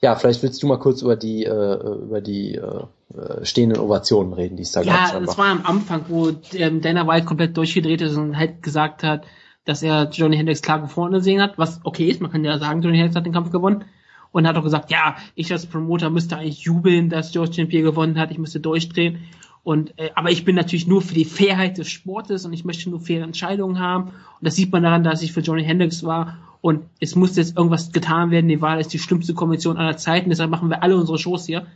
ja, 0.00 0.14
vielleicht 0.14 0.42
willst 0.42 0.62
du 0.62 0.66
mal 0.66 0.78
kurz 0.78 1.02
über 1.02 1.16
die 1.16 1.44
äh, 1.44 1.74
über 1.74 2.20
die 2.20 2.54
äh, 2.54 3.44
stehenden 3.44 3.78
Ovationen 3.80 4.32
reden, 4.32 4.56
die 4.56 4.62
es 4.62 4.72
da 4.72 4.82
gab. 4.82 5.12
Ja, 5.12 5.20
das 5.20 5.36
war 5.38 5.46
am 5.46 5.64
Anfang, 5.64 6.04
wo 6.08 6.30
ähm, 6.54 6.80
Dana 6.80 7.06
White 7.06 7.26
komplett 7.26 7.56
durchgedreht 7.56 8.00
ist 8.02 8.16
und 8.16 8.36
halt 8.36 8.62
gesagt 8.62 9.02
hat, 9.02 9.24
dass 9.64 9.82
er 9.82 10.08
Johnny 10.10 10.36
Hendricks 10.36 10.62
klar 10.62 10.86
vorne 10.88 11.18
gesehen 11.18 11.42
hat, 11.42 11.58
was 11.58 11.80
okay 11.84 12.08
ist, 12.08 12.20
man 12.20 12.30
kann 12.30 12.44
ja 12.44 12.58
sagen, 12.58 12.82
Johnny 12.82 12.96
Hendricks 12.96 13.16
hat 13.16 13.26
den 13.26 13.32
Kampf 13.32 13.50
gewonnen. 13.50 13.84
Und 14.30 14.46
hat 14.46 14.56
auch 14.56 14.62
gesagt, 14.62 14.90
ja, 14.90 15.16
ich 15.34 15.50
als 15.52 15.64
Promoter 15.64 16.10
müsste 16.10 16.36
eigentlich 16.36 16.60
jubeln, 16.60 17.08
dass 17.08 17.32
George. 17.32 17.64
Pierre 17.64 17.82
gewonnen 17.82 18.18
hat, 18.18 18.30
ich 18.30 18.36
müsste 18.36 18.60
durchdrehen. 18.60 19.20
Und 19.64 19.98
äh, 19.98 20.10
aber 20.14 20.30
ich 20.30 20.44
bin 20.44 20.54
natürlich 20.54 20.86
nur 20.86 21.00
für 21.00 21.14
die 21.14 21.24
Fairheit 21.24 21.78
des 21.78 21.88
Sportes 21.88 22.44
und 22.44 22.52
ich 22.52 22.64
möchte 22.64 22.90
nur 22.90 23.00
faire 23.00 23.24
Entscheidungen 23.24 23.78
haben. 23.78 24.04
Und 24.04 24.12
das 24.42 24.54
sieht 24.54 24.70
man 24.70 24.82
daran, 24.82 25.02
dass 25.02 25.22
ich 25.22 25.32
für 25.32 25.40
Johnny 25.40 25.64
Hendricks 25.64 26.04
war. 26.04 26.36
Und 26.60 26.88
es 27.00 27.14
muss 27.14 27.36
jetzt 27.36 27.56
irgendwas 27.56 27.92
getan 27.92 28.30
werden. 28.30 28.46
Nevada 28.46 28.80
ist 28.80 28.92
die 28.92 28.98
schlimmste 28.98 29.34
Konvention 29.34 29.76
aller 29.76 29.96
Zeiten, 29.96 30.30
deshalb 30.30 30.50
machen 30.50 30.70
wir 30.70 30.82
alle 30.82 30.96
unsere 30.96 31.18
Shows 31.18 31.46
hier. 31.46 31.66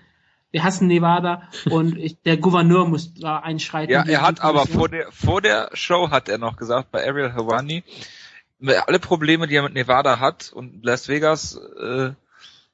Wir 0.50 0.64
hassen 0.64 0.86
Nevada 0.86 1.42
und 1.70 1.96
ich, 1.96 2.20
der 2.22 2.36
Gouverneur 2.36 2.86
muss 2.86 3.14
da 3.14 3.38
einschreiten. 3.38 3.92
Ja, 3.92 4.04
er 4.04 4.22
hat 4.22 4.40
aber 4.40 4.60
Kommission. 4.60 4.80
vor 4.80 4.88
der, 4.88 5.12
vor 5.12 5.40
der 5.40 5.70
Show 5.74 6.10
hat 6.10 6.28
er 6.28 6.38
noch 6.38 6.56
gesagt, 6.56 6.90
bei 6.90 7.06
Ariel 7.06 7.32
Hawani, 7.32 7.84
alle 8.86 8.98
Probleme, 8.98 9.46
die 9.46 9.56
er 9.56 9.62
mit 9.62 9.74
Nevada 9.74 10.20
hat 10.20 10.52
und 10.52 10.84
Las 10.84 11.08
Vegas, 11.08 11.58
äh, 11.80 12.10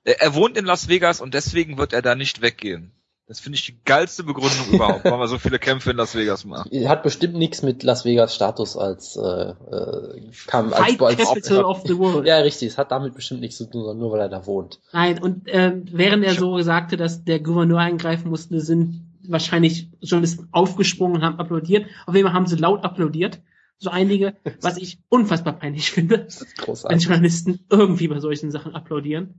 er 0.05 0.35
wohnt 0.35 0.57
in 0.57 0.65
Las 0.65 0.89
Vegas 0.89 1.21
und 1.21 1.35
deswegen 1.35 1.79
wird 1.79 1.93
er 1.93 2.03
da 2.03 2.15
nicht 2.15 2.41
weggehen. 2.41 2.93
Das 3.29 3.41
finde 3.41 3.57
ich 3.57 3.67
die 3.67 3.77
geilste 3.85 4.25
Begründung 4.25 4.69
überhaupt, 4.73 5.05
warum 5.05 5.21
er 5.21 5.29
so 5.29 5.39
viele 5.39 5.59
Kämpfe 5.59 5.91
in 5.91 5.99
Las 5.99 6.15
Vegas 6.15 6.47
macht. 6.47 6.71
Hat 6.73 7.03
bestimmt 7.03 7.35
nichts 7.35 7.63
mit 7.63 7.83
Las 7.83 8.07
Vegas 8.07 8.35
Status 8.35 8.77
als 8.79 9.17
äh, 9.17 9.21
äh, 9.21 10.31
kam 10.47 10.73
als, 10.73 10.97
Fight 10.97 11.03
als 11.03 11.17
Capital 11.19 11.65
of 11.65 11.83
the 11.87 11.99
World. 11.99 12.27
Ja, 12.27 12.39
richtig, 12.39 12.69
es 12.69 12.79
hat 12.79 12.91
damit 12.91 13.15
bestimmt 13.15 13.43
nichts 13.43 13.59
zu 13.59 13.67
tun, 13.67 13.83
sondern 13.83 13.99
nur 13.99 14.13
weil 14.13 14.21
er 14.21 14.29
da 14.31 14.47
wohnt. 14.47 14.81
Nein, 14.93 15.23
und 15.23 15.43
ähm, 15.47 15.85
während 15.93 16.25
er 16.25 16.35
so 16.35 16.59
sagte, 16.63 16.97
dass 16.97 17.23
der 17.25 17.41
Gouverneur 17.41 17.81
eingreifen 17.81 18.31
musste, 18.31 18.61
sind 18.63 19.05
wahrscheinlich 19.29 19.91
Journalisten 20.01 20.49
aufgesprungen 20.53 21.17
und 21.17 21.23
haben 21.23 21.39
applaudiert. 21.39 21.87
Auf 22.07 22.15
jeden 22.15 22.27
Fall 22.27 22.35
haben 22.35 22.47
sie 22.47 22.57
laut 22.57 22.83
applaudiert. 22.83 23.41
So 23.77 23.91
einige, 23.91 24.37
was 24.63 24.79
ich 24.79 25.01
unfassbar 25.11 25.53
peinlich 25.53 25.91
finde, 25.91 26.19
Das 26.25 26.41
ist 26.41 26.59
wenn 26.59 26.65
großartig. 26.65 27.05
Journalisten 27.05 27.61
irgendwie 27.69 28.09
bei 28.09 28.21
solchen 28.21 28.51
Sachen 28.51 28.75
applaudieren. 28.75 29.35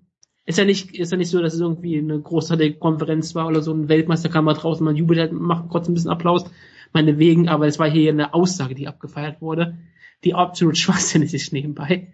Ist 0.49 0.57
ja 0.57 0.65
nicht, 0.65 0.95
ist 0.95 1.11
ja 1.11 1.17
nicht 1.19 1.29
so, 1.29 1.43
dass 1.43 1.53
es 1.53 1.59
irgendwie 1.59 1.99
eine 1.99 2.19
großartige 2.19 2.79
Konferenz 2.79 3.35
war 3.35 3.45
oder 3.45 3.61
so 3.61 3.71
ein 3.71 3.87
Weltmeisterkammer 3.87 4.55
draußen, 4.55 4.83
man 4.83 4.95
jubelt 4.95 5.19
halt, 5.19 5.31
macht 5.31 5.69
kurz 5.69 5.87
ein 5.87 5.93
bisschen 5.93 6.09
Applaus, 6.09 6.43
meinetwegen, 6.91 7.47
aber 7.47 7.67
es 7.67 7.77
war 7.77 7.87
hier 7.87 8.09
eine 8.09 8.33
Aussage, 8.33 8.73
die 8.73 8.87
abgefeiert 8.87 9.43
wurde, 9.43 9.77
die 10.23 10.33
absolut 10.33 10.75
schwachsinnig 10.75 11.35
ist 11.35 11.53
nebenbei. 11.53 12.13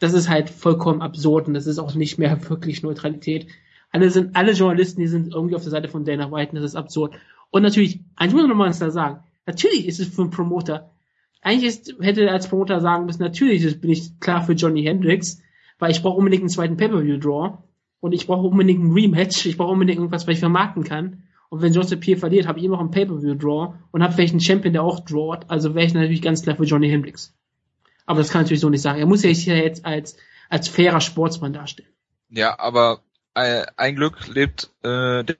Das 0.00 0.12
ist 0.12 0.28
halt 0.28 0.50
vollkommen 0.50 1.02
absurd 1.02 1.46
und 1.46 1.54
das 1.54 1.68
ist 1.68 1.78
auch 1.78 1.94
nicht 1.94 2.18
mehr 2.18 2.36
wirklich 2.50 2.82
Neutralität. 2.82 3.46
Alle 3.92 4.10
sind, 4.10 4.34
alle 4.34 4.54
Journalisten, 4.54 5.00
die 5.00 5.06
sind 5.06 5.32
irgendwie 5.32 5.54
auf 5.54 5.62
der 5.62 5.70
Seite 5.70 5.86
von 5.86 6.04
Dana 6.04 6.32
White 6.32 6.50
und 6.50 6.56
das 6.56 6.64
ist 6.64 6.74
absurd. 6.74 7.14
Und 7.50 7.62
natürlich, 7.62 8.00
eigentlich 8.16 8.32
muss 8.32 8.42
man 8.42 8.50
nochmal 8.50 8.74
da 8.76 8.90
sagen, 8.90 9.20
natürlich 9.46 9.86
ist 9.86 10.00
es 10.00 10.08
für 10.08 10.22
einen 10.22 10.32
Promoter, 10.32 10.90
eigentlich 11.42 11.68
ist, 11.68 11.94
hätte 12.00 12.22
er 12.22 12.32
als 12.32 12.48
Promoter 12.48 12.80
sagen 12.80 13.06
müssen, 13.06 13.22
natürlich 13.22 13.80
bin 13.80 13.90
ich 13.90 14.18
klar 14.18 14.42
für 14.44 14.54
Johnny 14.54 14.82
Hendricks, 14.82 15.40
weil 15.82 15.90
ich 15.90 16.00
brauche 16.00 16.16
unbedingt 16.16 16.42
einen 16.42 16.48
zweiten 16.48 16.76
Pay-Per-View-Draw 16.76 17.58
und 17.98 18.12
ich 18.12 18.28
brauche 18.28 18.46
unbedingt 18.46 18.84
ein 18.84 18.92
Rematch, 18.92 19.46
ich 19.46 19.56
brauche 19.56 19.72
unbedingt 19.72 19.98
irgendwas, 19.98 20.28
was 20.28 20.34
ich 20.34 20.38
vermarkten 20.38 20.84
kann. 20.84 21.24
Und 21.48 21.60
wenn 21.60 21.72
Joseph 21.72 21.98
Pierre 21.98 22.20
verliert, 22.20 22.46
habe 22.46 22.60
ich 22.60 22.64
immer 22.64 22.76
noch 22.76 22.82
einen 22.82 22.92
Pay-Per-View-Draw 22.92 23.74
und 23.90 24.00
habe 24.00 24.12
vielleicht 24.12 24.32
einen 24.32 24.40
Champion, 24.40 24.74
der 24.74 24.84
auch 24.84 25.00
drawt, 25.00 25.46
also 25.48 25.74
wäre 25.74 25.84
ich 25.84 25.92
natürlich 25.92 26.22
ganz 26.22 26.44
klar 26.44 26.54
für 26.54 26.62
Johnny 26.62 26.88
Hendricks. 26.88 27.34
Aber 28.06 28.20
das 28.20 28.30
kann 28.30 28.42
ich 28.42 28.44
natürlich 28.44 28.60
so 28.60 28.68
nicht 28.68 28.80
sagen. 28.80 29.00
Er 29.00 29.06
muss 29.06 29.24
ja 29.24 29.34
sich 29.34 29.44
ja 29.44 29.56
jetzt 29.56 29.84
als, 29.84 30.16
als 30.48 30.68
fairer 30.68 31.00
Sportsmann 31.00 31.52
darstellen. 31.52 31.90
Ja, 32.30 32.56
aber 32.60 33.00
äh, 33.34 33.66
ein 33.76 33.96
Glück 33.96 34.28
lebt 34.28 34.70
äh, 34.84 35.24
New 35.24 35.34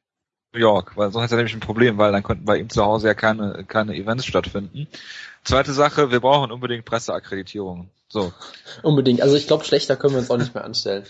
York, 0.59 0.97
weil 0.97 1.12
sonst 1.12 1.22
hat 1.22 1.30
er 1.30 1.36
nämlich 1.36 1.55
ein 1.55 1.61
Problem, 1.61 1.99
weil 1.99 2.11
dann 2.11 2.24
könnten 2.24 2.47
bei 2.47 2.59
ihm 2.59 2.68
zu 2.68 2.82
Hause 2.82 3.07
ja 3.07 3.14
keine, 3.14 3.64
keine 3.68 3.95
Events 3.95 4.26
stattfinden. 4.26 4.88
Zweite 5.45 5.72
Sache, 5.72 6.11
wir 6.11 6.20
brauchen 6.20 6.53
unbedingt 6.53 6.84
Presseakkreditierung. 6.84 7.90
So. 8.09 8.32
Unbedingt. 8.82 9.22
Also 9.22 9.36
ich 9.36 9.47
glaube, 9.47 9.64
schlechter 9.64 9.97
können 9.97 10.14
wir 10.14 10.20
uns 10.20 10.30
auch 10.30 10.36
nicht 10.36 10.55
mehr 10.55 10.64
anstellen. 10.64 11.05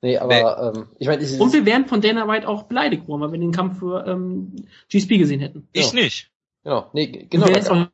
Nee, 0.00 0.18
aber 0.18 0.74
ähm, 0.76 0.88
ich 0.98 1.08
meine, 1.08 1.22
Und 1.38 1.52
wir 1.52 1.66
wären 1.66 1.86
von 1.86 2.00
Dana 2.00 2.28
White 2.28 2.48
auch 2.48 2.64
beleidigt 2.64 3.08
worden, 3.08 3.22
weil 3.22 3.32
wir 3.32 3.38
den 3.40 3.52
Kampf 3.52 3.80
für 3.80 4.06
ähm, 4.06 4.54
GSP 4.88 5.18
gesehen 5.18 5.40
hätten. 5.40 5.68
Ich 5.72 5.92
Ja. 5.92 6.00
nicht. 6.00 6.30
genau, 6.62 6.90
nee, 6.92 7.26
Genau. 7.30 7.46
Und 7.46 7.52
wer 7.52 7.60
ist 7.60 7.70
auch 7.70 7.88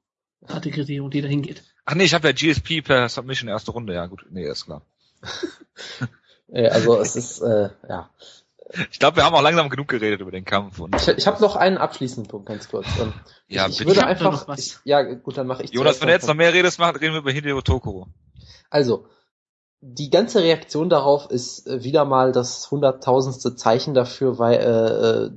harte 0.49 0.71
Kriterium, 0.71 1.11
die 1.11 1.23
dahin 1.23 1.43
geht. 1.43 1.63
Ach 1.87 1.95
nee, 1.95 2.05
ich 2.05 2.15
habe 2.15 2.29
ja 2.29 2.33
GSP 2.33 2.83
per 2.83 3.09
Submission 3.09 3.49
erste 3.49 3.71
Runde, 3.71 3.95
ja 3.95 4.07
gut, 4.07 4.27
nee, 4.31 4.47
ist 4.47 4.65
klar. 4.67 4.83
Also 6.53 7.01
es 7.01 7.17
ist 7.17 7.41
äh, 7.41 7.71
ja. 7.89 8.11
Ich 8.91 8.99
glaube, 8.99 9.17
wir 9.17 9.25
haben 9.25 9.35
auch 9.35 9.43
langsam 9.43 9.69
genug 9.69 9.89
geredet 9.89 10.21
über 10.21 10.31
den 10.31 10.45
Kampf 10.45 10.79
und 10.81 10.95
Ich, 10.97 11.09
ich 11.09 11.27
habe 11.27 11.41
noch 11.41 11.57
einen 11.57 11.79
abschließenden 11.79 12.29
Punkt, 12.31 12.47
ganz 12.47 12.69
kurz. 12.69 12.87
Ähm, 13.01 13.13
ja, 13.49 13.67
ich 13.69 13.79
würde 13.81 13.93
Ich 13.93 13.99
da 13.99 14.07
einfach, 14.07 14.57
ich, 14.59 14.79
ja 14.85 15.03
gut, 15.03 15.37
dann 15.37 15.47
mache 15.47 15.63
ich. 15.63 15.73
Jonas, 15.73 16.01
wenn 16.01 16.09
du 16.09 16.15
jetzt 16.15 16.27
noch- 16.27 16.35
mehr 16.35 16.53
redest, 16.53 16.79
macht, 16.79 17.01
reden 17.01 17.13
wir 17.15 17.21
über 17.21 17.31
Hideo 17.33 17.61
Tokoro. 17.61 18.09
Also, 18.71 19.07
die 19.81 20.09
ganze 20.11 20.43
Reaktion 20.43 20.89
darauf 20.89 21.31
ist 21.31 21.67
äh, 21.67 21.85
wieder 21.85 22.05
mal 22.05 22.33
das 22.33 22.71
hunderttausendste 22.71 23.55
Zeichen 23.55 23.93
dafür, 23.95 24.39
weil 24.39 24.55
äh, 24.55 25.25
äh, 25.27 25.31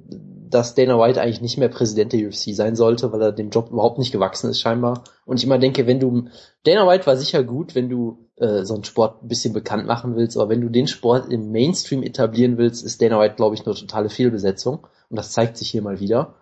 dass 0.50 0.76
Dana 0.76 1.00
White 1.00 1.22
eigentlich 1.22 1.42
nicht 1.42 1.58
mehr 1.58 1.70
Präsident 1.70 2.14
der 2.14 2.28
UFC 2.28 2.56
sein 2.56 2.76
sollte, 2.76 3.12
weil 3.12 3.22
er 3.22 3.32
dem 3.32 3.50
Job 3.50 3.70
überhaupt 3.72 4.00
nicht 4.00 4.12
gewachsen 4.12 4.50
ist 4.50 4.60
scheinbar. 4.60 5.04
Und 5.26 5.38
ich 5.38 5.44
immer 5.44 5.60
denke, 5.60 5.88
wenn 5.88 6.00
du 6.00 6.30
Dana 6.64 6.88
White 6.88 7.06
war 7.06 7.18
sicher 7.18 7.44
gut, 7.44 7.76
wenn 7.76 7.90
du 7.90 8.30
äh, 8.38 8.64
so 8.64 8.76
einen 8.76 8.84
Sport 8.84 9.24
ein 9.24 9.28
bisschen 9.28 9.54
bekannt 9.54 9.88
machen 9.88 10.16
willst, 10.16 10.38
aber 10.38 10.50
wenn 10.50 10.62
du 10.62 10.70
den 10.70 10.88
Sport 10.88 11.32
im 11.32 11.52
Mainstream 11.52 12.04
etablieren 12.04 12.58
willst, 12.58 12.86
ist 12.86 13.02
Dana 13.02 13.20
White, 13.20 13.36
glaube 13.36 13.56
ich, 13.56 13.66
eine 13.66 13.76
totale 13.76 14.10
Fehlbesetzung. 14.10 14.88
Und 15.10 15.18
das 15.18 15.32
zeigt 15.32 15.58
sich 15.58 15.70
hier 15.70 15.82
mal 15.82 16.00
wieder. 16.00 16.36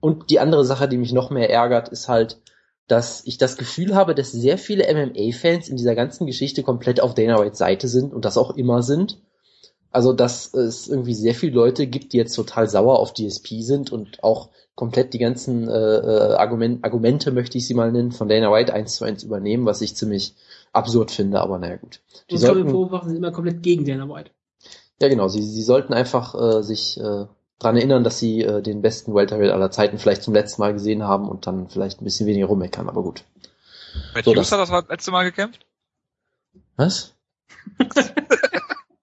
Und 0.00 0.30
die 0.30 0.40
andere 0.40 0.64
Sache, 0.64 0.88
die 0.88 0.98
mich 0.98 1.12
noch 1.12 1.30
mehr 1.30 1.50
ärgert, 1.50 1.88
ist 1.88 2.08
halt, 2.08 2.40
dass 2.88 3.22
ich 3.24 3.38
das 3.38 3.56
Gefühl 3.56 3.94
habe, 3.94 4.14
dass 4.14 4.32
sehr 4.32 4.58
viele 4.58 4.84
MMA-Fans 4.92 5.68
in 5.68 5.76
dieser 5.76 5.94
ganzen 5.94 6.26
Geschichte 6.26 6.62
komplett 6.62 7.00
auf 7.00 7.14
Dana 7.14 7.38
Whites 7.38 7.58
Seite 7.58 7.88
sind 7.88 8.12
und 8.12 8.24
das 8.24 8.38
auch 8.38 8.56
immer 8.56 8.82
sind. 8.82 9.20
Also, 9.96 10.12
dass 10.12 10.52
es 10.52 10.88
irgendwie 10.88 11.14
sehr 11.14 11.34
viele 11.34 11.54
Leute 11.54 11.86
gibt, 11.86 12.12
die 12.12 12.18
jetzt 12.18 12.34
total 12.34 12.68
sauer 12.68 12.98
auf 12.98 13.14
DSP 13.14 13.62
sind 13.62 13.90
und 13.92 14.22
auch 14.22 14.50
komplett 14.74 15.14
die 15.14 15.18
ganzen 15.18 15.66
äh, 15.68 15.72
äh, 15.72 16.34
Argument, 16.34 16.84
Argumente, 16.84 17.32
möchte 17.32 17.56
ich 17.56 17.66
sie 17.66 17.72
mal 17.72 17.90
nennen, 17.92 18.12
von 18.12 18.28
Dana 18.28 18.52
White 18.52 18.74
eins 18.74 18.96
zu 18.96 19.06
eins 19.06 19.22
übernehmen, 19.22 19.64
was 19.64 19.80
ich 19.80 19.96
ziemlich 19.96 20.34
absurd 20.74 21.10
finde, 21.10 21.40
aber 21.40 21.58
naja 21.58 21.76
gut. 21.76 22.00
Die 22.30 22.34
Die 22.34 22.38
sollten, 22.38 22.68
Vorwürfe 22.68 23.06
sind 23.06 23.16
immer 23.16 23.32
komplett 23.32 23.62
gegen 23.62 23.86
Dana 23.86 24.06
White. 24.06 24.32
ja 25.00 25.08
genau, 25.08 25.28
sie, 25.28 25.40
sie 25.42 25.62
sollten 25.62 25.94
einfach 25.94 26.34
äh, 26.58 26.62
sich 26.62 27.00
äh, 27.00 27.24
dran 27.58 27.76
erinnern, 27.78 28.04
dass 28.04 28.18
sie 28.18 28.42
äh, 28.42 28.60
den 28.60 28.82
besten 28.82 29.14
Welterweight 29.14 29.50
aller 29.50 29.70
Zeiten 29.70 29.96
vielleicht 29.98 30.22
zum 30.24 30.34
letzten 30.34 30.60
Mal 30.60 30.74
gesehen 30.74 31.04
haben 31.04 31.26
und 31.26 31.46
dann 31.46 31.70
vielleicht 31.70 32.02
ein 32.02 32.04
bisschen 32.04 32.26
weniger 32.26 32.48
rummeckern, 32.48 32.90
aber 32.90 33.02
gut. 33.02 33.24
Matt 34.14 34.26
So, 34.26 34.32
Hughes 34.34 34.50
das- 34.50 34.60
hat 34.60 34.68
das 34.68 34.88
letzte 34.90 35.10
Mal 35.10 35.24
gekämpft? 35.24 35.64
Was? 36.76 37.14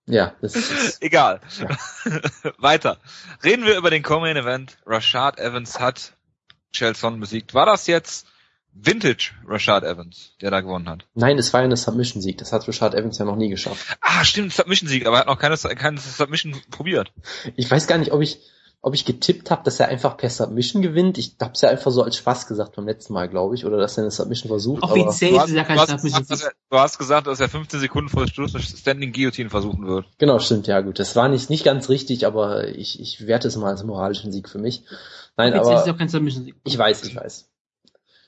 Ja, 0.06 0.34
das 0.42 0.56
ist. 0.56 1.02
Egal. 1.02 1.40
Weiter. 2.58 2.98
Reden 3.44 3.66
wir 3.66 3.78
über 3.78 3.90
den 3.90 4.04
Common 4.04 4.36
Event. 4.36 4.78
Rashad 4.86 5.40
Evans 5.40 5.80
hat 5.80 6.14
Chelson 6.74 7.20
besiegt. 7.20 7.54
War 7.54 7.66
das 7.66 7.88
jetzt 7.88 8.28
Vintage 8.74 9.32
Rashad 9.48 9.84
Evans, 9.84 10.36
der 10.42 10.52
da 10.52 10.62
gewonnen 10.62 10.90
hat? 10.90 11.06
Nein, 11.14 11.38
es 11.38 11.54
war 11.54 11.62
ja 11.62 11.66
eine 11.66 11.78
Submission-Sieg. 11.78 12.38
Das 12.40 12.52
hat 12.52 12.68
Rashad 12.68 12.96
Evans 12.96 13.18
ja 13.18 13.26
noch 13.26 13.36
nie 13.36 13.50
geschafft. 13.50 13.98
Ah, 14.02 14.26
stimmt, 14.26 14.52
Submission-Sieg, 14.52 15.06
aber 15.06 15.18
er 15.18 15.20
hat 15.22 15.28
noch 15.28 15.40
keine, 15.40 15.56
keine 15.58 16.00
Submission 16.00 16.60
probiert. 16.70 17.14
Ich 17.56 17.70
weiß 17.70 17.88
gar 17.88 17.98
nicht, 17.98 18.12
ob 18.12 18.22
ich, 18.22 18.40
ob 18.86 18.94
ich 18.94 19.06
getippt 19.06 19.50
habe, 19.50 19.64
dass 19.64 19.80
er 19.80 19.88
einfach 19.88 20.18
per 20.18 20.30
Submission 20.30 20.82
gewinnt. 20.82 21.18
Ich 21.18 21.38
hab's 21.42 21.62
ja 21.62 21.70
einfach 21.70 21.90
so 21.90 22.04
als 22.04 22.18
Spaß 22.18 22.48
gesagt 22.48 22.76
beim 22.76 22.86
letzten 22.86 23.14
Mal, 23.14 23.30
glaube 23.30 23.56
ich, 23.56 23.66
oder 23.66 23.78
dass 23.78 23.98
er 23.98 24.04
eine 24.04 24.12
Submission 24.12 24.50
versucht. 24.50 24.84
Offiziell 24.84 25.36
ist 25.36 25.52
ja 25.52 25.64
kein 25.64 25.78
du, 25.78 25.84
hast, 25.84 25.90
Submission. 25.92 26.20
gesagt, 26.20 26.32
dass 26.32 26.44
er, 26.44 26.52
du 26.70 26.78
hast 26.78 26.98
gesagt, 26.98 27.28
dass 27.28 27.40
er 27.40 27.48
15 27.48 27.80
Sekunden 27.80 28.10
vor 28.10 28.28
Schluss 28.28 28.54
eine 28.54 28.62
Standing 28.62 29.14
Guillotine 29.14 29.50
versuchen 29.50 29.88
wird. 29.88 30.06
Genau, 30.18 30.38
stimmt, 30.40 30.68
ja 30.68 30.82
gut. 30.82 31.00
Das 31.00 31.16
war 31.16 31.30
nicht, 31.30 31.50
nicht 31.50 31.64
ganz 31.64 31.88
richtig, 31.88 32.28
aber 32.28 32.68
ich, 32.68 33.00
ich 33.00 33.26
werte 33.26 33.48
es 33.48 33.56
mal 33.56 33.70
als 33.70 33.86
moralischen 33.86 34.34
Sieg 34.34 34.50
für 34.50 34.60
mich. 34.60 34.84
Nein, 35.38 35.54
Offiziell 35.54 35.76
ist 35.76 35.82
aber 35.84 35.88
ja 35.88 35.98
kein 35.98 36.10
Submission-Sieg. 36.10 36.56
ich 36.66 36.78
weiß, 36.78 37.06
ich 37.06 37.16
weiß. 37.16 37.50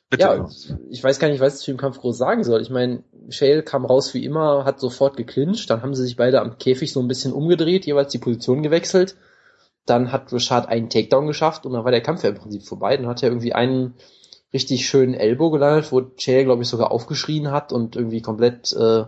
Bitte. 0.09 0.23
Ja, 0.23 0.49
ich 0.89 1.03
weiß 1.03 1.19
gar 1.19 1.27
nicht, 1.27 1.41
was 1.41 1.55
ich 1.59 1.65
zu 1.65 1.71
dem 1.71 1.77
Kampf 1.77 1.99
groß 1.99 2.17
sagen 2.17 2.45
soll. 2.45 2.61
Ich 2.61 2.69
meine, 2.69 3.03
Shale 3.27 3.61
kam 3.61 3.83
raus 3.83 4.13
wie 4.13 4.23
immer, 4.23 4.63
hat 4.63 4.79
sofort 4.79 5.17
geclincht, 5.17 5.69
dann 5.69 5.81
haben 5.81 5.95
sie 5.95 6.03
sich 6.03 6.15
beide 6.15 6.39
am 6.39 6.57
Käfig 6.57 6.93
so 6.93 7.01
ein 7.01 7.09
bisschen 7.09 7.33
umgedreht, 7.33 7.85
jeweils 7.85 8.13
die 8.13 8.19
Position 8.19 8.63
gewechselt. 8.63 9.17
Dann 9.85 10.11
hat 10.11 10.31
Rashad 10.33 10.67
einen 10.67 10.89
Takedown 10.89 11.27
geschafft 11.27 11.65
und 11.65 11.73
dann 11.73 11.83
war 11.83 11.91
der 11.91 12.01
Kampf 12.01 12.23
ja 12.23 12.29
im 12.29 12.35
Prinzip 12.37 12.63
vorbei. 12.63 12.97
Dann 12.97 13.07
hat 13.07 13.21
er 13.23 13.29
irgendwie 13.29 13.53
einen 13.53 13.93
richtig 14.53 14.87
schönen 14.87 15.13
Elbow 15.13 15.51
gelandet, 15.51 15.91
wo 15.91 16.01
Shale, 16.17 16.45
glaube 16.45 16.63
ich, 16.63 16.69
sogar 16.69 16.91
aufgeschrien 16.91 17.51
hat 17.51 17.71
und 17.73 17.95
irgendwie 17.95 18.21
komplett 18.21 18.73
äh, 18.73 19.03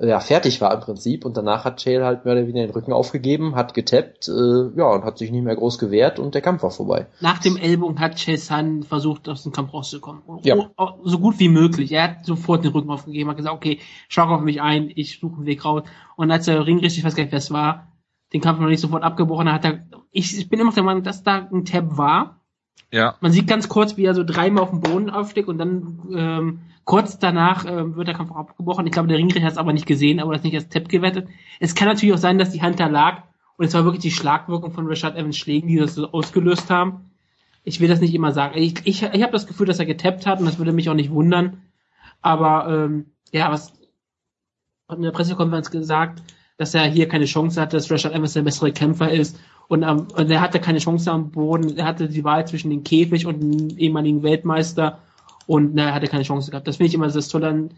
ja, 0.00 0.20
fertig 0.20 0.60
war 0.60 0.72
im 0.74 0.80
Prinzip. 0.80 1.24
Und 1.24 1.36
danach 1.36 1.64
hat 1.64 1.80
Shale 1.80 2.04
halt 2.04 2.24
mehr 2.24 2.34
oder 2.34 2.46
weniger 2.46 2.66
den 2.66 2.72
Rücken 2.72 2.92
aufgegeben, 2.92 3.54
hat 3.54 3.74
getappt, 3.74 4.28
äh, 4.28 4.70
ja, 4.76 4.86
und 4.86 5.04
hat 5.04 5.18
sich 5.18 5.30
nicht 5.30 5.44
mehr 5.44 5.54
groß 5.54 5.78
gewehrt 5.78 6.18
und 6.18 6.34
der 6.34 6.40
Kampf 6.42 6.62
war 6.62 6.70
vorbei. 6.70 7.06
Nach 7.20 7.38
dem 7.38 7.56
Ellbogen 7.56 8.00
hat 8.00 8.16
Chesan 8.16 8.82
versucht, 8.82 9.28
aus 9.28 9.42
dem 9.44 9.52
Kampf 9.52 9.72
rauszukommen. 9.72 10.22
Ja. 10.42 10.56
O- 10.76 10.88
So 11.04 11.18
gut 11.18 11.38
wie 11.38 11.48
möglich. 11.48 11.92
Er 11.92 12.02
hat 12.04 12.26
sofort 12.26 12.64
den 12.64 12.72
Rücken 12.72 12.90
aufgegeben, 12.90 13.30
hat 13.30 13.36
gesagt, 13.36 13.54
okay, 13.54 13.78
schau 14.08 14.24
auf 14.24 14.40
mich 14.40 14.60
ein, 14.60 14.90
ich 14.94 15.20
suche 15.20 15.36
einen 15.36 15.46
Weg 15.46 15.64
raus. 15.64 15.82
Und 16.16 16.30
als 16.30 16.46
der 16.46 16.66
Ring 16.66 16.78
richtig, 16.80 16.98
ich 16.98 17.04
weiß 17.04 17.14
gar 17.14 17.22
nicht, 17.24 17.32
wer 17.32 17.38
es 17.38 17.50
war, 17.50 17.86
den 18.32 18.40
Kampf 18.40 18.60
noch 18.60 18.68
nicht 18.68 18.80
sofort 18.80 19.02
abgebrochen 19.02 19.52
hat, 19.52 19.64
er, 19.64 19.86
ich, 20.10 20.38
ich 20.38 20.48
bin 20.48 20.60
immer 20.60 20.72
der 20.72 20.82
Meinung, 20.82 21.02
dass 21.02 21.22
da 21.22 21.48
ein 21.52 21.64
Tab 21.64 21.96
war. 21.96 22.40
Ja. 22.90 23.16
Man 23.20 23.32
sieht 23.32 23.46
ganz 23.46 23.68
kurz, 23.68 23.96
wie 23.96 24.04
er 24.04 24.14
so 24.14 24.24
dreimal 24.24 24.62
auf 24.62 24.70
dem 24.70 24.80
Boden 24.80 25.10
aufsteckt 25.10 25.48
und 25.48 25.58
dann 25.58 26.00
ähm, 26.14 26.60
kurz 26.84 27.18
danach 27.18 27.64
ähm, 27.64 27.96
wird 27.96 28.08
der 28.08 28.14
Kampf 28.14 28.30
auch 28.30 28.36
abgebrochen. 28.36 28.86
Ich 28.86 28.92
glaube, 28.92 29.08
der 29.08 29.18
Ringrichter 29.18 29.46
hat 29.46 29.52
es 29.52 29.58
aber 29.58 29.72
nicht 29.72 29.86
gesehen, 29.86 30.20
aber 30.20 30.34
das 30.34 30.42
nicht 30.42 30.54
als 30.54 30.68
Tab 30.68 30.88
gewettet. 30.88 31.28
Es 31.60 31.74
kann 31.74 31.88
natürlich 31.88 32.14
auch 32.14 32.18
sein, 32.18 32.38
dass 32.38 32.50
die 32.50 32.62
Hand 32.62 32.80
da 32.80 32.88
lag 32.88 33.22
und 33.56 33.66
es 33.66 33.74
war 33.74 33.84
wirklich 33.84 34.02
die 34.02 34.10
Schlagwirkung 34.10 34.72
von 34.72 34.86
Rashad 34.86 35.16
Evans 35.16 35.36
Schlägen, 35.36 35.68
die 35.68 35.78
das 35.78 35.94
so 35.94 36.10
ausgelöst 36.10 36.70
haben. 36.70 37.10
Ich 37.64 37.80
will 37.80 37.88
das 37.88 38.00
nicht 38.00 38.14
immer 38.14 38.32
sagen. 38.32 38.58
Ich, 38.58 38.74
ich, 38.84 39.02
ich 39.02 39.22
habe 39.22 39.32
das 39.32 39.46
Gefühl, 39.46 39.66
dass 39.66 39.78
er 39.78 39.86
getappt 39.86 40.26
hat 40.26 40.40
und 40.40 40.46
das 40.46 40.58
würde 40.58 40.72
mich 40.72 40.90
auch 40.90 40.94
nicht 40.94 41.10
wundern. 41.10 41.62
Aber 42.20 42.66
ähm, 42.68 43.06
ja, 43.30 43.50
was 43.50 43.72
hat 44.88 44.98
in 44.98 45.02
der 45.02 45.12
Pressekonferenz 45.12 45.70
gesagt, 45.70 46.22
dass 46.62 46.74
er 46.74 46.84
hier 46.84 47.08
keine 47.08 47.24
Chance 47.24 47.60
hatte, 47.60 47.76
dass 47.76 47.90
Rashad 47.90 48.12
Evans 48.12 48.34
der 48.34 48.42
bessere 48.42 48.70
Kämpfer 48.70 49.10
ist. 49.10 49.36
Und, 49.66 49.82
ähm, 49.82 50.06
und 50.14 50.30
er 50.30 50.40
hatte 50.40 50.60
keine 50.60 50.78
Chance 50.78 51.10
am 51.10 51.32
Boden. 51.32 51.76
Er 51.76 51.86
hatte 51.86 52.08
die 52.08 52.22
Wahl 52.22 52.46
zwischen 52.46 52.70
dem 52.70 52.84
Käfig 52.84 53.26
und 53.26 53.40
dem 53.40 53.78
ehemaligen 53.78 54.22
Weltmeister. 54.22 55.00
Und 55.48 55.74
na, 55.74 55.86
er 55.86 55.94
hatte 55.94 56.06
keine 56.06 56.22
Chance 56.22 56.52
gehabt. 56.52 56.68
Das 56.68 56.76
finde 56.76 56.86
ich 56.86 56.94
immer 56.94 57.08
das 57.08 57.28
Tolle 57.28 57.48
an, 57.48 57.70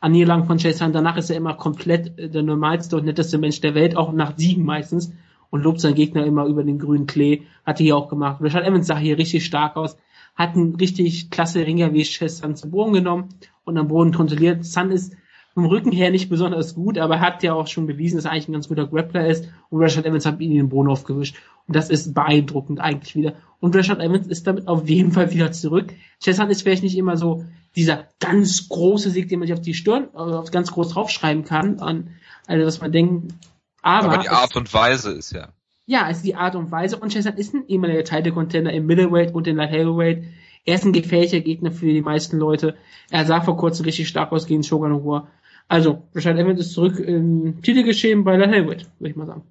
an 0.00 0.10
Niederlagen 0.10 0.46
von 0.46 0.58
Chase 0.58 0.84
Hunt. 0.84 0.92
Danach 0.92 1.16
ist 1.16 1.30
er 1.30 1.36
immer 1.36 1.54
komplett 1.54 2.18
äh, 2.18 2.30
der 2.30 2.42
normalste 2.42 2.96
und 2.96 3.04
netteste 3.04 3.38
Mensch 3.38 3.60
der 3.60 3.76
Welt, 3.76 3.96
auch 3.96 4.12
nach 4.12 4.36
Siegen 4.36 4.64
meistens. 4.64 5.12
Und 5.50 5.62
lobt 5.62 5.78
seinen 5.78 5.94
Gegner 5.94 6.26
immer 6.26 6.46
über 6.46 6.64
den 6.64 6.80
grünen 6.80 7.06
Klee. 7.06 7.42
Hat 7.64 7.78
er 7.78 7.84
hier 7.84 7.96
auch 7.96 8.08
gemacht. 8.08 8.38
Rashad 8.40 8.64
Evans 8.64 8.88
sah 8.88 8.96
hier 8.96 9.18
richtig 9.18 9.44
stark 9.44 9.76
aus. 9.76 9.96
Hat 10.34 10.56
einen 10.56 10.74
richtig 10.74 11.30
klasse 11.30 11.64
Ringer 11.64 11.92
wie 11.92 12.02
Chase 12.02 12.42
Hunt 12.42 12.58
zu 12.58 12.68
Boden 12.68 12.92
genommen 12.92 13.28
und 13.64 13.78
am 13.78 13.86
Boden 13.86 14.12
kontrolliert. 14.12 14.64
Sun 14.64 14.90
ist 14.90 15.14
vom 15.54 15.66
Rücken 15.66 15.92
her 15.92 16.10
nicht 16.10 16.28
besonders 16.28 16.74
gut, 16.74 16.98
aber 16.98 17.16
er 17.16 17.20
hat 17.20 17.42
ja 17.42 17.52
auch 17.52 17.66
schon 17.66 17.86
bewiesen, 17.86 18.16
dass 18.16 18.24
er 18.24 18.32
eigentlich 18.32 18.48
ein 18.48 18.52
ganz 18.52 18.68
guter 18.68 18.86
Grappler 18.86 19.26
ist. 19.26 19.48
Und 19.68 19.82
Rashad 19.82 20.06
Evans 20.06 20.24
hat 20.24 20.40
ihn 20.40 20.52
in 20.52 20.56
den 20.56 20.68
Boden 20.68 20.88
aufgewischt. 20.88 21.36
Und 21.66 21.76
das 21.76 21.90
ist 21.90 22.14
beeindruckend 22.14 22.80
eigentlich 22.80 23.14
wieder. 23.14 23.34
Und 23.60 23.76
Rashad 23.76 24.00
Evans 24.00 24.26
ist 24.26 24.46
damit 24.46 24.66
auf 24.66 24.88
jeden 24.88 25.12
Fall 25.12 25.32
wieder 25.32 25.52
zurück. 25.52 25.92
Chesson 26.22 26.50
ist 26.50 26.62
vielleicht 26.62 26.82
nicht 26.82 26.96
immer 26.96 27.16
so 27.16 27.44
dieser 27.76 28.08
ganz 28.18 28.68
große 28.68 29.10
Sieg, 29.10 29.28
den 29.28 29.38
man 29.38 29.48
sich 29.48 29.54
auf 29.54 29.62
die 29.62 29.74
Stirn, 29.74 30.08
äh, 30.14 30.18
auf 30.18 30.50
ganz 30.50 30.72
groß 30.72 30.90
draufschreiben 30.90 31.44
kann, 31.44 31.80
an, 31.80 32.10
also 32.46 32.66
was 32.66 32.80
man 32.80 32.92
denkt. 32.92 33.34
Aber, 33.82 34.12
Aber 34.12 34.22
die 34.22 34.28
Art 34.28 34.56
und 34.56 34.72
Weise 34.72 35.12
ist 35.12 35.32
ja. 35.32 35.48
ja, 35.86 36.08
es 36.08 36.18
ist 36.18 36.26
die 36.26 36.34
Art 36.34 36.54
und 36.56 36.70
Weise. 36.70 36.96
Und 36.96 37.12
Chesson 37.12 37.36
ist 37.36 37.54
ein 37.54 37.66
ehemaliger 37.68 38.04
Title-Contender 38.04 38.72
im 38.72 38.86
Middleweight 38.86 39.34
und 39.34 39.46
in 39.46 39.56
Light 39.56 39.70
Heavyweight. 39.70 40.24
Er 40.64 40.76
ist 40.76 40.84
ein 40.84 40.92
gefährlicher 40.92 41.40
Gegner 41.40 41.72
für 41.72 41.92
die 41.92 42.02
meisten 42.02 42.38
Leute. 42.38 42.76
Er 43.10 43.26
sah 43.26 43.40
vor 43.40 43.56
kurzem 43.56 43.84
richtig 43.84 44.08
stark 44.08 44.30
aus 44.32 44.46
gegen 44.46 44.62
Shogun 44.62 45.04
War. 45.04 45.28
Also, 45.68 46.06
Rashad 46.14 46.36
Evans 46.36 46.60
ist 46.60 46.72
zurück 46.74 46.98
im 46.98 47.62
Titelgeschehen 47.62 48.24
bei 48.24 48.36
Light 48.36 48.50
Heavyweight, 48.50 48.86
würde 48.98 49.10
ich 49.10 49.16
mal 49.16 49.26
sagen. 49.26 49.42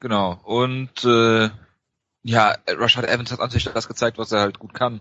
Genau. 0.00 0.38
Und 0.44 1.04
äh, 1.04 1.50
ja, 2.22 2.54
Rashad 2.68 3.04
Evans 3.06 3.32
hat 3.32 3.38
natürlich 3.40 3.64
das 3.64 3.88
gezeigt, 3.88 4.18
was 4.18 4.32
er 4.32 4.40
halt 4.40 4.58
gut 4.58 4.74
kann. 4.74 5.00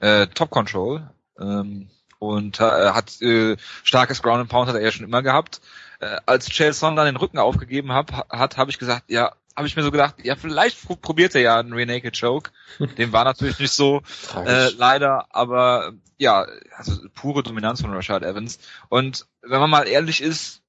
Äh, 0.00 0.26
Top 0.28 0.50
Control. 0.50 1.08
Ähm, 1.38 1.88
und 2.18 2.58
äh, 2.60 2.90
hat 2.90 3.20
äh, 3.22 3.56
starkes 3.84 4.22
Ground 4.22 4.40
and 4.40 4.50
Pound 4.50 4.68
hat 4.68 4.74
er 4.74 4.82
ja 4.82 4.90
schon 4.90 5.06
immer 5.06 5.22
gehabt. 5.22 5.60
Äh, 6.00 6.16
als 6.26 6.48
Chael 6.50 6.72
Son 6.72 6.96
dann 6.96 7.06
den 7.06 7.16
Rücken 7.16 7.38
aufgegeben 7.38 7.92
hab, 7.92 8.28
hat, 8.30 8.56
habe 8.56 8.70
ich 8.70 8.78
gesagt, 8.78 9.04
ja, 9.08 9.32
habe 9.56 9.66
ich 9.66 9.76
mir 9.76 9.82
so 9.82 9.90
gedacht, 9.90 10.16
ja, 10.24 10.36
vielleicht 10.36 10.84
pro- 10.84 10.96
probiert 10.96 11.34
er 11.34 11.40
ja 11.40 11.58
einen 11.58 11.72
Rear 11.72 11.86
Naked 11.86 12.18
Choke. 12.18 12.50
Dem 12.98 13.12
war 13.12 13.24
natürlich 13.24 13.58
nicht 13.58 13.72
so, 13.72 14.02
äh, 14.44 14.70
leider, 14.70 15.26
aber 15.30 15.92
ja, 16.18 16.46
also 16.76 17.08
pure 17.14 17.42
Dominanz 17.42 17.80
von 17.80 17.94
Rashad 17.94 18.22
Evans. 18.22 18.58
Und 18.88 19.26
wenn 19.42 19.60
man 19.60 19.70
mal 19.70 19.86
ehrlich 19.86 20.20
ist, 20.20 20.62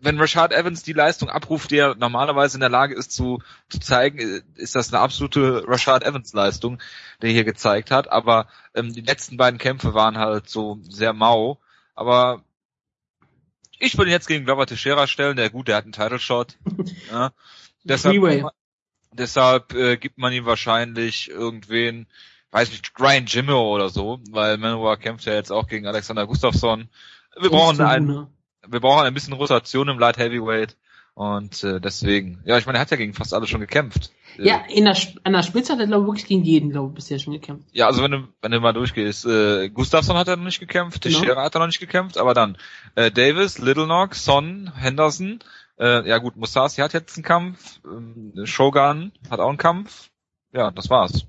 wenn 0.00 0.18
Rashad 0.18 0.52
Evans 0.52 0.82
die 0.82 0.92
Leistung 0.92 1.30
abruft, 1.30 1.70
die 1.70 1.78
er 1.78 1.94
normalerweise 1.94 2.56
in 2.56 2.60
der 2.60 2.68
Lage 2.68 2.94
ist 2.94 3.12
zu, 3.12 3.42
zu 3.68 3.80
zeigen, 3.80 4.18
ist 4.54 4.74
das 4.74 4.92
eine 4.92 5.02
absolute 5.02 5.64
Rashad 5.66 6.04
Evans 6.04 6.32
Leistung, 6.32 6.80
der 7.22 7.30
hier 7.30 7.44
gezeigt 7.44 7.90
hat. 7.90 8.08
Aber 8.08 8.48
ähm, 8.74 8.92
die 8.92 9.00
letzten 9.00 9.36
beiden 9.36 9.58
Kämpfe 9.58 9.94
waren 9.94 10.18
halt 10.18 10.48
so 10.48 10.78
sehr 10.82 11.12
mau. 11.12 11.58
Aber 11.94 12.42
ich 13.78 13.96
würde 13.96 14.10
ihn 14.10 14.14
jetzt 14.14 14.28
gegen 14.28 14.44
Glover 14.44 14.66
Teixeira 14.66 15.06
stellen. 15.06 15.36
Der 15.36 15.50
gut, 15.50 15.68
der 15.68 15.76
hat 15.76 15.84
einen 15.84 15.92
Title 15.92 16.18
Shot. 16.18 16.56
ja. 17.10 17.32
Deshalb, 17.84 18.50
deshalb 19.12 19.74
äh, 19.74 19.96
gibt 19.96 20.18
man 20.18 20.32
ihm 20.32 20.44
wahrscheinlich 20.44 21.30
irgendwen, 21.30 22.06
weiß 22.56 22.70
nicht, 22.70 22.90
Ryan 22.98 23.26
Jimmo 23.26 23.74
oder 23.74 23.90
so, 23.90 24.18
weil 24.30 24.56
Manowar 24.56 24.96
kämpft 24.96 25.26
ja 25.26 25.34
jetzt 25.34 25.52
auch 25.52 25.66
gegen 25.68 25.86
Alexander 25.86 26.26
Gustafsson. 26.26 26.88
Wir 27.38 27.50
brauchen 27.50 27.80
ein, 27.82 28.26
wir 28.66 28.80
brauchen 28.80 29.04
ein 29.04 29.12
bisschen 29.14 29.34
Rotation 29.34 29.88
im 29.88 29.98
Light 29.98 30.16
Heavyweight 30.16 30.76
und 31.12 31.62
äh, 31.64 31.80
deswegen, 31.80 32.40
ja, 32.46 32.56
ich 32.56 32.64
meine, 32.66 32.78
er 32.78 32.80
hat 32.80 32.90
ja 32.90 32.96
gegen 32.96 33.12
fast 33.12 33.34
alle 33.34 33.46
schon 33.46 33.60
gekämpft. 33.60 34.10
Äh, 34.38 34.46
Ja, 34.48 34.62
in 34.68 34.84
der, 34.84 34.96
an 35.24 35.34
der 35.34 35.42
Spitze 35.42 35.72
hat 35.74 35.80
er, 35.80 35.86
glaube 35.86 36.04
ich, 36.04 36.08
wirklich 36.08 36.26
gegen 36.26 36.44
jeden, 36.44 36.70
glaube 36.70 36.88
ich, 36.88 36.94
bisher 36.94 37.18
schon 37.18 37.34
gekämpft. 37.34 37.68
Ja, 37.72 37.86
also 37.88 38.02
wenn 38.02 38.10
du, 38.10 38.28
wenn 38.40 38.52
du 38.52 38.60
mal 38.60 38.72
durchgehst, 38.72 39.26
äh, 39.26 39.68
Gustafsson 39.68 40.16
hat 40.16 40.28
er 40.28 40.36
noch 40.36 40.44
nicht 40.44 40.60
gekämpft, 40.60 41.02
Genau. 41.02 41.18
Teixeira 41.18 41.42
hat 41.42 41.54
er 41.54 41.58
noch 41.58 41.66
nicht 41.66 41.80
gekämpft, 41.80 42.16
aber 42.16 42.32
dann 42.32 42.56
äh, 42.94 43.10
Davis, 43.10 43.58
Little 43.58 43.84
Knock, 43.84 44.14
Son, 44.14 44.72
Henderson, 44.74 45.40
äh, 45.78 46.08
ja 46.08 46.16
gut, 46.18 46.36
Musasi 46.36 46.80
hat 46.80 46.94
jetzt 46.94 47.16
einen 47.16 47.24
Kampf, 47.24 47.80
ähm, 47.84 48.32
Shogun 48.44 49.12
hat 49.30 49.40
auch 49.40 49.50
einen 49.50 49.58
Kampf, 49.58 50.08
ja, 50.52 50.70
das 50.70 50.88
war's. 50.88 51.26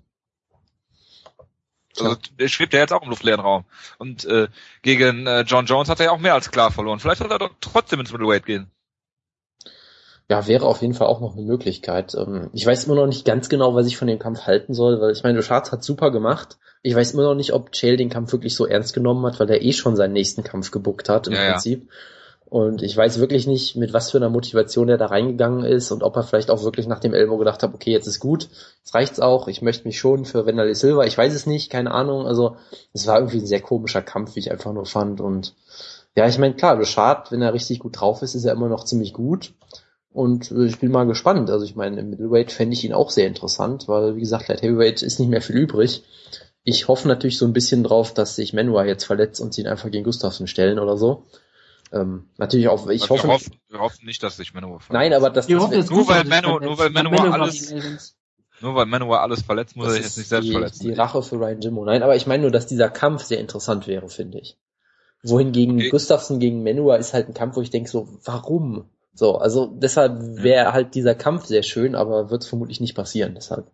Also 1.99 2.17
der 2.39 2.47
schwebt 2.47 2.73
ja 2.73 2.79
jetzt 2.79 2.93
auch 2.93 3.03
im 3.03 3.09
luftleeren 3.09 3.39
Raum. 3.39 3.65
Und 3.97 4.25
äh, 4.25 4.47
gegen 4.81 5.27
äh, 5.27 5.41
John 5.41 5.65
Jones 5.65 5.89
hat 5.89 5.99
er 5.99 6.07
ja 6.07 6.11
auch 6.11 6.19
mehr 6.19 6.33
als 6.33 6.51
klar 6.51 6.71
verloren. 6.71 6.99
Vielleicht 6.99 7.19
soll 7.19 7.31
er 7.31 7.39
doch 7.39 7.51
trotzdem 7.61 7.99
ins 7.99 8.11
Middleweight 8.11 8.45
gehen. 8.45 8.71
Ja, 10.29 10.45
wäre 10.45 10.65
auf 10.65 10.81
jeden 10.81 10.93
Fall 10.93 11.07
auch 11.07 11.21
noch 11.21 11.37
eine 11.37 11.45
Möglichkeit. 11.45 12.13
Ähm, 12.15 12.49
Ich 12.51 12.65
weiß 12.65 12.83
immer 12.85 12.95
noch 12.95 13.07
nicht 13.07 13.25
ganz 13.25 13.47
genau, 13.47 13.75
was 13.75 13.87
ich 13.87 13.95
von 13.95 14.07
dem 14.07 14.19
Kampf 14.19 14.41
halten 14.41 14.73
soll, 14.73 14.99
weil 14.99 15.11
ich 15.11 15.23
meine, 15.23 15.41
Schatz 15.41 15.71
hat 15.71 15.83
super 15.83 16.11
gemacht. 16.11 16.57
Ich 16.83 16.95
weiß 16.95 17.13
immer 17.13 17.23
noch 17.23 17.35
nicht, 17.35 17.53
ob 17.53 17.71
Chael 17.71 17.95
den 17.95 18.09
Kampf 18.09 18.33
wirklich 18.33 18.53
so 18.53 18.65
ernst 18.65 18.93
genommen 18.93 19.25
hat, 19.25 19.39
weil 19.39 19.49
er 19.49 19.61
eh 19.61 19.71
schon 19.71 19.95
seinen 19.95 20.13
nächsten 20.13 20.43
Kampf 20.43 20.71
gebuckt 20.71 21.07
hat 21.07 21.27
im 21.27 21.33
Ja, 21.33 21.43
ja. 21.43 21.59
Und 22.49 22.81
ich 22.81 22.95
weiß 22.95 23.19
wirklich 23.19 23.45
nicht, 23.45 23.75
mit 23.75 23.91
was 23.91 24.11
für 24.11 24.17
einer 24.17 24.29
Motivation 24.29 24.87
er 24.87 24.97
da 24.97 25.07
reingegangen 25.07 25.65
ist 25.65 25.91
und 25.91 26.01
ob 26.01 26.15
er 26.15 26.23
vielleicht 26.23 26.49
auch 26.49 26.63
wirklich 26.63 26.87
nach 26.87 27.01
dem 27.01 27.13
Elbow 27.13 27.37
gedacht 27.37 27.61
hat, 27.61 27.73
okay, 27.73 27.91
jetzt 27.91 28.07
ist 28.07 28.21
gut, 28.21 28.47
jetzt 28.79 28.93
reicht's 28.93 29.19
auch, 29.19 29.49
ich 29.49 29.61
möchte 29.61 29.85
mich 29.85 29.99
schon 29.99 30.23
für 30.23 30.45
Wanderlei 30.45 30.73
Silva, 30.73 31.03
ich 31.03 31.17
weiß 31.17 31.33
es 31.33 31.45
nicht, 31.45 31.69
keine 31.69 31.91
Ahnung. 31.91 32.25
Also 32.25 32.55
es 32.93 33.05
war 33.05 33.17
irgendwie 33.17 33.39
ein 33.39 33.45
sehr 33.45 33.59
komischer 33.59 34.01
Kampf, 34.01 34.35
wie 34.35 34.39
ich 34.39 34.49
einfach 34.49 34.71
nur 34.71 34.85
fand. 34.85 35.19
Und 35.19 35.55
ja, 36.15 36.25
ich 36.25 36.37
meine, 36.37 36.55
klar, 36.55 36.81
Schad, 36.85 37.33
wenn 37.33 37.41
er 37.41 37.53
richtig 37.53 37.79
gut 37.79 37.99
drauf 37.99 38.21
ist, 38.21 38.33
ist 38.33 38.45
er 38.45 38.53
immer 38.53 38.69
noch 38.69 38.85
ziemlich 38.85 39.11
gut. 39.11 39.53
Und 40.13 40.49
äh, 40.51 40.65
ich 40.67 40.79
bin 40.79 40.89
mal 40.89 41.05
gespannt. 41.05 41.49
Also 41.49 41.65
ich 41.65 41.75
meine, 41.75 41.99
im 41.99 42.09
Middleweight 42.11 42.53
fände 42.53 42.73
ich 42.73 42.85
ihn 42.85 42.93
auch 42.93 43.11
sehr 43.11 43.27
interessant, 43.27 43.89
weil, 43.89 44.15
wie 44.15 44.21
gesagt, 44.21 44.47
Light 44.47 44.61
Heavyweight 44.61 45.01
ist 45.01 45.19
nicht 45.19 45.29
mehr 45.29 45.41
viel 45.41 45.57
übrig. 45.57 46.03
Ich 46.63 46.87
hoffe 46.87 47.09
natürlich 47.09 47.37
so 47.37 47.45
ein 47.45 47.53
bisschen 47.53 47.83
drauf, 47.83 48.13
dass 48.13 48.35
sich 48.37 48.53
Manua 48.53 48.85
jetzt 48.85 49.03
verletzt 49.03 49.41
und 49.41 49.53
sie 49.53 49.61
ihn 49.61 49.67
einfach 49.67 49.91
gegen 49.91 50.05
Gustafsson 50.05 50.47
stellen 50.47 50.79
oder 50.79 50.95
so. 50.95 51.25
Ähm, 51.91 52.29
natürlich 52.37 52.67
auch, 52.67 52.87
ich 52.89 53.03
wir 53.03 53.09
hoffe, 53.09 53.27
hoffen, 53.27 53.55
wir 53.69 53.79
hoffen 53.79 54.05
nicht, 54.05 54.21
dass 54.21 54.37
sich 54.37 54.53
Manowar 54.53 54.79
verletzt. 54.79 54.91
nein, 54.93 55.13
aber 55.13 55.29
das, 55.29 55.47
Wir 55.47 55.55
das 55.57 55.65
hoffen, 55.65 55.79
es 55.79 55.89
nur 55.89 55.99
gut, 55.99 56.09
weil 56.09 56.25
verletzt. 56.25 56.61
nur 56.61 56.77
weil 56.77 56.89
Manowar 56.89 57.33
alles-. 57.33 58.15
Nur 58.59 58.75
weil 58.75 58.85
Manowar 58.87 59.21
alles 59.21 59.43
verletzt, 59.43 59.75
muss 59.75 59.87
er 59.87 59.93
sich 59.93 60.03
jetzt 60.03 60.17
nicht 60.17 60.29
selbst 60.29 60.47
die, 60.47 60.51
verletzen. 60.51 60.83
die 60.83 60.93
Rache 60.93 61.21
für 61.21 61.35
Ryan 61.35 61.61
Jimmo. 61.61 61.85
Nein, 61.85 62.03
aber 62.03 62.15
ich 62.15 62.25
meine 62.27 62.41
nur, 62.41 62.51
dass 62.51 62.65
dieser 62.67 62.89
Kampf 62.89 63.23
sehr 63.23 63.39
interessant 63.39 63.87
wäre, 63.87 64.09
finde 64.09 64.39
ich. 64.39 64.57
Wohingegen 65.23 65.75
Okay. 65.77 65.89
Gustafsson 65.89 66.39
gegen 66.39 66.63
Manowar 66.63 66.97
ist 66.97 67.13
halt 67.13 67.27
ein 67.27 67.33
Kampf, 67.33 67.55
wo 67.55 67.61
ich 67.61 67.69
denke 67.69 67.89
so, 67.89 68.07
warum? 68.23 68.89
So, 69.13 69.37
also 69.37 69.67
deshalb 69.67 70.19
wäre 70.43 70.73
halt 70.73 70.93
dieser 70.95 71.15
Kampf 71.15 71.45
sehr 71.45 71.63
schön, 71.63 71.95
aber 71.95 72.29
wird 72.29 72.45
vermutlich 72.45 72.79
nicht 72.79 72.95
passieren. 72.95 73.33
Deshalb, 73.35 73.71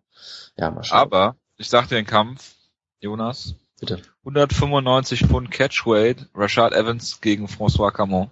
ja, 0.57 0.69
mal 0.71 0.83
schauen. 0.83 0.99
Aber, 0.99 1.35
ich 1.57 1.69
sag 1.69 1.87
dir 1.89 1.95
den 1.95 2.05
Kampf, 2.05 2.53
Jonas, 2.99 3.55
Bitte. 3.79 3.99
195 4.25 5.25
Pfund 5.25 5.51
Catchweight, 5.51 6.27
Rashad 6.33 6.73
Evans 6.73 7.19
gegen 7.21 7.47
François 7.47 7.91
Camon. 7.91 8.31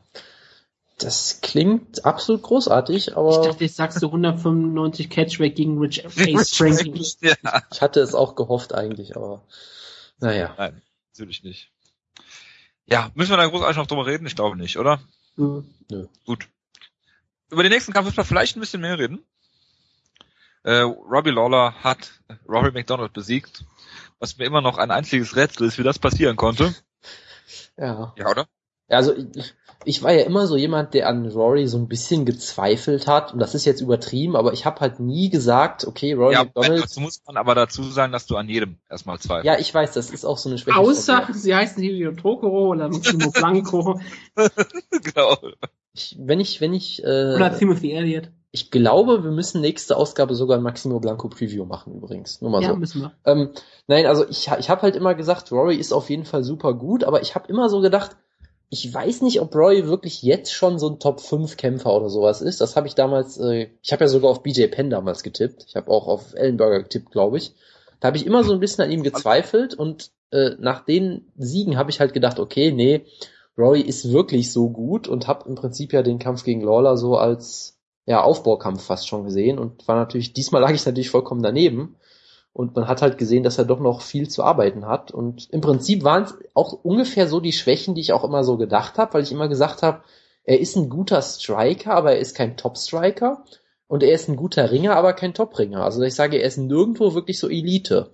Das 0.98 1.42
klingt 1.42 2.06
absolut 2.06 2.44
großartig, 2.44 3.08
Ich 3.10 3.18
aber 3.18 3.42
dachte, 3.44 3.64
jetzt 3.64 3.76
sagst 3.76 4.02
du 4.02 4.08
195 4.08 5.10
Catchback 5.10 5.56
gegen 5.56 5.80
Rich 5.80 6.04
Face 6.08 6.56
Franklin. 6.56 7.04
ja. 7.22 7.36
ich 7.72 7.82
hatte 7.82 8.00
es 8.00 8.14
auch 8.14 8.36
gehofft 8.36 8.74
eigentlich, 8.74 9.16
aber 9.16 9.44
naja. 10.20 10.54
Nein, 10.58 10.82
natürlich 11.12 11.44
nicht. 11.44 11.72
Ja, 12.86 13.10
müssen 13.16 13.32
wir 13.32 13.38
da 13.38 13.48
großartig 13.48 13.78
noch 13.78 13.88
drüber 13.88 14.06
reden? 14.06 14.28
Ich 14.28 14.36
glaube 14.36 14.58
nicht, 14.58 14.78
oder? 14.78 15.02
Hm. 15.36 15.66
Gut. 16.26 16.48
Über 17.50 17.64
den 17.64 17.72
nächsten 17.72 17.94
Kampf 17.94 18.06
müssen 18.06 18.18
wir 18.18 18.26
vielleicht 18.26 18.56
ein 18.56 18.60
bisschen 18.60 18.82
mehr 18.82 19.00
reden. 19.00 19.24
Äh, 20.64 20.82
Robbie 20.82 21.32
Lawler 21.32 21.74
hat 21.84 22.12
Rory 22.48 22.72
McDonald 22.72 23.14
besiegt, 23.14 23.66
was 24.22 24.38
mir 24.38 24.46
immer 24.46 24.62
noch 24.62 24.78
ein 24.78 24.92
einziges 24.92 25.36
Rätsel 25.36 25.68
ist, 25.68 25.78
wie 25.78 25.84
das 25.84 26.00
passieren 26.00 26.38
konnte. 26.38 26.74
Ja. 27.78 28.14
Ja, 28.18 28.30
oder? 28.30 28.48
Also 28.88 29.16
ich, 29.36 29.54
ich 29.86 30.04
war 30.04 30.12
ja 30.12 30.26
immer 30.26 30.48
so 30.48 30.58
jemand, 30.58 30.94
der 30.94 31.08
an 31.08 31.26
Rory 31.26 31.68
so 31.68 31.78
ein 31.78 31.88
bisschen 31.88 32.26
gezweifelt 32.26 33.08
hat 33.08 33.34
und 33.34 33.40
das 33.40 33.56
ist 33.56 33.66
jetzt 33.66 33.82
übertrieben, 33.82 34.36
aber 34.36 34.54
ich 34.54 34.66
habe 34.66 34.82
halt 34.82 35.00
nie 35.00 35.30
gesagt, 35.30 35.86
okay, 35.86 36.14
Rory 36.14 36.34
Ja, 36.34 36.44
McDonald. 36.44 36.84
dazu 36.84 37.00
muss 37.00 37.22
man 37.26 37.38
aber 37.38 37.56
dazu 37.56 37.84
sagen, 37.84 38.12
dass 38.12 38.26
du 38.26 38.36
an 38.36 38.50
jedem 38.50 38.78
erstmal 38.90 39.18
zweifelst. 39.18 39.46
Ja, 39.46 39.58
ich 39.58 39.74
weiß, 39.74 39.94
das 39.94 40.10
ist 40.12 40.26
auch 40.26 40.38
so 40.38 40.50
eine 40.50 40.58
Schwäche. 40.58 40.78
Außer 40.78 41.28
sie 41.32 41.56
heißen 41.56 41.82
Hideo 41.82 42.12
Tokoro 42.12 42.68
oder 42.68 42.90
Massimo 42.90 43.32
Blanco 43.32 44.00
genau. 44.36 45.38
ich, 45.94 46.18
wenn 46.20 46.40
ich, 46.40 46.62
wenn 46.62 46.74
ich, 46.74 47.02
oder 47.02 47.54
äh, 47.54 47.58
Timothy 47.58 47.94
Elliott. 47.94 48.30
Ich 48.52 48.70
glaube, 48.70 49.24
wir 49.24 49.32
müssen 49.32 49.62
nächste 49.62 49.96
Ausgabe 49.96 50.36
sogar 50.36 50.58
ein 50.58 50.64
Maximo 50.64 51.00
Blanco 51.00 51.30
Preview 51.30 51.66
machen 51.66 51.96
übrigens. 51.96 52.42
Nur 52.42 52.52
mal 52.52 52.62
Ja, 52.62 52.70
so. 52.70 52.76
müssen 52.76 53.02
wir. 53.02 53.14
Ähm, 53.26 53.52
nein, 53.88 54.06
also 54.06 54.28
ich, 54.28 54.50
ich 54.60 54.70
habe 54.70 54.82
halt 54.82 54.96
immer 54.96 55.16
gesagt, 55.16 55.52
Rory 55.52 55.76
ist 55.78 55.94
auf 55.94 56.10
jeden 56.10 56.26
Fall 56.26 56.44
super 56.44 56.74
gut, 56.74 57.06
aber 57.06 57.22
ich 57.22 57.34
habe 57.36 57.48
immer 57.48 57.70
so 57.70 57.80
gedacht, 57.80 58.18
ich 58.70 58.94
weiß 58.94 59.22
nicht, 59.22 59.40
ob 59.42 59.56
Rory 59.56 59.88
wirklich 59.88 60.22
jetzt 60.22 60.54
schon 60.54 60.80
so 60.80 60.90
ein 60.90 61.00
Top 61.00 61.22
5 61.22 61.56
Kämpfer 61.58 61.94
oder 61.94 62.10
sowas 62.10 62.42
ist. 62.42 62.62
Das 62.62 62.76
habe 62.76 62.88
ich 62.88 62.96
damals, 62.96 63.38
äh, 63.38 63.70
ich 63.82 63.94
habe 63.94 64.04
ja 64.04 64.08
sogar 64.08 64.32
auf 64.32 64.44
BJ 64.44 64.68
Penn 64.68 64.90
damals 64.90 65.24
getippt. 65.24 65.66
Ich 65.68 65.76
habe 65.76 65.90
auch 65.92 66.08
auf 66.08 66.34
Ellenberger 66.34 66.84
getippt, 66.84 67.12
glaube 67.12 67.38
ich. 67.38 67.54
Da 68.00 68.08
habe 68.08 68.18
ich 68.18 68.26
immer 68.26 68.44
so 68.44 68.54
ein 68.54 68.60
bisschen 68.60 68.84
an 68.84 68.92
ihm 68.92 69.04
gezweifelt 69.04 69.76
und 69.76 70.12
äh, 70.32 70.52
nach 70.60 70.84
den 70.86 71.32
Siegen 71.38 71.78
habe 71.78 71.92
ich 71.92 72.00
halt 72.00 72.14
gedacht, 72.14 72.40
okay, 72.40 72.72
nee, 72.72 73.06
Rory 73.58 73.82
ist 73.82 74.12
wirklich 74.12 74.52
so 74.52 74.70
gut 74.70 75.08
und 75.08 75.28
habe 75.28 75.48
im 75.48 75.56
Prinzip 75.56 75.94
ja 75.94 76.02
den 76.02 76.20
Kampf 76.20 76.44
gegen 76.44 76.62
Lawler 76.62 76.98
so 76.98 77.18
als 77.18 77.78
ja, 78.06 78.22
Aufbaukampf 78.22 78.84
fast 78.84 79.08
schon 79.08 79.24
gesehen 79.26 79.60
und 79.60 79.88
war 79.88 79.96
natürlich, 79.96 80.34
diesmal 80.34 80.62
lag 80.64 80.72
ich 80.72 80.86
natürlich 80.86 81.10
vollkommen 81.10 81.44
daneben. 81.44 81.96
Und 82.54 82.76
man 82.76 82.88
hat 82.88 83.02
halt 83.02 83.18
gesehen, 83.18 83.44
dass 83.44 83.58
er 83.58 83.64
doch 83.66 83.80
noch 83.80 84.02
viel 84.02 84.28
zu 84.30 84.44
arbeiten 84.44 84.86
hat. 84.86 85.12
Und 85.12 85.48
im 85.52 85.62
Prinzip 85.62 86.04
waren 86.04 86.24
es 86.24 86.36
auch 86.54 86.74
ungefähr 86.84 87.28
so 87.28 87.40
die 87.40 87.54
Schwächen, 87.54 87.96
die 87.96 88.02
ich 88.02 88.12
auch 88.12 88.26
immer 88.26 88.44
so 88.44 88.58
gedacht 88.58 88.98
habe, 88.98 89.14
weil 89.14 89.24
ich 89.24 89.32
immer 89.32 89.48
gesagt 89.48 89.84
habe, 89.84 90.02
er 90.44 90.60
ist 90.60 90.76
ein 90.76 90.90
guter 90.90 91.22
Striker, 91.22 91.94
aber 91.94 92.12
er 92.14 92.20
ist 92.20 92.36
kein 92.36 92.58
Top-Striker. 92.58 93.46
Und 93.88 94.04
er 94.04 94.12
ist 94.14 94.28
ein 94.28 94.36
guter 94.36 94.70
Ringer, 94.72 94.96
aber 94.98 95.14
kein 95.14 95.34
Top-Ringer. 95.34 95.84
Also 95.84 96.02
ich 96.02 96.14
sage, 96.16 96.38
er 96.38 96.48
ist 96.48 96.58
nirgendwo 96.58 97.14
wirklich 97.14 97.40
so 97.40 97.48
Elite. 97.50 98.12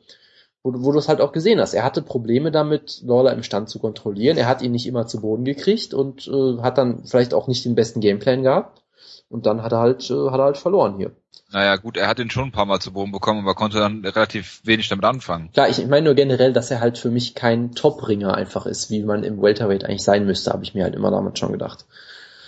Wo, 0.64 0.72
du- 0.72 0.84
wo 0.84 0.92
du 0.92 1.00
es 1.00 1.08
halt 1.08 1.22
auch 1.22 1.32
gesehen 1.32 1.60
hast. 1.60 1.74
Er 1.74 1.84
hatte 1.84 2.02
Probleme 2.04 2.52
damit, 2.52 3.02
Lawler 3.04 3.34
im 3.34 3.44
Stand 3.44 3.70
zu 3.70 3.80
kontrollieren. 3.80 4.38
Er 4.38 4.48
hat 4.48 4.62
ihn 4.62 4.72
nicht 4.72 4.88
immer 4.88 5.08
zu 5.08 5.22
Boden 5.22 5.46
gekriegt 5.46 5.94
und 5.96 6.28
äh, 6.28 6.62
hat 6.62 6.78
dann 6.78 7.06
vielleicht 7.06 7.34
auch 7.34 7.48
nicht 7.48 7.66
den 7.66 7.76
besten 7.76 8.02
Gameplan 8.02 8.44
gehabt. 8.44 8.84
Und 9.30 9.46
dann 9.46 9.62
hat 9.62 9.74
er 9.74 9.80
halt, 9.80 10.10
äh, 10.10 10.30
hat 10.30 10.40
er 10.40 10.46
halt 10.46 10.58
verloren 10.58 10.98
hier. 10.98 11.12
Naja, 11.52 11.78
gut, 11.78 11.96
er 11.96 12.08
hat 12.08 12.20
ihn 12.20 12.30
schon 12.30 12.46
ein 12.46 12.52
paar 12.52 12.66
Mal 12.66 12.80
zu 12.80 12.92
Boden 12.92 13.12
bekommen, 13.12 13.42
aber 13.42 13.56
konnte 13.56 13.80
dann 13.80 14.04
relativ 14.04 14.62
wenig 14.64 14.90
damit 14.90 15.06
anfangen. 15.06 15.52
Klar, 15.54 15.70
ich 15.70 15.86
meine 15.88 16.06
nur 16.06 16.16
generell, 16.16 16.52
dass 16.52 16.72
er 16.72 16.82
halt 16.82 16.98
für 16.98 17.10
mich 17.10 17.36
kein 17.36 17.74
Top-Ringer 17.74 18.34
einfach 18.34 18.66
ist, 18.66 18.90
wie 18.90 19.04
man 19.04 19.24
im 19.24 19.42
Welterweight 19.42 19.86
eigentlich 19.86 20.04
sein 20.04 20.26
müsste, 20.26 20.52
habe 20.52 20.64
ich 20.64 20.74
mir 20.74 20.84
halt 20.84 20.96
immer 20.96 21.12
damals 21.12 21.40
schon 21.40 21.54
gedacht. 21.54 21.86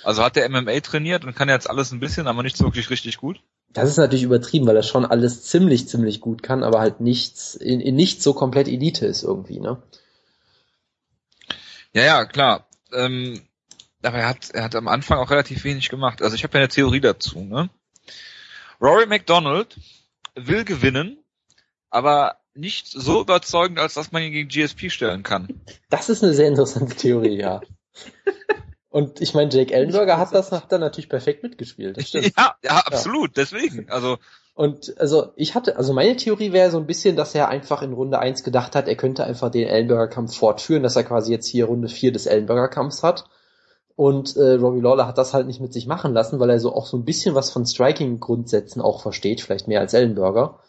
Also 0.03 0.23
hat 0.23 0.35
er 0.38 0.49
MMA 0.49 0.80
trainiert 0.81 1.23
und 1.23 1.35
kann 1.35 1.49
jetzt 1.49 1.69
alles 1.69 1.91
ein 1.91 1.99
bisschen, 1.99 2.27
aber 2.27 2.43
nicht 2.43 2.57
so 2.57 2.65
wirklich 2.65 2.89
richtig 2.89 3.18
gut. 3.18 3.39
Das 3.72 3.88
ist 3.88 3.97
natürlich 3.97 4.23
übertrieben, 4.23 4.65
weil 4.68 4.76
er 4.76 4.84
schon 4.84 5.06
alles 5.06 5.43
ziemlich, 5.43 5.88
ziemlich 5.88 6.22
gut 6.22 6.41
kann, 6.43 6.64
aber 6.64 6.80
halt 6.80 7.01
nichts, 7.01 7.56
in, 7.56 7.80
in 7.80 7.95
nicht 7.95 8.22
so 8.22 8.34
komplett 8.34 8.68
Elite 8.68 9.06
ist 9.06 9.23
irgendwie, 9.23 9.60
ne? 9.60 9.81
Ja, 11.93 12.03
ja, 12.03 12.26
klar. 12.26 12.68
Ähm, 12.93 13.41
aber 14.03 14.17
er 14.17 14.30
hat, 14.30 14.49
er 14.51 14.63
hat 14.63 14.76
am 14.76 14.88
Anfang 14.88 15.19
auch 15.19 15.31
relativ 15.31 15.63
wenig 15.63 15.89
gemacht. 15.89 16.21
Also 16.21 16.35
ich 16.35 16.43
habe 16.43 16.57
ja 16.57 16.59
eine 16.61 16.69
Theorie 16.69 17.01
dazu. 17.01 17.41
Ne? 17.41 17.69
Rory 18.81 19.05
McDonald 19.05 19.77
will 20.35 20.63
gewinnen, 20.63 21.17
aber 21.89 22.38
nicht 22.53 22.88
so 22.88 23.21
überzeugend, 23.21 23.80
als 23.80 23.93
dass 23.93 24.11
man 24.11 24.23
ihn 24.23 24.31
gegen 24.31 24.49
GSP 24.49 24.89
stellen 24.89 25.23
kann. 25.23 25.61
Das 25.89 26.09
ist 26.09 26.23
eine 26.23 26.34
sehr 26.34 26.47
interessante 26.47 26.95
Theorie, 26.95 27.38
ja. 27.38 27.61
Und 28.89 29.21
ich 29.21 29.35
meine, 29.35 29.51
Jake 29.51 29.71
Ellenberger 29.71 30.17
hat 30.17 30.34
das 30.34 30.51
hat 30.51 30.71
dann 30.71 30.81
natürlich 30.81 31.09
perfekt 31.09 31.43
mitgespielt. 31.43 31.97
Das 31.97 32.07
stimmt. 32.07 32.34
Ja, 32.38 32.55
ja, 32.63 32.77
absolut. 32.77 33.38
Deswegen. 33.38 33.89
Also 33.89 34.17
Und 34.55 34.99
also 34.99 35.31
ich 35.35 35.53
hatte, 35.53 35.77
also 35.77 35.93
meine 35.93 36.15
Theorie 36.17 36.53
wäre 36.53 36.71
so 36.71 36.80
ein 36.80 36.88
bisschen, 36.88 37.15
dass 37.15 37.35
er 37.35 37.49
einfach 37.49 37.84
in 37.84 37.93
Runde 37.93 38.17
1 38.17 38.43
gedacht 38.43 38.76
hat, 38.76 38.88
er 38.88 38.95
könnte 38.95 39.23
einfach 39.23 39.51
den 39.51 39.67
Ellenberger 39.67 40.07
Kampf 40.07 40.35
fortführen, 40.35 40.81
dass 40.81 40.95
er 40.95 41.03
quasi 41.03 41.31
jetzt 41.31 41.47
hier 41.47 41.65
Runde 41.65 41.88
4 41.88 42.11
des 42.11 42.26
Ellenberger 42.26 42.67
Kampfs 42.67 43.03
hat. 43.03 43.30
Und 43.99 44.38
äh, 44.38 44.53
Robbie 44.53 44.80
Lawler 44.80 45.07
hat 45.07 45.17
das 45.17 45.34
halt 45.34 45.45
nicht 45.45 45.59
mit 45.59 45.73
sich 45.73 45.85
machen 45.85 46.13
lassen, 46.13 46.39
weil 46.39 46.49
er 46.49 46.61
so 46.61 46.73
auch 46.73 46.85
so 46.85 46.95
ein 46.95 47.03
bisschen 47.03 47.35
was 47.35 47.49
von 47.49 47.65
Striking-Grundsätzen 47.65 48.81
auch 48.81 49.01
versteht, 49.01 49.41
vielleicht 49.41 49.67
mehr 49.67 49.81
als 49.81 49.93
Ellenberger. 49.93 50.61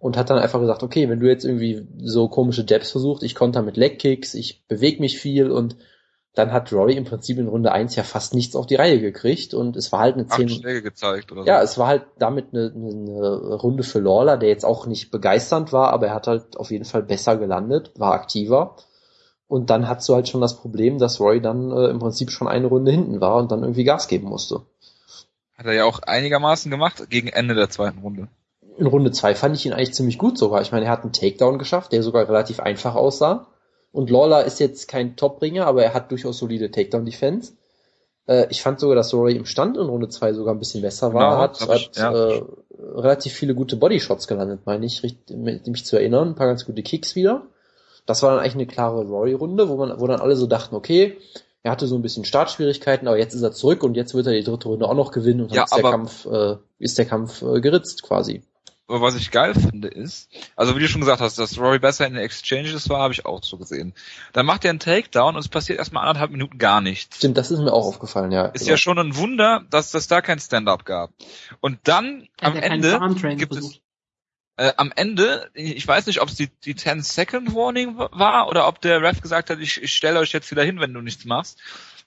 Und 0.00 0.16
hat 0.16 0.30
dann 0.30 0.40
einfach 0.40 0.58
gesagt, 0.58 0.82
okay, 0.82 1.08
wenn 1.08 1.20
du 1.20 1.28
jetzt 1.28 1.44
irgendwie 1.44 1.86
so 1.98 2.26
komische 2.26 2.64
Jabs 2.66 2.90
versucht, 2.90 3.22
ich 3.22 3.36
konter 3.36 3.62
mit 3.62 3.76
Leg-Kicks, 3.76 4.34
ich 4.34 4.66
bewege 4.66 4.98
mich 4.98 5.20
viel 5.20 5.52
und 5.52 5.76
dann 6.34 6.50
hat 6.50 6.72
Rory 6.72 6.94
im 6.94 7.04
Prinzip 7.04 7.38
in 7.38 7.46
Runde 7.46 7.70
1 7.70 7.94
ja 7.94 8.02
fast 8.02 8.34
nichts 8.34 8.56
auf 8.56 8.66
die 8.66 8.74
Reihe 8.74 9.00
gekriegt 9.00 9.54
und 9.54 9.76
es 9.76 9.92
war 9.92 10.00
halt 10.00 10.16
eine 10.16 10.24
acht 10.28 10.38
10, 10.38 10.48
Schläge 10.48 10.82
gezeigt 10.82 11.30
oder 11.30 11.42
so. 11.42 11.46
ja, 11.46 11.62
es 11.62 11.78
war 11.78 11.86
halt 11.86 12.06
damit 12.18 12.46
eine, 12.52 12.72
eine 12.74 13.54
Runde 13.54 13.84
für 13.84 14.00
Lawler, 14.00 14.38
der 14.38 14.48
jetzt 14.48 14.64
auch 14.64 14.86
nicht 14.86 15.12
begeisternd 15.12 15.72
war, 15.72 15.92
aber 15.92 16.08
er 16.08 16.14
hat 16.14 16.26
halt 16.26 16.56
auf 16.56 16.72
jeden 16.72 16.84
Fall 16.84 17.04
besser 17.04 17.36
gelandet, 17.36 17.92
war 17.96 18.12
aktiver. 18.12 18.74
Und 19.52 19.68
dann 19.68 19.86
hast 19.86 20.08
du 20.08 20.14
halt 20.14 20.30
schon 20.30 20.40
das 20.40 20.56
Problem, 20.56 20.96
dass 20.96 21.20
Roy 21.20 21.38
dann 21.38 21.70
äh, 21.72 21.88
im 21.88 21.98
Prinzip 21.98 22.30
schon 22.30 22.48
eine 22.48 22.68
Runde 22.68 22.90
hinten 22.90 23.20
war 23.20 23.36
und 23.36 23.52
dann 23.52 23.60
irgendwie 23.60 23.84
Gas 23.84 24.08
geben 24.08 24.26
musste. 24.26 24.62
Hat 25.58 25.66
er 25.66 25.74
ja 25.74 25.84
auch 25.84 25.98
einigermaßen 25.98 26.70
gemacht 26.70 27.10
gegen 27.10 27.28
Ende 27.28 27.54
der 27.54 27.68
zweiten 27.68 27.98
Runde. 27.98 28.28
In 28.78 28.86
Runde 28.86 29.10
zwei 29.10 29.34
fand 29.34 29.54
ich 29.54 29.66
ihn 29.66 29.74
eigentlich 29.74 29.92
ziemlich 29.92 30.16
gut 30.16 30.38
sogar. 30.38 30.62
Ich 30.62 30.72
meine, 30.72 30.86
er 30.86 30.90
hat 30.90 31.02
einen 31.02 31.12
Takedown 31.12 31.58
geschafft, 31.58 31.92
der 31.92 32.02
sogar 32.02 32.26
relativ 32.26 32.60
einfach 32.60 32.94
aussah. 32.94 33.46
Und 33.92 34.08
Lawler 34.08 34.46
ist 34.46 34.58
jetzt 34.58 34.88
kein 34.88 35.16
Top-Ringer, 35.16 35.66
aber 35.66 35.84
er 35.84 35.92
hat 35.92 36.10
durchaus 36.10 36.38
solide 36.38 36.70
Takedown-Defense. 36.70 37.52
Äh, 38.28 38.46
ich 38.48 38.62
fand 38.62 38.80
sogar, 38.80 38.96
dass 38.96 39.12
Rory 39.12 39.36
im 39.36 39.44
Stand 39.44 39.76
in 39.76 39.82
Runde 39.82 40.08
zwei 40.08 40.32
sogar 40.32 40.54
ein 40.54 40.60
bisschen 40.60 40.80
besser 40.80 41.12
war. 41.12 41.28
Genau, 41.28 41.42
hat 41.42 41.60
hab 41.60 41.76
ich, 41.76 41.88
hat 41.88 41.96
ja. 41.98 42.36
äh, 42.36 42.42
relativ 42.94 43.34
viele 43.34 43.54
gute 43.54 43.76
Bodyshots 43.76 44.26
gelandet, 44.26 44.60
meine 44.64 44.86
ich, 44.86 45.02
mich 45.02 45.84
zu 45.84 45.96
erinnern. 45.96 46.28
Ein 46.28 46.36
paar 46.36 46.46
ganz 46.46 46.64
gute 46.64 46.82
Kicks 46.82 47.14
wieder. 47.16 47.42
Das 48.06 48.22
war 48.22 48.30
dann 48.30 48.40
eigentlich 48.40 48.54
eine 48.54 48.66
klare 48.66 49.04
Rory-Runde, 49.04 49.68
wo 49.68 49.76
man, 49.76 50.00
wo 50.00 50.06
dann 50.06 50.20
alle 50.20 50.36
so 50.36 50.46
dachten, 50.46 50.74
okay, 50.74 51.18
er 51.62 51.70
hatte 51.70 51.86
so 51.86 51.94
ein 51.94 52.02
bisschen 52.02 52.24
Startschwierigkeiten, 52.24 53.06
aber 53.06 53.18
jetzt 53.18 53.34
ist 53.34 53.42
er 53.42 53.52
zurück 53.52 53.84
und 53.84 53.94
jetzt 53.94 54.14
wird 54.14 54.26
er 54.26 54.32
die 54.32 54.42
dritte 54.42 54.68
Runde 54.68 54.88
auch 54.88 54.94
noch 54.94 55.12
gewinnen 55.12 55.42
und 55.42 55.50
dann 55.50 55.56
Ja, 55.56 55.64
ist 55.64 55.76
der 55.76 55.82
Kampf, 55.82 56.26
äh, 56.26 56.56
ist 56.78 56.98
der 56.98 57.06
Kampf 57.06 57.42
äh, 57.42 57.60
geritzt 57.60 58.02
quasi. 58.02 58.42
Aber 58.88 59.00
was 59.00 59.14
ich 59.14 59.30
geil 59.30 59.54
finde 59.54 59.88
ist, 59.88 60.28
also 60.56 60.76
wie 60.76 60.80
du 60.80 60.88
schon 60.88 61.00
gesagt 61.00 61.20
hast, 61.20 61.38
dass 61.38 61.58
Rory 61.58 61.78
besser 61.78 62.06
in 62.06 62.14
den 62.14 62.22
Exchanges 62.22 62.90
war, 62.90 63.00
habe 63.00 63.14
ich 63.14 63.24
auch 63.24 63.42
so 63.42 63.56
gesehen. 63.56 63.94
Dann 64.32 64.44
macht 64.44 64.64
er 64.64 64.70
einen 64.70 64.80
Takedown 64.80 65.34
und 65.34 65.40
es 65.40 65.48
passiert 65.48 65.78
erstmal 65.78 66.06
anderthalb 66.06 66.32
Minuten 66.32 66.58
gar 66.58 66.80
nichts. 66.80 67.16
Stimmt, 67.16 67.38
das 67.38 67.50
ist 67.50 67.60
mir 67.60 67.72
auch 67.72 67.86
aufgefallen, 67.86 68.32
ja. 68.32 68.46
Ist 68.46 68.62
genau. 68.62 68.72
ja 68.72 68.76
schon 68.76 68.98
ein 68.98 69.16
Wunder, 69.16 69.64
dass 69.70 69.94
es 69.94 70.08
da 70.08 70.20
kein 70.20 70.40
Stand-up 70.40 70.84
gab. 70.84 71.10
Und 71.60 71.78
dann 71.84 72.28
am 72.40 72.54
hat 72.54 72.62
keinen 72.62 72.82
Ende 72.82 73.36
gibt 73.36 73.54
es. 73.54 73.80
Äh, 74.56 74.72
am 74.76 74.92
Ende, 74.94 75.50
ich 75.54 75.86
weiß 75.86 76.06
nicht, 76.06 76.20
ob 76.20 76.28
es 76.28 76.34
die, 76.34 76.48
die 76.64 76.74
10-Second-Warning 76.74 77.96
war 77.96 78.48
oder 78.48 78.68
ob 78.68 78.80
der 78.80 79.02
Ref 79.02 79.20
gesagt 79.20 79.50
hat, 79.50 79.58
ich, 79.58 79.82
ich 79.82 79.94
stelle 79.94 80.18
euch 80.18 80.32
jetzt 80.32 80.50
wieder 80.50 80.64
hin, 80.64 80.80
wenn 80.80 80.92
du 80.92 81.00
nichts 81.00 81.24
machst, 81.24 81.58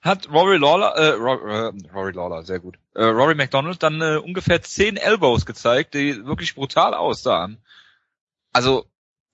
hat 0.01 0.29
Rory 0.29 0.57
Lawler, 0.57 0.95
äh, 0.95 1.09
Rory, 1.13 1.51
äh, 1.51 1.91
Rory 1.91 2.11
Lawler, 2.11 2.43
sehr 2.43 2.59
gut, 2.59 2.77
äh, 2.93 3.03
Rory 3.03 3.35
McDonald 3.35 3.81
dann 3.81 4.01
äh, 4.01 4.17
ungefähr 4.17 4.61
10 4.61 4.97
Elbows 4.97 5.45
gezeigt, 5.45 5.95
die 5.95 6.25
wirklich 6.25 6.53
brutal 6.55 6.93
aussahen. 6.93 7.57
Also, 8.53 8.85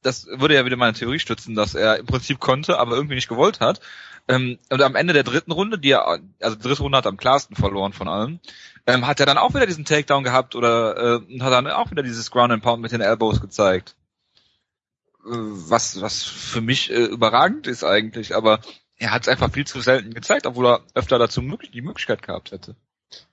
das 0.01 0.27
würde 0.27 0.55
ja 0.55 0.65
wieder 0.65 0.77
meine 0.77 0.93
Theorie 0.93 1.19
stützen, 1.19 1.55
dass 1.55 1.75
er 1.75 1.97
im 1.97 2.05
Prinzip 2.05 2.39
konnte, 2.39 2.79
aber 2.79 2.95
irgendwie 2.95 3.15
nicht 3.15 3.27
gewollt 3.27 3.59
hat. 3.59 3.81
Ähm, 4.27 4.59
und 4.69 4.81
am 4.81 4.95
Ende 4.95 5.13
der 5.13 5.23
dritten 5.23 5.51
Runde, 5.51 5.77
die 5.77 5.91
er, 5.91 6.19
also 6.39 6.55
die 6.55 6.61
dritte 6.61 6.83
Runde 6.83 6.97
hat 6.97 7.05
er 7.05 7.09
am 7.09 7.17
klarsten 7.17 7.55
verloren 7.55 7.93
von 7.93 8.07
allen, 8.07 8.39
ähm, 8.87 9.07
hat 9.07 9.19
er 9.19 9.25
dann 9.25 9.37
auch 9.37 9.53
wieder 9.53 9.65
diesen 9.65 9.85
Takedown 9.85 10.23
gehabt 10.23 10.55
oder 10.55 11.21
äh, 11.21 11.39
hat 11.39 11.51
dann 11.51 11.67
auch 11.67 11.91
wieder 11.91 12.03
dieses 12.03 12.31
Ground 12.31 12.51
and 12.51 12.63
Pound 12.63 12.81
mit 12.81 12.91
den 12.91 13.01
Elbows 13.01 13.41
gezeigt. 13.41 13.95
Was, 15.23 16.01
was 16.01 16.23
für 16.23 16.61
mich 16.61 16.91
äh, 16.91 17.03
überragend 17.03 17.67
ist 17.67 17.83
eigentlich, 17.83 18.35
aber 18.35 18.59
er 18.97 19.11
hat 19.11 19.23
es 19.23 19.27
einfach 19.27 19.51
viel 19.51 19.67
zu 19.67 19.81
selten 19.81 20.13
gezeigt, 20.13 20.47
obwohl 20.47 20.67
er 20.67 20.83
öfter 20.95 21.19
dazu 21.19 21.41
möglich, 21.41 21.71
die 21.71 21.81
Möglichkeit 21.81 22.23
gehabt 22.23 22.51
hätte. 22.51 22.75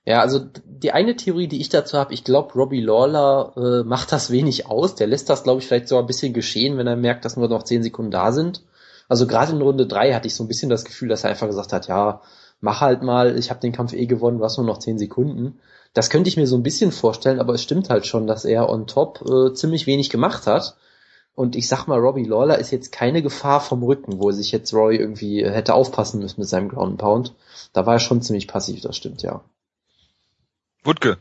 Ja, 0.05 0.21
also 0.21 0.39
die 0.65 0.91
eine 0.91 1.15
Theorie, 1.15 1.47
die 1.47 1.61
ich 1.61 1.69
dazu 1.69 1.97
habe, 1.97 2.13
ich 2.13 2.23
glaube, 2.23 2.53
Robbie 2.53 2.81
Lawler 2.81 3.53
äh, 3.55 3.83
macht 3.83 4.11
das 4.11 4.31
wenig 4.31 4.65
aus. 4.65 4.95
Der 4.95 5.07
lässt 5.07 5.29
das, 5.29 5.43
glaube 5.43 5.61
ich, 5.61 5.67
vielleicht 5.67 5.87
so 5.87 5.97
ein 5.99 6.07
bisschen 6.07 6.33
geschehen, 6.33 6.77
wenn 6.77 6.87
er 6.87 6.95
merkt, 6.95 7.25
dass 7.25 7.37
nur 7.37 7.47
noch 7.47 7.63
zehn 7.63 7.83
Sekunden 7.83 8.11
da 8.11 8.31
sind. 8.31 8.63
Also 9.07 9.27
gerade 9.27 9.51
in 9.51 9.61
Runde 9.61 9.87
drei 9.87 10.13
hatte 10.13 10.27
ich 10.27 10.35
so 10.35 10.43
ein 10.43 10.47
bisschen 10.47 10.69
das 10.69 10.85
Gefühl, 10.85 11.09
dass 11.09 11.23
er 11.23 11.29
einfach 11.29 11.47
gesagt 11.47 11.73
hat, 11.73 11.87
ja, 11.87 12.21
mach 12.61 12.81
halt 12.81 13.03
mal, 13.03 13.37
ich 13.37 13.49
habe 13.49 13.59
den 13.59 13.71
Kampf 13.71 13.93
eh 13.93 14.05
gewonnen, 14.05 14.39
was 14.39 14.57
nur 14.57 14.65
noch 14.65 14.79
zehn 14.79 14.97
Sekunden. 14.99 15.59
Das 15.93 16.09
könnte 16.09 16.29
ich 16.29 16.37
mir 16.37 16.47
so 16.47 16.55
ein 16.55 16.63
bisschen 16.63 16.91
vorstellen, 16.91 17.39
aber 17.39 17.53
es 17.53 17.63
stimmt 17.63 17.89
halt 17.89 18.05
schon, 18.05 18.27
dass 18.27 18.45
er 18.45 18.69
on 18.69 18.87
top 18.87 19.23
äh, 19.29 19.53
ziemlich 19.53 19.87
wenig 19.87 20.09
gemacht 20.09 20.47
hat. 20.47 20.75
Und 21.35 21.55
ich 21.55 21.67
sag 21.67 21.87
mal, 21.87 21.99
Robbie 21.99 22.25
Lawler 22.25 22.59
ist 22.59 22.71
jetzt 22.71 22.91
keine 22.91 23.21
Gefahr 23.21 23.61
vom 23.61 23.81
Rücken, 23.83 24.19
wo 24.19 24.31
sich 24.31 24.51
jetzt 24.51 24.73
Roy 24.73 24.97
irgendwie 24.97 25.45
hätte 25.45 25.73
aufpassen 25.73 26.19
müssen 26.19 26.41
mit 26.41 26.49
seinem 26.49 26.69
Ground 26.69 26.97
Pound. 26.97 27.35
Da 27.73 27.85
war 27.85 27.93
er 27.93 27.99
schon 27.99 28.21
ziemlich 28.21 28.47
passiv, 28.47 28.81
das 28.81 28.97
stimmt, 28.97 29.21
ja. 29.21 29.41
Wutke. 30.83 31.17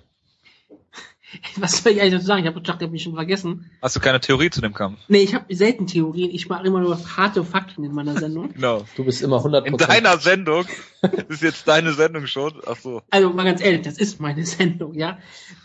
Was 1.56 1.82
soll 1.82 1.92
ich 1.92 2.00
eigentlich 2.00 2.14
dazu 2.14 2.26
sagen? 2.26 2.40
Ich 2.40 2.46
habe 2.46 2.60
gedacht, 2.60 2.78
ich 2.80 2.84
habe 2.84 2.92
mich 2.92 3.02
schon 3.02 3.14
vergessen. 3.14 3.70
Hast 3.82 3.96
du 3.96 4.00
keine 4.00 4.20
Theorie 4.20 4.50
zu 4.50 4.60
dem 4.60 4.72
Kampf? 4.72 4.98
Nee, 5.08 5.18
ich 5.18 5.34
habe 5.34 5.54
selten 5.54 5.86
Theorien. 5.86 6.30
Ich 6.30 6.48
mache 6.48 6.66
immer 6.66 6.80
nur 6.80 6.98
harte 7.16 7.44
Fakten 7.44 7.84
in 7.84 7.92
meiner 7.92 8.18
Sendung. 8.18 8.52
genau. 8.54 8.84
Du 8.96 9.04
bist 9.04 9.22
immer 9.22 9.44
100%. 9.44 9.64
In 9.64 9.76
deiner 9.76 10.18
Sendung? 10.18 10.64
Das 11.02 11.12
ist 11.28 11.42
jetzt 11.42 11.68
deine 11.68 11.92
Sendung 11.92 12.26
schon? 12.26 12.54
Ach 12.66 12.76
so. 12.76 13.02
Also 13.10 13.30
mal 13.30 13.44
ganz 13.44 13.60
ehrlich, 13.60 13.82
das 13.82 13.98
ist 13.98 14.20
meine 14.20 14.44
Sendung, 14.44 14.94
ja. 14.94 15.18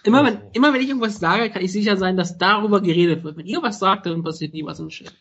Immer 0.03 0.26
wenn, 0.26 0.40
immer 0.53 0.74
wenn 0.74 0.82
ich 0.82 0.90
irgendwas 0.90 1.20
sage, 1.20 1.49
kann 1.49 1.64
ich 1.64 1.72
sicher 1.72 1.98
sein, 1.98 2.18
dass 2.18 2.38
darüber 2.38 2.82
geredet 2.82 3.24
wird. 3.24 3.38
Wenn 3.38 3.45
ihr 3.45 3.61
was 3.61 3.80
sagt, 3.80 4.06
dann 4.06 4.24
passiert 4.24 4.53
nie 4.53 4.65
was 4.65 4.80
im 4.80 4.90
Shit. 4.90 5.14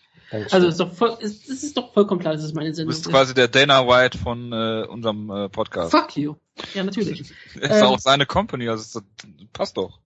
Also 0.51 0.67
ist 0.67 0.81
doch 0.81 0.93
voll, 0.93 1.17
es 1.21 1.47
ist, 1.47 1.63
ist 1.63 1.77
doch 1.77 1.93
vollkommen 1.93 2.21
klar, 2.21 2.33
dass 2.33 2.43
es 2.43 2.55
meine 2.55 2.75
Sendung 2.75 2.93
ist. 2.93 3.05
Du 3.05 3.11
bist 3.11 3.15
quasi 3.15 3.35
der 3.35 3.49
Dana 3.49 3.87
White 3.87 4.17
von 4.17 4.53
äh, 4.53 4.87
unserem 4.89 5.31
äh, 5.31 5.49
Podcast. 5.49 5.91
Fuck 5.91 6.17
you. 6.17 6.35
Ja, 6.75 6.85
natürlich. 6.85 7.21
ist 7.55 7.61
ähm, 7.61 7.83
auch 7.83 7.99
seine 7.99 8.27
Company, 8.27 8.69
also 8.69 9.01
das 9.01 9.05
passt 9.53 9.77
doch. 9.77 10.01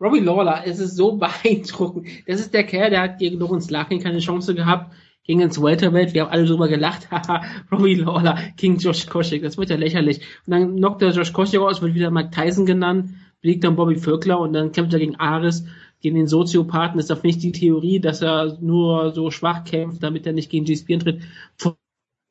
Robbie 0.00 0.20
Lawler, 0.20 0.64
es 0.66 0.78
ist 0.80 0.96
so 0.96 1.12
beeindruckend. 1.16 2.08
Das 2.26 2.40
ist 2.40 2.52
der 2.52 2.64
Kerl, 2.64 2.90
der 2.90 3.02
hat 3.02 3.18
gegen 3.18 3.38
Lorenz 3.38 3.70
Larkin 3.70 4.02
keine 4.02 4.18
Chance 4.18 4.54
gehabt, 4.54 4.92
ging 5.24 5.40
ins 5.40 5.62
Welterweight, 5.62 6.12
wir 6.12 6.22
haben 6.22 6.32
alle 6.32 6.44
drüber 6.44 6.68
gelacht, 6.68 7.10
haha, 7.10 7.42
Robbie 7.70 7.94
Lawler 7.94 8.38
gegen 8.56 8.76
Josh 8.78 9.06
Koscheck, 9.06 9.42
das 9.42 9.56
wird 9.56 9.70
ja 9.70 9.76
lächerlich. 9.76 10.20
Und 10.46 10.50
dann 10.52 10.76
knockt 10.76 11.00
er 11.02 11.10
Josh 11.10 11.32
Koscheck 11.32 11.60
aus, 11.60 11.80
wird 11.80 11.94
wieder 11.94 12.10
Mike 12.10 12.30
Tyson 12.32 12.66
genannt, 12.66 13.14
besiegt 13.40 13.64
dann 13.64 13.76
Bobby 13.76 13.96
Vöckler 13.96 14.38
und 14.40 14.52
dann 14.52 14.72
kämpft 14.72 14.92
er 14.92 14.98
gegen 14.98 15.16
Ares, 15.16 15.64
gegen 16.02 16.16
den 16.16 16.26
Soziopathen. 16.26 17.00
Ist 17.00 17.10
auf 17.10 17.22
nicht 17.22 17.42
die 17.42 17.52
Theorie, 17.52 18.00
dass 18.00 18.20
er 18.20 18.58
nur 18.60 19.12
so 19.12 19.30
schwach 19.30 19.64
kämpft, 19.64 20.02
damit 20.02 20.26
er 20.26 20.32
nicht 20.32 20.50
gegen 20.50 20.64
GSP 20.64 20.94
antritt. 20.94 21.22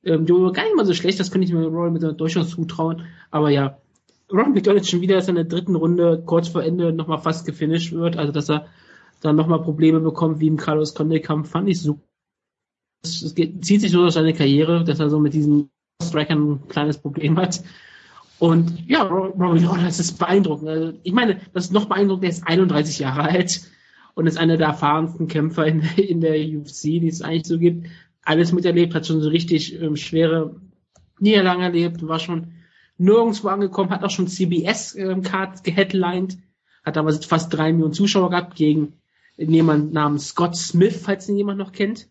Ähm, 0.03 0.25
gar 0.25 0.63
nicht 0.63 0.75
mal 0.75 0.85
so 0.85 0.93
schlecht, 0.93 1.19
das 1.19 1.31
könnte 1.31 1.45
ich 1.45 1.53
mir 1.53 1.65
Roy 1.65 1.91
mit 1.91 2.01
durchaus 2.19 2.49
zutrauen, 2.49 3.03
aber 3.29 3.51
ja, 3.51 3.77
Ron 4.31 4.53
McDonald 4.53 4.87
schon 4.87 5.01
wieder 5.01 5.27
in 5.27 5.35
der 5.35 5.43
dritten 5.43 5.75
Runde 5.75 6.23
kurz 6.25 6.47
vor 6.47 6.63
Ende 6.63 6.91
nochmal 6.93 7.19
fast 7.19 7.45
gefinisht 7.45 7.91
wird, 7.91 8.17
also 8.17 8.31
dass 8.31 8.49
er 8.49 8.67
dann 9.21 9.35
nochmal 9.35 9.61
Probleme 9.61 9.99
bekommt, 9.99 10.39
wie 10.39 10.47
im 10.47 10.57
Carlos 10.57 10.95
Conde-Kampf, 10.95 11.49
fand 11.49 11.69
ich 11.69 11.81
so. 11.81 11.99
Es 13.03 13.35
geht, 13.35 13.63
zieht 13.63 13.81
sich 13.81 13.91
so 13.91 14.01
durch 14.01 14.13
seine 14.13 14.33
Karriere, 14.33 14.83
dass 14.83 14.99
er 14.99 15.09
so 15.09 15.19
mit 15.19 15.33
diesen 15.33 15.69
Strikern 16.01 16.51
ein 16.51 16.67
kleines 16.67 16.97
Problem 16.97 17.37
hat. 17.37 17.61
Und 18.41 18.89
ja, 18.89 19.03
Robbie 19.03 19.59
Lawler, 19.59 19.83
das 19.83 19.99
ist 19.99 20.17
beeindruckend. 20.17 20.67
Also, 20.67 20.93
ich 21.03 21.13
meine, 21.13 21.39
das 21.53 21.65
ist 21.65 21.73
noch 21.73 21.85
beeindruckend, 21.85 22.23
er 22.23 22.31
ist 22.31 22.47
31 22.47 22.97
Jahre 22.97 23.21
alt 23.21 23.61
und 24.15 24.25
ist 24.25 24.39
einer 24.39 24.57
der 24.57 24.69
erfahrensten 24.69 25.27
Kämpfer 25.27 25.67
in, 25.67 25.81
in 25.95 26.21
der 26.21 26.33
UFC, 26.39 26.81
die 26.81 27.07
es 27.07 27.21
eigentlich 27.21 27.45
so 27.45 27.59
gibt. 27.59 27.87
Alles 28.23 28.51
miterlebt, 28.51 28.95
hat 28.95 29.05
schon 29.05 29.21
so 29.21 29.29
richtig 29.29 29.79
ähm, 29.79 29.95
schwere 29.95 30.55
Niederlagen 31.19 31.61
erlebt, 31.61 32.07
war 32.07 32.17
schon 32.17 32.53
nirgendwo 32.97 33.49
angekommen, 33.49 33.91
hat 33.91 34.03
auch 34.03 34.09
schon 34.09 34.27
CBS-Cards 34.27 35.59
ähm, 35.59 35.63
geheadlined, 35.63 36.39
hat 36.83 36.97
aber 36.97 37.13
fast 37.13 37.53
drei 37.53 37.71
Millionen 37.71 37.93
Zuschauer 37.93 38.31
gehabt 38.31 38.55
gegen 38.55 38.93
jemand 39.37 39.93
namens 39.93 40.29
Scott 40.29 40.55
Smith, 40.55 40.99
falls 40.99 41.29
ihn 41.29 41.37
jemand 41.37 41.59
noch 41.59 41.73
kennt. 41.73 42.09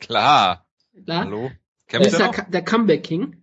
Klar. 0.00 0.66
Klar. 1.04 1.26
Hallo. 1.26 1.52
Kennt 1.86 2.06
ist 2.06 2.18
der, 2.18 2.32
der 2.50 2.64
Comeback 2.64 3.04
King. 3.04 3.41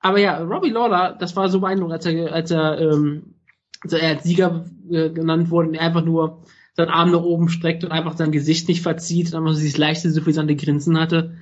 Aber 0.00 0.18
ja, 0.18 0.38
Robbie 0.42 0.70
Lawler, 0.70 1.16
das 1.18 1.36
war 1.36 1.48
so 1.48 1.60
beeindruckend, 1.60 1.94
als 1.94 2.06
er, 2.06 2.32
als 2.32 2.50
er, 2.50 2.80
ähm, 2.80 3.34
also 3.82 3.96
er 3.96 4.08
als 4.10 4.24
Sieger 4.24 4.64
äh, 4.90 5.10
genannt 5.10 5.50
wurde 5.50 5.68
und 5.68 5.74
er 5.74 5.82
einfach 5.82 6.04
nur 6.04 6.42
seinen 6.74 6.90
Arm 6.90 7.12
nach 7.12 7.22
oben 7.22 7.48
streckt 7.48 7.84
und 7.84 7.92
einfach 7.92 8.16
sein 8.16 8.32
Gesicht 8.32 8.68
nicht 8.68 8.82
verzieht 8.82 9.32
und 9.32 9.38
einfach 9.38 9.52
so 9.52 9.60
dieses 9.60 9.78
leichte, 9.78 10.10
suffisante 10.10 10.56
Grinsen 10.56 10.98
hatte. 10.98 11.36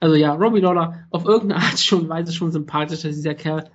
Also 0.00 0.16
ja, 0.16 0.34
Robbie 0.34 0.60
Lawler 0.60 1.06
auf 1.10 1.24
irgendeine 1.24 1.62
Art 1.62 1.78
schon 1.78 2.08
Weise 2.08 2.32
schon 2.32 2.52
sympathisch, 2.52 3.02
dass 3.02 3.14
dieser 3.14 3.34
Kerl 3.34 3.70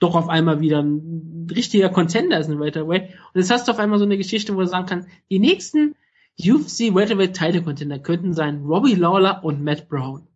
doch 0.00 0.16
auf 0.16 0.28
einmal 0.28 0.60
wieder 0.60 0.82
ein 0.82 1.46
richtiger 1.50 1.88
Contender 1.88 2.38
ist 2.38 2.48
in 2.48 2.58
Welterweight. 2.58 3.10
Und 3.10 3.40
jetzt 3.40 3.50
hast 3.50 3.68
du 3.68 3.72
auf 3.72 3.78
einmal 3.78 4.00
so 4.00 4.04
eine 4.04 4.18
Geschichte, 4.18 4.54
wo 4.56 4.60
du 4.60 4.66
sagen 4.66 4.86
kannst, 4.86 5.08
die 5.30 5.38
nächsten 5.38 5.94
UFC 6.38 6.94
Welterweight 6.94 7.34
Title 7.34 7.62
Contender 7.62 8.00
könnten 8.00 8.32
sein 8.32 8.64
Robbie 8.64 8.94
Lawler 8.94 9.44
und 9.44 9.62
Matt 9.62 9.88
Brown. 9.88 10.26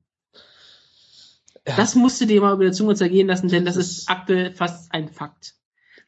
Ja. 1.66 1.76
Das 1.76 1.94
musst 1.94 2.20
du 2.20 2.26
dir 2.26 2.40
mal 2.40 2.54
über 2.54 2.64
der 2.64 2.72
Zunge 2.72 2.94
zergehen 2.94 3.26
lassen, 3.26 3.48
denn 3.48 3.64
das 3.64 3.76
ist 3.76 4.08
aktuell 4.08 4.52
fast 4.52 4.92
ein 4.92 5.08
Fakt. 5.08 5.54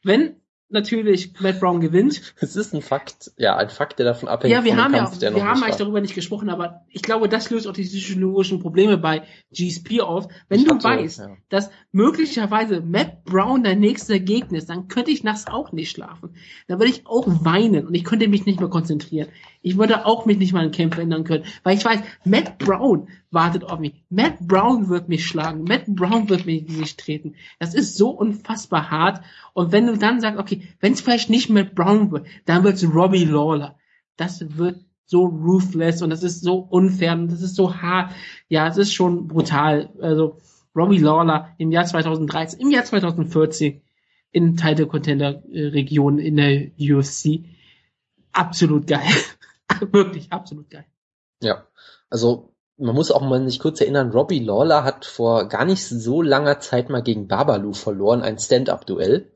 Wenn 0.03 0.39
natürlich 0.69 1.33
Matt 1.39 1.59
Brown 1.59 1.81
gewinnt. 1.81 2.21
Es 2.41 2.55
ist 2.55 2.73
ein 2.73 2.81
Fakt, 2.81 3.31
ja, 3.37 3.57
ein 3.57 3.69
Fakt, 3.69 3.99
der 3.99 4.05
davon 4.05 4.29
abhängt. 4.29 4.53
Ja, 4.53 4.63
wir 4.63 4.77
haben 4.77 4.93
Kampf, 4.93 5.21
ja, 5.21 5.33
wir 5.33 5.45
haben 5.45 5.61
eigentlich 5.61 5.75
darüber 5.75 5.99
nicht 5.99 6.15
gesprochen, 6.15 6.49
aber 6.49 6.85
ich 6.89 7.01
glaube, 7.01 7.27
das 7.27 7.49
löst 7.49 7.67
auch 7.67 7.73
die 7.73 7.83
psychologischen 7.83 8.59
Probleme 8.59 8.97
bei 8.97 9.23
GSP 9.51 10.01
auf. 10.01 10.27
Wenn 10.47 10.59
ich 10.59 10.65
du 10.65 10.75
hatte, 10.75 10.83
weißt, 10.83 11.19
ja. 11.19 11.37
dass 11.49 11.69
möglicherweise 11.91 12.81
Matt 12.81 13.23
Brown 13.25 13.63
der 13.63 13.75
nächste 13.75 14.19
Gegner 14.19 14.57
ist, 14.57 14.69
dann 14.69 14.87
könnte 14.87 15.11
ich 15.11 15.23
nachts 15.23 15.47
auch 15.47 15.71
nicht 15.71 15.91
schlafen. 15.91 16.35
Dann 16.67 16.79
würde 16.79 16.91
ich 16.91 17.05
auch 17.05 17.27
weinen 17.27 17.87
und 17.87 17.93
ich 17.93 18.03
könnte 18.03 18.27
mich 18.27 18.45
nicht 18.45 18.59
mehr 18.59 18.69
konzentrieren. 18.69 19.29
Ich 19.61 19.77
würde 19.77 20.05
auch 20.05 20.25
mich 20.25 20.37
nicht 20.37 20.53
mal 20.53 20.63
an 20.63 20.71
Kämpfe 20.71 21.01
ändern 21.01 21.25
können, 21.25 21.43
weil 21.63 21.77
ich 21.77 21.83
weiß, 21.83 21.99
Matt 22.23 22.57
Brown 22.59 23.09
wartet 23.29 23.65
auf 23.65 23.79
mich. 23.79 23.93
Matt 24.09 24.39
Brown 24.39 24.87
wird 24.87 25.09
mich 25.09 25.25
schlagen. 25.25 25.65
Matt 25.65 25.85
Brown 25.87 26.29
wird 26.29 26.45
mich 26.45 26.67
nicht 26.67 26.99
treten. 26.99 27.35
Das 27.59 27.73
ist 27.73 27.97
so 27.97 28.09
unfassbar 28.09 28.89
hart. 28.89 29.21
Und 29.53 29.71
wenn 29.71 29.87
du 29.87 29.97
dann 29.97 30.21
sagst, 30.21 30.39
okay, 30.39 30.61
wenn 30.79 30.93
es 30.93 31.01
vielleicht 31.01 31.29
nicht 31.29 31.49
Matt 31.49 31.75
Brown 31.75 32.11
wird, 32.11 32.27
dann 32.45 32.63
wird 32.63 32.75
es 32.75 32.93
Robbie 32.93 33.25
Lawler. 33.25 33.77
Das 34.15 34.57
wird 34.57 34.85
so 35.05 35.25
ruthless 35.25 36.01
und 36.01 36.11
das 36.11 36.23
ist 36.23 36.41
so 36.41 36.57
unfair 36.57 37.13
und 37.13 37.31
das 37.31 37.41
ist 37.41 37.55
so 37.55 37.75
hart. 37.75 38.11
Ja, 38.47 38.67
es 38.67 38.77
ist 38.77 38.93
schon 38.93 39.27
brutal. 39.27 39.89
Also 40.01 40.37
Robbie 40.75 40.99
Lawler 40.99 41.49
im 41.57 41.71
Jahr 41.71 41.85
2013, 41.85 42.59
im 42.59 42.71
Jahr 42.71 42.85
2014 42.85 43.81
in 44.31 44.55
Title 44.55 44.87
Contender 44.87 45.43
Region 45.51 46.19
in 46.19 46.37
der 46.37 46.69
UFC. 46.79 47.43
Absolut 48.31 48.87
geil. 48.87 49.01
Wirklich 49.91 50.31
absolut 50.31 50.69
geil. 50.69 50.85
Ja, 51.41 51.65
also 52.09 52.53
man 52.77 52.95
muss 52.95 53.11
auch 53.11 53.21
mal 53.21 53.43
sich 53.45 53.59
kurz 53.59 53.81
erinnern, 53.81 54.11
Robbie 54.11 54.39
Lawler 54.39 54.83
hat 54.83 55.05
vor 55.05 55.47
gar 55.49 55.65
nicht 55.65 55.85
so 55.85 56.21
langer 56.21 56.59
Zeit 56.59 56.89
mal 56.89 57.03
gegen 57.03 57.27
Babalu 57.27 57.73
verloren, 57.73 58.21
ein 58.21 58.39
Stand-up-Duell. 58.39 59.31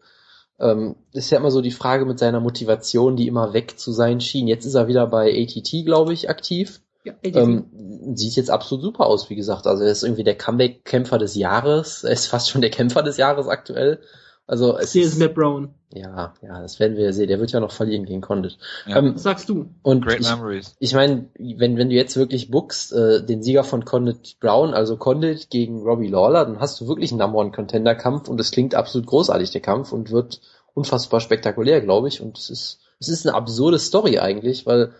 Ähm, 0.60 0.96
ist 1.12 1.30
ja 1.30 1.40
immer 1.40 1.52
so 1.52 1.62
die 1.62 1.72
Frage 1.72 2.06
mit 2.06 2.20
seiner 2.20 2.40
Motivation, 2.40 3.16
die 3.16 3.28
immer 3.28 3.54
weg 3.54 3.80
zu 3.80 3.92
sein 3.92 4.22
schien. 4.22 4.48
Jetzt 4.48 4.66
ist 4.66 4.76
er 4.76 4.88
wieder 4.88 5.08
bei 5.08 5.30
ATT, 5.30 5.86
glaube 5.86 6.14
ich, 6.14 6.30
aktiv. 6.30 6.82
Ja, 7.04 7.14
ATT. 7.14 7.36
Ähm, 7.36 8.16
sieht 8.16 8.36
jetzt 8.36 8.50
absolut 8.50 8.84
super 8.84 9.08
aus, 9.08 9.30
wie 9.30 9.36
gesagt. 9.36 9.68
Also 9.68 9.84
er 9.84 9.92
ist 9.92 10.04
irgendwie 10.04 10.24
der 10.24 10.38
Comeback-Kämpfer 10.38 11.18
des 11.18 11.36
Jahres. 11.36 12.04
Er 12.04 12.12
ist 12.12 12.28
fast 12.28 12.50
schon 12.50 12.62
der 12.62 12.70
Kämpfer 12.70 13.04
des 13.04 13.18
Jahres 13.18 13.48
aktuell. 13.48 14.00
Also 14.46 14.78
es 14.78 14.92
Hier 14.92 15.06
ist 15.06 15.18
Matt 15.20 15.36
Brown. 15.36 15.74
Ja, 15.94 16.34
ja, 16.42 16.62
das 16.62 16.80
werden 16.80 16.98
wir 16.98 17.14
sehen. 17.14 17.28
Der 17.28 17.40
wird 17.40 17.52
ja 17.52 17.60
noch 17.60 17.72
verlieren 17.72 18.06
gegen 18.06 18.22
Condit. 18.22 18.58
Ja. 18.88 18.98
Ähm, 18.98 19.16
Was 19.16 19.24
sagst 19.24 19.48
du? 19.48 19.68
Und 19.84 20.06
Great 20.06 20.20
ich, 20.20 20.30
Memories. 20.30 20.76
Ich 20.80 20.94
meine, 20.94 21.30
wenn, 21.38 21.78
wenn 21.78 21.90
du 21.90 21.96
jetzt 21.96 22.18
wirklich 22.18 22.52
bookst, 22.52 22.92
äh, 22.94 23.24
den 23.24 23.42
Sieger 23.42 23.64
von 23.64 23.86
Condit 23.86 24.38
Brown, 24.40 24.74
also 24.74 24.98
Condit 24.98 25.50
gegen 25.50 25.84
Robbie 25.84 26.08
Lawler, 26.08 26.46
dann 26.46 26.60
hast 26.60 26.82
du 26.82 26.88
wirklich 26.88 27.12
einen 27.12 27.20
Number 27.20 27.38
One 27.38 27.52
Contender 27.52 27.96
Kampf 27.96 28.28
und 28.28 28.40
es 28.40 28.52
klingt 28.52 28.76
absolut 28.76 29.08
großartig, 29.08 29.52
der 29.52 29.62
Kampf, 29.62 29.92
und 29.94 30.12
wird 30.12 30.42
unfassbar 30.74 31.22
spektakulär, 31.22 31.80
glaube 31.80 32.08
ich. 32.10 32.20
Und 32.20 32.38
es 32.38 32.50
ist, 32.50 32.80
es 33.00 33.08
ist 33.08 33.26
eine 33.26 33.36
absurde 33.36 33.80
Story 33.80 34.18
eigentlich, 34.20 34.66
weil, 34.66 34.94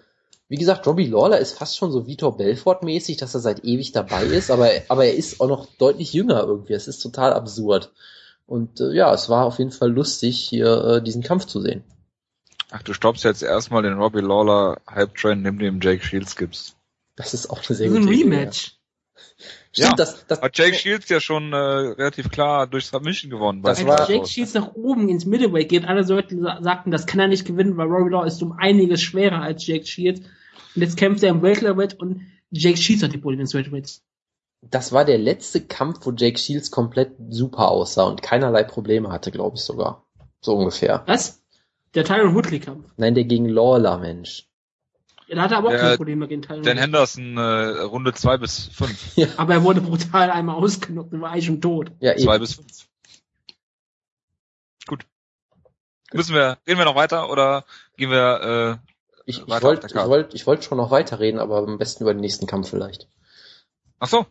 wie 0.48 0.58
gesagt, 0.58 0.88
Robbie 0.88 1.08
Lawler 1.08 1.40
ist 1.40 1.58
fast 1.58 1.76
schon 1.76 1.92
so 1.92 2.08
Vitor 2.08 2.38
Belfort 2.38 2.84
mäßig, 2.84 3.18
dass 3.18 3.34
er 3.34 3.42
seit 3.42 3.66
ewig 3.66 3.92
dabei 3.92 4.24
ist, 4.24 4.52
aber, 4.52 4.70
aber 4.88 5.06
er 5.06 5.16
ist 5.16 5.42
auch 5.42 5.50
noch 5.50 5.66
deutlich 5.80 6.14
jünger 6.14 6.44
irgendwie. 6.44 6.74
Es 6.74 6.88
ist 6.88 7.00
total 7.00 7.34
absurd. 7.34 7.92
Und 8.46 8.80
äh, 8.82 8.92
ja, 8.94 9.14
es 9.14 9.30
war 9.30 9.46
auf 9.46 9.60
jeden 9.60 9.72
Fall 9.72 9.92
lustig, 9.92 10.38
hier 10.38 10.84
äh, 10.86 11.04
diesen 11.04 11.24
Kampf 11.24 11.46
zu 11.46 11.62
sehen. 11.62 11.84
Ach, 12.72 12.82
du 12.84 12.94
stoppst 12.94 13.24
jetzt 13.24 13.44
erstmal 13.44 13.84
den 13.84 13.94
Robbie 13.94 14.22
Lawler 14.22 14.82
Hype 14.90 15.16
Train, 15.16 15.42
nimm 15.42 15.60
dem 15.60 15.80
Jake 15.82 16.04
Shields 16.04 16.36
gibst. 16.36 16.76
Das 17.16 17.34
ist 17.34 17.50
auch 17.50 17.58
eine 17.68 17.76
sehr 17.76 17.88
Das 17.90 17.98
ist 18.00 18.06
gute 18.06 18.12
ein 18.12 18.20
Idee, 18.20 18.24
Rematch. 18.36 18.68
Ja. 18.68 18.74
Stimmt, 19.72 19.90
Ja. 19.90 19.94
das, 19.96 20.26
das, 20.28 20.42
Hat 20.42 20.58
Jake 20.58 20.76
Shields 20.76 21.10
ja 21.10 21.20
schon 21.20 21.54
äh, 21.54 21.56
relativ 21.56 22.30
klar 22.32 22.68
durch 22.68 22.88
Submission 22.88 23.30
gewonnen. 23.32 23.62
Das 23.64 23.86
war- 23.86 24.10
Jake 24.10 24.26
Shields 24.28 24.54
nach 24.56 24.74
oben 24.74 25.08
ins 25.10 25.26
Middleweight 25.26 25.70
geht, 25.70 25.86
alle 25.86 26.02
Leute 26.04 26.38
sa- 26.40 26.62
sagten, 26.62 26.92
das 26.92 27.06
kann 27.06 27.20
er 27.20 27.28
nicht 27.28 27.46
gewinnen, 27.46 27.78
weil 27.78 27.88
Rory 27.88 28.10
Law 28.12 28.24
ist 28.26 28.42
um 28.44 28.52
einiges 28.54 29.02
schwerer 29.02 29.42
als 29.42 29.66
Jake 29.66 29.86
Shields. 29.86 30.22
Und 30.76 30.82
jetzt 30.82 30.98
kämpft 30.98 31.24
er 31.24 31.30
im 31.30 31.42
Welterweight 31.44 31.94
und 32.00 32.22
Jake 32.50 32.78
Shields 32.78 33.04
hat 33.04 33.14
die 33.14 33.18
Probleme 33.20 33.42
ins 33.44 33.54
Welterweight. 33.54 34.00
Das 34.70 34.92
war 34.92 35.06
der 35.06 35.18
letzte 35.18 35.62
Kampf, 35.66 36.06
wo 36.06 36.12
Jake 36.12 36.38
Shields 36.40 36.72
komplett 36.72 37.14
super 37.30 37.70
aussah 37.70 38.04
und 38.06 38.22
keinerlei 38.22 38.64
Probleme 38.64 39.12
hatte, 39.12 39.32
glaube 39.32 39.58
ich 39.58 39.62
sogar. 39.64 40.06
So 40.42 40.56
ungefähr. 40.56 41.04
Was? 41.06 41.42
Der 41.96 42.04
Tyron 42.06 42.34
Woodley 42.36 42.60
Kampf. 42.60 42.90
Nein, 42.98 43.14
der 43.16 43.24
gegen 43.26 43.48
Lawler, 43.48 43.98
Mensch. 44.00 44.48
Da 45.30 45.42
hat 45.44 45.52
er 45.52 45.58
aber 45.60 45.68
auch 45.70 45.72
Der- 45.72 45.80
keine 45.82 45.98
Probleme 45.98 46.28
gegen 46.28 46.42
Tyron 46.42 46.64
Dan. 46.64 46.78
Henderson 46.78 47.38
äh, 47.38 47.42
Runde 47.42 48.14
zwei 48.14 48.38
bis 48.38 48.68
fünf. 48.68 49.18
Aber 49.38 49.54
er 49.54 49.64
wurde 49.64 49.82
brutal 49.82 50.30
einmal 50.30 50.56
ausgenockt 50.58 51.14
und 51.14 51.22
war 51.22 51.32
eigentlich 51.32 51.46
schon 51.46 51.62
tot. 51.62 51.92
Ja, 52.00 52.16
Zwei 52.16 52.36
eben. 52.36 52.42
bis 52.44 52.54
fünf. 52.56 52.88
Gut. 54.86 55.06
Müssen 56.12 56.36
wir, 56.36 56.58
reden 56.68 56.78
wir 56.78 56.86
noch 56.86 56.96
weiter 56.96 57.30
oder 57.32 57.66
gehen 57.98 58.12
wir 58.12 58.80
äh, 58.84 58.90
Ich, 59.26 59.40
ich 59.40 59.48
wollte 59.48 59.88
ich 59.88 59.96
wollt, 59.96 60.34
ich 60.34 60.46
wollt 60.46 60.64
schon 60.64 60.78
noch 60.78 60.92
weiterreden, 60.92 61.40
aber 61.40 61.60
am 61.60 61.78
besten 61.78 62.04
über 62.04 62.14
den 62.14 62.22
nächsten 62.22 62.46
Kampf 62.46 62.70
vielleicht. 62.70 63.08
Ach 64.00 64.08
so. 64.10 64.26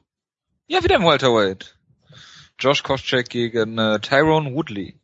Ja, 0.72 0.82
wieder 0.82 0.96
im 0.96 1.04
Welterweight. 1.04 1.76
Josh 2.58 2.82
Koscheck 2.82 3.28
gegen 3.28 3.76
äh, 3.76 4.00
Tyrone 4.00 4.54
Woodley. 4.54 4.98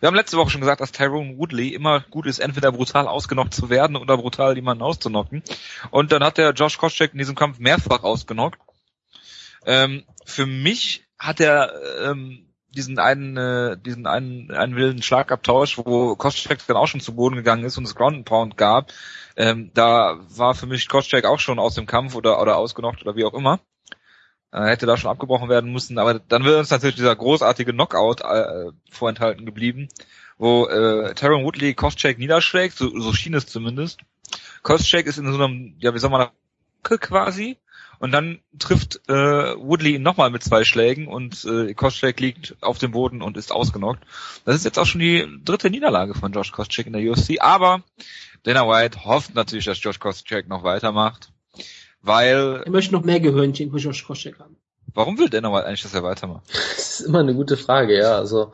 Wir 0.00 0.06
haben 0.06 0.14
letzte 0.14 0.38
Woche 0.38 0.48
schon 0.48 0.62
gesagt, 0.62 0.80
dass 0.80 0.90
Tyrone 0.90 1.36
Woodley 1.36 1.68
immer 1.74 2.00
gut 2.00 2.24
ist, 2.24 2.38
entweder 2.38 2.72
brutal 2.72 3.06
ausgenockt 3.06 3.52
zu 3.52 3.68
werden 3.68 3.96
oder 3.96 4.16
brutal 4.16 4.56
jemanden 4.56 4.82
auszunocken. 4.82 5.42
Und 5.90 6.12
dann 6.12 6.24
hat 6.24 6.38
der 6.38 6.52
Josh 6.52 6.78
Koscheck 6.78 7.12
in 7.12 7.18
diesem 7.18 7.34
Kampf 7.34 7.58
mehrfach 7.58 8.04
ausgenockt. 8.04 8.58
Ähm, 9.66 10.04
für 10.24 10.46
mich 10.46 11.04
hat 11.18 11.40
er 11.40 11.74
ähm, 12.04 12.46
diesen 12.70 12.98
einen, 12.98 13.36
äh, 13.36 13.76
diesen 13.76 14.06
einen, 14.06 14.50
einen 14.50 14.76
wilden 14.76 15.02
Schlagabtausch, 15.02 15.76
wo 15.76 16.16
Koscheck 16.16 16.66
dann 16.66 16.78
auch 16.78 16.88
schon 16.88 17.00
zu 17.00 17.14
Boden 17.14 17.36
gegangen 17.36 17.64
ist 17.64 17.76
und 17.76 17.84
es 17.84 17.94
Ground 17.94 18.16
and 18.16 18.24
Pound 18.24 18.56
gab. 18.56 18.94
Ähm, 19.36 19.72
da 19.74 20.20
war 20.30 20.54
für 20.54 20.66
mich 20.66 20.88
Koscheck 20.88 21.26
auch 21.26 21.38
schon 21.38 21.58
aus 21.58 21.74
dem 21.74 21.84
Kampf 21.84 22.14
oder, 22.14 22.40
oder 22.40 22.56
ausgenockt 22.56 23.02
oder 23.02 23.14
wie 23.14 23.26
auch 23.26 23.34
immer. 23.34 23.60
Äh, 24.52 24.66
hätte 24.66 24.86
da 24.86 24.98
schon 24.98 25.10
abgebrochen 25.10 25.48
werden 25.48 25.72
müssen, 25.72 25.98
aber 25.98 26.18
dann 26.18 26.44
wäre 26.44 26.58
uns 26.58 26.70
natürlich 26.70 26.96
dieser 26.96 27.16
großartige 27.16 27.72
Knockout 27.72 28.20
äh, 28.20 28.70
vorenthalten 28.90 29.46
geblieben, 29.46 29.88
wo 30.36 30.66
äh, 30.66 31.14
Tyron 31.14 31.44
Woodley 31.44 31.72
Koscheck 31.72 32.18
niederschlägt, 32.18 32.76
so, 32.76 32.90
so 33.00 33.14
schien 33.14 33.34
es 33.34 33.46
zumindest. 33.46 34.00
Koscheck 34.62 35.06
ist 35.06 35.18
in 35.18 35.32
so 35.32 35.42
einem, 35.42 35.74
ja 35.78 35.94
wie 35.94 35.98
soll 35.98 36.10
man 36.10 36.28
sagen, 36.82 37.00
quasi. 37.00 37.56
Und 37.98 38.10
dann 38.10 38.40
trifft 38.58 39.00
äh, 39.08 39.12
Woodley 39.12 39.94
ihn 39.94 40.02
nochmal 40.02 40.30
mit 40.30 40.42
zwei 40.42 40.64
Schlägen 40.64 41.06
und 41.06 41.44
äh, 41.44 41.72
Koscheck 41.72 42.18
liegt 42.18 42.56
auf 42.60 42.78
dem 42.78 42.90
Boden 42.90 43.22
und 43.22 43.36
ist 43.36 43.52
ausgenockt. 43.52 44.04
Das 44.44 44.56
ist 44.56 44.64
jetzt 44.64 44.78
auch 44.78 44.86
schon 44.86 45.00
die 45.00 45.24
dritte 45.44 45.70
Niederlage 45.70 46.14
von 46.14 46.32
Josh 46.32 46.50
Koscheck 46.50 46.88
in 46.88 46.94
der 46.94 47.10
UFC, 47.10 47.40
aber 47.40 47.84
Dana 48.42 48.68
White 48.68 49.04
hofft 49.04 49.36
natürlich, 49.36 49.66
dass 49.66 49.82
Josh 49.82 50.00
Koscheck 50.00 50.48
noch 50.48 50.64
weitermacht, 50.64 51.30
weil 52.02 52.62
Er 52.64 52.70
möchte 52.70 52.92
noch 52.92 53.04
mehr 53.04 53.20
Gehörnchen 53.20 53.70
für 53.70 53.78
Josh 53.78 54.06
Koscheck 54.06 54.38
haben. 54.38 54.56
warum 54.94 55.18
will 55.18 55.28
Dana 55.28 55.52
White 55.52 55.66
eigentlich, 55.66 55.82
dass 55.82 55.94
er 55.94 56.02
weitermacht? 56.02 56.44
Das 56.50 57.00
ist 57.00 57.06
immer 57.06 57.20
eine 57.20 57.34
gute 57.34 57.56
Frage, 57.56 57.96
ja. 57.96 58.16
Also 58.16 58.52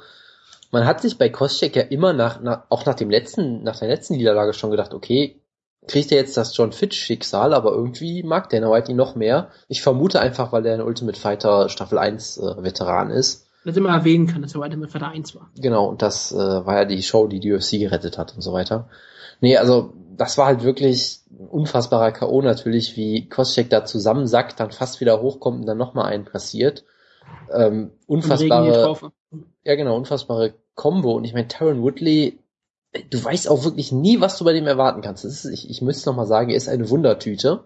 man 0.70 0.84
hat 0.84 1.00
sich 1.00 1.18
bei 1.18 1.28
Koscheck 1.28 1.74
ja 1.76 1.82
immer 1.82 2.12
nach, 2.12 2.40
nach 2.40 2.64
auch 2.68 2.84
nach 2.86 2.94
dem 2.94 3.10
letzten, 3.10 3.62
nach 3.62 3.78
der 3.78 3.88
letzten 3.88 4.16
Niederlage 4.16 4.52
schon 4.52 4.70
gedacht, 4.70 4.92
okay, 4.94 5.40
kriegt 5.86 6.12
er 6.12 6.18
jetzt 6.18 6.36
das 6.36 6.54
John 6.56 6.72
Fitch 6.72 6.98
Schicksal, 6.98 7.54
aber 7.54 7.72
irgendwie 7.72 8.22
mag 8.22 8.50
Dana 8.50 8.70
White 8.70 8.90
ihn 8.90 8.96
noch 8.96 9.14
mehr. 9.14 9.48
Ich 9.68 9.80
vermute 9.80 10.20
einfach, 10.20 10.52
weil 10.52 10.66
er 10.66 10.74
ein 10.74 10.82
Ultimate 10.82 11.18
Fighter 11.18 11.68
Staffel 11.70 11.98
1 11.98 12.36
äh, 12.38 12.62
Veteran 12.62 13.10
ist. 13.10 13.46
Dass 13.64 13.74
er 13.74 13.78
immer 13.78 13.94
erwähnen 13.94 14.26
kann, 14.26 14.42
dass 14.42 14.54
er 14.54 14.60
weiter 14.60 14.76
mit 14.76 14.90
Vater 14.90 15.08
1 15.08 15.34
war. 15.34 15.50
Genau, 15.56 15.86
und 15.86 16.02
das 16.02 16.32
äh, 16.32 16.36
war 16.36 16.76
ja 16.76 16.84
die 16.84 17.02
Show, 17.02 17.26
die 17.26 17.40
die 17.40 17.52
UFC 17.52 17.72
gerettet 17.72 18.18
hat 18.18 18.34
und 18.34 18.42
so 18.42 18.52
weiter. 18.52 18.88
Nee, 19.40 19.56
also 19.56 19.94
das 20.18 20.36
war 20.36 20.46
halt 20.46 20.62
wirklich 20.64 21.20
ein 21.30 21.46
unfassbarer 21.46 22.12
K.O. 22.12 22.42
natürlich, 22.42 22.96
wie 22.96 23.28
Koscheck 23.28 23.70
da 23.70 23.84
zusammensackt, 23.84 24.58
dann 24.60 24.72
fast 24.72 25.00
wieder 25.00 25.22
hochkommt 25.22 25.60
und 25.60 25.66
dann 25.66 25.78
nochmal 25.78 26.12
einen 26.12 26.24
passiert. 26.24 26.84
Ähm, 27.52 27.92
unfassbare, 28.06 29.12
ja 29.64 29.74
genau, 29.76 29.96
unfassbare 29.96 30.54
Combo. 30.74 31.12
Und 31.12 31.24
ich 31.24 31.34
meine, 31.34 31.48
Taron 31.48 31.82
Woodley, 31.82 32.40
du 33.10 33.22
weißt 33.22 33.48
auch 33.48 33.64
wirklich 33.64 33.92
nie, 33.92 34.20
was 34.20 34.38
du 34.38 34.44
bei 34.44 34.52
dem 34.52 34.66
erwarten 34.66 35.02
kannst. 35.02 35.24
Ist, 35.24 35.44
ich, 35.44 35.70
ich 35.70 35.82
müsste 35.82 36.10
noch 36.10 36.16
mal 36.16 36.26
sagen, 36.26 36.50
er 36.50 36.56
ist 36.56 36.68
eine 36.68 36.90
Wundertüte. 36.90 37.64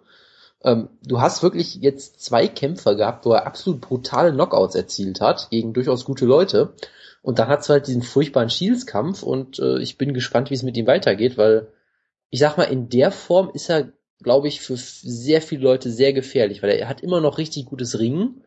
Ähm, 0.62 0.90
du 1.02 1.20
hast 1.20 1.42
wirklich 1.42 1.76
jetzt 1.76 2.20
zwei 2.22 2.48
Kämpfer 2.48 2.94
gehabt, 2.94 3.24
wo 3.24 3.32
er 3.32 3.46
absolut 3.46 3.80
brutale 3.80 4.32
Knockouts 4.32 4.74
erzielt 4.74 5.20
hat, 5.20 5.48
gegen 5.50 5.72
durchaus 5.72 6.04
gute 6.04 6.26
Leute. 6.26 6.74
Und 7.22 7.38
dann 7.38 7.48
hat 7.48 7.60
es 7.60 7.68
halt 7.68 7.86
diesen 7.86 8.02
furchtbaren 8.02 8.50
Shields-Kampf 8.50 9.22
und 9.22 9.58
äh, 9.58 9.78
ich 9.78 9.96
bin 9.96 10.12
gespannt, 10.12 10.50
wie 10.50 10.54
es 10.54 10.64
mit 10.64 10.76
ihm 10.76 10.86
weitergeht, 10.86 11.38
weil 11.38 11.68
ich 12.32 12.40
sag 12.40 12.56
mal, 12.56 12.64
in 12.64 12.88
der 12.88 13.10
Form 13.10 13.50
ist 13.52 13.68
er, 13.68 13.92
glaube 14.22 14.48
ich, 14.48 14.62
für 14.62 14.76
sehr 14.76 15.42
viele 15.42 15.64
Leute 15.64 15.90
sehr 15.90 16.14
gefährlich, 16.14 16.62
weil 16.62 16.70
er 16.70 16.88
hat 16.88 17.02
immer 17.02 17.20
noch 17.20 17.36
richtig 17.36 17.66
gutes 17.66 17.98
Ringen 17.98 18.42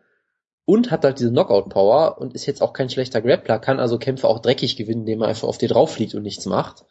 und 0.66 0.90
hat 0.90 1.04
halt 1.04 1.20
diese 1.20 1.30
Knockout-Power 1.30 2.18
und 2.20 2.34
ist 2.34 2.48
jetzt 2.48 2.64
auch 2.64 2.74
kein 2.74 2.90
schlechter 2.90 3.22
Grappler, 3.22 3.60
kann 3.60 3.80
also 3.80 4.00
Kämpfe 4.00 4.28
auch 4.28 4.40
dreckig 4.40 4.76
gewinnen, 4.76 5.02
indem 5.02 5.22
er 5.22 5.28
einfach 5.28 5.48
auf 5.48 5.60
dir 5.60 5.70
drauf 5.70 5.94
fliegt 5.94 6.16
und 6.16 6.24
nichts 6.24 6.48
macht. 6.48 6.84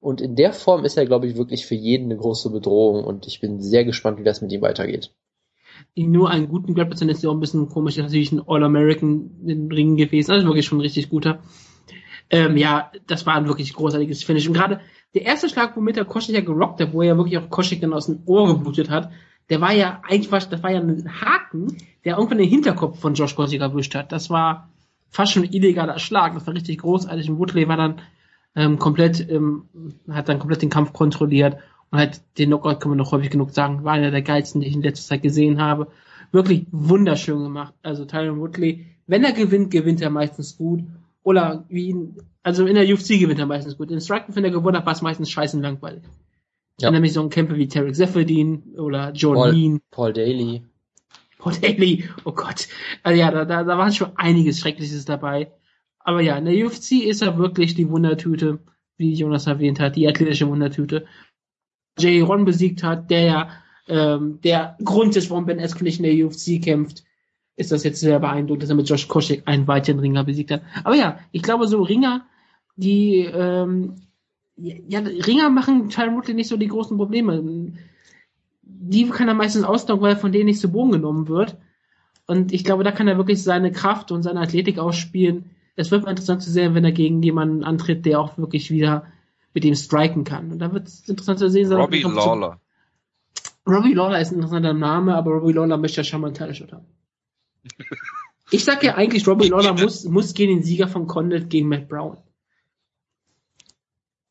Und 0.00 0.20
in 0.20 0.34
der 0.34 0.52
Form 0.52 0.84
ist 0.84 0.96
er, 0.96 1.06
glaube 1.06 1.28
ich, 1.28 1.36
wirklich 1.36 1.66
für 1.66 1.76
jeden 1.76 2.06
eine 2.06 2.16
große 2.16 2.50
Bedrohung 2.50 3.04
und 3.04 3.28
ich 3.28 3.40
bin 3.40 3.62
sehr 3.62 3.84
gespannt, 3.84 4.18
wie 4.18 4.24
das 4.24 4.42
mit 4.42 4.50
ihm 4.50 4.60
weitergeht. 4.60 5.12
Nur 5.94 6.30
einen 6.30 6.48
guten 6.48 6.74
Grappler 6.74 6.96
zu 6.96 7.08
ist 7.08 7.22
ja 7.22 7.30
auch 7.30 7.34
ein 7.34 7.40
bisschen 7.40 7.68
komisch. 7.68 7.96
Natürlich 7.96 8.32
ein 8.32 8.42
All-American 8.44 9.46
den 9.46 9.70
Ringen 9.70 9.96
gewesen. 9.96 10.32
Also 10.32 10.46
wirklich 10.46 10.66
schon 10.66 10.78
ein 10.78 10.82
richtig 10.82 11.10
guter. 11.10 11.42
Ähm, 12.30 12.56
ja, 12.56 12.90
das 13.06 13.26
war 13.26 13.34
ein 13.34 13.46
wirklich 13.46 13.72
großartiges 13.74 14.24
Finish. 14.24 14.48
Und 14.48 14.54
gerade 14.54 14.80
der 15.14 15.22
erste 15.22 15.48
Schlag, 15.48 15.76
womit 15.76 15.96
er 15.96 16.04
Koschek 16.04 16.34
ja 16.34 16.40
gerockt 16.40 16.80
hat, 16.80 16.92
wo 16.92 17.02
er 17.02 17.16
wirklich 17.16 17.38
auch 17.38 17.48
Koschek 17.48 17.80
dann 17.80 17.92
aus 17.92 18.06
dem 18.06 18.22
Ohr 18.26 18.48
geblutet 18.48 18.90
hat, 18.90 19.10
der 19.50 19.60
war 19.60 19.72
ja 19.72 20.00
eigentlich 20.02 20.28
fast, 20.28 20.52
das 20.52 20.62
war 20.62 20.70
ja 20.70 20.80
ein 20.80 21.20
Haken, 21.20 21.76
der 22.04 22.16
irgendwann 22.16 22.38
den 22.38 22.48
Hinterkopf 22.48 22.98
von 22.98 23.14
Josh 23.14 23.36
Koschek 23.36 23.60
erwischt 23.60 23.94
hat. 23.94 24.10
Das 24.10 24.30
war 24.30 24.68
fast 25.10 25.32
schon 25.32 25.44
ein 25.44 25.52
illegaler 25.52 25.98
Schlag. 25.98 26.34
Das 26.34 26.46
war 26.46 26.54
richtig 26.54 26.78
großartig. 26.78 27.30
Und 27.30 27.38
Woodley 27.38 27.68
war 27.68 27.76
dann 27.76 28.00
ähm, 28.56 28.78
komplett, 28.78 29.28
ähm, 29.30 29.68
hat 30.10 30.28
dann 30.28 30.38
komplett 30.38 30.62
den 30.62 30.70
Kampf 30.70 30.92
kontrolliert 30.92 31.58
und 31.90 31.98
halt 31.98 32.20
den 32.38 32.48
Knockout 32.48 32.80
kann 32.80 32.90
man 32.90 32.98
noch 32.98 33.12
häufig 33.12 33.30
genug 33.30 33.50
sagen, 33.50 33.84
war 33.84 33.92
einer 33.92 34.10
der 34.10 34.22
geilsten, 34.22 34.60
die 34.60 34.66
ich 34.66 34.74
in 34.74 34.82
letzter 34.82 35.08
Zeit 35.08 35.22
gesehen 35.22 35.60
habe. 35.60 35.88
Wirklich 36.32 36.66
wunderschön 36.72 37.42
gemacht. 37.42 37.74
Also 37.82 38.04
Tyron 38.04 38.40
Woodley, 38.40 38.86
wenn 39.06 39.24
er 39.24 39.32
gewinnt, 39.32 39.70
gewinnt 39.70 40.00
er 40.00 40.10
meistens 40.10 40.56
gut. 40.56 40.80
Oder 41.24 41.64
wie 41.68 41.88
ihn, 41.88 42.16
also 42.42 42.66
in 42.66 42.76
der 42.76 42.84
UFC 42.84 43.18
gewinnt 43.18 43.40
er 43.40 43.46
meistens 43.46 43.76
gut. 43.76 43.90
In 43.90 44.00
Striking, 44.00 44.36
wenn 44.36 44.44
er 44.44 44.50
gewonnen 44.50 44.76
hat, 44.76 44.86
war 44.86 44.92
es 44.92 45.02
meistens 45.02 45.30
scheißen 45.30 45.60
langweilig. 45.60 46.04
Ja. 46.80 46.90
Nämlich 46.90 47.12
so 47.12 47.22
ein 47.22 47.30
Kämpfer 47.30 47.56
wie 47.56 47.66
Tarek 47.66 47.96
Zefferdin 47.96 48.74
oder 48.76 49.10
Joe 49.12 49.34
Paul- 49.34 49.50
Lean, 49.50 49.80
Paul 49.90 50.12
Daly. 50.12 50.62
Paul 51.38 51.54
Daly, 51.54 52.04
oh 52.24 52.32
Gott. 52.32 52.68
Also 53.02 53.18
ja, 53.18 53.30
da, 53.30 53.44
da, 53.44 53.64
da 53.64 53.78
war 53.78 53.90
schon 53.90 54.12
einiges 54.16 54.60
Schreckliches 54.60 55.04
dabei. 55.04 55.50
Aber 55.98 56.20
ja, 56.20 56.36
in 56.36 56.44
der 56.44 56.66
UFC 56.66 56.92
ist 57.04 57.22
er 57.22 57.38
wirklich 57.38 57.74
die 57.74 57.88
Wundertüte, 57.88 58.58
wie 58.98 59.14
Jonas 59.14 59.46
erwähnt 59.46 59.80
hat, 59.80 59.96
die 59.96 60.06
athletische 60.06 60.48
Wundertüte. 60.48 61.06
Jay 61.98 62.20
Ron 62.20 62.44
besiegt 62.44 62.82
hat, 62.82 63.10
der 63.10 63.22
ja 63.22 63.50
ähm, 63.88 64.40
der 64.42 64.76
Grund 64.84 65.16
ist, 65.16 65.30
warum 65.30 65.46
Ben 65.46 65.60
Askren 65.60 65.84
nicht 65.84 66.00
in 66.00 66.04
der 66.04 66.26
UFC 66.26 66.62
kämpft, 66.62 67.04
ist 67.56 67.72
das 67.72 67.84
jetzt 67.84 68.00
sehr 68.00 68.18
beeindruckend, 68.18 68.62
dass 68.62 68.70
er 68.70 68.76
mit 68.76 68.88
Josh 68.88 69.08
Koscheck 69.08 69.42
einen 69.46 69.66
weiteren 69.68 70.00
Ringer 70.00 70.24
besiegt 70.24 70.50
hat. 70.50 70.62
Aber 70.82 70.96
ja, 70.96 71.18
ich 71.32 71.42
glaube, 71.42 71.68
so 71.68 71.82
Ringer, 71.82 72.26
die 72.76 73.20
ähm, 73.20 73.94
ja, 74.56 75.00
Ringer 75.00 75.50
machen 75.50 75.88
Tyron 75.88 76.16
Woodley 76.16 76.34
nicht 76.34 76.48
so 76.48 76.56
die 76.56 76.68
großen 76.68 76.96
Probleme. 76.96 77.72
Die 78.62 79.08
kann 79.08 79.28
er 79.28 79.34
meistens 79.34 79.64
ausdauern, 79.64 80.00
weil 80.00 80.12
er 80.14 80.18
von 80.18 80.32
denen 80.32 80.46
nicht 80.46 80.60
zu 80.60 80.70
Boden 80.70 80.92
genommen 80.92 81.28
wird. 81.28 81.56
Und 82.26 82.52
ich 82.52 82.64
glaube, 82.64 82.84
da 82.84 82.90
kann 82.92 83.08
er 83.08 83.18
wirklich 83.18 83.42
seine 83.42 83.70
Kraft 83.70 84.10
und 84.10 84.22
seine 84.22 84.40
Athletik 84.40 84.78
ausspielen. 84.78 85.50
Es 85.76 85.90
wird 85.90 86.04
mal 86.04 86.10
interessant 86.10 86.42
zu 86.42 86.50
sehen, 86.50 86.74
wenn 86.74 86.84
er 86.84 86.92
gegen 86.92 87.22
jemanden 87.22 87.64
antritt, 87.64 88.06
der 88.06 88.20
auch 88.20 88.38
wirklich 88.38 88.70
wieder 88.70 89.06
mit 89.52 89.64
ihm 89.64 89.74
striken 89.74 90.24
kann. 90.24 90.50
Und 90.52 90.58
da 90.58 90.72
wird 90.72 90.88
es 90.88 91.08
interessant 91.08 91.38
zu 91.38 91.50
sehen 91.50 91.68
sein. 91.68 91.78
ob 91.78 91.86
Robbie 91.86 92.02
er- 92.02 92.10
Lawler. 92.10 92.60
Robbie 93.66 93.94
Lawler 93.94 94.20
ist 94.20 94.30
ein 94.30 94.36
interessanter 94.36 94.74
Name, 94.74 95.14
aber 95.14 95.32
Robbie 95.32 95.52
Lawler 95.52 95.76
möchte 95.78 95.98
ja 95.98 96.04
schon 96.04 96.20
mal 96.20 96.28
einen 96.28 96.36
Title-Shot 96.36 96.72
haben. 96.72 96.86
Ich 98.50 98.64
sag 98.64 98.82
ja 98.82 98.94
eigentlich, 98.94 99.26
Robbie 99.26 99.48
Lawler 99.48 99.72
muss, 99.72 100.04
muss 100.04 100.34
gegen 100.34 100.56
den 100.56 100.62
Sieger 100.62 100.88
von 100.88 101.06
Condit 101.06 101.50
gegen 101.50 101.68
Matt 101.68 101.88
Brown. 101.88 102.18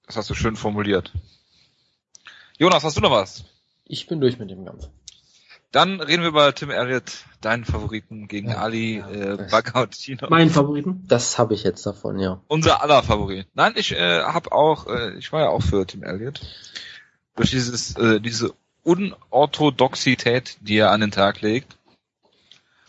Das 0.06 0.18
hast 0.18 0.30
du 0.30 0.34
schön 0.36 0.56
formuliert. 0.56 1.12
Jonas, 2.58 2.84
hast 2.84 2.98
du 2.98 3.02
noch 3.02 3.12
was? 3.12 3.46
Ich 3.86 4.08
bin 4.08 4.22
durch 4.22 4.38
mit 4.38 4.50
dem 4.50 4.66
Kampf. 4.66 4.90
Dann 5.72 6.00
reden 6.02 6.22
wir 6.22 6.30
über 6.30 6.54
Tim 6.54 6.70
Elliott, 6.70 7.26
deinen 7.42 7.66
Favoriten 7.66 8.28
gegen 8.28 8.50
Ja, 8.50 8.58
Ali 8.58 9.00
ja. 9.00 9.10
äh, 9.10 9.48
Bagautino. 9.50 10.30
Meinen 10.30 10.52
Favoriten. 10.52 11.04
Das 11.08 11.40
habe 11.40 11.56
ich 11.56 11.64
jetzt 11.64 11.84
davon, 11.88 12.20
ja. 12.20 12.40
Unser 12.48 12.84
aller 12.84 13.02
Favorit. 13.02 13.48
Nein, 13.56 13.74
ich 13.76 13.92
äh, 13.92 14.22
habe 14.22 14.52
auch, 14.52 14.86
äh, 14.86 15.18
ich 15.18 15.32
war 15.32 15.42
ja 15.42 15.50
auch 15.50 15.64
für 15.64 15.88
Tim 15.88 16.04
Elliott. 16.04 16.42
Durch 17.36 17.50
dieses, 17.50 17.96
äh, 17.96 18.22
diese 18.22 18.54
Unorthodoxität, 18.84 20.58
die 20.62 20.78
er 20.78 20.92
an 20.92 21.02
den 21.02 21.12
Tag 21.12 21.42
legt. 21.42 21.76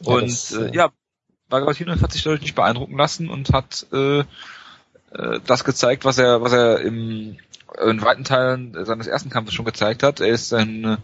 Ja, 0.06 0.14
und 0.14 0.22
das, 0.22 0.52
äh, 0.52 0.68
äh, 0.68 0.74
ja, 0.74 0.90
Bagratinov 1.48 2.00
hat 2.00 2.12
sich 2.12 2.22
dadurch 2.22 2.42
nicht 2.42 2.54
beeindrucken 2.54 2.96
lassen 2.96 3.28
und 3.28 3.52
hat 3.52 3.86
äh, 3.92 4.20
äh, 4.20 5.40
das 5.46 5.64
gezeigt, 5.64 6.04
was 6.04 6.18
er, 6.18 6.42
was 6.42 6.52
er 6.52 6.80
im 6.80 7.36
in 7.82 8.02
weiten 8.02 8.24
Teilen 8.24 8.84
seines 8.84 9.06
ersten 9.06 9.30
Kampfes 9.30 9.54
schon 9.54 9.64
gezeigt 9.64 10.02
hat. 10.02 10.20
Er 10.20 10.28
ist 10.28 10.52
ein 10.52 10.84
äh, 10.84 10.96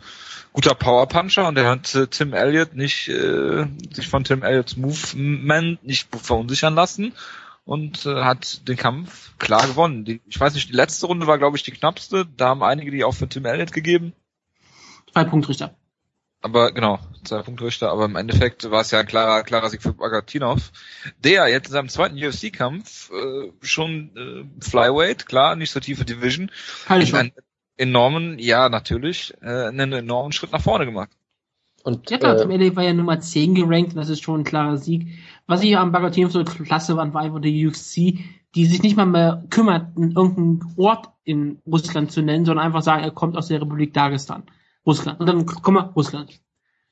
guter 0.52 0.74
Powerpuncher 0.74 1.48
und 1.48 1.58
er 1.58 1.68
hat 1.68 1.94
äh, 1.94 2.06
Tim 2.06 2.32
Elliott 2.32 2.74
nicht 2.74 3.08
äh, 3.08 3.66
sich 3.92 4.08
von 4.08 4.24
Tim 4.24 4.42
Elliots 4.42 4.76
Movement 4.76 5.82
nicht 5.84 6.08
verunsichern 6.14 6.74
lassen 6.74 7.12
und 7.64 8.06
äh, 8.06 8.22
hat 8.22 8.68
den 8.68 8.76
Kampf 8.76 9.36
klar 9.38 9.66
gewonnen. 9.66 10.04
Die, 10.04 10.20
ich 10.26 10.38
weiß 10.38 10.54
nicht, 10.54 10.68
die 10.68 10.76
letzte 10.76 11.06
Runde 11.06 11.26
war 11.26 11.38
glaube 11.38 11.56
ich 11.56 11.62
die 11.62 11.72
knappste. 11.72 12.26
Da 12.36 12.48
haben 12.48 12.62
einige 12.62 12.90
die 12.90 13.04
auch 13.04 13.14
für 13.14 13.28
Tim 13.28 13.44
Elliott 13.44 13.72
gegeben. 13.72 14.12
Zwei 15.12 15.24
Punktrichter. 15.24 15.74
Aber 16.42 16.72
genau, 16.72 16.98
zwei 17.22 17.42
Punktrichter, 17.42 17.90
aber 17.90 18.06
im 18.06 18.16
Endeffekt 18.16 18.70
war 18.70 18.80
es 18.80 18.90
ja 18.90 19.00
ein 19.00 19.06
klarer, 19.06 19.42
klarer 19.42 19.68
Sieg 19.68 19.82
für 19.82 19.92
Bagatinov, 19.92 20.72
der 21.22 21.48
jetzt 21.48 21.66
in 21.66 21.72
seinem 21.72 21.88
zweiten 21.90 22.16
UFC-Kampf 22.16 23.10
äh, 23.10 23.52
schon 23.60 24.10
äh, 24.16 24.64
Flyweight, 24.64 25.26
klar, 25.26 25.54
nicht 25.54 25.70
so 25.70 25.80
tiefe 25.80 26.06
Division, 26.06 26.50
schon. 26.86 27.14
einen 27.14 27.32
enormen, 27.76 28.38
ja 28.38 28.70
natürlich, 28.70 29.34
äh, 29.42 29.66
einen 29.68 29.92
enormen 29.92 30.32
Schritt 30.32 30.52
nach 30.52 30.62
vorne 30.62 30.86
gemacht. 30.86 31.10
Und 31.82 32.10
Ja 32.10 32.18
klar, 32.18 32.36
äh, 32.36 32.40
Tim 32.40 32.50
Elliott 32.50 32.76
war 32.76 32.84
ja 32.84 32.92
Nummer 32.94 33.20
10 33.20 33.54
gerankt 33.54 33.90
und 33.90 33.96
das 33.96 34.08
ist 34.08 34.22
schon 34.22 34.40
ein 34.40 34.44
klarer 34.44 34.78
Sieg. 34.78 35.08
Was 35.46 35.62
ich 35.62 35.76
am 35.76 35.92
Bagatino 35.92 36.28
so 36.28 36.44
klasse 36.44 36.96
fand, 36.96 37.12
war 37.12 37.22
einfach 37.22 37.40
die 37.40 37.66
UFC, 37.66 38.18
die 38.54 38.66
sich 38.66 38.82
nicht 38.82 38.96
mal 38.96 39.06
mehr 39.06 39.44
kümmerten, 39.50 40.12
irgendeinen 40.12 40.74
Ort 40.76 41.10
in 41.24 41.60
Russland 41.66 42.12
zu 42.12 42.22
nennen, 42.22 42.44
sondern 42.44 42.66
einfach 42.66 42.82
sagen, 42.82 43.02
er 43.02 43.10
kommt 43.10 43.36
aus 43.36 43.48
der 43.48 43.60
Republik 43.60 43.94
Dagestan. 43.94 44.44
Russland. 44.86 45.20
Und 45.20 45.26
dann 45.26 45.46
komm 45.46 45.74
mal, 45.74 45.90
Russland. 45.94 46.40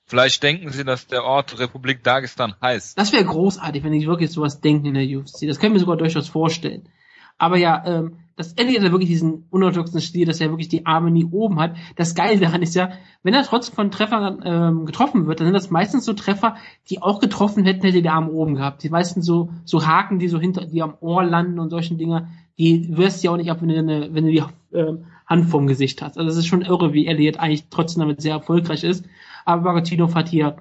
Vielleicht 0.05 0.43
denken 0.43 0.71
Sie, 0.71 0.85
dass 0.85 1.07
der 1.07 1.25
Ort 1.25 1.59
Republik 1.59 2.03
Dagestan 2.03 2.55
heißt. 2.63 2.99
Das 2.99 3.13
wäre 3.13 3.25
großartig, 3.25 3.85
wenn 3.85 3.93
die 3.93 4.07
wirklich 4.07 4.31
sowas 4.31 4.61
denken 4.61 4.87
in 4.87 4.95
der 4.95 5.05
UFC. 5.05 5.47
Das 5.47 5.59
können 5.59 5.75
wir 5.75 5.81
sogar 5.81 5.99
durchaus 5.99 6.29
vorstellen. 6.29 6.89
Aber 7.37 7.57
ja, 7.57 7.85
ähm, 7.87 8.17
das 8.35 8.53
Elliot 8.55 8.79
hat 8.79 8.87
ja 8.87 8.93
wirklich 8.93 9.11
diesen 9.11 9.47
unorthodoxen 9.51 10.01
Stil, 10.01 10.27
dass 10.27 10.41
er 10.41 10.51
wirklich 10.51 10.69
die 10.69 10.87
Arme 10.87 11.11
nie 11.11 11.25
oben 11.25 11.61
hat. 11.61 11.77
Das 11.97 12.15
Geile 12.15 12.41
daran 12.41 12.63
ist 12.63 12.75
ja, 12.75 12.91
wenn 13.23 13.35
er 13.35 13.43
trotzdem 13.43 13.75
von 13.75 13.91
Treffern 13.91 14.43
ähm, 14.45 14.87
getroffen 14.87 15.27
wird, 15.27 15.41
dann 15.41 15.47
sind 15.47 15.55
das 15.55 15.71
meistens 15.71 16.05
so 16.05 16.13
Treffer, 16.15 16.57
die 16.89 17.03
auch 17.03 17.21
getroffen 17.21 17.65
hätten, 17.65 17.83
hätte 17.83 17.99
er 17.99 18.03
die 18.03 18.09
Arme 18.09 18.31
oben 18.31 18.55
gehabt. 18.55 18.83
Die 18.83 18.91
meisten 18.91 19.23
so, 19.23 19.51
so 19.65 19.87
Haken, 19.87 20.19
die 20.19 20.29
so 20.29 20.41
hinter, 20.41 20.67
die 20.67 20.83
am 20.83 20.97
Ohr 21.01 21.25
landen 21.25 21.59
und 21.59 21.71
solchen 21.71 21.99
Dinger, 21.99 22.29
die 22.59 22.97
wirst 22.97 23.23
du 23.23 23.27
ja 23.27 23.33
auch 23.33 23.37
nicht 23.37 23.51
ab, 23.51 23.59
wenn 23.61 23.69
du, 23.69 23.79
eine, 23.79 24.15
wenn 24.15 24.25
du 24.25 24.33
die 24.33 24.43
ähm, 24.73 25.05
Hand 25.29 25.47
vorm 25.47 25.67
Gesicht 25.67 26.03
hast. 26.03 26.19
Also 26.19 26.31
es 26.31 26.37
ist 26.37 26.47
schon 26.47 26.63
irre, 26.63 26.93
wie 26.93 27.07
Elliot 27.07 27.39
eigentlich 27.39 27.69
trotzdem 27.71 28.01
damit 28.01 28.23
sehr 28.23 28.35
erfolgreich 28.35 28.83
ist. 28.83 29.05
Aber 29.45 29.63
Baratinov 29.63 30.15
hat 30.15 30.29
hier 30.29 30.57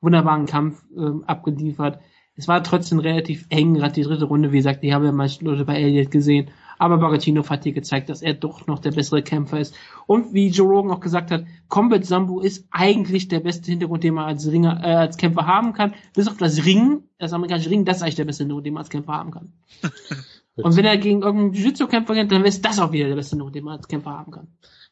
wunderbaren 0.00 0.46
Kampf 0.46 0.82
ähm, 0.96 1.24
abgeliefert. 1.26 2.00
Es 2.34 2.48
war 2.48 2.62
trotzdem 2.62 2.98
relativ 2.98 3.46
eng, 3.50 3.74
gerade 3.74 3.92
die 3.92 4.02
dritte 4.02 4.24
Runde, 4.24 4.52
wie 4.52 4.56
gesagt, 4.56 4.82
ich 4.82 4.92
habe 4.92 5.04
ja 5.04 5.12
manche 5.12 5.44
Leute 5.44 5.66
bei 5.66 5.76
Elliot 5.76 6.10
gesehen, 6.10 6.50
aber 6.78 6.96
Baratinov 6.96 7.50
hat 7.50 7.64
hier 7.64 7.74
gezeigt, 7.74 8.08
dass 8.08 8.22
er 8.22 8.32
doch 8.32 8.66
noch 8.66 8.78
der 8.78 8.92
bessere 8.92 9.22
Kämpfer 9.22 9.60
ist. 9.60 9.74
Und 10.06 10.32
wie 10.32 10.48
Joe 10.48 10.66
Rogan 10.66 10.92
auch 10.92 11.00
gesagt 11.00 11.30
hat, 11.30 11.44
Combat 11.68 12.04
Sambo 12.04 12.40
ist 12.40 12.66
eigentlich 12.70 13.28
der 13.28 13.40
beste 13.40 13.70
Hintergrund, 13.70 14.02
den 14.02 14.14
man 14.14 14.24
als 14.24 14.50
Ringer, 14.50 14.80
äh, 14.82 14.94
als 14.94 15.18
Kämpfer 15.18 15.46
haben 15.46 15.74
kann. 15.74 15.94
Bis 16.14 16.26
auf 16.26 16.38
das 16.38 16.64
Ringen, 16.64 17.04
das 17.18 17.32
amerikanische 17.32 17.70
Ringen, 17.70 17.84
das 17.84 17.98
ist 17.98 18.02
eigentlich 18.02 18.16
der 18.16 18.24
beste 18.24 18.44
Hintergrund, 18.44 18.66
den 18.66 18.74
man 18.74 18.80
als 18.80 18.90
Kämpfer 18.90 19.12
haben 19.12 19.30
kann. 19.30 19.52
Und 20.56 20.76
wenn 20.76 20.84
er 20.84 20.96
gegen 20.98 21.22
irgendeinen 21.22 21.54
Jiu-Jitsu-Kämpfer 21.54 22.14
rennt, 22.14 22.30
dann 22.30 22.44
ist 22.44 22.64
das 22.64 22.78
auch 22.78 22.92
wieder 22.92 23.08
der 23.08 23.14
beste 23.14 23.30
Hintergrund, 23.30 23.56
den 23.56 23.64
man 23.64 23.78
als 23.78 23.88
Kämpfer 23.88 24.10
haben 24.10 24.32
kann. 24.32 24.48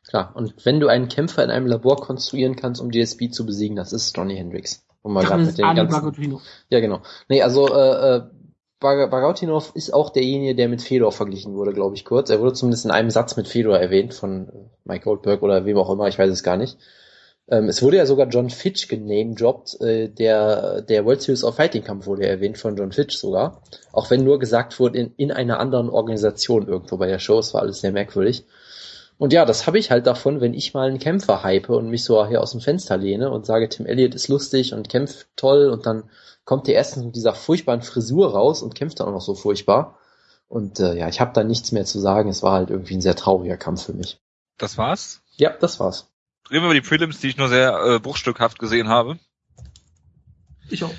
klar, 0.08 0.32
und 0.34 0.54
wenn 0.64 0.80
du 0.80 0.88
einen 0.88 1.08
Kämpfer 1.08 1.44
in 1.44 1.50
einem 1.50 1.66
Labor 1.66 1.96
konstruieren 1.96 2.56
kannst, 2.56 2.80
um 2.80 2.90
DSB 2.90 3.30
zu 3.30 3.44
besiegen, 3.44 3.76
das 3.76 3.92
ist 3.92 4.16
Johnny 4.16 4.36
Hendricks. 4.36 4.86
Und 5.02 5.12
mal 5.12 5.24
gerade 5.24 5.44
mit 5.44 5.60
Ali 5.62 5.76
ganzen, 5.76 6.00
Baratinov. 6.00 6.42
Ja, 6.68 6.80
genau. 6.80 7.00
Nee, 7.28 7.42
also 7.42 7.68
äh, 7.68 8.16
äh, 8.16 8.22
Bag- 8.80 9.10
Bagautinov 9.10 9.72
ist 9.74 9.92
auch 9.92 10.10
derjenige, 10.10 10.54
der 10.54 10.68
mit 10.68 10.82
Fedor 10.82 11.12
verglichen 11.12 11.54
wurde, 11.54 11.72
glaube 11.72 11.94
ich, 11.96 12.04
kurz. 12.04 12.30
Er 12.30 12.40
wurde 12.40 12.54
zumindest 12.54 12.86
in 12.86 12.90
einem 12.90 13.10
Satz 13.10 13.36
mit 13.36 13.46
Fedor 13.46 13.78
erwähnt 13.78 14.14
von 14.14 14.70
Mike 14.84 15.04
Goldberg 15.04 15.42
oder 15.42 15.64
wem 15.66 15.76
auch 15.76 15.90
immer, 15.90 16.08
ich 16.08 16.18
weiß 16.18 16.30
es 16.30 16.42
gar 16.42 16.56
nicht. 16.56 16.78
Ähm, 17.50 17.68
es 17.68 17.82
wurde 17.82 17.96
ja 17.96 18.06
sogar 18.06 18.28
John 18.28 18.48
Fitch 18.48 18.86
genamedroppt, 18.86 19.80
äh, 19.80 20.08
der 20.08 20.82
der 20.82 21.04
World 21.04 21.20
Series 21.20 21.42
of 21.44 21.56
Fighting 21.56 21.82
Kampf 21.82 22.06
wurde 22.06 22.26
erwähnt 22.26 22.58
von 22.58 22.76
John 22.76 22.92
Fitch 22.92 23.16
sogar. 23.16 23.62
Auch 23.92 24.10
wenn 24.10 24.24
nur 24.24 24.38
gesagt 24.38 24.78
wurde, 24.78 24.98
in, 24.98 25.14
in 25.16 25.32
einer 25.32 25.58
anderen 25.58 25.90
Organisation 25.90 26.68
irgendwo 26.68 26.96
bei 26.96 27.08
der 27.08 27.18
Show, 27.18 27.38
es 27.40 27.52
war 27.52 27.62
alles 27.62 27.80
sehr 27.80 27.92
merkwürdig. 27.92 28.44
Und 29.18 29.34
ja, 29.34 29.44
das 29.44 29.66
habe 29.66 29.78
ich 29.78 29.90
halt 29.90 30.06
davon, 30.06 30.40
wenn 30.40 30.54
ich 30.54 30.72
mal 30.72 30.88
einen 30.88 30.98
Kämpfer 30.98 31.42
hype 31.42 31.68
und 31.68 31.90
mich 31.90 32.04
so 32.04 32.26
hier 32.26 32.40
aus 32.40 32.52
dem 32.52 32.62
Fenster 32.62 32.96
lehne 32.96 33.30
und 33.30 33.44
sage, 33.44 33.68
Tim 33.68 33.84
Elliott 33.84 34.14
ist 34.14 34.28
lustig 34.28 34.72
und 34.72 34.88
kämpft 34.88 35.26
toll 35.36 35.68
und 35.68 35.84
dann 35.84 36.04
kommt 36.44 36.68
der 36.68 36.74
erstens 36.74 37.04
mit 37.04 37.16
dieser 37.16 37.34
furchtbaren 37.34 37.82
Frisur 37.82 38.32
raus 38.32 38.62
und 38.62 38.74
kämpft 38.74 39.00
dann 39.00 39.08
auch 39.08 39.12
noch 39.12 39.20
so 39.20 39.34
furchtbar. 39.34 39.98
Und 40.48 40.80
äh, 40.80 40.96
ja, 40.96 41.08
ich 41.08 41.20
habe 41.20 41.32
da 41.34 41.44
nichts 41.44 41.70
mehr 41.70 41.84
zu 41.84 41.98
sagen. 42.00 42.30
Es 42.30 42.42
war 42.42 42.54
halt 42.54 42.70
irgendwie 42.70 42.94
ein 42.94 43.02
sehr 43.02 43.14
trauriger 43.14 43.56
Kampf 43.56 43.84
für 43.84 43.92
mich. 43.92 44.18
Das 44.56 44.78
war's. 44.78 45.20
Ja, 45.36 45.50
das 45.50 45.80
war's. 45.80 46.09
Reden 46.50 46.62
wir 46.62 46.70
über 46.70 46.74
die 46.74 46.80
Prelims, 46.80 47.20
die 47.20 47.28
ich 47.28 47.36
nur 47.36 47.48
sehr 47.48 47.78
äh, 47.84 47.98
bruchstückhaft 48.00 48.58
gesehen 48.58 48.88
habe. 48.88 49.18
Ich 50.68 50.82
auch. 50.84 50.90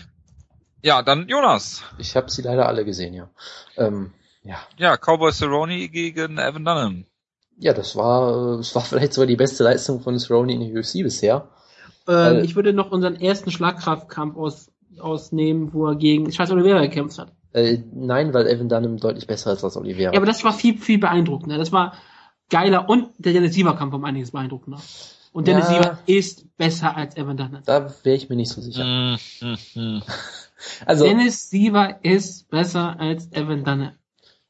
Ja, 0.84 1.02
dann 1.04 1.28
Jonas. 1.28 1.84
Ich 1.98 2.16
habe 2.16 2.30
sie 2.32 2.42
leider 2.42 2.68
alle 2.68 2.86
gesehen, 2.86 3.14
ja. 3.14 3.30
Ähm, 3.78 4.12
ja, 4.44 4.58
Ja, 4.78 4.98
Cowboy 4.98 5.32
Cerrone 5.32 5.90
gegen 5.90 6.38
Evan 6.38 6.66
Dunham. 6.66 7.06
ja, 7.58 7.74
das 7.74 7.96
war, 7.96 8.56
äh, 8.58 8.60
es 8.60 8.74
war 8.76 8.82
vielleicht 8.86 9.14
sogar 9.14 9.28
die 9.28 9.36
beste 9.36 9.64
Leistung 9.64 10.02
von 10.02 10.18
Cerrone 10.20 10.54
in 10.54 10.60
der 10.62 10.80
UFC 10.82 11.04
bisher. 11.04 11.48
Ähm, 12.08 12.14
Weil- 12.16 12.46
ich 12.46 12.56
würde 12.56 12.74
noch 12.74 12.92
unseren 12.92 13.16
ersten 13.16 13.52
Schlagkraftkampf 13.52 14.36
aus, 14.38 14.72
ausnehmen, 15.00 15.74
wo 15.74 15.88
er 15.88 15.96
gegen 15.96 16.30
Charles 16.32 16.52
Oliveira 16.52 16.82
gekämpft 16.82 17.20
hat. 17.20 17.32
Äh, 17.54 17.80
nein, 17.94 18.34
weil 18.34 18.48
Evan 18.48 18.70
Dunham 18.70 18.98
deutlich 18.98 19.28
besser 19.28 19.52
ist 19.54 19.64
als 19.64 19.76
Oliveira. 19.78 20.14
Ja, 20.14 20.18
aber 20.20 20.26
das 20.26 20.44
war 20.44 20.54
viel, 20.54 20.78
viel 20.78 20.98
beeindruckender. 20.98 21.58
Das 21.58 21.72
war 21.72 21.94
geiler 22.50 22.90
und 22.90 23.10
der 23.18 23.34
Dennis 23.34 23.54
Siever 23.54 23.76
Kampf 23.76 23.94
um 23.94 24.04
einiges 24.06 24.32
beeindruckender. 24.32 24.82
Und 25.32 25.48
Dennis 25.48 25.70
Ja. 25.70 25.76
Siever 25.84 26.00
ist 26.08 26.58
besser 26.58 26.96
als 26.96 27.16
Evan 27.16 27.38
Dunham. 27.38 27.64
da 27.66 27.94
wäre 28.04 28.16
ich 28.16 28.30
mir 28.30 28.36
nicht 28.36 28.50
so 28.52 28.62
sicher. 28.62 28.84
Hm, 28.84 29.18
hm, 29.40 29.58
hm. 29.74 30.04
Also, 30.86 31.06
Dennis 31.06 31.50
Siever 31.50 32.00
ist 32.04 32.50
besser 32.50 33.00
als 33.00 33.32
Evan 33.32 33.64
Dunham. 33.64 33.94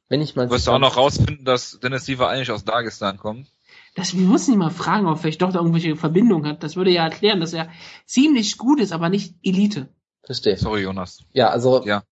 wenn 0.09 0.21
ich 0.21 0.35
mal 0.35 0.49
Wirst 0.49 0.67
du 0.67 0.71
auch 0.71 0.79
noch 0.79 0.97
rausfinden, 0.97 1.45
dass 1.45 1.79
Dennis 1.79 2.05
Siever 2.05 2.27
eigentlich 2.29 2.51
aus 2.51 2.65
Dagestan 2.65 3.17
kommt? 3.17 3.47
Das, 3.95 4.15
wir 4.17 4.25
müssen 4.25 4.53
ihn 4.53 4.59
mal 4.59 4.69
fragen, 4.71 5.05
ob 5.05 5.13
er 5.15 5.17
vielleicht 5.17 5.41
doch 5.41 5.51
da 5.53 5.59
irgendwelche 5.59 5.95
Verbindungen 5.95 6.49
hat. 6.49 6.63
Das 6.63 6.75
würde 6.75 6.91
ja 6.91 7.03
erklären, 7.03 7.39
dass 7.39 7.53
er 7.53 7.69
ziemlich 8.05 8.57
gut 8.57 8.79
ist, 8.79 8.91
aber 8.91 9.09
nicht 9.09 9.35
Elite. 9.43 9.87
Verstehe. 10.23 10.57
Sorry, 10.57 10.81
Jonas. 10.81 11.19
Ja, 11.33 11.49
also 11.49 11.83
Ja. 11.85 12.03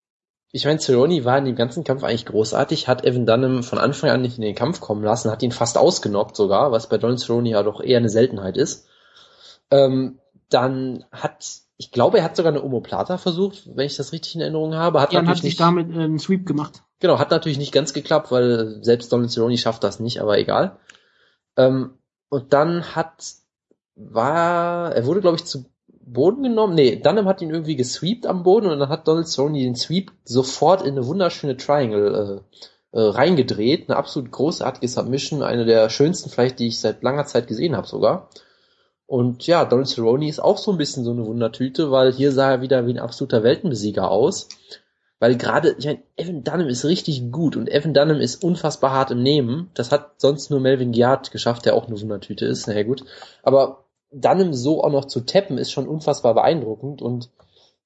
Ich 0.52 0.66
meine, 0.66 0.80
Cerrone 0.80 1.26
war 1.26 1.38
in 1.38 1.46
dem 1.46 1.56
ganzen 1.56 1.84
Kampf 1.84 2.04
eigentlich 2.04 2.26
großartig, 2.26 2.88
hat 2.88 3.06
Evan 3.06 3.26
Dunham 3.26 3.62
von 3.62 3.78
Anfang 3.78 4.10
an 4.10 4.22
nicht 4.22 4.38
in 4.38 4.42
den 4.42 4.56
Kampf 4.56 4.82
kommen 4.82 5.04
lassen, 5.04 5.30
hat 5.30 5.44
ihn 5.44 5.52
fast 5.52 5.78
ausgenockt 5.78 6.36
sogar, 6.36 6.72
was 6.72 6.90
bei 6.90 6.98
Donald 6.98 7.20
Cerrone 7.20 7.50
ja 7.50 7.62
doch 7.62 7.82
eher 7.82 7.98
eine 7.98 8.10
Seltenheit 8.10 8.58
ist. 8.58 8.88
Ähm, 9.70 10.20
dann 10.50 11.06
hat, 11.12 11.46
ich 11.78 11.92
glaube, 11.92 12.18
er 12.18 12.24
hat 12.24 12.36
sogar 12.36 12.52
eine 12.52 12.64
Omoplata 12.64 13.20
versucht, 13.20 13.70
wenn 13.76 13.86
ich 13.86 13.96
das 13.96 14.12
richtig 14.12 14.36
in 14.36 14.42
Erinnerung 14.42 14.74
habe. 14.74 15.02
Hat 15.02 15.14
Ja, 15.14 15.24
hat 15.24 15.36
sich 15.36 15.44
nicht, 15.44 15.60
damit 15.60 15.92
äh, 15.92 16.00
einen 16.00 16.18
Sweep 16.18 16.48
gemacht. 16.48 16.82
genau, 17.00 17.20
hat 17.20 17.30
natürlich 17.30 17.60
nicht 17.60 17.72
ganz 17.72 17.94
geklappt, 17.94 18.32
weil 18.32 18.84
selbst 18.84 19.14
Donald 19.14 19.30
Cerrone 19.30 19.58
schafft 19.58 19.84
das 19.84 20.00
nicht, 20.00 20.20
aber 20.20 20.40
egal. 20.40 20.80
Ähm, 21.58 21.92
und 22.30 22.54
dann 22.54 22.96
hat, 22.96 23.24
war, 23.96 24.96
er 24.96 25.06
wurde 25.06 25.22
glaube 25.22 25.38
ich 25.38 25.46
zu 25.46 25.66
Boden 26.14 26.44
genommen. 26.44 26.76
Nee, 26.76 26.96
Dunham 26.98 27.28
hat 27.28 27.42
ihn 27.42 27.50
irgendwie 27.50 27.76
gesweept 27.76 28.26
am 28.26 28.44
Boden 28.44 28.68
und 28.68 28.80
dann 28.80 28.90
hat 28.90 29.08
Donald 29.08 29.28
Cerrone 29.28 29.60
den 29.60 29.76
Sweep 29.76 30.12
sofort 30.24 30.82
in 30.82 30.98
eine 30.98 31.06
wunderschöne 31.06 31.58
Triangle 31.58 32.44
äh, 32.94 32.98
äh, 32.98 33.02
reingedreht. 33.02 33.90
Eine 33.90 33.98
absolut 33.98 34.32
großartige 34.32 34.88
Submission, 34.88 35.44
eine 35.44 35.66
der 35.66 35.90
schönsten 35.90 36.30
vielleicht, 36.30 36.60
die 36.60 36.68
ich 36.68 36.80
seit 36.80 37.04
langer 37.04 37.26
Zeit 37.26 37.48
gesehen 37.48 37.76
habe 37.76 37.88
sogar. 37.88 38.30
Und 39.06 39.48
ja, 39.48 39.66
Donald 39.66 39.88
Cerrone 39.88 40.28
ist 40.28 40.40
auch 40.40 40.58
so 40.58 40.72
ein 40.72 40.78
bisschen 40.78 41.04
so 41.04 41.12
eine 41.12 41.26
Wundertüte, 41.26 41.90
weil 41.90 42.14
hier 42.14 42.32
sah 42.32 42.52
er 42.52 42.62
wieder 42.62 42.86
wie 42.86 42.94
ein 42.94 43.00
absoluter 43.00 43.44
Weltenbesieger 43.44 44.10
aus. 44.10 44.50
Weil 45.20 45.36
gerade, 45.36 45.76
ich 45.78 45.86
meine, 45.86 46.04
Evan 46.16 46.44
Dunham 46.44 46.68
ist 46.70 46.86
richtig 46.86 47.32
gut 47.32 47.58
und 47.58 47.70
Evan 47.70 47.94
Dunham 47.94 48.22
ist 48.22 48.44
unfassbar 48.44 48.92
hart 48.92 49.12
im 49.12 49.22
Nehmen. 49.22 49.70
Das 49.74 49.92
hat 49.92 50.22
sonst 50.22 50.50
nur 50.50 50.60
Melvin 50.60 50.92
Giard 50.92 51.32
geschafft, 51.32 51.66
der 51.66 51.76
auch 51.76 51.88
eine 51.88 52.00
Wundertüte 52.00 52.46
ist. 52.46 52.68
Naja, 52.68 52.84
gut. 52.84 53.04
Aber 53.44 53.84
Dunham 54.12 54.54
so 54.54 54.84
auch 54.84 54.92
noch 54.92 55.06
zu 55.06 55.22
tappen, 55.22 55.58
ist 55.58 55.72
schon 55.72 55.88
unfassbar 55.88 56.34
beeindruckend 56.34 57.02
und 57.02 57.30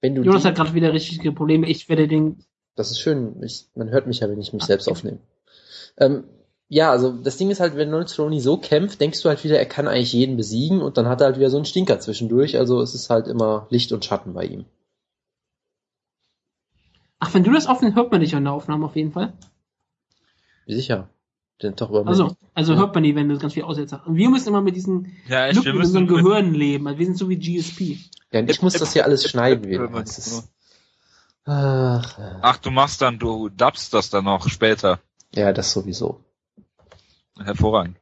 wenn 0.01 0.15
du 0.15 0.23
Jonas 0.23 0.45
hat 0.45 0.55
gerade 0.55 0.73
wieder 0.73 0.93
richtige 0.93 1.31
Probleme. 1.31 1.67
Ich 1.67 1.87
werde 1.87 2.07
den 2.07 2.43
das 2.75 2.91
ist 2.91 2.99
schön, 2.99 3.41
ich, 3.43 3.67
man 3.75 3.89
hört 3.89 4.07
mich 4.07 4.19
ja, 4.19 4.29
wenn 4.29 4.41
ich 4.41 4.53
mich 4.53 4.63
selbst 4.63 4.87
aufnehme. 4.89 5.19
Ähm, 5.97 6.23
ja, 6.69 6.89
also 6.89 7.11
das 7.11 7.37
Ding 7.37 7.51
ist 7.51 7.59
halt, 7.59 7.75
wenn 7.75 7.91
Donald 7.91 8.09
Cerrone 8.09 8.41
so 8.41 8.57
kämpft, 8.57 8.99
denkst 8.99 9.21
du 9.21 9.29
halt 9.29 9.43
wieder, 9.43 9.59
er 9.59 9.67
kann 9.67 9.87
eigentlich 9.87 10.13
jeden 10.13 10.37
besiegen 10.37 10.81
und 10.81 10.97
dann 10.97 11.07
hat 11.07 11.21
er 11.21 11.27
halt 11.27 11.37
wieder 11.37 11.51
so 11.51 11.57
einen 11.57 11.65
Stinker 11.65 11.99
zwischendurch, 11.99 12.57
also 12.57 12.81
es 12.81 12.95
ist 12.95 13.09
halt 13.09 13.27
immer 13.27 13.67
Licht 13.69 13.91
und 13.91 14.03
Schatten 14.03 14.33
bei 14.33 14.45
ihm. 14.45 14.65
Ach, 17.19 17.33
wenn 17.33 17.43
du 17.43 17.51
das 17.51 17.67
aufnimmst, 17.67 17.95
hört 17.95 18.11
man 18.11 18.21
dich 18.21 18.35
an 18.35 18.43
der 18.43 18.53
Aufnahme 18.53 18.85
auf 18.85 18.95
jeden 18.95 19.11
Fall. 19.11 19.33
Sicher. 20.65 21.09
Den 21.63 21.75
doch 21.75 21.89
über 21.89 22.05
Also, 22.05 22.35
also 22.53 22.75
hört 22.75 22.93
man 22.93 23.03
die, 23.03 23.15
wenn 23.15 23.29
du 23.29 23.37
ganz 23.37 23.53
viel 23.53 23.63
Aussetzer 23.63 23.99
hast. 23.99 24.07
Und 24.07 24.15
wir 24.17 24.29
müssen 24.29 24.49
immer 24.49 24.61
mit 24.61 24.75
diesen 24.75 25.13
Ja, 25.27 25.47
Lücken 25.47 25.67
in 25.75 25.77
unserem 25.77 26.07
Gehirn 26.07 26.53
leben. 26.53 26.85
Also 26.87 26.99
wir 26.99 27.05
sind 27.05 27.17
so 27.17 27.29
wie 27.29 27.37
GSP. 27.37 27.99
Ja, 28.31 28.41
und 28.41 28.49
ich 28.51 28.61
muss 28.61 28.73
das 28.73 28.93
hier 28.93 29.05
alles 29.05 29.29
schneiden 29.29 29.65
wieder. 29.69 29.89
Ach, 29.91 29.99
Das 30.01 30.17
ist, 30.17 30.49
ach, 31.45 32.17
ja. 32.17 32.39
Ach, 32.41 32.57
du 32.57 32.71
machst 32.71 33.01
dann, 33.01 33.17
du 33.19 33.49
dubst 33.49 33.93
das 33.93 34.09
dann 34.09 34.25
noch 34.25 34.47
später. 34.49 34.99
ja, 35.33 35.51
das 35.53 35.71
sowieso. 35.71 36.23
Hervorragend. 37.41 37.97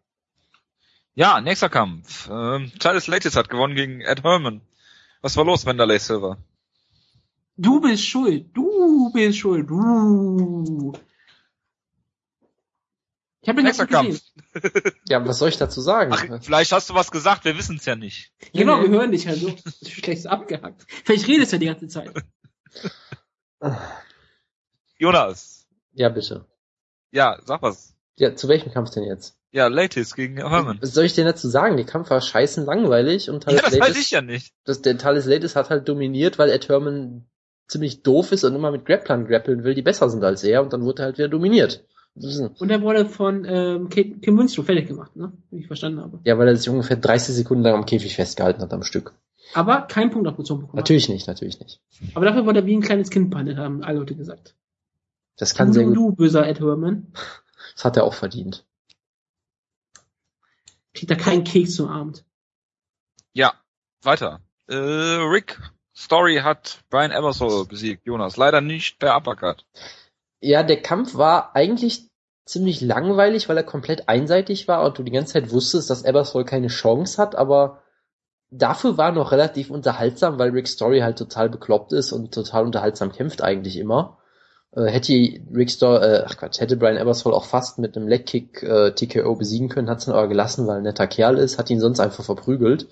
Ja, 1.14 1.40
nächster 1.42 1.70
Kampf. 1.70 2.30
Ähm, 2.32 2.72
Charles 2.80 3.08
Latis 3.08 3.36
hat 3.36 3.50
gewonnen 3.50 3.76
gegen 3.76 4.02
Ed 4.02 4.24
Herman. 4.24 4.62
Was 5.22 5.38
war 5.38 5.46
los, 5.46 5.66
Wanderlei 5.66 6.00
Silver? 6.00 6.38
Du 7.58 7.80
bist 7.82 8.06
schuld. 8.06 8.46
Du 8.56 9.12
bist 9.14 9.38
schuld. 9.38 9.70
Du. 9.70 10.94
Ich 13.42 13.50
habe 13.50 13.64
Kampf 13.64 13.78
nicht 13.80 14.34
gesehen. 14.54 14.94
Ja, 15.10 15.26
was 15.28 15.40
soll 15.40 15.50
ich 15.50 15.58
dazu 15.58 15.82
sagen? 15.82 16.12
Ach, 16.14 16.24
vielleicht 16.42 16.72
hast 16.72 16.90
du 16.90 16.94
was 16.94 17.10
gesagt, 17.10 17.44
wir 17.46 17.58
wissen 17.58 17.78
es 17.78 17.86
ja 17.86 17.96
nicht. 17.96 18.32
Genau, 18.54 18.82
wir 18.82 18.90
hören 18.90 19.12
dich 19.12 19.28
halt 19.28 19.40
so. 19.40 19.52
Schlecht 19.88 20.28
abgehackt. 20.28 20.86
Vielleicht 21.06 21.28
redest 21.28 21.52
du 21.52 21.56
ja 21.56 21.60
die 21.60 21.66
ganze 21.66 21.88
Zeit. 21.88 22.12
Jonas. 24.98 25.68
Ja, 25.94 26.10
bitte. 26.10 26.46
Ja, 27.12 27.40
sag 27.46 27.62
was. 27.62 27.96
Ja, 28.18 28.36
zu 28.36 28.48
welchem 28.48 28.72
Kampf 28.72 28.92
denn 28.92 29.04
jetzt? 29.04 29.36
Ja, 29.52 29.68
Latis 29.68 30.16
gegen 30.16 30.38
Herman. 30.38 30.78
Was 30.82 30.94
soll 30.94 31.06
ich 31.06 31.16
denn 31.16 31.26
dazu 31.26 31.50
sagen? 31.50 31.76
Der 31.76 31.86
Kampf 31.86 32.10
war 32.10 32.22
scheißen 32.22 32.66
langweilig 32.66 33.30
und 33.30 33.46
Ja, 33.46 33.58
Thales 33.58 33.64
das 33.64 33.74
weiß 33.74 33.88
Latis, 33.90 34.02
ich 34.04 34.12
ja 34.12 34.22
nicht. 34.22 34.54
das, 34.64 34.82
der 34.82 34.98
Thales 34.98 35.26
Latis 35.26 35.56
hat 35.56 35.70
halt 35.70 35.90
dominiert, 35.90 36.38
weil 36.38 36.50
Ed 36.50 36.70
Herman 36.70 37.26
ziemlich 37.68 38.04
doof 38.04 38.32
ist 38.32 38.44
und 38.44 38.56
immer 38.56 38.72
mit 38.72 38.86
Grapplern 38.86 39.26
grappeln 39.28 39.64
will, 39.64 39.74
die 39.74 39.82
besser 39.82 40.10
sind 40.10 40.24
als 40.24 40.44
er 40.44 40.62
und 40.62 40.72
dann 40.74 40.84
wurde 40.84 41.02
er 41.02 41.06
halt 41.08 41.18
wieder 41.18 41.30
dominiert. 41.30 41.86
Und 42.14 42.70
er 42.70 42.82
wurde 42.82 43.06
von 43.06 43.46
ähm, 43.46 43.90
Kim 43.90 44.20
Kim 44.20 44.38
Winslow 44.38 44.64
fertig 44.64 44.88
gemacht, 44.88 45.16
ne? 45.16 45.32
Wie 45.50 45.60
ich 45.60 45.68
verstanden 45.68 46.02
habe. 46.02 46.20
Ja, 46.26 46.38
weil 46.38 46.48
er 46.50 46.58
sich 46.58 46.70
ungefähr 46.70 46.98
30 46.98 47.36
Sekunden 47.36 47.64
lang 47.64 47.76
am 47.76 47.86
Käfig 47.86 48.16
festgehalten 48.16 48.62
hat 48.62 48.74
am 48.74 48.84
Stück. 48.84 49.14
Aber 49.54 49.82
kein 49.82 50.12
Punkt 50.12 50.28
abgezogen 50.28 50.62
bekommen. 50.62 50.78
Natürlich 50.78 51.10
nicht, 51.10 51.28
natürlich 51.28 51.60
nicht. 51.60 51.82
Aber 52.14 52.26
dafür 52.26 52.46
wurde 52.46 52.60
er 52.60 52.66
wie 52.66 52.76
ein 52.76 52.82
kleines 52.82 53.10
Kind 53.10 53.30
behandelt, 53.30 53.58
haben 53.58 53.84
alle 53.84 54.00
Leute 54.00 54.16
gesagt. 54.16 54.56
Das 55.38 55.56
kann 55.56 55.68
du, 55.70 55.74
sehr 55.74 55.84
du, 55.84 55.90
gut. 55.90 55.98
du, 55.98 56.12
böser 56.16 56.48
Ed 56.48 56.60
Herman. 56.60 57.14
Das 57.76 57.86
hat 57.86 57.96
er 57.96 58.04
auch 58.04 58.14
verdient. 58.14 58.66
Kriegt 60.94 61.10
er 61.10 61.18
keinen 61.18 61.46
Keks 61.46 61.76
zum 61.76 61.88
Abend. 61.88 62.26
Ja, 63.32 63.54
weiter. 64.02 64.42
Äh, 64.68 64.76
Rick 64.76 65.58
Story 65.96 66.42
hat 66.44 66.84
Brian 66.90 67.12
Ebersole 67.12 67.66
besiegt, 67.66 68.06
Jonas. 68.06 68.36
Leider 68.36 68.60
nicht 68.60 69.00
per 69.00 69.16
Uppercut. 69.16 69.66
Ja, 70.42 70.64
der 70.64 70.82
Kampf 70.82 71.16
war 71.16 71.56
eigentlich 71.56 72.10
ziemlich 72.46 72.82
langweilig, 72.82 73.48
weil 73.48 73.58
er 73.58 73.64
komplett 73.64 74.10
einseitig 74.10 74.68
war 74.68 74.84
und 74.84 74.98
du 74.98 75.04
die 75.04 75.12
ganze 75.12 75.34
Zeit 75.34 75.52
wusstest, 75.52 75.90
dass 75.90 76.04
Ebersol 76.04 76.44
keine 76.44 76.68
Chance 76.68 77.22
hat, 77.22 77.36
aber 77.36 77.84
dafür 78.50 78.98
war 78.98 79.10
er 79.10 79.14
noch 79.14 79.32
relativ 79.32 79.70
unterhaltsam, 79.70 80.40
weil 80.40 80.50
Rick 80.50 80.68
Story 80.68 81.00
halt 81.00 81.18
total 81.18 81.50
bekloppt 81.50 81.94
ist 81.94 82.12
und 82.12 82.34
total 82.34 82.66
unterhaltsam 82.66 83.12
kämpft 83.12 83.42
eigentlich 83.42 83.78
immer. 83.78 84.18
Äh, 84.76 84.86
hätte 84.88 85.14
Rick 85.14 85.70
Story, 85.70 86.04
äh, 86.04 86.24
ach 86.26 86.38
Quatsch, 86.38 86.60
hätte 86.60 86.76
Brian 86.78 86.98
Ebersol 86.98 87.34
auch 87.34 87.46
fast 87.46 87.78
mit 87.80 87.96
einem 87.96 88.08
Legkick 88.08 88.64
äh, 88.64 88.92
TKO 88.94 89.36
besiegen 89.36 89.70
können, 89.70 89.90
hat's 89.90 90.06
dann 90.06 90.16
aber 90.16 90.28
gelassen, 90.28 90.66
weil 90.68 90.76
er 90.76 90.78
ein 90.78 90.84
netter 90.84 91.08
Kerl 91.08 91.38
ist, 91.38 91.60
hat 91.60 91.70
ihn 91.70 91.80
sonst 91.80 92.00
einfach 92.00 92.24
verprügelt. 92.24 92.88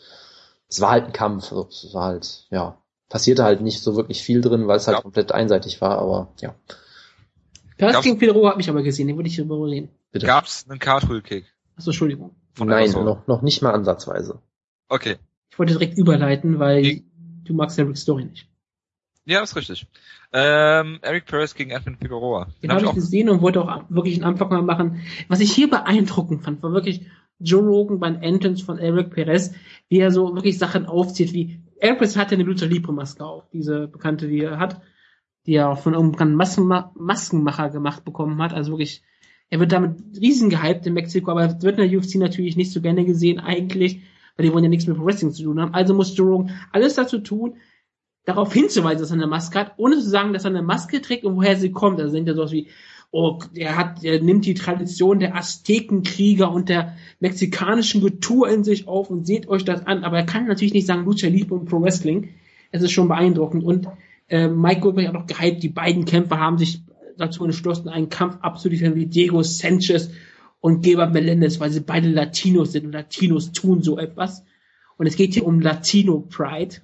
Es 0.70 0.80
war 0.82 0.92
halt 0.92 1.06
ein 1.06 1.14
Kampf, 1.14 1.52
also, 1.52 1.68
es 1.70 1.94
war 1.94 2.06
halt, 2.06 2.46
ja, 2.52 2.78
passierte 3.10 3.44
halt 3.44 3.62
nicht 3.62 3.82
so 3.82 3.96
wirklich 3.96 4.22
viel 4.24 4.42
drin, 4.42 4.68
weil 4.68 4.78
es 4.78 4.88
halt 4.88 4.98
Ja. 4.98 5.02
komplett 5.02 5.32
einseitig 5.32 5.82
war, 5.82 5.98
aber 5.98 6.30
ja, 6.40 6.54
Perez 7.80 8.04
gegen 8.04 8.20
Federo 8.20 8.48
hat 8.48 8.58
mich 8.58 8.70
aber 8.70 8.84
gesehen, 8.84 9.08
den 9.08 9.16
wollte 9.16 9.30
ich 9.30 9.36
darüber 9.38 9.66
reden. 9.68 9.90
bitte. 10.12 10.26
Gab's 10.28 10.66
einen 10.70 10.80
Cartwheel-Kick 10.80 11.46
Achso, 11.76 11.90
Entschuldigung. 11.92 12.36
von 12.54 12.68
Nein, 12.68 12.92
noch, 12.92 13.26
noch 13.28 13.42
nicht 13.42 13.62
mal 13.62 13.72
ansatzweise. 13.74 14.40
Okay. 14.90 15.16
Ich 15.52 15.58
wollte 15.58 15.74
direkt 15.74 15.98
überleiten, 15.98 16.60
weil 16.60 16.82
Gegen- 16.84 17.42
du 17.46 17.54
magst 17.54 17.78
ja 17.78 17.86
Rick 17.86 17.98
Story 17.98 18.26
nicht. 18.26 18.48
Ja, 19.26 19.42
ist 19.42 19.56
richtig. 19.56 19.88
Ähm, 20.34 21.00
Eric 21.02 21.26
Perez 21.26 21.54
gegen 21.56 21.72
Edwin 21.72 21.98
Figueroa. 21.98 22.48
Den 22.64 22.72
habe 22.72 22.82
ich 22.82 22.88
auch 22.88 22.96
gesehen 22.96 23.30
und 23.30 23.42
wollte 23.42 23.62
auch 23.62 23.84
wirklich 23.90 24.16
einen 24.16 24.24
Anfang 24.26 24.50
mal 24.50 24.62
machen. 24.62 25.02
Was 25.28 25.40
ich 25.40 25.52
hier 25.52 25.70
beeindruckend 25.70 26.44
fand, 26.44 26.62
war 26.64 26.72
wirklich 26.72 27.06
Joe 27.40 27.62
Rogan 27.64 28.00
beim 28.00 28.22
Entrance 28.22 28.64
von 28.66 28.78
Eric 28.80 29.12
Perez, 29.12 29.52
wie 29.88 30.00
er 30.00 30.12
so 30.12 30.36
wirklich 30.36 30.58
Sachen 30.58 30.86
aufzieht, 30.86 31.32
wie 31.34 31.62
Eric 31.80 32.00
Perez 32.00 32.18
hatte 32.18 32.36
eine 32.36 32.44
Lucha 32.44 32.66
Libre 32.66 32.92
Maske 32.92 33.24
auf, 33.24 33.50
diese 33.52 33.88
bekannte, 33.88 34.28
die 34.28 34.42
er 34.42 34.60
hat, 34.60 34.82
die 35.50 35.56
er 35.56 35.70
auch 35.70 35.80
von 35.80 35.96
einem 35.96 36.12
bekannten 36.12 36.36
Maskenma 36.36 36.92
Maskenmacher 36.96 37.70
gemacht 37.72 38.06
bekommen 38.06 38.40
hat, 38.40 38.54
also 38.54 38.74
wirklich, 38.74 39.02
er 39.50 39.60
wird 39.60 39.72
damit 39.72 39.98
riesen 40.22 40.52
gehypt 40.52 40.86
in 40.86 40.94
Mexiko, 40.94 41.32
aber 41.32 41.60
wird 41.64 41.80
in 41.80 41.90
der 41.90 42.00
UFC 42.00 42.16
natürlich 42.18 42.56
nicht 42.56 42.72
so 42.72 42.82
gerne 42.82 43.04
gesehen 43.04 43.40
eigentlich, 43.40 44.02
weil 44.38 44.46
die 44.46 44.54
wollen 44.54 44.64
ja 44.64 44.70
nichts 44.70 44.86
mit 44.86 45.04
Wrestling 45.04 45.32
zu 45.32 45.42
tun 45.42 45.60
haben. 45.60 45.74
Also 45.74 45.96
muss 45.96 46.16
Joe 46.16 46.30
Rogan 46.30 46.52
alles 46.72 46.94
dazu 46.94 47.18
tun, 47.18 47.56
darauf 48.26 48.54
hinzuweisen, 48.54 49.00
dass 49.00 49.10
er 49.10 49.16
eine 49.16 49.26
Maske 49.26 49.58
hat, 49.58 49.74
ohne 49.78 49.96
zu 49.96 50.08
sagen, 50.08 50.34
dass 50.34 50.46
er 50.46 50.52
eine 50.52 50.62
Maske 50.62 51.02
trägt 51.02 51.26
und 51.26 51.36
woher 51.36 51.58
sie 51.58 51.72
kommt. 51.72 52.00
Also 52.00 52.14
denkt 52.14 52.30
er 52.30 52.36
sowas 52.36 52.52
wie, 52.52 52.68
oh, 53.10 53.40
er 53.56 53.76
hat, 53.76 54.04
er 54.04 54.22
nimmt 54.22 54.46
die 54.46 54.54
Tradition 54.54 55.18
der 55.18 55.36
Aztekenkrieger 55.36 56.52
und 56.52 56.70
der 56.70 56.96
mexikanischen 57.20 58.02
Kultur 58.02 58.48
in 58.48 58.64
sich 58.64 58.88
auf 58.88 59.10
und 59.10 59.26
seht 59.26 59.48
euch 59.48 59.66
das 59.66 59.88
an. 59.88 60.04
Aber 60.04 60.18
er 60.18 60.28
kann 60.28 60.46
natürlich 60.46 60.74
nicht 60.74 60.86
sagen 60.86 61.06
Lucha 61.06 61.28
Libre 61.28 61.56
und 61.56 61.66
Pro 61.66 61.82
Wrestling. 61.82 62.36
Es 62.70 62.84
ist 62.84 62.92
schon 62.92 63.08
beeindruckend. 63.08 63.64
Und 63.64 63.88
äh, 64.30 64.48
Mike 64.48 64.82
Goldberg 64.82 65.08
hat 65.08 65.16
auch 65.16 65.28
gehypt, 65.28 65.64
die 65.64 65.70
beiden 65.70 66.06
Kämpfer 66.06 66.40
haben 66.40 66.58
sich 66.58 66.84
dazu 67.18 67.44
entschlossen, 67.44 67.90
einen 67.90 68.10
Kampf 68.10 68.38
abzuliefern 68.42 68.96
wie 68.96 69.06
Diego 69.06 69.44
Sanchez 69.44 70.12
und 70.62 70.82
Geber 70.82 71.08
Melendez, 71.08 71.60
weil 71.60 71.72
sie 71.72 71.82
beide 71.82 72.10
Latinos 72.10 72.72
sind 72.72 72.86
und 72.86 72.92
Latinos 72.94 73.52
tun 73.52 73.82
so 73.84 73.98
etwas. 73.98 74.44
Und 74.98 75.08
es 75.08 75.16
geht 75.16 75.34
hier 75.34 75.46
um 75.46 75.62
Latino 75.62 76.20
Pride. 76.20 76.78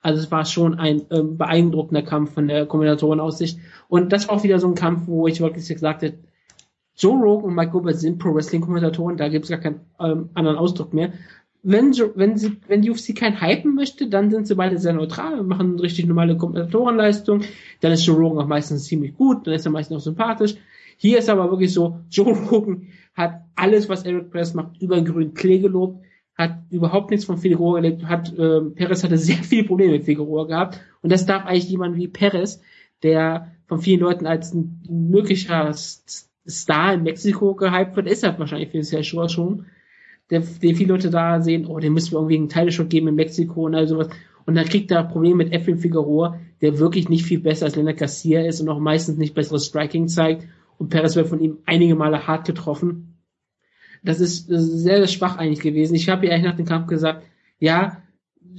Also 0.00 0.22
es 0.22 0.30
war 0.30 0.44
schon 0.44 0.78
ein 0.78 1.02
ähm, 1.10 1.36
beeindruckender 1.36 2.02
Kampf 2.02 2.32
von 2.32 2.48
der 2.48 2.66
Kommentatorenaussicht. 2.66 3.58
Und 3.88 4.12
das 4.12 4.28
war 4.28 4.36
auch 4.36 4.44
wieder 4.44 4.58
so 4.58 4.68
ein 4.68 4.74
Kampf, 4.74 5.06
wo 5.06 5.26
ich 5.26 5.40
wirklich 5.40 5.68
gesagt 5.68 6.02
hätte, 6.02 6.18
Joe 6.96 7.20
Rogan 7.20 7.50
und 7.50 7.54
Mike 7.54 7.70
Goldberg 7.70 7.96
sind 7.96 8.18
Pro-Wrestling-Kommentatoren, 8.18 9.16
da 9.16 9.28
gibt 9.28 9.44
es 9.44 9.50
gar 9.50 9.60
keinen 9.60 9.80
ähm, 10.00 10.30
anderen 10.34 10.58
Ausdruck 10.58 10.92
mehr. 10.92 11.12
Wenn, 11.70 11.92
wenn, 12.14 12.38
sie, 12.38 12.56
wenn 12.66 12.80
die 12.80 12.90
UFC 12.90 13.14
kein 13.14 13.42
hypen 13.42 13.74
möchte, 13.74 14.08
dann 14.08 14.30
sind 14.30 14.46
sie 14.46 14.54
beide 14.54 14.78
sehr 14.78 14.94
neutral 14.94 15.38
und 15.38 15.48
machen 15.48 15.78
richtig 15.78 16.06
normale 16.06 16.38
Kommentatorenleistung. 16.38 17.42
Dann 17.82 17.92
ist 17.92 18.06
Joe 18.06 18.16
Rogan 18.16 18.42
auch 18.42 18.48
meistens 18.48 18.84
ziemlich 18.84 19.14
gut, 19.14 19.46
dann 19.46 19.52
ist 19.52 19.66
er 19.66 19.72
meistens 19.72 19.98
auch 19.98 20.00
sympathisch. 20.00 20.54
Hier 20.96 21.18
ist 21.18 21.28
aber 21.28 21.50
wirklich 21.50 21.74
so, 21.74 22.00
Joe 22.10 22.32
Rogan 22.32 22.86
hat 23.12 23.42
alles, 23.54 23.86
was 23.90 24.04
Eric 24.04 24.30
Press 24.30 24.54
macht, 24.54 24.80
über 24.80 25.02
grünen 25.02 25.34
Klee 25.34 25.58
gelobt, 25.58 26.02
hat 26.38 26.56
überhaupt 26.70 27.10
nichts 27.10 27.26
von 27.26 27.36
Figueroa 27.36 27.80
gelebt, 27.80 28.06
hat, 28.06 28.32
ähm, 28.38 28.74
Perez 28.74 29.04
hatte 29.04 29.18
sehr 29.18 29.42
viele 29.42 29.64
Probleme 29.64 29.92
mit 29.92 30.04
Figueroa 30.04 30.46
gehabt 30.46 30.80
und 31.02 31.12
das 31.12 31.26
darf 31.26 31.44
eigentlich 31.44 31.68
jemand 31.68 31.96
wie 31.96 32.08
Perez, 32.08 32.62
der 33.02 33.52
von 33.66 33.80
vielen 33.80 34.00
Leuten 34.00 34.26
als 34.26 34.54
ein 34.54 34.80
möglicher 34.88 35.74
Star 35.74 36.94
in 36.94 37.02
Mexiko 37.02 37.54
gehypt 37.54 37.94
wird, 37.94 38.06
ist 38.06 38.24
er 38.24 38.38
wahrscheinlich 38.38 38.70
für 38.70 38.82
sehr 38.82 39.02
schon 39.02 39.66
der, 40.30 40.40
den 40.40 40.76
viele 40.76 40.92
Leute 40.92 41.10
da 41.10 41.40
sehen, 41.40 41.66
oh, 41.66 41.78
den 41.78 41.92
müssen 41.92 42.12
wir 42.12 42.18
irgendwie 42.18 42.36
einen 42.36 42.48
Teileshot 42.48 42.90
geben 42.90 43.08
in 43.08 43.14
Mexiko 43.14 43.66
und 43.66 43.74
all 43.74 43.88
sowas. 43.88 44.08
Und 44.44 44.54
dann 44.54 44.66
kriegt 44.66 44.90
er 44.90 45.04
Probleme 45.04 45.36
mit 45.36 45.52
Efren 45.52 45.78
Figueroa, 45.78 46.38
der 46.60 46.78
wirklich 46.78 47.08
nicht 47.08 47.24
viel 47.24 47.40
besser 47.40 47.66
als 47.66 47.76
Leonard 47.76 47.98
Garcia 47.98 48.42
ist 48.42 48.60
und 48.60 48.68
auch 48.68 48.78
meistens 48.78 49.18
nicht 49.18 49.34
besseres 49.34 49.66
Striking 49.66 50.08
zeigt. 50.08 50.46
Und 50.78 50.90
Perez 50.90 51.16
wird 51.16 51.28
von 51.28 51.40
ihm 51.40 51.58
einige 51.66 51.94
Male 51.94 52.26
hart 52.26 52.46
getroffen. 52.46 53.18
Das 54.02 54.20
ist, 54.20 54.50
das 54.50 54.62
ist 54.62 54.82
sehr, 54.82 54.98
sehr 54.98 55.06
schwach 55.08 55.36
eigentlich 55.36 55.60
gewesen. 55.60 55.94
Ich 55.94 56.08
habe 56.08 56.26
ja 56.26 56.32
eigentlich 56.32 56.44
nach 56.44 56.56
dem 56.56 56.66
Kampf 56.66 56.86
gesagt, 56.86 57.24
ja, 57.58 58.02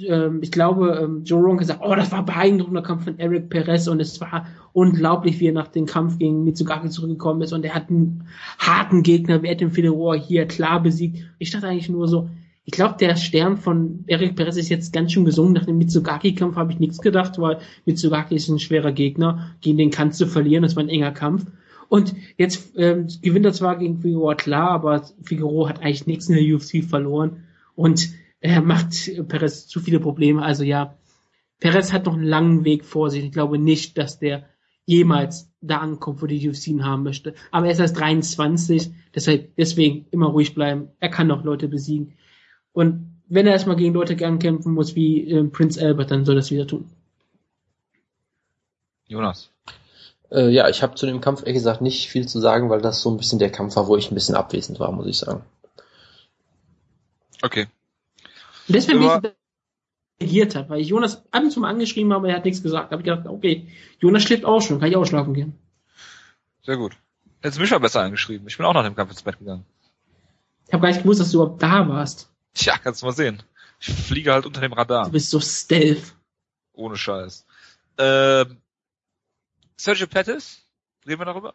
ähm, 0.07 0.39
ich 0.41 0.51
glaube, 0.51 0.99
ähm, 1.03 1.23
Joe 1.23 1.41
Rogan 1.41 1.57
gesagt, 1.57 1.81
oh, 1.83 1.95
das 1.95 2.11
war 2.11 2.19
ein 2.19 2.25
beeindruckender 2.25 2.81
Kampf 2.81 3.05
von 3.05 3.19
Eric 3.19 3.49
Perez 3.49 3.87
und 3.87 3.99
es 3.99 4.19
war 4.21 4.45
unglaublich, 4.73 5.39
wie 5.39 5.47
er 5.47 5.53
nach 5.53 5.67
dem 5.67 5.85
Kampf 5.85 6.17
gegen 6.17 6.43
Mitsugaki 6.43 6.89
zurückgekommen 6.89 7.41
ist 7.41 7.53
und 7.53 7.65
er 7.65 7.73
hat 7.73 7.89
einen 7.89 8.25
harten 8.57 9.03
Gegner 9.03 9.41
wie 9.41 9.47
Edwin 9.47 9.71
Figueroa 9.71 10.15
hier 10.15 10.45
klar 10.45 10.81
besiegt. 10.81 11.19
Ich 11.37 11.51
dachte 11.51 11.67
eigentlich 11.67 11.89
nur 11.89 12.07
so, 12.07 12.29
ich 12.65 12.73
glaube, 12.73 12.97
der 12.99 13.15
Stern 13.15 13.57
von 13.57 14.03
Eric 14.05 14.35
Perez 14.35 14.55
ist 14.55 14.69
jetzt 14.69 14.93
ganz 14.93 15.11
schön 15.11 15.25
gesungen. 15.25 15.53
Nach 15.53 15.65
dem 15.65 15.79
Mitsugaki-Kampf 15.79 16.55
habe 16.55 16.71
ich 16.71 16.79
nichts 16.79 16.99
gedacht, 16.99 17.39
weil 17.39 17.57
Mitsugaki 17.85 18.35
ist 18.35 18.47
ein 18.47 18.59
schwerer 18.59 18.91
Gegner, 18.91 19.55
gegen 19.61 19.79
den 19.79 19.89
kannst 19.89 20.21
du 20.21 20.27
verlieren, 20.27 20.61
das 20.61 20.75
war 20.75 20.83
ein 20.83 20.89
enger 20.89 21.11
Kampf. 21.11 21.45
Und 21.87 22.13
jetzt 22.37 22.73
ähm, 22.77 23.07
gewinnt 23.23 23.47
er 23.47 23.53
zwar 23.53 23.77
gegen 23.77 23.97
Figueroa 23.97 24.35
klar, 24.35 24.69
aber 24.69 25.01
Figueroa 25.23 25.69
hat 25.69 25.81
eigentlich 25.81 26.05
nichts 26.05 26.29
in 26.29 26.35
der 26.35 26.55
UFC 26.55 26.83
verloren 26.87 27.43
und 27.75 28.09
er 28.41 28.61
macht 28.61 28.93
Perez 29.27 29.67
zu 29.67 29.79
viele 29.79 29.99
Probleme. 29.99 30.41
Also 30.41 30.63
ja, 30.63 30.95
Perez 31.59 31.91
hat 31.91 32.05
noch 32.05 32.13
einen 32.13 32.23
langen 32.23 32.63
Weg 32.63 32.85
vor 32.85 33.09
sich. 33.09 33.23
Ich 33.23 33.31
glaube 33.31 33.57
nicht, 33.57 33.97
dass 33.97 34.19
der 34.19 34.45
jemals 34.85 35.51
da 35.61 35.77
ankommt, 35.77 36.21
wo 36.21 36.25
die 36.25 36.49
UFC 36.49 36.67
ihn 36.67 36.85
haben 36.85 37.03
möchte. 37.03 37.35
Aber 37.51 37.67
er 37.67 37.73
ist 37.73 37.79
erst 37.79 37.99
23, 37.99 38.91
deshalb 39.13 39.55
deswegen 39.55 40.07
immer 40.11 40.27
ruhig 40.27 40.55
bleiben. 40.55 40.89
Er 40.99 41.09
kann 41.09 41.27
noch 41.27 41.43
Leute 41.43 41.67
besiegen. 41.67 42.17
Und 42.71 43.21
wenn 43.27 43.45
er 43.45 43.53
erstmal 43.53 43.75
gegen 43.75 43.93
Leute 43.93 44.15
gern 44.15 44.39
kämpfen 44.39 44.73
muss 44.73 44.95
wie 44.95 45.29
äh, 45.29 45.43
Prince 45.43 45.79
Albert, 45.79 46.11
dann 46.11 46.25
soll 46.25 46.35
er 46.35 46.39
das 46.39 46.49
wieder 46.49 46.65
tun. 46.65 46.89
Jonas. 49.07 49.51
Äh, 50.31 50.49
ja, 50.49 50.69
ich 50.69 50.81
habe 50.81 50.95
zu 50.95 51.05
dem 51.05 51.21
Kampf 51.21 51.41
ehrlich 51.41 51.55
gesagt 51.55 51.81
nicht 51.81 52.09
viel 52.09 52.27
zu 52.27 52.39
sagen, 52.39 52.69
weil 52.69 52.81
das 52.81 53.01
so 53.01 53.11
ein 53.11 53.17
bisschen 53.17 53.39
der 53.39 53.51
Kampf 53.51 53.75
war, 53.75 53.87
wo 53.87 53.97
ich 53.97 54.09
ein 54.09 54.15
bisschen 54.15 54.35
abwesend 54.35 54.79
war, 54.79 54.91
muss 54.91 55.07
ich 55.07 55.17
sagen. 55.17 55.43
Okay. 57.41 57.67
Und 58.69 58.75
deswegen 58.75 58.99
bin 58.99 59.07
ich 59.09 59.31
reagiert 60.21 60.55
hat, 60.55 60.69
weil 60.69 60.81
ich 60.81 60.89
Jonas 60.89 61.23
ab 61.31 61.43
und 61.43 61.51
zu 61.51 61.59
mal 61.59 61.69
angeschrieben 61.69 62.13
habe, 62.13 62.29
er 62.29 62.35
hat 62.35 62.45
nichts 62.45 62.61
gesagt. 62.61 62.91
Da 62.91 62.97
habe 62.97 63.01
ich 63.01 63.09
gedacht, 63.09 63.27
okay, 63.27 63.67
Jonas 63.99 64.23
schläft 64.23 64.45
auch 64.45 64.61
schon, 64.61 64.79
kann 64.79 64.89
ich 64.89 64.95
auch 64.95 65.05
schlafen 65.05 65.33
gehen. 65.33 65.57
Sehr 66.63 66.77
gut. 66.77 66.95
Jetzt 67.43 67.57
mich 67.59 67.69
ja 67.69 67.79
besser 67.79 68.01
angeschrieben. 68.01 68.47
Ich 68.47 68.57
bin 68.57 68.65
auch 68.65 68.73
nach 68.73 68.83
dem 68.83 68.95
Kampf 68.95 69.11
ins 69.11 69.23
Bett 69.23 69.39
gegangen. 69.39 69.65
Ich 70.67 70.73
habe 70.73 70.81
gar 70.83 70.89
nicht 70.89 71.03
gewusst, 71.03 71.19
dass 71.21 71.31
du 71.31 71.41
überhaupt 71.41 71.63
da 71.63 71.87
warst. 71.87 72.29
Tja, 72.53 72.77
kannst 72.77 73.01
du 73.01 73.05
mal 73.05 73.13
sehen. 73.13 73.41
Ich 73.79 73.91
fliege 73.91 74.33
halt 74.33 74.45
unter 74.45 74.61
dem 74.61 74.71
Du 74.71 74.77
Radar. 74.77 75.09
bist 75.09 75.29
so 75.29 75.39
stealth. 75.39 76.13
Ohne 76.73 76.97
Scheiß. 76.97 77.45
Ähm, 77.97 78.57
Sergio 79.77 80.07
Pettis? 80.07 80.61
Reden 81.07 81.21
wir 81.21 81.25
darüber? 81.25 81.53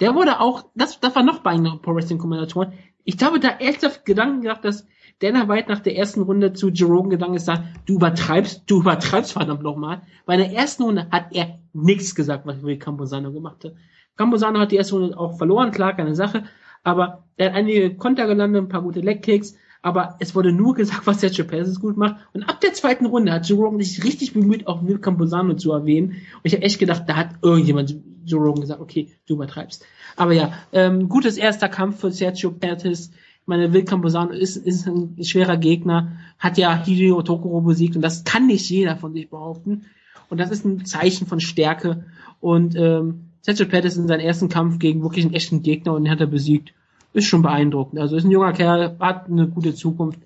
Der 0.00 0.14
wurde 0.14 0.40
auch, 0.40 0.64
das, 0.74 1.00
das 1.00 1.14
war 1.14 1.22
noch 1.24 1.40
bei 1.40 1.50
einem 1.50 1.82
Pro 1.82 1.94
Wrestling 1.94 2.18
Kommentatoren. 2.18 2.72
Ich 3.04 3.20
habe 3.22 3.38
da 3.40 3.48
ernsthaft 3.48 4.04
Gedanken 4.04 4.40
gedacht, 4.42 4.64
dass 4.64 4.86
Dana 5.20 5.48
White 5.48 5.68
nach 5.68 5.80
der 5.80 5.96
ersten 5.96 6.22
Runde 6.22 6.52
zu 6.52 6.70
Jerome 6.70 7.08
gegangen 7.08 7.34
ist, 7.34 7.46
sagt, 7.46 7.62
du 7.86 7.94
übertreibst, 7.94 8.64
du 8.66 8.80
übertreibst 8.80 9.32
verdammt 9.32 9.62
nochmal. 9.62 10.02
Bei 10.26 10.36
der 10.36 10.52
ersten 10.52 10.82
Runde 10.82 11.08
hat 11.10 11.26
er 11.32 11.58
nichts 11.72 12.14
gesagt, 12.14 12.46
was 12.46 12.62
Will 12.62 12.78
Camposano 12.78 13.32
gemacht 13.32 13.64
hat. 13.64 13.74
Camposano 14.16 14.58
hat 14.60 14.72
die 14.72 14.76
erste 14.76 14.96
Runde 14.96 15.18
auch 15.18 15.38
verloren, 15.38 15.70
klar, 15.70 15.94
keine 15.94 16.14
Sache, 16.14 16.44
aber 16.82 17.24
er 17.36 17.50
hat 17.50 17.56
einige 17.56 17.94
Konter 17.96 18.26
gelandet, 18.26 18.62
ein 18.62 18.68
paar 18.68 18.82
gute 18.82 19.00
Legkicks, 19.00 19.56
aber 19.84 20.16
es 20.18 20.34
wurde 20.34 20.50
nur 20.50 20.74
gesagt, 20.74 21.06
was 21.06 21.20
Sergio 21.20 21.44
Perez 21.44 21.78
gut 21.78 21.98
macht. 21.98 22.16
Und 22.32 22.44
ab 22.44 22.60
der 22.62 22.72
zweiten 22.72 23.04
Runde 23.04 23.32
hat 23.32 23.46
Jerome 23.46 23.82
sich 23.82 24.02
richtig 24.02 24.32
bemüht, 24.32 24.66
auch 24.66 24.86
Will 24.86 24.98
Camposano 24.98 25.54
zu 25.56 25.72
erwähnen. 25.72 26.10
Und 26.12 26.40
ich 26.44 26.54
habe 26.54 26.62
echt 26.62 26.78
gedacht, 26.78 27.02
da 27.06 27.16
hat 27.16 27.30
irgendjemand 27.42 27.94
Jerome 28.24 28.62
gesagt, 28.62 28.80
okay, 28.80 29.12
du 29.26 29.34
übertreibst. 29.34 29.84
Aber 30.16 30.32
ja, 30.32 30.54
ähm, 30.72 31.10
gutes 31.10 31.36
erster 31.36 31.68
Kampf 31.68 32.00
für 32.00 32.10
Sergio 32.10 32.50
Perez. 32.50 33.10
Meine, 33.46 33.72
Will 33.72 33.84
Camposano 33.84 34.32
ist, 34.32 34.56
ist 34.56 34.86
ein 34.86 35.22
schwerer 35.22 35.56
Gegner, 35.56 36.12
hat 36.38 36.56
ja 36.56 36.74
Hideo 36.82 37.22
Tokoro 37.22 37.60
besiegt 37.60 37.94
und 37.96 38.02
das 38.02 38.24
kann 38.24 38.46
nicht 38.46 38.68
jeder 38.70 38.96
von 38.96 39.12
sich 39.12 39.28
behaupten. 39.28 39.84
Und 40.30 40.38
das 40.38 40.50
ist 40.50 40.64
ein 40.64 40.86
Zeichen 40.86 41.26
von 41.26 41.40
Stärke. 41.40 42.06
Und 42.40 42.74
ähm, 42.76 43.30
Sergio 43.42 43.66
Perez 43.66 43.96
in 43.96 44.08
seinem 44.08 44.20
ersten 44.20 44.48
Kampf 44.48 44.78
gegen 44.78 45.02
wirklich 45.02 45.24
einen 45.24 45.34
echten 45.34 45.62
Gegner 45.62 45.92
und 45.92 46.04
den 46.04 46.10
hat 46.10 46.20
er 46.20 46.26
besiegt. 46.26 46.72
Ist 47.12 47.26
schon 47.26 47.42
beeindruckend. 47.42 48.00
Also 48.00 48.16
ist 48.16 48.24
ein 48.24 48.30
junger 48.30 48.52
Kerl, 48.52 48.96
hat 48.98 49.28
eine 49.28 49.46
gute 49.46 49.74
Zukunft. 49.74 50.18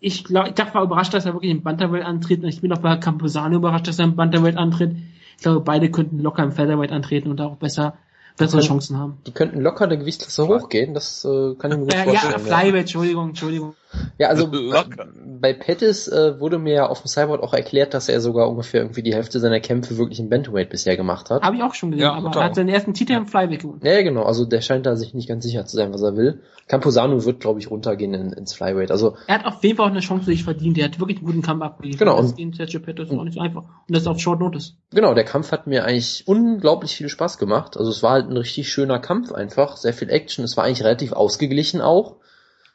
Ich 0.00 0.22
glaube, 0.22 0.50
ich 0.50 0.74
war 0.74 0.82
überrascht, 0.82 1.14
dass 1.14 1.24
er 1.24 1.32
wirklich 1.32 1.50
im 1.50 1.62
Bantamweight 1.62 2.04
antritt. 2.04 2.42
Und 2.42 2.48
ich 2.48 2.60
bin 2.60 2.72
auch 2.72 2.78
bei 2.78 2.96
Camposano 2.96 3.56
überrascht, 3.56 3.88
dass 3.88 3.98
er 3.98 4.04
im 4.04 4.16
Bantamweight 4.16 4.56
antritt. 4.56 4.94
Ich 5.36 5.42
glaube, 5.42 5.60
beide 5.60 5.90
könnten 5.90 6.20
locker 6.20 6.44
im 6.44 6.52
Featherweight 6.52 6.92
antreten 6.92 7.30
und 7.30 7.40
auch 7.40 7.56
besser, 7.56 7.96
bessere 8.36 8.58
können- 8.60 8.68
Chancen 8.68 8.98
haben. 8.98 9.18
Die 9.26 9.32
könnten 9.32 9.60
locker 9.60 9.84
eine 9.84 9.98
Gewichtsklasse 9.98 10.46
hochgehen, 10.48 10.94
das 10.94 11.24
äh, 11.24 11.54
kann 11.56 11.70
ich 11.72 11.78
mir 11.78 11.84
gut 11.84 11.94
Äh, 11.94 11.98
ja, 12.12 12.20
vorstellen. 12.20 12.40
Flyweight, 12.40 12.74
Entschuldigung, 12.80 13.28
Entschuldigung. 13.30 13.74
Ja, 14.18 14.28
also 14.28 14.46
Locker. 14.52 15.06
bei 15.40 15.52
Pettis 15.52 16.08
äh, 16.08 16.38
wurde 16.40 16.58
mir 16.58 16.74
ja 16.74 16.86
auf 16.86 17.02
dem 17.02 17.08
Cyborg 17.08 17.42
auch 17.42 17.54
erklärt, 17.54 17.94
dass 17.94 18.08
er 18.08 18.20
sogar 18.20 18.48
ungefähr 18.48 18.82
irgendwie 18.82 19.02
die 19.02 19.14
Hälfte 19.14 19.40
seiner 19.40 19.60
Kämpfe 19.60 19.96
wirklich 19.98 20.20
im 20.20 20.28
Bantamweight 20.28 20.70
bisher 20.70 20.96
gemacht 20.96 21.30
hat. 21.30 21.42
Habe 21.42 21.56
ich 21.56 21.62
auch 21.62 21.74
schon 21.74 21.90
gesehen, 21.90 22.04
Ja, 22.04 22.12
aber 22.14 22.28
hat 22.30 22.36
er 22.36 22.44
hat 22.44 22.54
seinen 22.54 22.68
ersten 22.68 22.94
Titel 22.94 23.12
im 23.12 23.26
Flyweight 23.26 23.60
gewonnen. 23.62 23.80
Ja, 23.84 24.02
genau, 24.02 24.22
also 24.24 24.44
der 24.44 24.60
scheint 24.60 24.86
da 24.86 24.96
sich 24.96 25.14
nicht 25.14 25.28
ganz 25.28 25.44
sicher 25.44 25.66
zu 25.66 25.76
sein, 25.76 25.92
was 25.92 26.02
er 26.02 26.16
will. 26.16 26.40
Camposano 26.66 27.24
wird, 27.26 27.40
glaube 27.40 27.60
ich, 27.60 27.70
runtergehen 27.70 28.14
in, 28.14 28.32
ins 28.32 28.54
Flyweight. 28.54 28.90
Also 28.90 29.16
Er 29.26 29.38
hat 29.40 29.44
auf 29.46 29.62
jeden 29.62 29.76
Fall 29.76 29.86
auch 29.86 29.90
eine 29.90 30.00
Chance 30.00 30.24
sich 30.26 30.44
verdient. 30.44 30.78
Er 30.78 30.86
hat 30.86 30.98
wirklich 30.98 31.18
einen 31.18 31.26
guten 31.26 31.42
Kampf 31.42 31.62
abgeliefert. 31.62 31.98
Genau, 32.00 32.16
Das 32.16 32.30
und- 32.30 32.36
gegen 32.36 32.52
Sergio 32.54 32.80
Pettis 32.80 33.10
ist 33.10 33.16
auch 33.18 33.24
nicht 33.24 33.34
so 33.34 33.40
einfach. 33.40 33.62
Und 33.62 33.94
das 33.94 34.02
ist 34.02 34.06
auf 34.08 34.18
Short 34.18 34.40
Notice. 34.40 34.76
genau, 34.90 35.12
der 35.14 35.24
Kampf 35.24 35.52
hat 35.52 35.66
mir 35.66 35.84
eigentlich 35.84 36.22
unglaublich 36.26 36.96
viel 36.96 37.08
Spaß 37.10 37.36
gemacht. 37.38 37.76
Also 37.76 37.90
es 37.90 38.02
war 38.02 38.12
halt 38.12 38.30
ein 38.30 38.36
richtig 38.36 38.70
schöner 38.72 38.98
Kampf 38.98 39.30
einfach, 39.32 39.76
sehr 39.76 39.92
viel 39.92 40.08
Action. 40.08 40.44
Es 40.44 40.56
war 40.56 40.64
eigentlich 40.64 40.84
relativ 40.84 41.12
ausgeglichen 41.12 41.82
auch, 41.82 42.16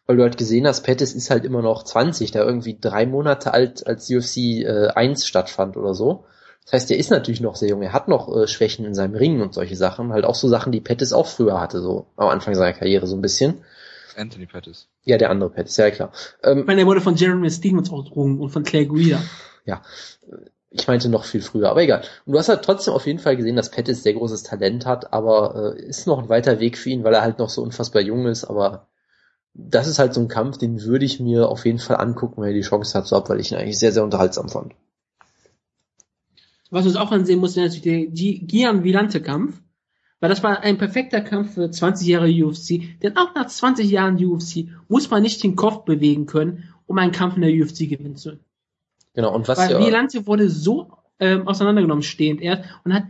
weil 0.10 0.18
du 0.18 0.24
halt 0.24 0.38
gesehen 0.38 0.66
hast, 0.66 0.82
Pettis 0.82 1.14
ist 1.14 1.30
halt 1.30 1.46
immer 1.46 1.62
noch 1.62 1.84
20, 1.84 2.32
der 2.32 2.44
irgendwie 2.44 2.76
drei 2.82 3.06
Monate 3.06 3.54
alt 3.54 3.86
als 3.86 4.10
UFC 4.10 4.38
äh, 4.64 4.88
1 4.88 5.28
stattfand 5.28 5.78
oder 5.78 5.94
so. 5.94 6.26
Das 6.64 6.74
heißt, 6.74 6.90
der 6.90 6.98
ist 6.98 7.12
natürlich 7.12 7.42
noch 7.42 7.56
sehr 7.56 7.70
jung. 7.70 7.84
Er 7.84 7.94
hat 7.94 8.08
noch 8.08 8.36
äh, 8.36 8.48
Schwächen 8.48 8.86
in 8.86 8.96
seinem 8.96 9.14
Ringen 9.14 9.40
und 9.40 9.54
solche 9.54 9.76
Sachen. 9.76 10.12
Halt 10.12 10.26
auch 10.26 10.34
so 10.34 10.48
Sachen, 10.48 10.72
die 10.72 10.82
Pettis 10.82 11.14
auch 11.14 11.28
früher 11.28 11.62
hatte, 11.62 11.80
so 11.80 12.08
am 12.16 12.30
Anfang 12.30 12.56
seiner 12.56 12.74
Karriere 12.74 13.06
so 13.06 13.16
ein 13.16 13.22
bisschen. 13.22 13.64
Anthony 14.18 14.48
Pettis. 14.48 14.88
Ja, 15.04 15.20
der 15.20 15.30
andere 15.30 15.52
Pettis, 15.52 15.78
ja 15.78 15.92
klar. 15.92 16.12
Ähm, 16.42 16.62
Ich 16.62 16.66
meine, 16.66 16.82
er 16.82 16.88
wurde 16.88 17.02
von 17.02 17.14
Jeremy 17.14 17.52
Stevens 17.52 17.92
ausgerungen 17.92 18.40
und 18.40 18.50
von 18.50 18.64
Claire 18.64 18.88
Guida. 18.88 19.22
ich 20.72 20.88
meinte 20.88 21.10
noch 21.10 21.26
viel 21.26 21.44
früher, 21.44 21.70
aber 21.70 21.84
egal. 21.84 22.02
Und 22.26 22.34
du 22.34 22.40
hast 22.40 22.50
halt 22.50 22.64
trotzdem 22.64 22.96
auf 22.96 23.06
jeden 23.06 23.20
Fall 23.20 23.38
gesehen, 23.38 23.56
dass 23.56 23.70
Pettis 23.70 24.02
sehr 24.02 24.14
großes 24.14 24.42
Talent 24.42 24.88
hat, 24.88 25.14
aber 25.14 25.76
äh, 25.78 25.82
ist 25.84 26.08
noch 26.08 26.18
ein 26.18 26.30
weiter 26.30 26.60
Weg 26.60 26.80
für 26.80 26.90
ihn, 26.90 27.04
weil 27.04 27.14
er 27.14 27.22
halt 27.22 27.38
noch 27.38 27.50
so 27.50 27.62
unfassbar 27.62 28.02
jung 28.02 28.26
ist, 28.26 28.46
aber 28.46 28.89
das 29.70 29.88
ist 29.88 30.00
halt 30.00 30.14
so 30.14 30.22
ein 30.22 30.28
Kampf, 30.28 30.58
den 30.58 30.82
würde 30.84 31.06
ich 31.06 31.20
mir 31.20 31.50
auf 31.50 31.66
jeden 31.66 31.80
Fall 31.80 31.98
angucken, 31.98 32.42
wenn 32.42 32.50
er 32.50 32.54
die 32.54 32.62
Chance 32.62 32.98
hat, 32.98 33.08
so 33.08 33.16
ab, 33.16 33.30
weil 33.30 33.40
ich 33.40 33.52
ihn 33.52 33.58
eigentlich 33.58 33.80
sehr, 33.80 33.92
sehr 33.92 34.04
unterhaltsam 34.04 34.50
fand. 34.50 34.74
Was 36.70 36.86
wir 36.86 36.90
uns 36.90 36.98
auch 36.98 37.12
ansehen 37.12 37.40
mussten, 37.40 37.62
ist 37.62 37.74
natürlich 37.76 37.84
der 37.84 38.14
Gi- 38.14 38.46
Gian 38.46 38.84
Villante-Kampf. 38.84 39.62
Weil 40.22 40.30
das 40.30 40.44
war 40.44 40.60
ein 40.60 40.78
perfekter 40.78 41.22
Kampf 41.22 41.54
für 41.54 41.72
20 41.72 42.08
Jahre 42.08 42.30
UFC. 42.30 43.00
Denn 43.02 43.16
auch 43.16 43.34
nach 43.36 43.48
20 43.48 43.90
Jahren 43.90 44.24
UFC 44.24 44.68
muss 44.90 45.10
man 45.10 45.24
nicht 45.24 45.42
den 45.44 45.56
Kopf 45.56 45.86
bewegen 45.86 46.26
können, 46.26 46.66
um 46.88 46.98
einen 46.98 47.14
Kampf 47.14 47.38
in 47.38 47.42
der 47.42 47.52
UFC 47.52 47.88
gewinnen 47.88 48.18
zu 48.18 48.32
können. 48.32 48.44
Genau, 49.14 49.34
und 49.34 49.48
was 49.48 49.58
Weil 49.58 49.72
ja, 49.72 49.80
Villante 49.80 50.28
wurde 50.28 50.50
so 50.50 50.92
ähm, 51.20 51.48
auseinandergenommen 51.48 52.04
stehend 52.04 52.42
erst 52.42 52.64
und 52.84 52.94
hat 52.94 53.04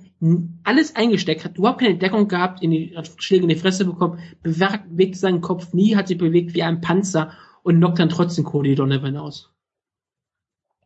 alles 0.64 0.96
eingesteckt, 0.96 1.46
hat 1.46 1.58
überhaupt 1.58 1.80
keine 1.80 1.98
Deckung 1.98 2.28
gehabt, 2.28 2.62
in 2.62 2.72
die, 2.72 2.94
hat 2.96 3.10
Schläge 3.18 3.44
in 3.44 3.50
die 3.50 3.56
Fresse 3.56 3.86
bekommen, 3.86 4.20
bewegt, 4.42 5.16
seinen 5.16 5.42
Kopf 5.42 5.74
nie, 5.74 5.96
hat 5.96 6.08
sich 6.08 6.18
bewegt 6.18 6.54
wie 6.54 6.64
ein 6.64 6.82
Panzer 6.82 7.32
und 7.64 7.78
knockt 7.78 8.00
dann 8.00 8.10
trotzdem 8.10 8.44
Cody 8.44 8.76
Donovan 8.76 9.18
aus. 9.18 9.54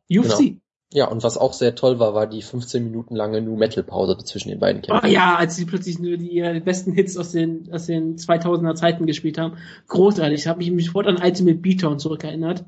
UFC. 0.09 0.37
Genau. 0.37 0.57
ja, 0.91 1.07
und 1.07 1.23
was 1.23 1.37
auch 1.37 1.53
sehr 1.53 1.75
toll 1.75 1.97
war, 1.97 2.13
war 2.13 2.27
die 2.27 2.41
15 2.41 2.83
Minuten 2.83 3.15
lange 3.15 3.41
Nu 3.41 3.55
Metal 3.55 3.83
Pause 3.83 4.17
zwischen 4.17 4.49
den 4.49 4.59
beiden 4.59 4.81
Oh 4.83 4.99
Kämpfen. 4.99 5.11
ja, 5.11 5.35
als 5.35 5.55
sie 5.55 5.65
plötzlich 5.65 5.97
nur 5.99 6.17
die 6.17 6.31
ihre 6.31 6.59
besten 6.61 6.91
Hits 6.91 7.17
aus 7.17 7.31
den, 7.31 7.73
aus 7.73 7.87
den 7.87 8.17
2000er 8.17 8.75
Zeiten 8.75 9.07
gespielt 9.07 9.37
haben. 9.37 9.57
Großartig. 9.87 10.41
Ich 10.41 10.47
habe 10.47 10.59
mich 10.59 10.71
mich 10.71 10.85
sofort 10.87 11.07
an 11.07 11.21
Ultimate 11.23 11.57
Beatdown 11.57 11.99
zurückerinnert. 11.99 12.65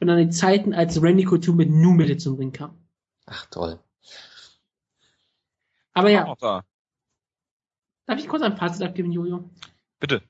Und 0.00 0.08
an 0.08 0.16
die 0.16 0.30
Zeiten, 0.30 0.72
als 0.72 1.02
Randy 1.02 1.24
Couture 1.24 1.54
mit 1.54 1.68
Nu 1.70 1.90
Metal 1.90 2.16
zum 2.16 2.36
Ring 2.36 2.52
kam. 2.52 2.79
Ach 3.30 3.46
toll. 3.46 3.78
Aber 5.92 6.08
Auch 6.08 6.12
ja, 6.12 6.24
noch 6.26 6.36
da. 6.36 6.64
darf 8.06 8.18
ich 8.18 8.28
kurz 8.28 8.42
ein 8.42 8.56
Fazit 8.56 8.82
abgeben, 8.82 9.12
Jojo? 9.12 9.48
Bitte. 10.00 10.22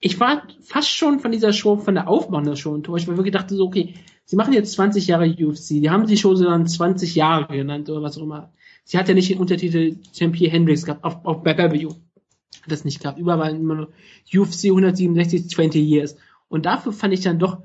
Ich 0.00 0.18
war 0.20 0.46
fast 0.60 0.90
schon 0.90 1.20
von 1.20 1.32
dieser 1.32 1.52
Show, 1.52 1.76
von 1.78 1.94
der 1.94 2.08
Aufbau 2.08 2.40
der 2.40 2.56
Show 2.56 2.74
enttäuscht, 2.74 3.06
weil 3.06 3.14
ich 3.14 3.18
wirklich 3.18 3.32
dachte 3.32 3.54
so, 3.54 3.64
okay, 3.64 3.94
sie 4.24 4.36
machen 4.36 4.52
jetzt 4.52 4.72
20 4.72 5.06
Jahre 5.06 5.26
UFC. 5.28 5.68
Die 5.68 5.88
haben 5.90 6.06
die 6.06 6.16
Show 6.16 6.34
so 6.34 6.44
dann 6.44 6.66
20 6.66 7.14
Jahre 7.14 7.56
genannt 7.56 7.88
oder 7.88 8.02
was 8.02 8.18
auch 8.18 8.22
immer. 8.22 8.52
Sie 8.84 8.98
hat 8.98 9.08
ja 9.08 9.14
nicht 9.14 9.30
den 9.30 9.38
Untertitel 9.38 9.96
Champion 10.12 10.50
Hendrix 10.50 10.84
gehabt, 10.84 11.04
auf, 11.04 11.24
auf 11.24 11.42
Pay-Per-View. 11.42 11.90
Hat 11.90 12.72
das 12.72 12.84
nicht 12.84 13.00
gehabt. 13.00 13.18
Überall 13.18 13.54
immer 13.54 13.74
nur 13.74 13.92
UFC 14.34 14.66
167 14.66 15.48
20 15.48 15.82
Years. 15.82 16.16
Und 16.48 16.66
dafür 16.66 16.92
fand 16.92 17.14
ich 17.14 17.20
dann 17.20 17.38
doch, 17.38 17.62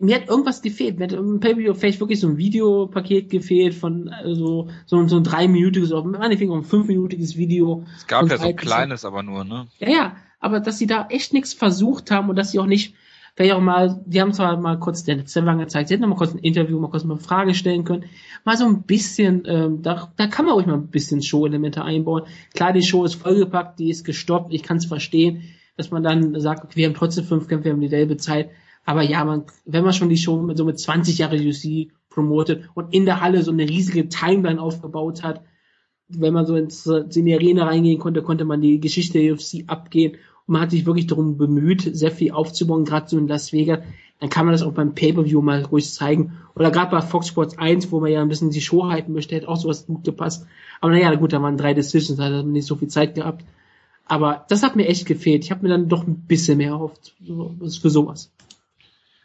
mir 0.00 0.16
hat 0.16 0.28
irgendwas 0.28 0.62
gefehlt. 0.62 0.98
Mir 0.98 1.04
hat 1.04 1.12
im 1.12 1.40
Pay-Per-View 1.40 1.74
vielleicht 1.74 2.00
wirklich 2.00 2.20
so 2.20 2.28
ein 2.28 2.36
Videopaket 2.36 3.30
gefehlt 3.30 3.74
von 3.74 4.08
also, 4.08 4.68
so, 4.86 5.06
so 5.08 5.16
ein 5.16 5.24
dreiminütiges, 5.24 5.92
oder 5.92 6.04
meinetwegen 6.04 6.52
auch 6.52 6.56
ein 6.56 6.64
fünfminütiges 6.64 7.36
Video. 7.36 7.84
Es 7.96 8.06
gab 8.06 8.28
ja 8.30 8.38
so 8.38 8.46
ein 8.46 8.56
kleines, 8.56 9.04
aber 9.04 9.22
nur, 9.22 9.44
ne? 9.44 9.66
Ja, 9.78 9.88
ja, 9.88 10.16
aber 10.40 10.60
dass 10.60 10.78
sie 10.78 10.86
da 10.86 11.06
echt 11.10 11.32
nichts 11.32 11.52
versucht 11.52 12.10
haben 12.10 12.28
und 12.28 12.36
dass 12.36 12.52
sie 12.52 12.58
auch 12.58 12.66
nicht, 12.66 12.94
vielleicht 13.34 13.54
auch 13.54 13.60
mal, 13.60 14.02
die 14.06 14.20
haben 14.20 14.32
zwar 14.32 14.56
mal 14.56 14.78
kurz 14.78 15.04
den 15.04 15.26
Zimmer 15.26 15.56
gezeigt, 15.56 15.88
sie 15.88 15.94
hätten 15.94 16.02
noch 16.02 16.10
mal 16.10 16.16
kurz 16.16 16.34
ein 16.34 16.38
Interview, 16.38 16.78
mal 16.78 16.90
kurz 16.90 17.04
mal 17.04 17.14
eine 17.14 17.22
Frage 17.22 17.54
stellen 17.54 17.84
können, 17.84 18.04
mal 18.44 18.56
so 18.56 18.66
ein 18.66 18.82
bisschen, 18.82 19.42
ähm, 19.46 19.82
da, 19.82 20.12
da 20.16 20.26
kann 20.28 20.44
man 20.44 20.54
ruhig 20.54 20.66
mal 20.66 20.74
ein 20.74 20.88
bisschen 20.88 21.22
Show-Elemente 21.22 21.82
einbauen. 21.82 22.24
Klar, 22.54 22.72
die 22.72 22.82
Show 22.82 23.04
ist 23.04 23.14
vollgepackt, 23.14 23.78
die 23.78 23.90
ist 23.90 24.04
gestoppt, 24.04 24.52
ich 24.52 24.62
kann 24.62 24.76
es 24.76 24.86
verstehen, 24.86 25.42
dass 25.76 25.90
man 25.90 26.02
dann 26.02 26.38
sagt, 26.40 26.64
okay, 26.64 26.76
wir 26.76 26.86
haben 26.86 26.94
trotzdem 26.94 27.24
fünf 27.24 27.48
Kämpfe, 27.48 27.64
wir 27.64 27.72
haben 27.72 27.80
dieselbe 27.80 28.16
Zeit, 28.16 28.50
aber 28.84 29.02
ja, 29.02 29.24
man, 29.24 29.44
wenn 29.64 29.84
man 29.84 29.92
schon 29.92 30.08
die 30.08 30.16
Show 30.16 30.40
mit 30.42 30.58
so 30.58 30.64
mit 30.64 30.78
20 30.78 31.18
Jahre 31.18 31.36
UC 31.36 31.92
promotet 32.10 32.68
und 32.74 32.92
in 32.92 33.04
der 33.04 33.20
Halle 33.20 33.42
so 33.42 33.52
eine 33.52 33.68
riesige 33.68 34.08
Timeline 34.08 34.60
aufgebaut 34.60 35.22
hat, 35.22 35.42
wenn 36.08 36.34
man 36.34 36.46
so 36.46 36.56
ins, 36.56 36.86
in 36.86 37.24
die 37.24 37.34
Arena 37.34 37.64
reingehen 37.64 37.98
konnte, 37.98 38.22
konnte 38.22 38.44
man 38.44 38.60
die 38.60 38.80
Geschichte 38.80 39.18
der 39.18 39.32
UFC 39.32 39.64
abgehen 39.66 40.16
und 40.46 40.52
man 40.54 40.62
hat 40.62 40.70
sich 40.72 40.86
wirklich 40.86 41.06
darum 41.06 41.36
bemüht, 41.36 41.82
sehr 41.96 42.10
viel 42.10 42.32
aufzubauen, 42.32 42.84
gerade 42.84 43.08
so 43.08 43.18
in 43.18 43.28
Las 43.28 43.52
Vegas. 43.52 43.80
Dann 44.18 44.28
kann 44.28 44.46
man 44.46 44.52
das 44.52 44.62
auch 44.62 44.72
beim 44.72 44.94
Pay-Per-View 44.94 45.40
mal 45.40 45.64
ruhig 45.64 45.92
zeigen. 45.92 46.32
Oder 46.54 46.70
gerade 46.70 46.90
bei 46.90 47.00
Fox 47.00 47.28
Sports 47.28 47.58
1, 47.58 47.90
wo 47.90 48.00
man 48.00 48.10
ja 48.10 48.22
ein 48.22 48.28
bisschen 48.28 48.50
die 48.50 48.60
Show 48.60 48.88
halten 48.88 49.12
möchte, 49.12 49.34
hätte 49.34 49.48
auch 49.48 49.56
sowas 49.56 49.86
gut 49.86 50.04
gepasst. 50.04 50.46
Aber 50.80 50.92
naja, 50.92 51.12
gut, 51.14 51.32
da 51.32 51.42
waren 51.42 51.56
drei 51.56 51.74
Decisions, 51.74 52.18
da 52.18 52.24
hat 52.24 52.32
man 52.32 52.52
nicht 52.52 52.66
so 52.66 52.76
viel 52.76 52.88
Zeit 52.88 53.14
gehabt. 53.14 53.44
Aber 54.06 54.44
das 54.48 54.62
hat 54.62 54.76
mir 54.76 54.86
echt 54.86 55.06
gefehlt. 55.06 55.44
Ich 55.44 55.50
habe 55.50 55.62
mir 55.62 55.70
dann 55.70 55.88
doch 55.88 56.06
ein 56.06 56.26
bisschen 56.26 56.58
mehr 56.58 56.70
erhofft 56.70 57.14
für 57.20 57.90
sowas. 57.90 58.32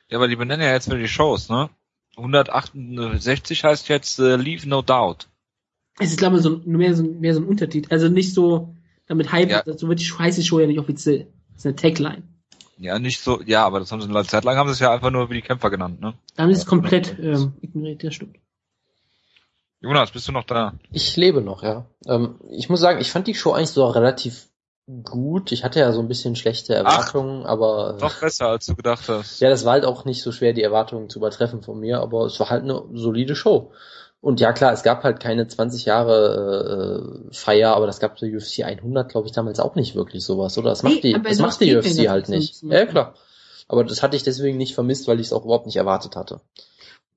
Ja, 0.09 0.17
aber 0.17 0.27
die 0.27 0.35
benennen 0.35 0.65
ja 0.65 0.73
jetzt 0.73 0.87
wieder 0.87 0.97
die 0.97 1.07
Shows, 1.07 1.49
ne? 1.49 1.69
168 2.17 3.63
heißt 3.63 3.89
jetzt 3.89 4.19
äh, 4.19 4.37
Leave 4.37 4.67
No 4.67 4.81
Doubt. 4.81 5.27
Es 5.99 6.11
ist, 6.11 6.17
glaube 6.17 6.37
ich, 6.37 6.43
so, 6.43 6.61
mehr, 6.65 6.95
so, 6.95 7.03
mehr 7.03 7.33
so 7.33 7.41
ein 7.41 7.47
Untertitel. 7.47 7.91
Also 7.91 8.07
nicht 8.07 8.33
so, 8.33 8.75
damit 9.07 9.31
Hype, 9.31 9.49
Ja. 9.49 9.63
so 9.65 9.87
wird 9.87 9.99
die 9.99 10.05
heißt 10.05 10.37
die 10.37 10.43
Show 10.43 10.59
ja 10.59 10.67
nicht 10.67 10.79
offiziell. 10.79 11.27
Das 11.53 11.59
ist 11.59 11.65
eine 11.65 11.75
Tagline. 11.75 12.23
Ja, 12.79 12.99
nicht 12.99 13.21
so, 13.21 13.41
ja, 13.41 13.65
aber 13.65 13.79
das 13.79 13.91
haben 13.91 14.01
sie 14.01 14.07
eine 14.09 14.23
Zeit 14.25 14.43
lang 14.43 14.55
haben 14.57 14.67
sie 14.67 14.73
es 14.73 14.79
ja 14.79 14.91
einfach 14.93 15.09
nur 15.09 15.29
wie 15.29 15.35
die 15.35 15.41
Kämpfer 15.41 15.71
genannt, 15.71 15.99
ne? 15.99 16.13
Da 16.35 16.43
haben 16.43 16.53
sie 16.53 16.59
es 16.59 16.65
Ja, 16.65 16.69
komplett 16.69 17.17
ähm, 17.19 17.53
ignoriert, 17.61 18.03
ja 18.03 18.11
stimmt. 18.11 18.37
Jonas, 19.79 20.11
bist 20.11 20.27
du 20.27 20.31
noch 20.31 20.43
da? 20.43 20.73
Ich 20.91 21.15
lebe 21.17 21.41
noch, 21.41 21.63
ja. 21.63 21.85
Ähm, 22.07 22.39
ich 22.51 22.69
muss 22.69 22.79
sagen, 22.79 22.99
ich 23.01 23.11
fand 23.11 23.27
die 23.27 23.35
Show 23.35 23.53
eigentlich 23.53 23.69
so 23.69 23.87
relativ 23.87 24.46
gut. 25.03 25.51
Ich 25.51 25.63
hatte 25.63 25.79
ja 25.79 25.91
so 25.91 25.99
ein 25.99 26.07
bisschen 26.07 26.35
schlechte 26.35 26.73
Erwartungen, 26.73 27.45
aber 27.45 27.95
äh, 27.97 28.01
Noch 28.01 28.19
besser, 28.19 28.47
als 28.47 28.65
du 28.65 28.75
gedacht 28.75 29.07
hast. 29.09 29.41
ja, 29.41 29.49
das 29.49 29.65
war 29.65 29.73
halt 29.73 29.85
auch 29.85 30.05
nicht 30.05 30.21
so 30.23 30.31
schwer, 30.31 30.53
die 30.53 30.63
Erwartungen 30.63 31.09
zu 31.09 31.19
übertreffen 31.19 31.61
von 31.61 31.79
mir, 31.79 31.99
aber 31.99 32.25
es 32.25 32.39
war 32.39 32.49
halt 32.49 32.63
eine 32.63 32.81
solide 32.93 33.35
Show. 33.35 33.71
Und 34.19 34.39
ja, 34.39 34.51
klar, 34.51 34.73
es 34.73 34.83
gab 34.83 35.03
halt 35.03 35.19
keine 35.19 35.47
20 35.47 35.85
Jahre 35.85 37.27
äh, 37.29 37.33
Feier, 37.33 37.75
aber 37.75 37.85
das 37.85 37.99
gab 37.99 38.15
der 38.17 38.29
UFC 38.29 38.63
100, 38.63 39.09
glaube 39.09 39.27
ich, 39.27 39.33
damals 39.33 39.59
auch 39.59 39.75
nicht 39.75 39.93
wirklich 39.95 40.23
sowas, 40.23 40.57
oder? 40.57 40.69
Das 40.69 40.83
macht 40.83 40.95
Nee, 40.95 41.01
die, 41.01 41.15
aber 41.15 41.29
das 41.29 41.39
macht 41.39 41.61
die 41.61 41.75
UFC 41.75 42.09
halt 42.09 42.29
nicht. 42.29 42.63
Ja, 42.63 42.85
klar. 42.85 43.13
Aber 43.67 43.83
das 43.83 44.01
hatte 44.01 44.15
ich 44.15 44.23
deswegen 44.23 44.57
nicht 44.57 44.73
vermisst, 44.73 45.07
weil 45.07 45.19
ich 45.19 45.27
es 45.27 45.33
auch 45.33 45.43
überhaupt 45.45 45.65
nicht 45.65 45.75
erwartet 45.75 46.15
hatte. 46.15 46.41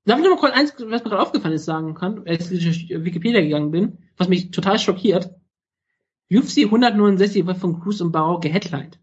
Darf 0.05 0.19
ich 0.19 0.23
noch 0.25 0.31
mal 0.31 0.39
kurz 0.39 0.53
eins, 0.53 0.73
was 0.77 0.85
mir 0.85 0.99
gerade 0.99 1.21
aufgefallen 1.21 1.55
ist, 1.55 1.65
sagen 1.65 1.95
kann, 1.95 2.23
als 2.27 2.51
ich 2.51 2.63
durch 2.63 3.03
Wikipedia 3.03 3.41
gegangen 3.41 3.71
bin, 3.71 3.97
was 4.17 4.27
mich 4.27 4.51
total 4.51 4.77
schockiert. 4.77 5.31
UFC 6.31 6.65
169 6.65 7.45
wird 7.45 7.57
von 7.57 7.79
Cruz 7.79 7.99
und 8.01 8.11
Barrow 8.11 8.39
geheadlined. 8.39 8.99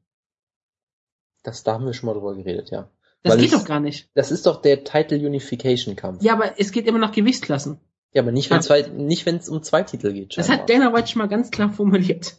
Das, 1.42 1.62
da 1.62 1.74
haben 1.74 1.86
wir 1.86 1.92
schon 1.94 2.06
mal 2.08 2.14
drüber 2.14 2.34
geredet, 2.34 2.70
ja. 2.70 2.90
Das 3.22 3.32
Weil 3.34 3.40
geht 3.40 3.52
es- 3.52 3.58
doch 3.60 3.66
gar 3.66 3.80
nicht. 3.80 4.08
Das 4.14 4.30
ist 4.30 4.46
doch 4.46 4.62
der 4.62 4.84
Title 4.84 5.18
Unification 5.26 5.96
Kampf. 5.96 6.22
Ja, 6.22 6.34
aber 6.34 6.58
es 6.58 6.72
geht 6.72 6.86
immer 6.86 6.98
nach 6.98 7.12
Gewichtsklassen. 7.12 7.78
Ja, 8.12 8.22
aber 8.22 8.32
nicht, 8.32 8.50
wenn 8.50 8.62
zwei, 8.62 8.82
nicht, 8.82 9.26
wenn 9.26 9.36
es 9.36 9.48
um 9.48 9.62
zwei 9.62 9.82
Titel 9.82 10.12
geht. 10.12 10.36
Das 10.38 10.46
scheinbar. 10.46 10.62
hat 10.62 10.70
Dana 10.70 10.94
White 10.94 11.08
schon 11.08 11.18
mal 11.18 11.28
ganz 11.28 11.50
klar 11.50 11.70
formuliert. 11.70 12.36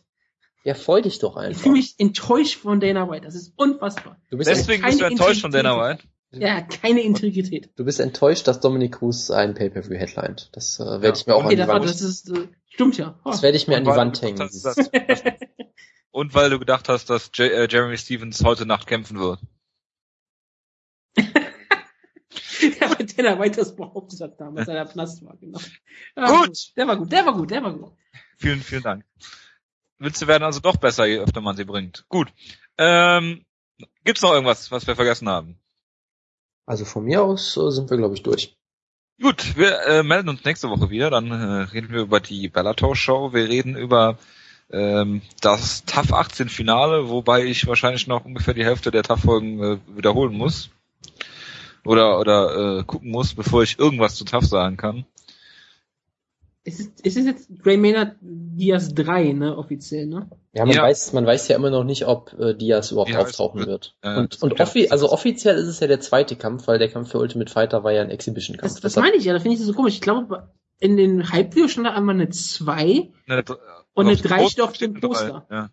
Ja, 0.64 0.74
freu 0.74 1.02
dich 1.02 1.20
doch 1.20 1.38
Ich 1.38 1.44
einfach. 1.44 1.62
fühle 1.62 1.74
mich 1.76 1.96
enttäuscht 2.00 2.60
von 2.60 2.80
Dana 2.80 3.10
White. 3.10 3.26
Das 3.26 3.36
ist 3.36 3.54
unfassbar. 3.56 4.18
du, 4.30 4.38
bist 4.38 4.50
Deswegen 4.50 4.84
bist 4.84 5.00
du 5.00 5.04
keine 5.04 5.12
enttäuscht 5.14 5.42
von 5.42 5.52
Dana 5.52 5.78
White. 5.78 6.04
Er 6.32 6.58
hat 6.58 6.82
keine 6.82 7.02
Integrität. 7.02 7.72
du 7.76 7.86
bist 7.86 8.00
enttäuscht, 8.00 8.48
dass 8.48 8.60
Dominic 8.60 8.94
Cruz 9.00 9.32
ein 9.32 9.54
Pay-Per-View 9.56 9.96
headlined. 9.98 10.50
Das 10.54 10.80
äh, 10.80 10.84
werde 10.84 11.08
Ja. 11.08 11.14
ich 11.14 11.26
mir 11.28 11.36
auch 11.36 11.46
Okay, 11.46 11.60
an 11.62 11.70
Okay, 11.70 11.80
die 11.82 11.88
das, 11.88 11.98
das 11.98 12.02
ist, 12.02 12.30
äh, 12.30 12.48
stimmt 12.70 12.98
ja. 12.98 13.20
Oh. 13.26 13.32
das 13.32 13.42
werde 13.42 13.58
ich 13.58 13.68
mir 13.68 13.78
an 13.78 13.84
die 13.84 13.90
Und 13.90 13.96
weil 13.96 14.06
Wand 14.06 14.18
du 14.22 14.26
hängen. 14.26 14.38
gedacht 14.38 14.54
hast, 14.54 14.66
dass- 14.66 14.90
Und 16.12 16.34
weil 16.34 16.50
du 16.50 16.58
gedacht 16.60 16.90
hast, 16.90 17.10
dass 17.10 17.30
J 17.36 17.52
äh, 17.52 17.68
Jeremy 17.70 17.98
Stevens 17.98 18.44
heute 18.44 18.66
Nacht 18.66 18.88
kämpfen 18.88 19.20
wird. 19.20 19.40
ja, 21.18 22.90
weil 22.98 23.06
Dana 23.06 23.40
White 23.40 23.58
das 23.60 23.76
behauptet 23.76 24.22
hat 24.22 24.40
damals, 24.40 24.68
als 24.68 24.78
er 24.78 24.86
Knast 24.94 25.24
war, 25.26 25.38
genau. 25.38 25.60
Ja, 26.16 26.44
Gut. 26.46 26.76
Der 26.76 26.88
war 26.88 26.98
gut, 26.98 27.12
der 27.12 27.26
war 27.26 27.34
gut, 27.34 27.52
der 27.52 27.64
war 27.64 27.74
gut. 27.74 27.94
Vielen, 28.38 28.62
vielen 28.62 28.84
Dank. 28.84 29.06
Witze 29.98 30.28
werden 30.28 30.44
also 30.44 30.60
doch 30.60 30.78
besser, 30.78 31.06
je 31.06 31.20
öfter 31.20 31.42
man 31.42 31.58
sie 31.58 31.66
bringt. 31.66 32.06
Gut. 32.10 32.32
Ähm, 32.78 33.46
gibt's 34.04 34.22
noch 34.22 34.32
irgendwas, 34.32 34.72
was 34.72 34.88
wir 34.88 34.96
vergessen 34.96 35.28
haben? 35.30 35.60
Also 36.66 36.86
von 36.86 37.04
mir 37.04 37.24
aus 37.24 37.58
äh, 37.58 37.72
sind 37.72 37.90
wir, 37.90 37.98
glaube 37.98 38.16
ich, 38.16 38.24
durch. 38.24 38.58
Gut, 39.22 39.58
wir 39.58 39.86
äh, 39.86 40.04
melden 40.04 40.30
uns 40.30 40.46
nächste 40.46 40.70
Woche 40.70 40.90
wieder. 40.90 41.10
Dann 41.10 41.30
äh, 41.30 41.64
reden 41.74 41.92
wir 41.92 42.02
über 42.02 42.22
die 42.22 42.48
Bellator-Show. 42.48 43.34
Wir 43.34 43.50
reden 43.50 43.76
über 43.76 44.18
ähm, 44.72 45.22
das 45.42 45.84
TAF 45.84 46.14
18 46.14 46.48
Finale, 46.48 47.10
wobei 47.10 47.44
ich 47.44 47.68
wahrscheinlich 47.68 48.08
noch 48.08 48.24
ungefähr 48.24 48.54
die 48.54 48.64
Hälfte 48.64 48.92
der 48.92 49.04
TAF-Folgen 49.04 49.62
äh, 49.62 49.78
wiederholen 49.94 50.38
muss. 50.38 50.70
Oder, 51.84 52.18
oder 52.20 52.80
äh, 52.80 52.84
gucken 52.86 53.12
muss, 53.12 53.34
bevor 53.34 53.64
ich 53.64 53.78
irgendwas 53.78 54.16
zu 54.16 54.24
TAF 54.24 54.46
sagen 54.46 54.78
kann. 54.78 55.06
Es 56.74 56.80
ist, 56.80 57.06
es 57.06 57.16
ist 57.16 57.26
jetzt 57.26 57.64
Gray 57.64 57.78
Maynard 57.78 58.16
Diaz 58.22 58.94
3, 58.94 59.34
ne, 59.34 59.58
offiziell, 59.58 60.06
ne? 60.08 60.30
Ja, 60.54 60.66
man 60.66 60.76
Ja. 60.76 60.84
weiß, 60.84 61.14
man 61.14 61.26
weiß 61.26 61.48
ja 61.48 61.56
immer 61.56 61.70
noch 61.70 61.84
nicht, 61.84 62.06
ob 62.08 62.34
äh, 62.40 62.54
Diaz 62.56 62.92
überhaupt 62.92 63.14
heißt 63.14 63.40
auftauchen 63.40 63.62
es? 63.62 63.68
wird. 63.68 63.96
Äh, 64.02 64.18
und 64.18 64.42
und 64.42 64.50
wird 64.52 64.60
ja- 64.60 64.66
offi 64.66 64.90
also 64.90 65.12
offiziell 65.12 65.56
ist 65.58 65.68
es 65.68 65.80
ja 65.80 65.88
der 65.88 66.00
zweite 66.00 66.36
Kampf, 66.36 66.68
weil 66.68 66.80
der 66.80 66.90
Kampf 66.90 67.12
für 67.12 67.20
Ultimate 67.20 67.52
Fighter 67.52 67.84
war 67.84 67.92
ja 67.92 68.02
ein 68.02 68.10
Exhibition-Kampf. 68.10 68.74
Das, 68.74 68.82
das 68.82 68.96
meine 68.96 69.16
ich 69.18 69.26
ja, 69.26 69.34
da 69.34 69.40
finde 69.40 69.54
ich 69.54 69.60
das 69.60 69.68
so 69.68 69.74
komisch. 69.74 69.96
Ich 69.96 70.02
glaube, 70.02 70.52
in 70.80 70.96
den 70.98 71.32
Hype-Video 71.32 71.68
stand 71.68 71.88
da 71.88 71.94
einmal 71.94 72.16
eine 72.16 72.30
2, 72.30 73.12
Ne, 73.28 73.44
Und 73.94 74.06
eine 74.08 74.14
auf 74.16 74.22
dem 74.22 74.28
drei 74.30 74.38
Poster 74.38 74.50
steht 74.50 74.62
auf 74.64 74.78
dem 74.78 74.94
drei, 74.96 75.08
Poster. 75.08 75.48
Ja. 75.52 75.70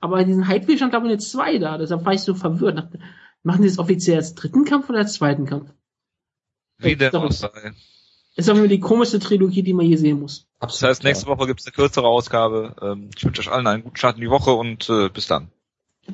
aber 0.00 0.20
in 0.20 0.26
diesem 0.28 0.46
Hype-Video 0.48 0.76
stand 0.76 0.92
glaube 0.92 1.06
ich 1.06 1.12
eine 1.12 1.18
2 1.18 1.58
da. 1.58 1.78
Deshalb 1.78 2.04
war 2.04 2.12
ich 2.14 2.20
so 2.22 2.34
verwirrt. 2.34 2.88
Machen 3.42 3.62
die 3.62 3.68
das 3.68 3.78
offiziell 3.78 4.16
als 4.18 4.34
dritten 4.34 4.64
Kampf 4.64 4.88
oder 4.90 4.98
als 4.98 5.14
zweiten 5.14 5.46
Kampf? 5.46 5.70
Wie 6.78 6.96
der 6.96 7.14
auch 7.14 7.30
sei. 7.32 7.72
Das 8.40 8.46
ist 8.46 8.52
auf 8.52 8.56
jeden 8.56 8.70
Fall 8.70 8.76
die 8.76 8.80
komischste 8.80 9.18
Trilogie, 9.18 9.62
die 9.62 9.74
man 9.74 9.84
je 9.84 9.96
sehen 9.96 10.18
muss. 10.18 10.46
Das 10.60 10.70
Absolut, 10.70 10.88
heißt, 10.88 11.04
nächste 11.04 11.26
Woche 11.26 11.46
gibt's 11.46 11.66
eine 11.66 11.74
kürzere 11.74 12.06
Ausgabe. 12.06 12.74
Ähm, 12.80 13.10
ich 13.14 13.22
wünsche 13.22 13.42
euch 13.42 13.52
allen 13.52 13.66
einen 13.66 13.82
guten 13.82 13.98
Start 13.98 14.14
in 14.14 14.22
die 14.22 14.30
Woche 14.30 14.52
und 14.52 14.88
äh, 14.88 15.10
bis 15.10 15.26
dann. 15.26 15.48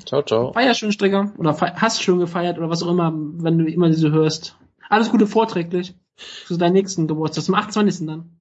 Ciao, 0.04 0.22
ciao. 0.22 0.52
Feier 0.52 0.74
schön, 0.74 0.90
Stricker. 0.90 1.32
Oder 1.38 1.56
hast 1.56 2.02
schon 2.02 2.18
gefeiert 2.18 2.58
oder 2.58 2.68
was 2.68 2.82
auch 2.82 2.90
immer, 2.90 3.12
wenn 3.14 3.58
du 3.58 3.66
immer 3.66 3.90
diese 3.90 4.10
hörst. 4.10 4.56
Alles 4.88 5.10
Gute 5.10 5.28
vorträglich. 5.28 5.94
Zu 6.46 6.56
deinem 6.56 6.72
nächsten 6.72 7.06
Geburtstag, 7.06 7.44
zum 7.44 7.54
28. 7.54 8.08
dann. 8.08 8.34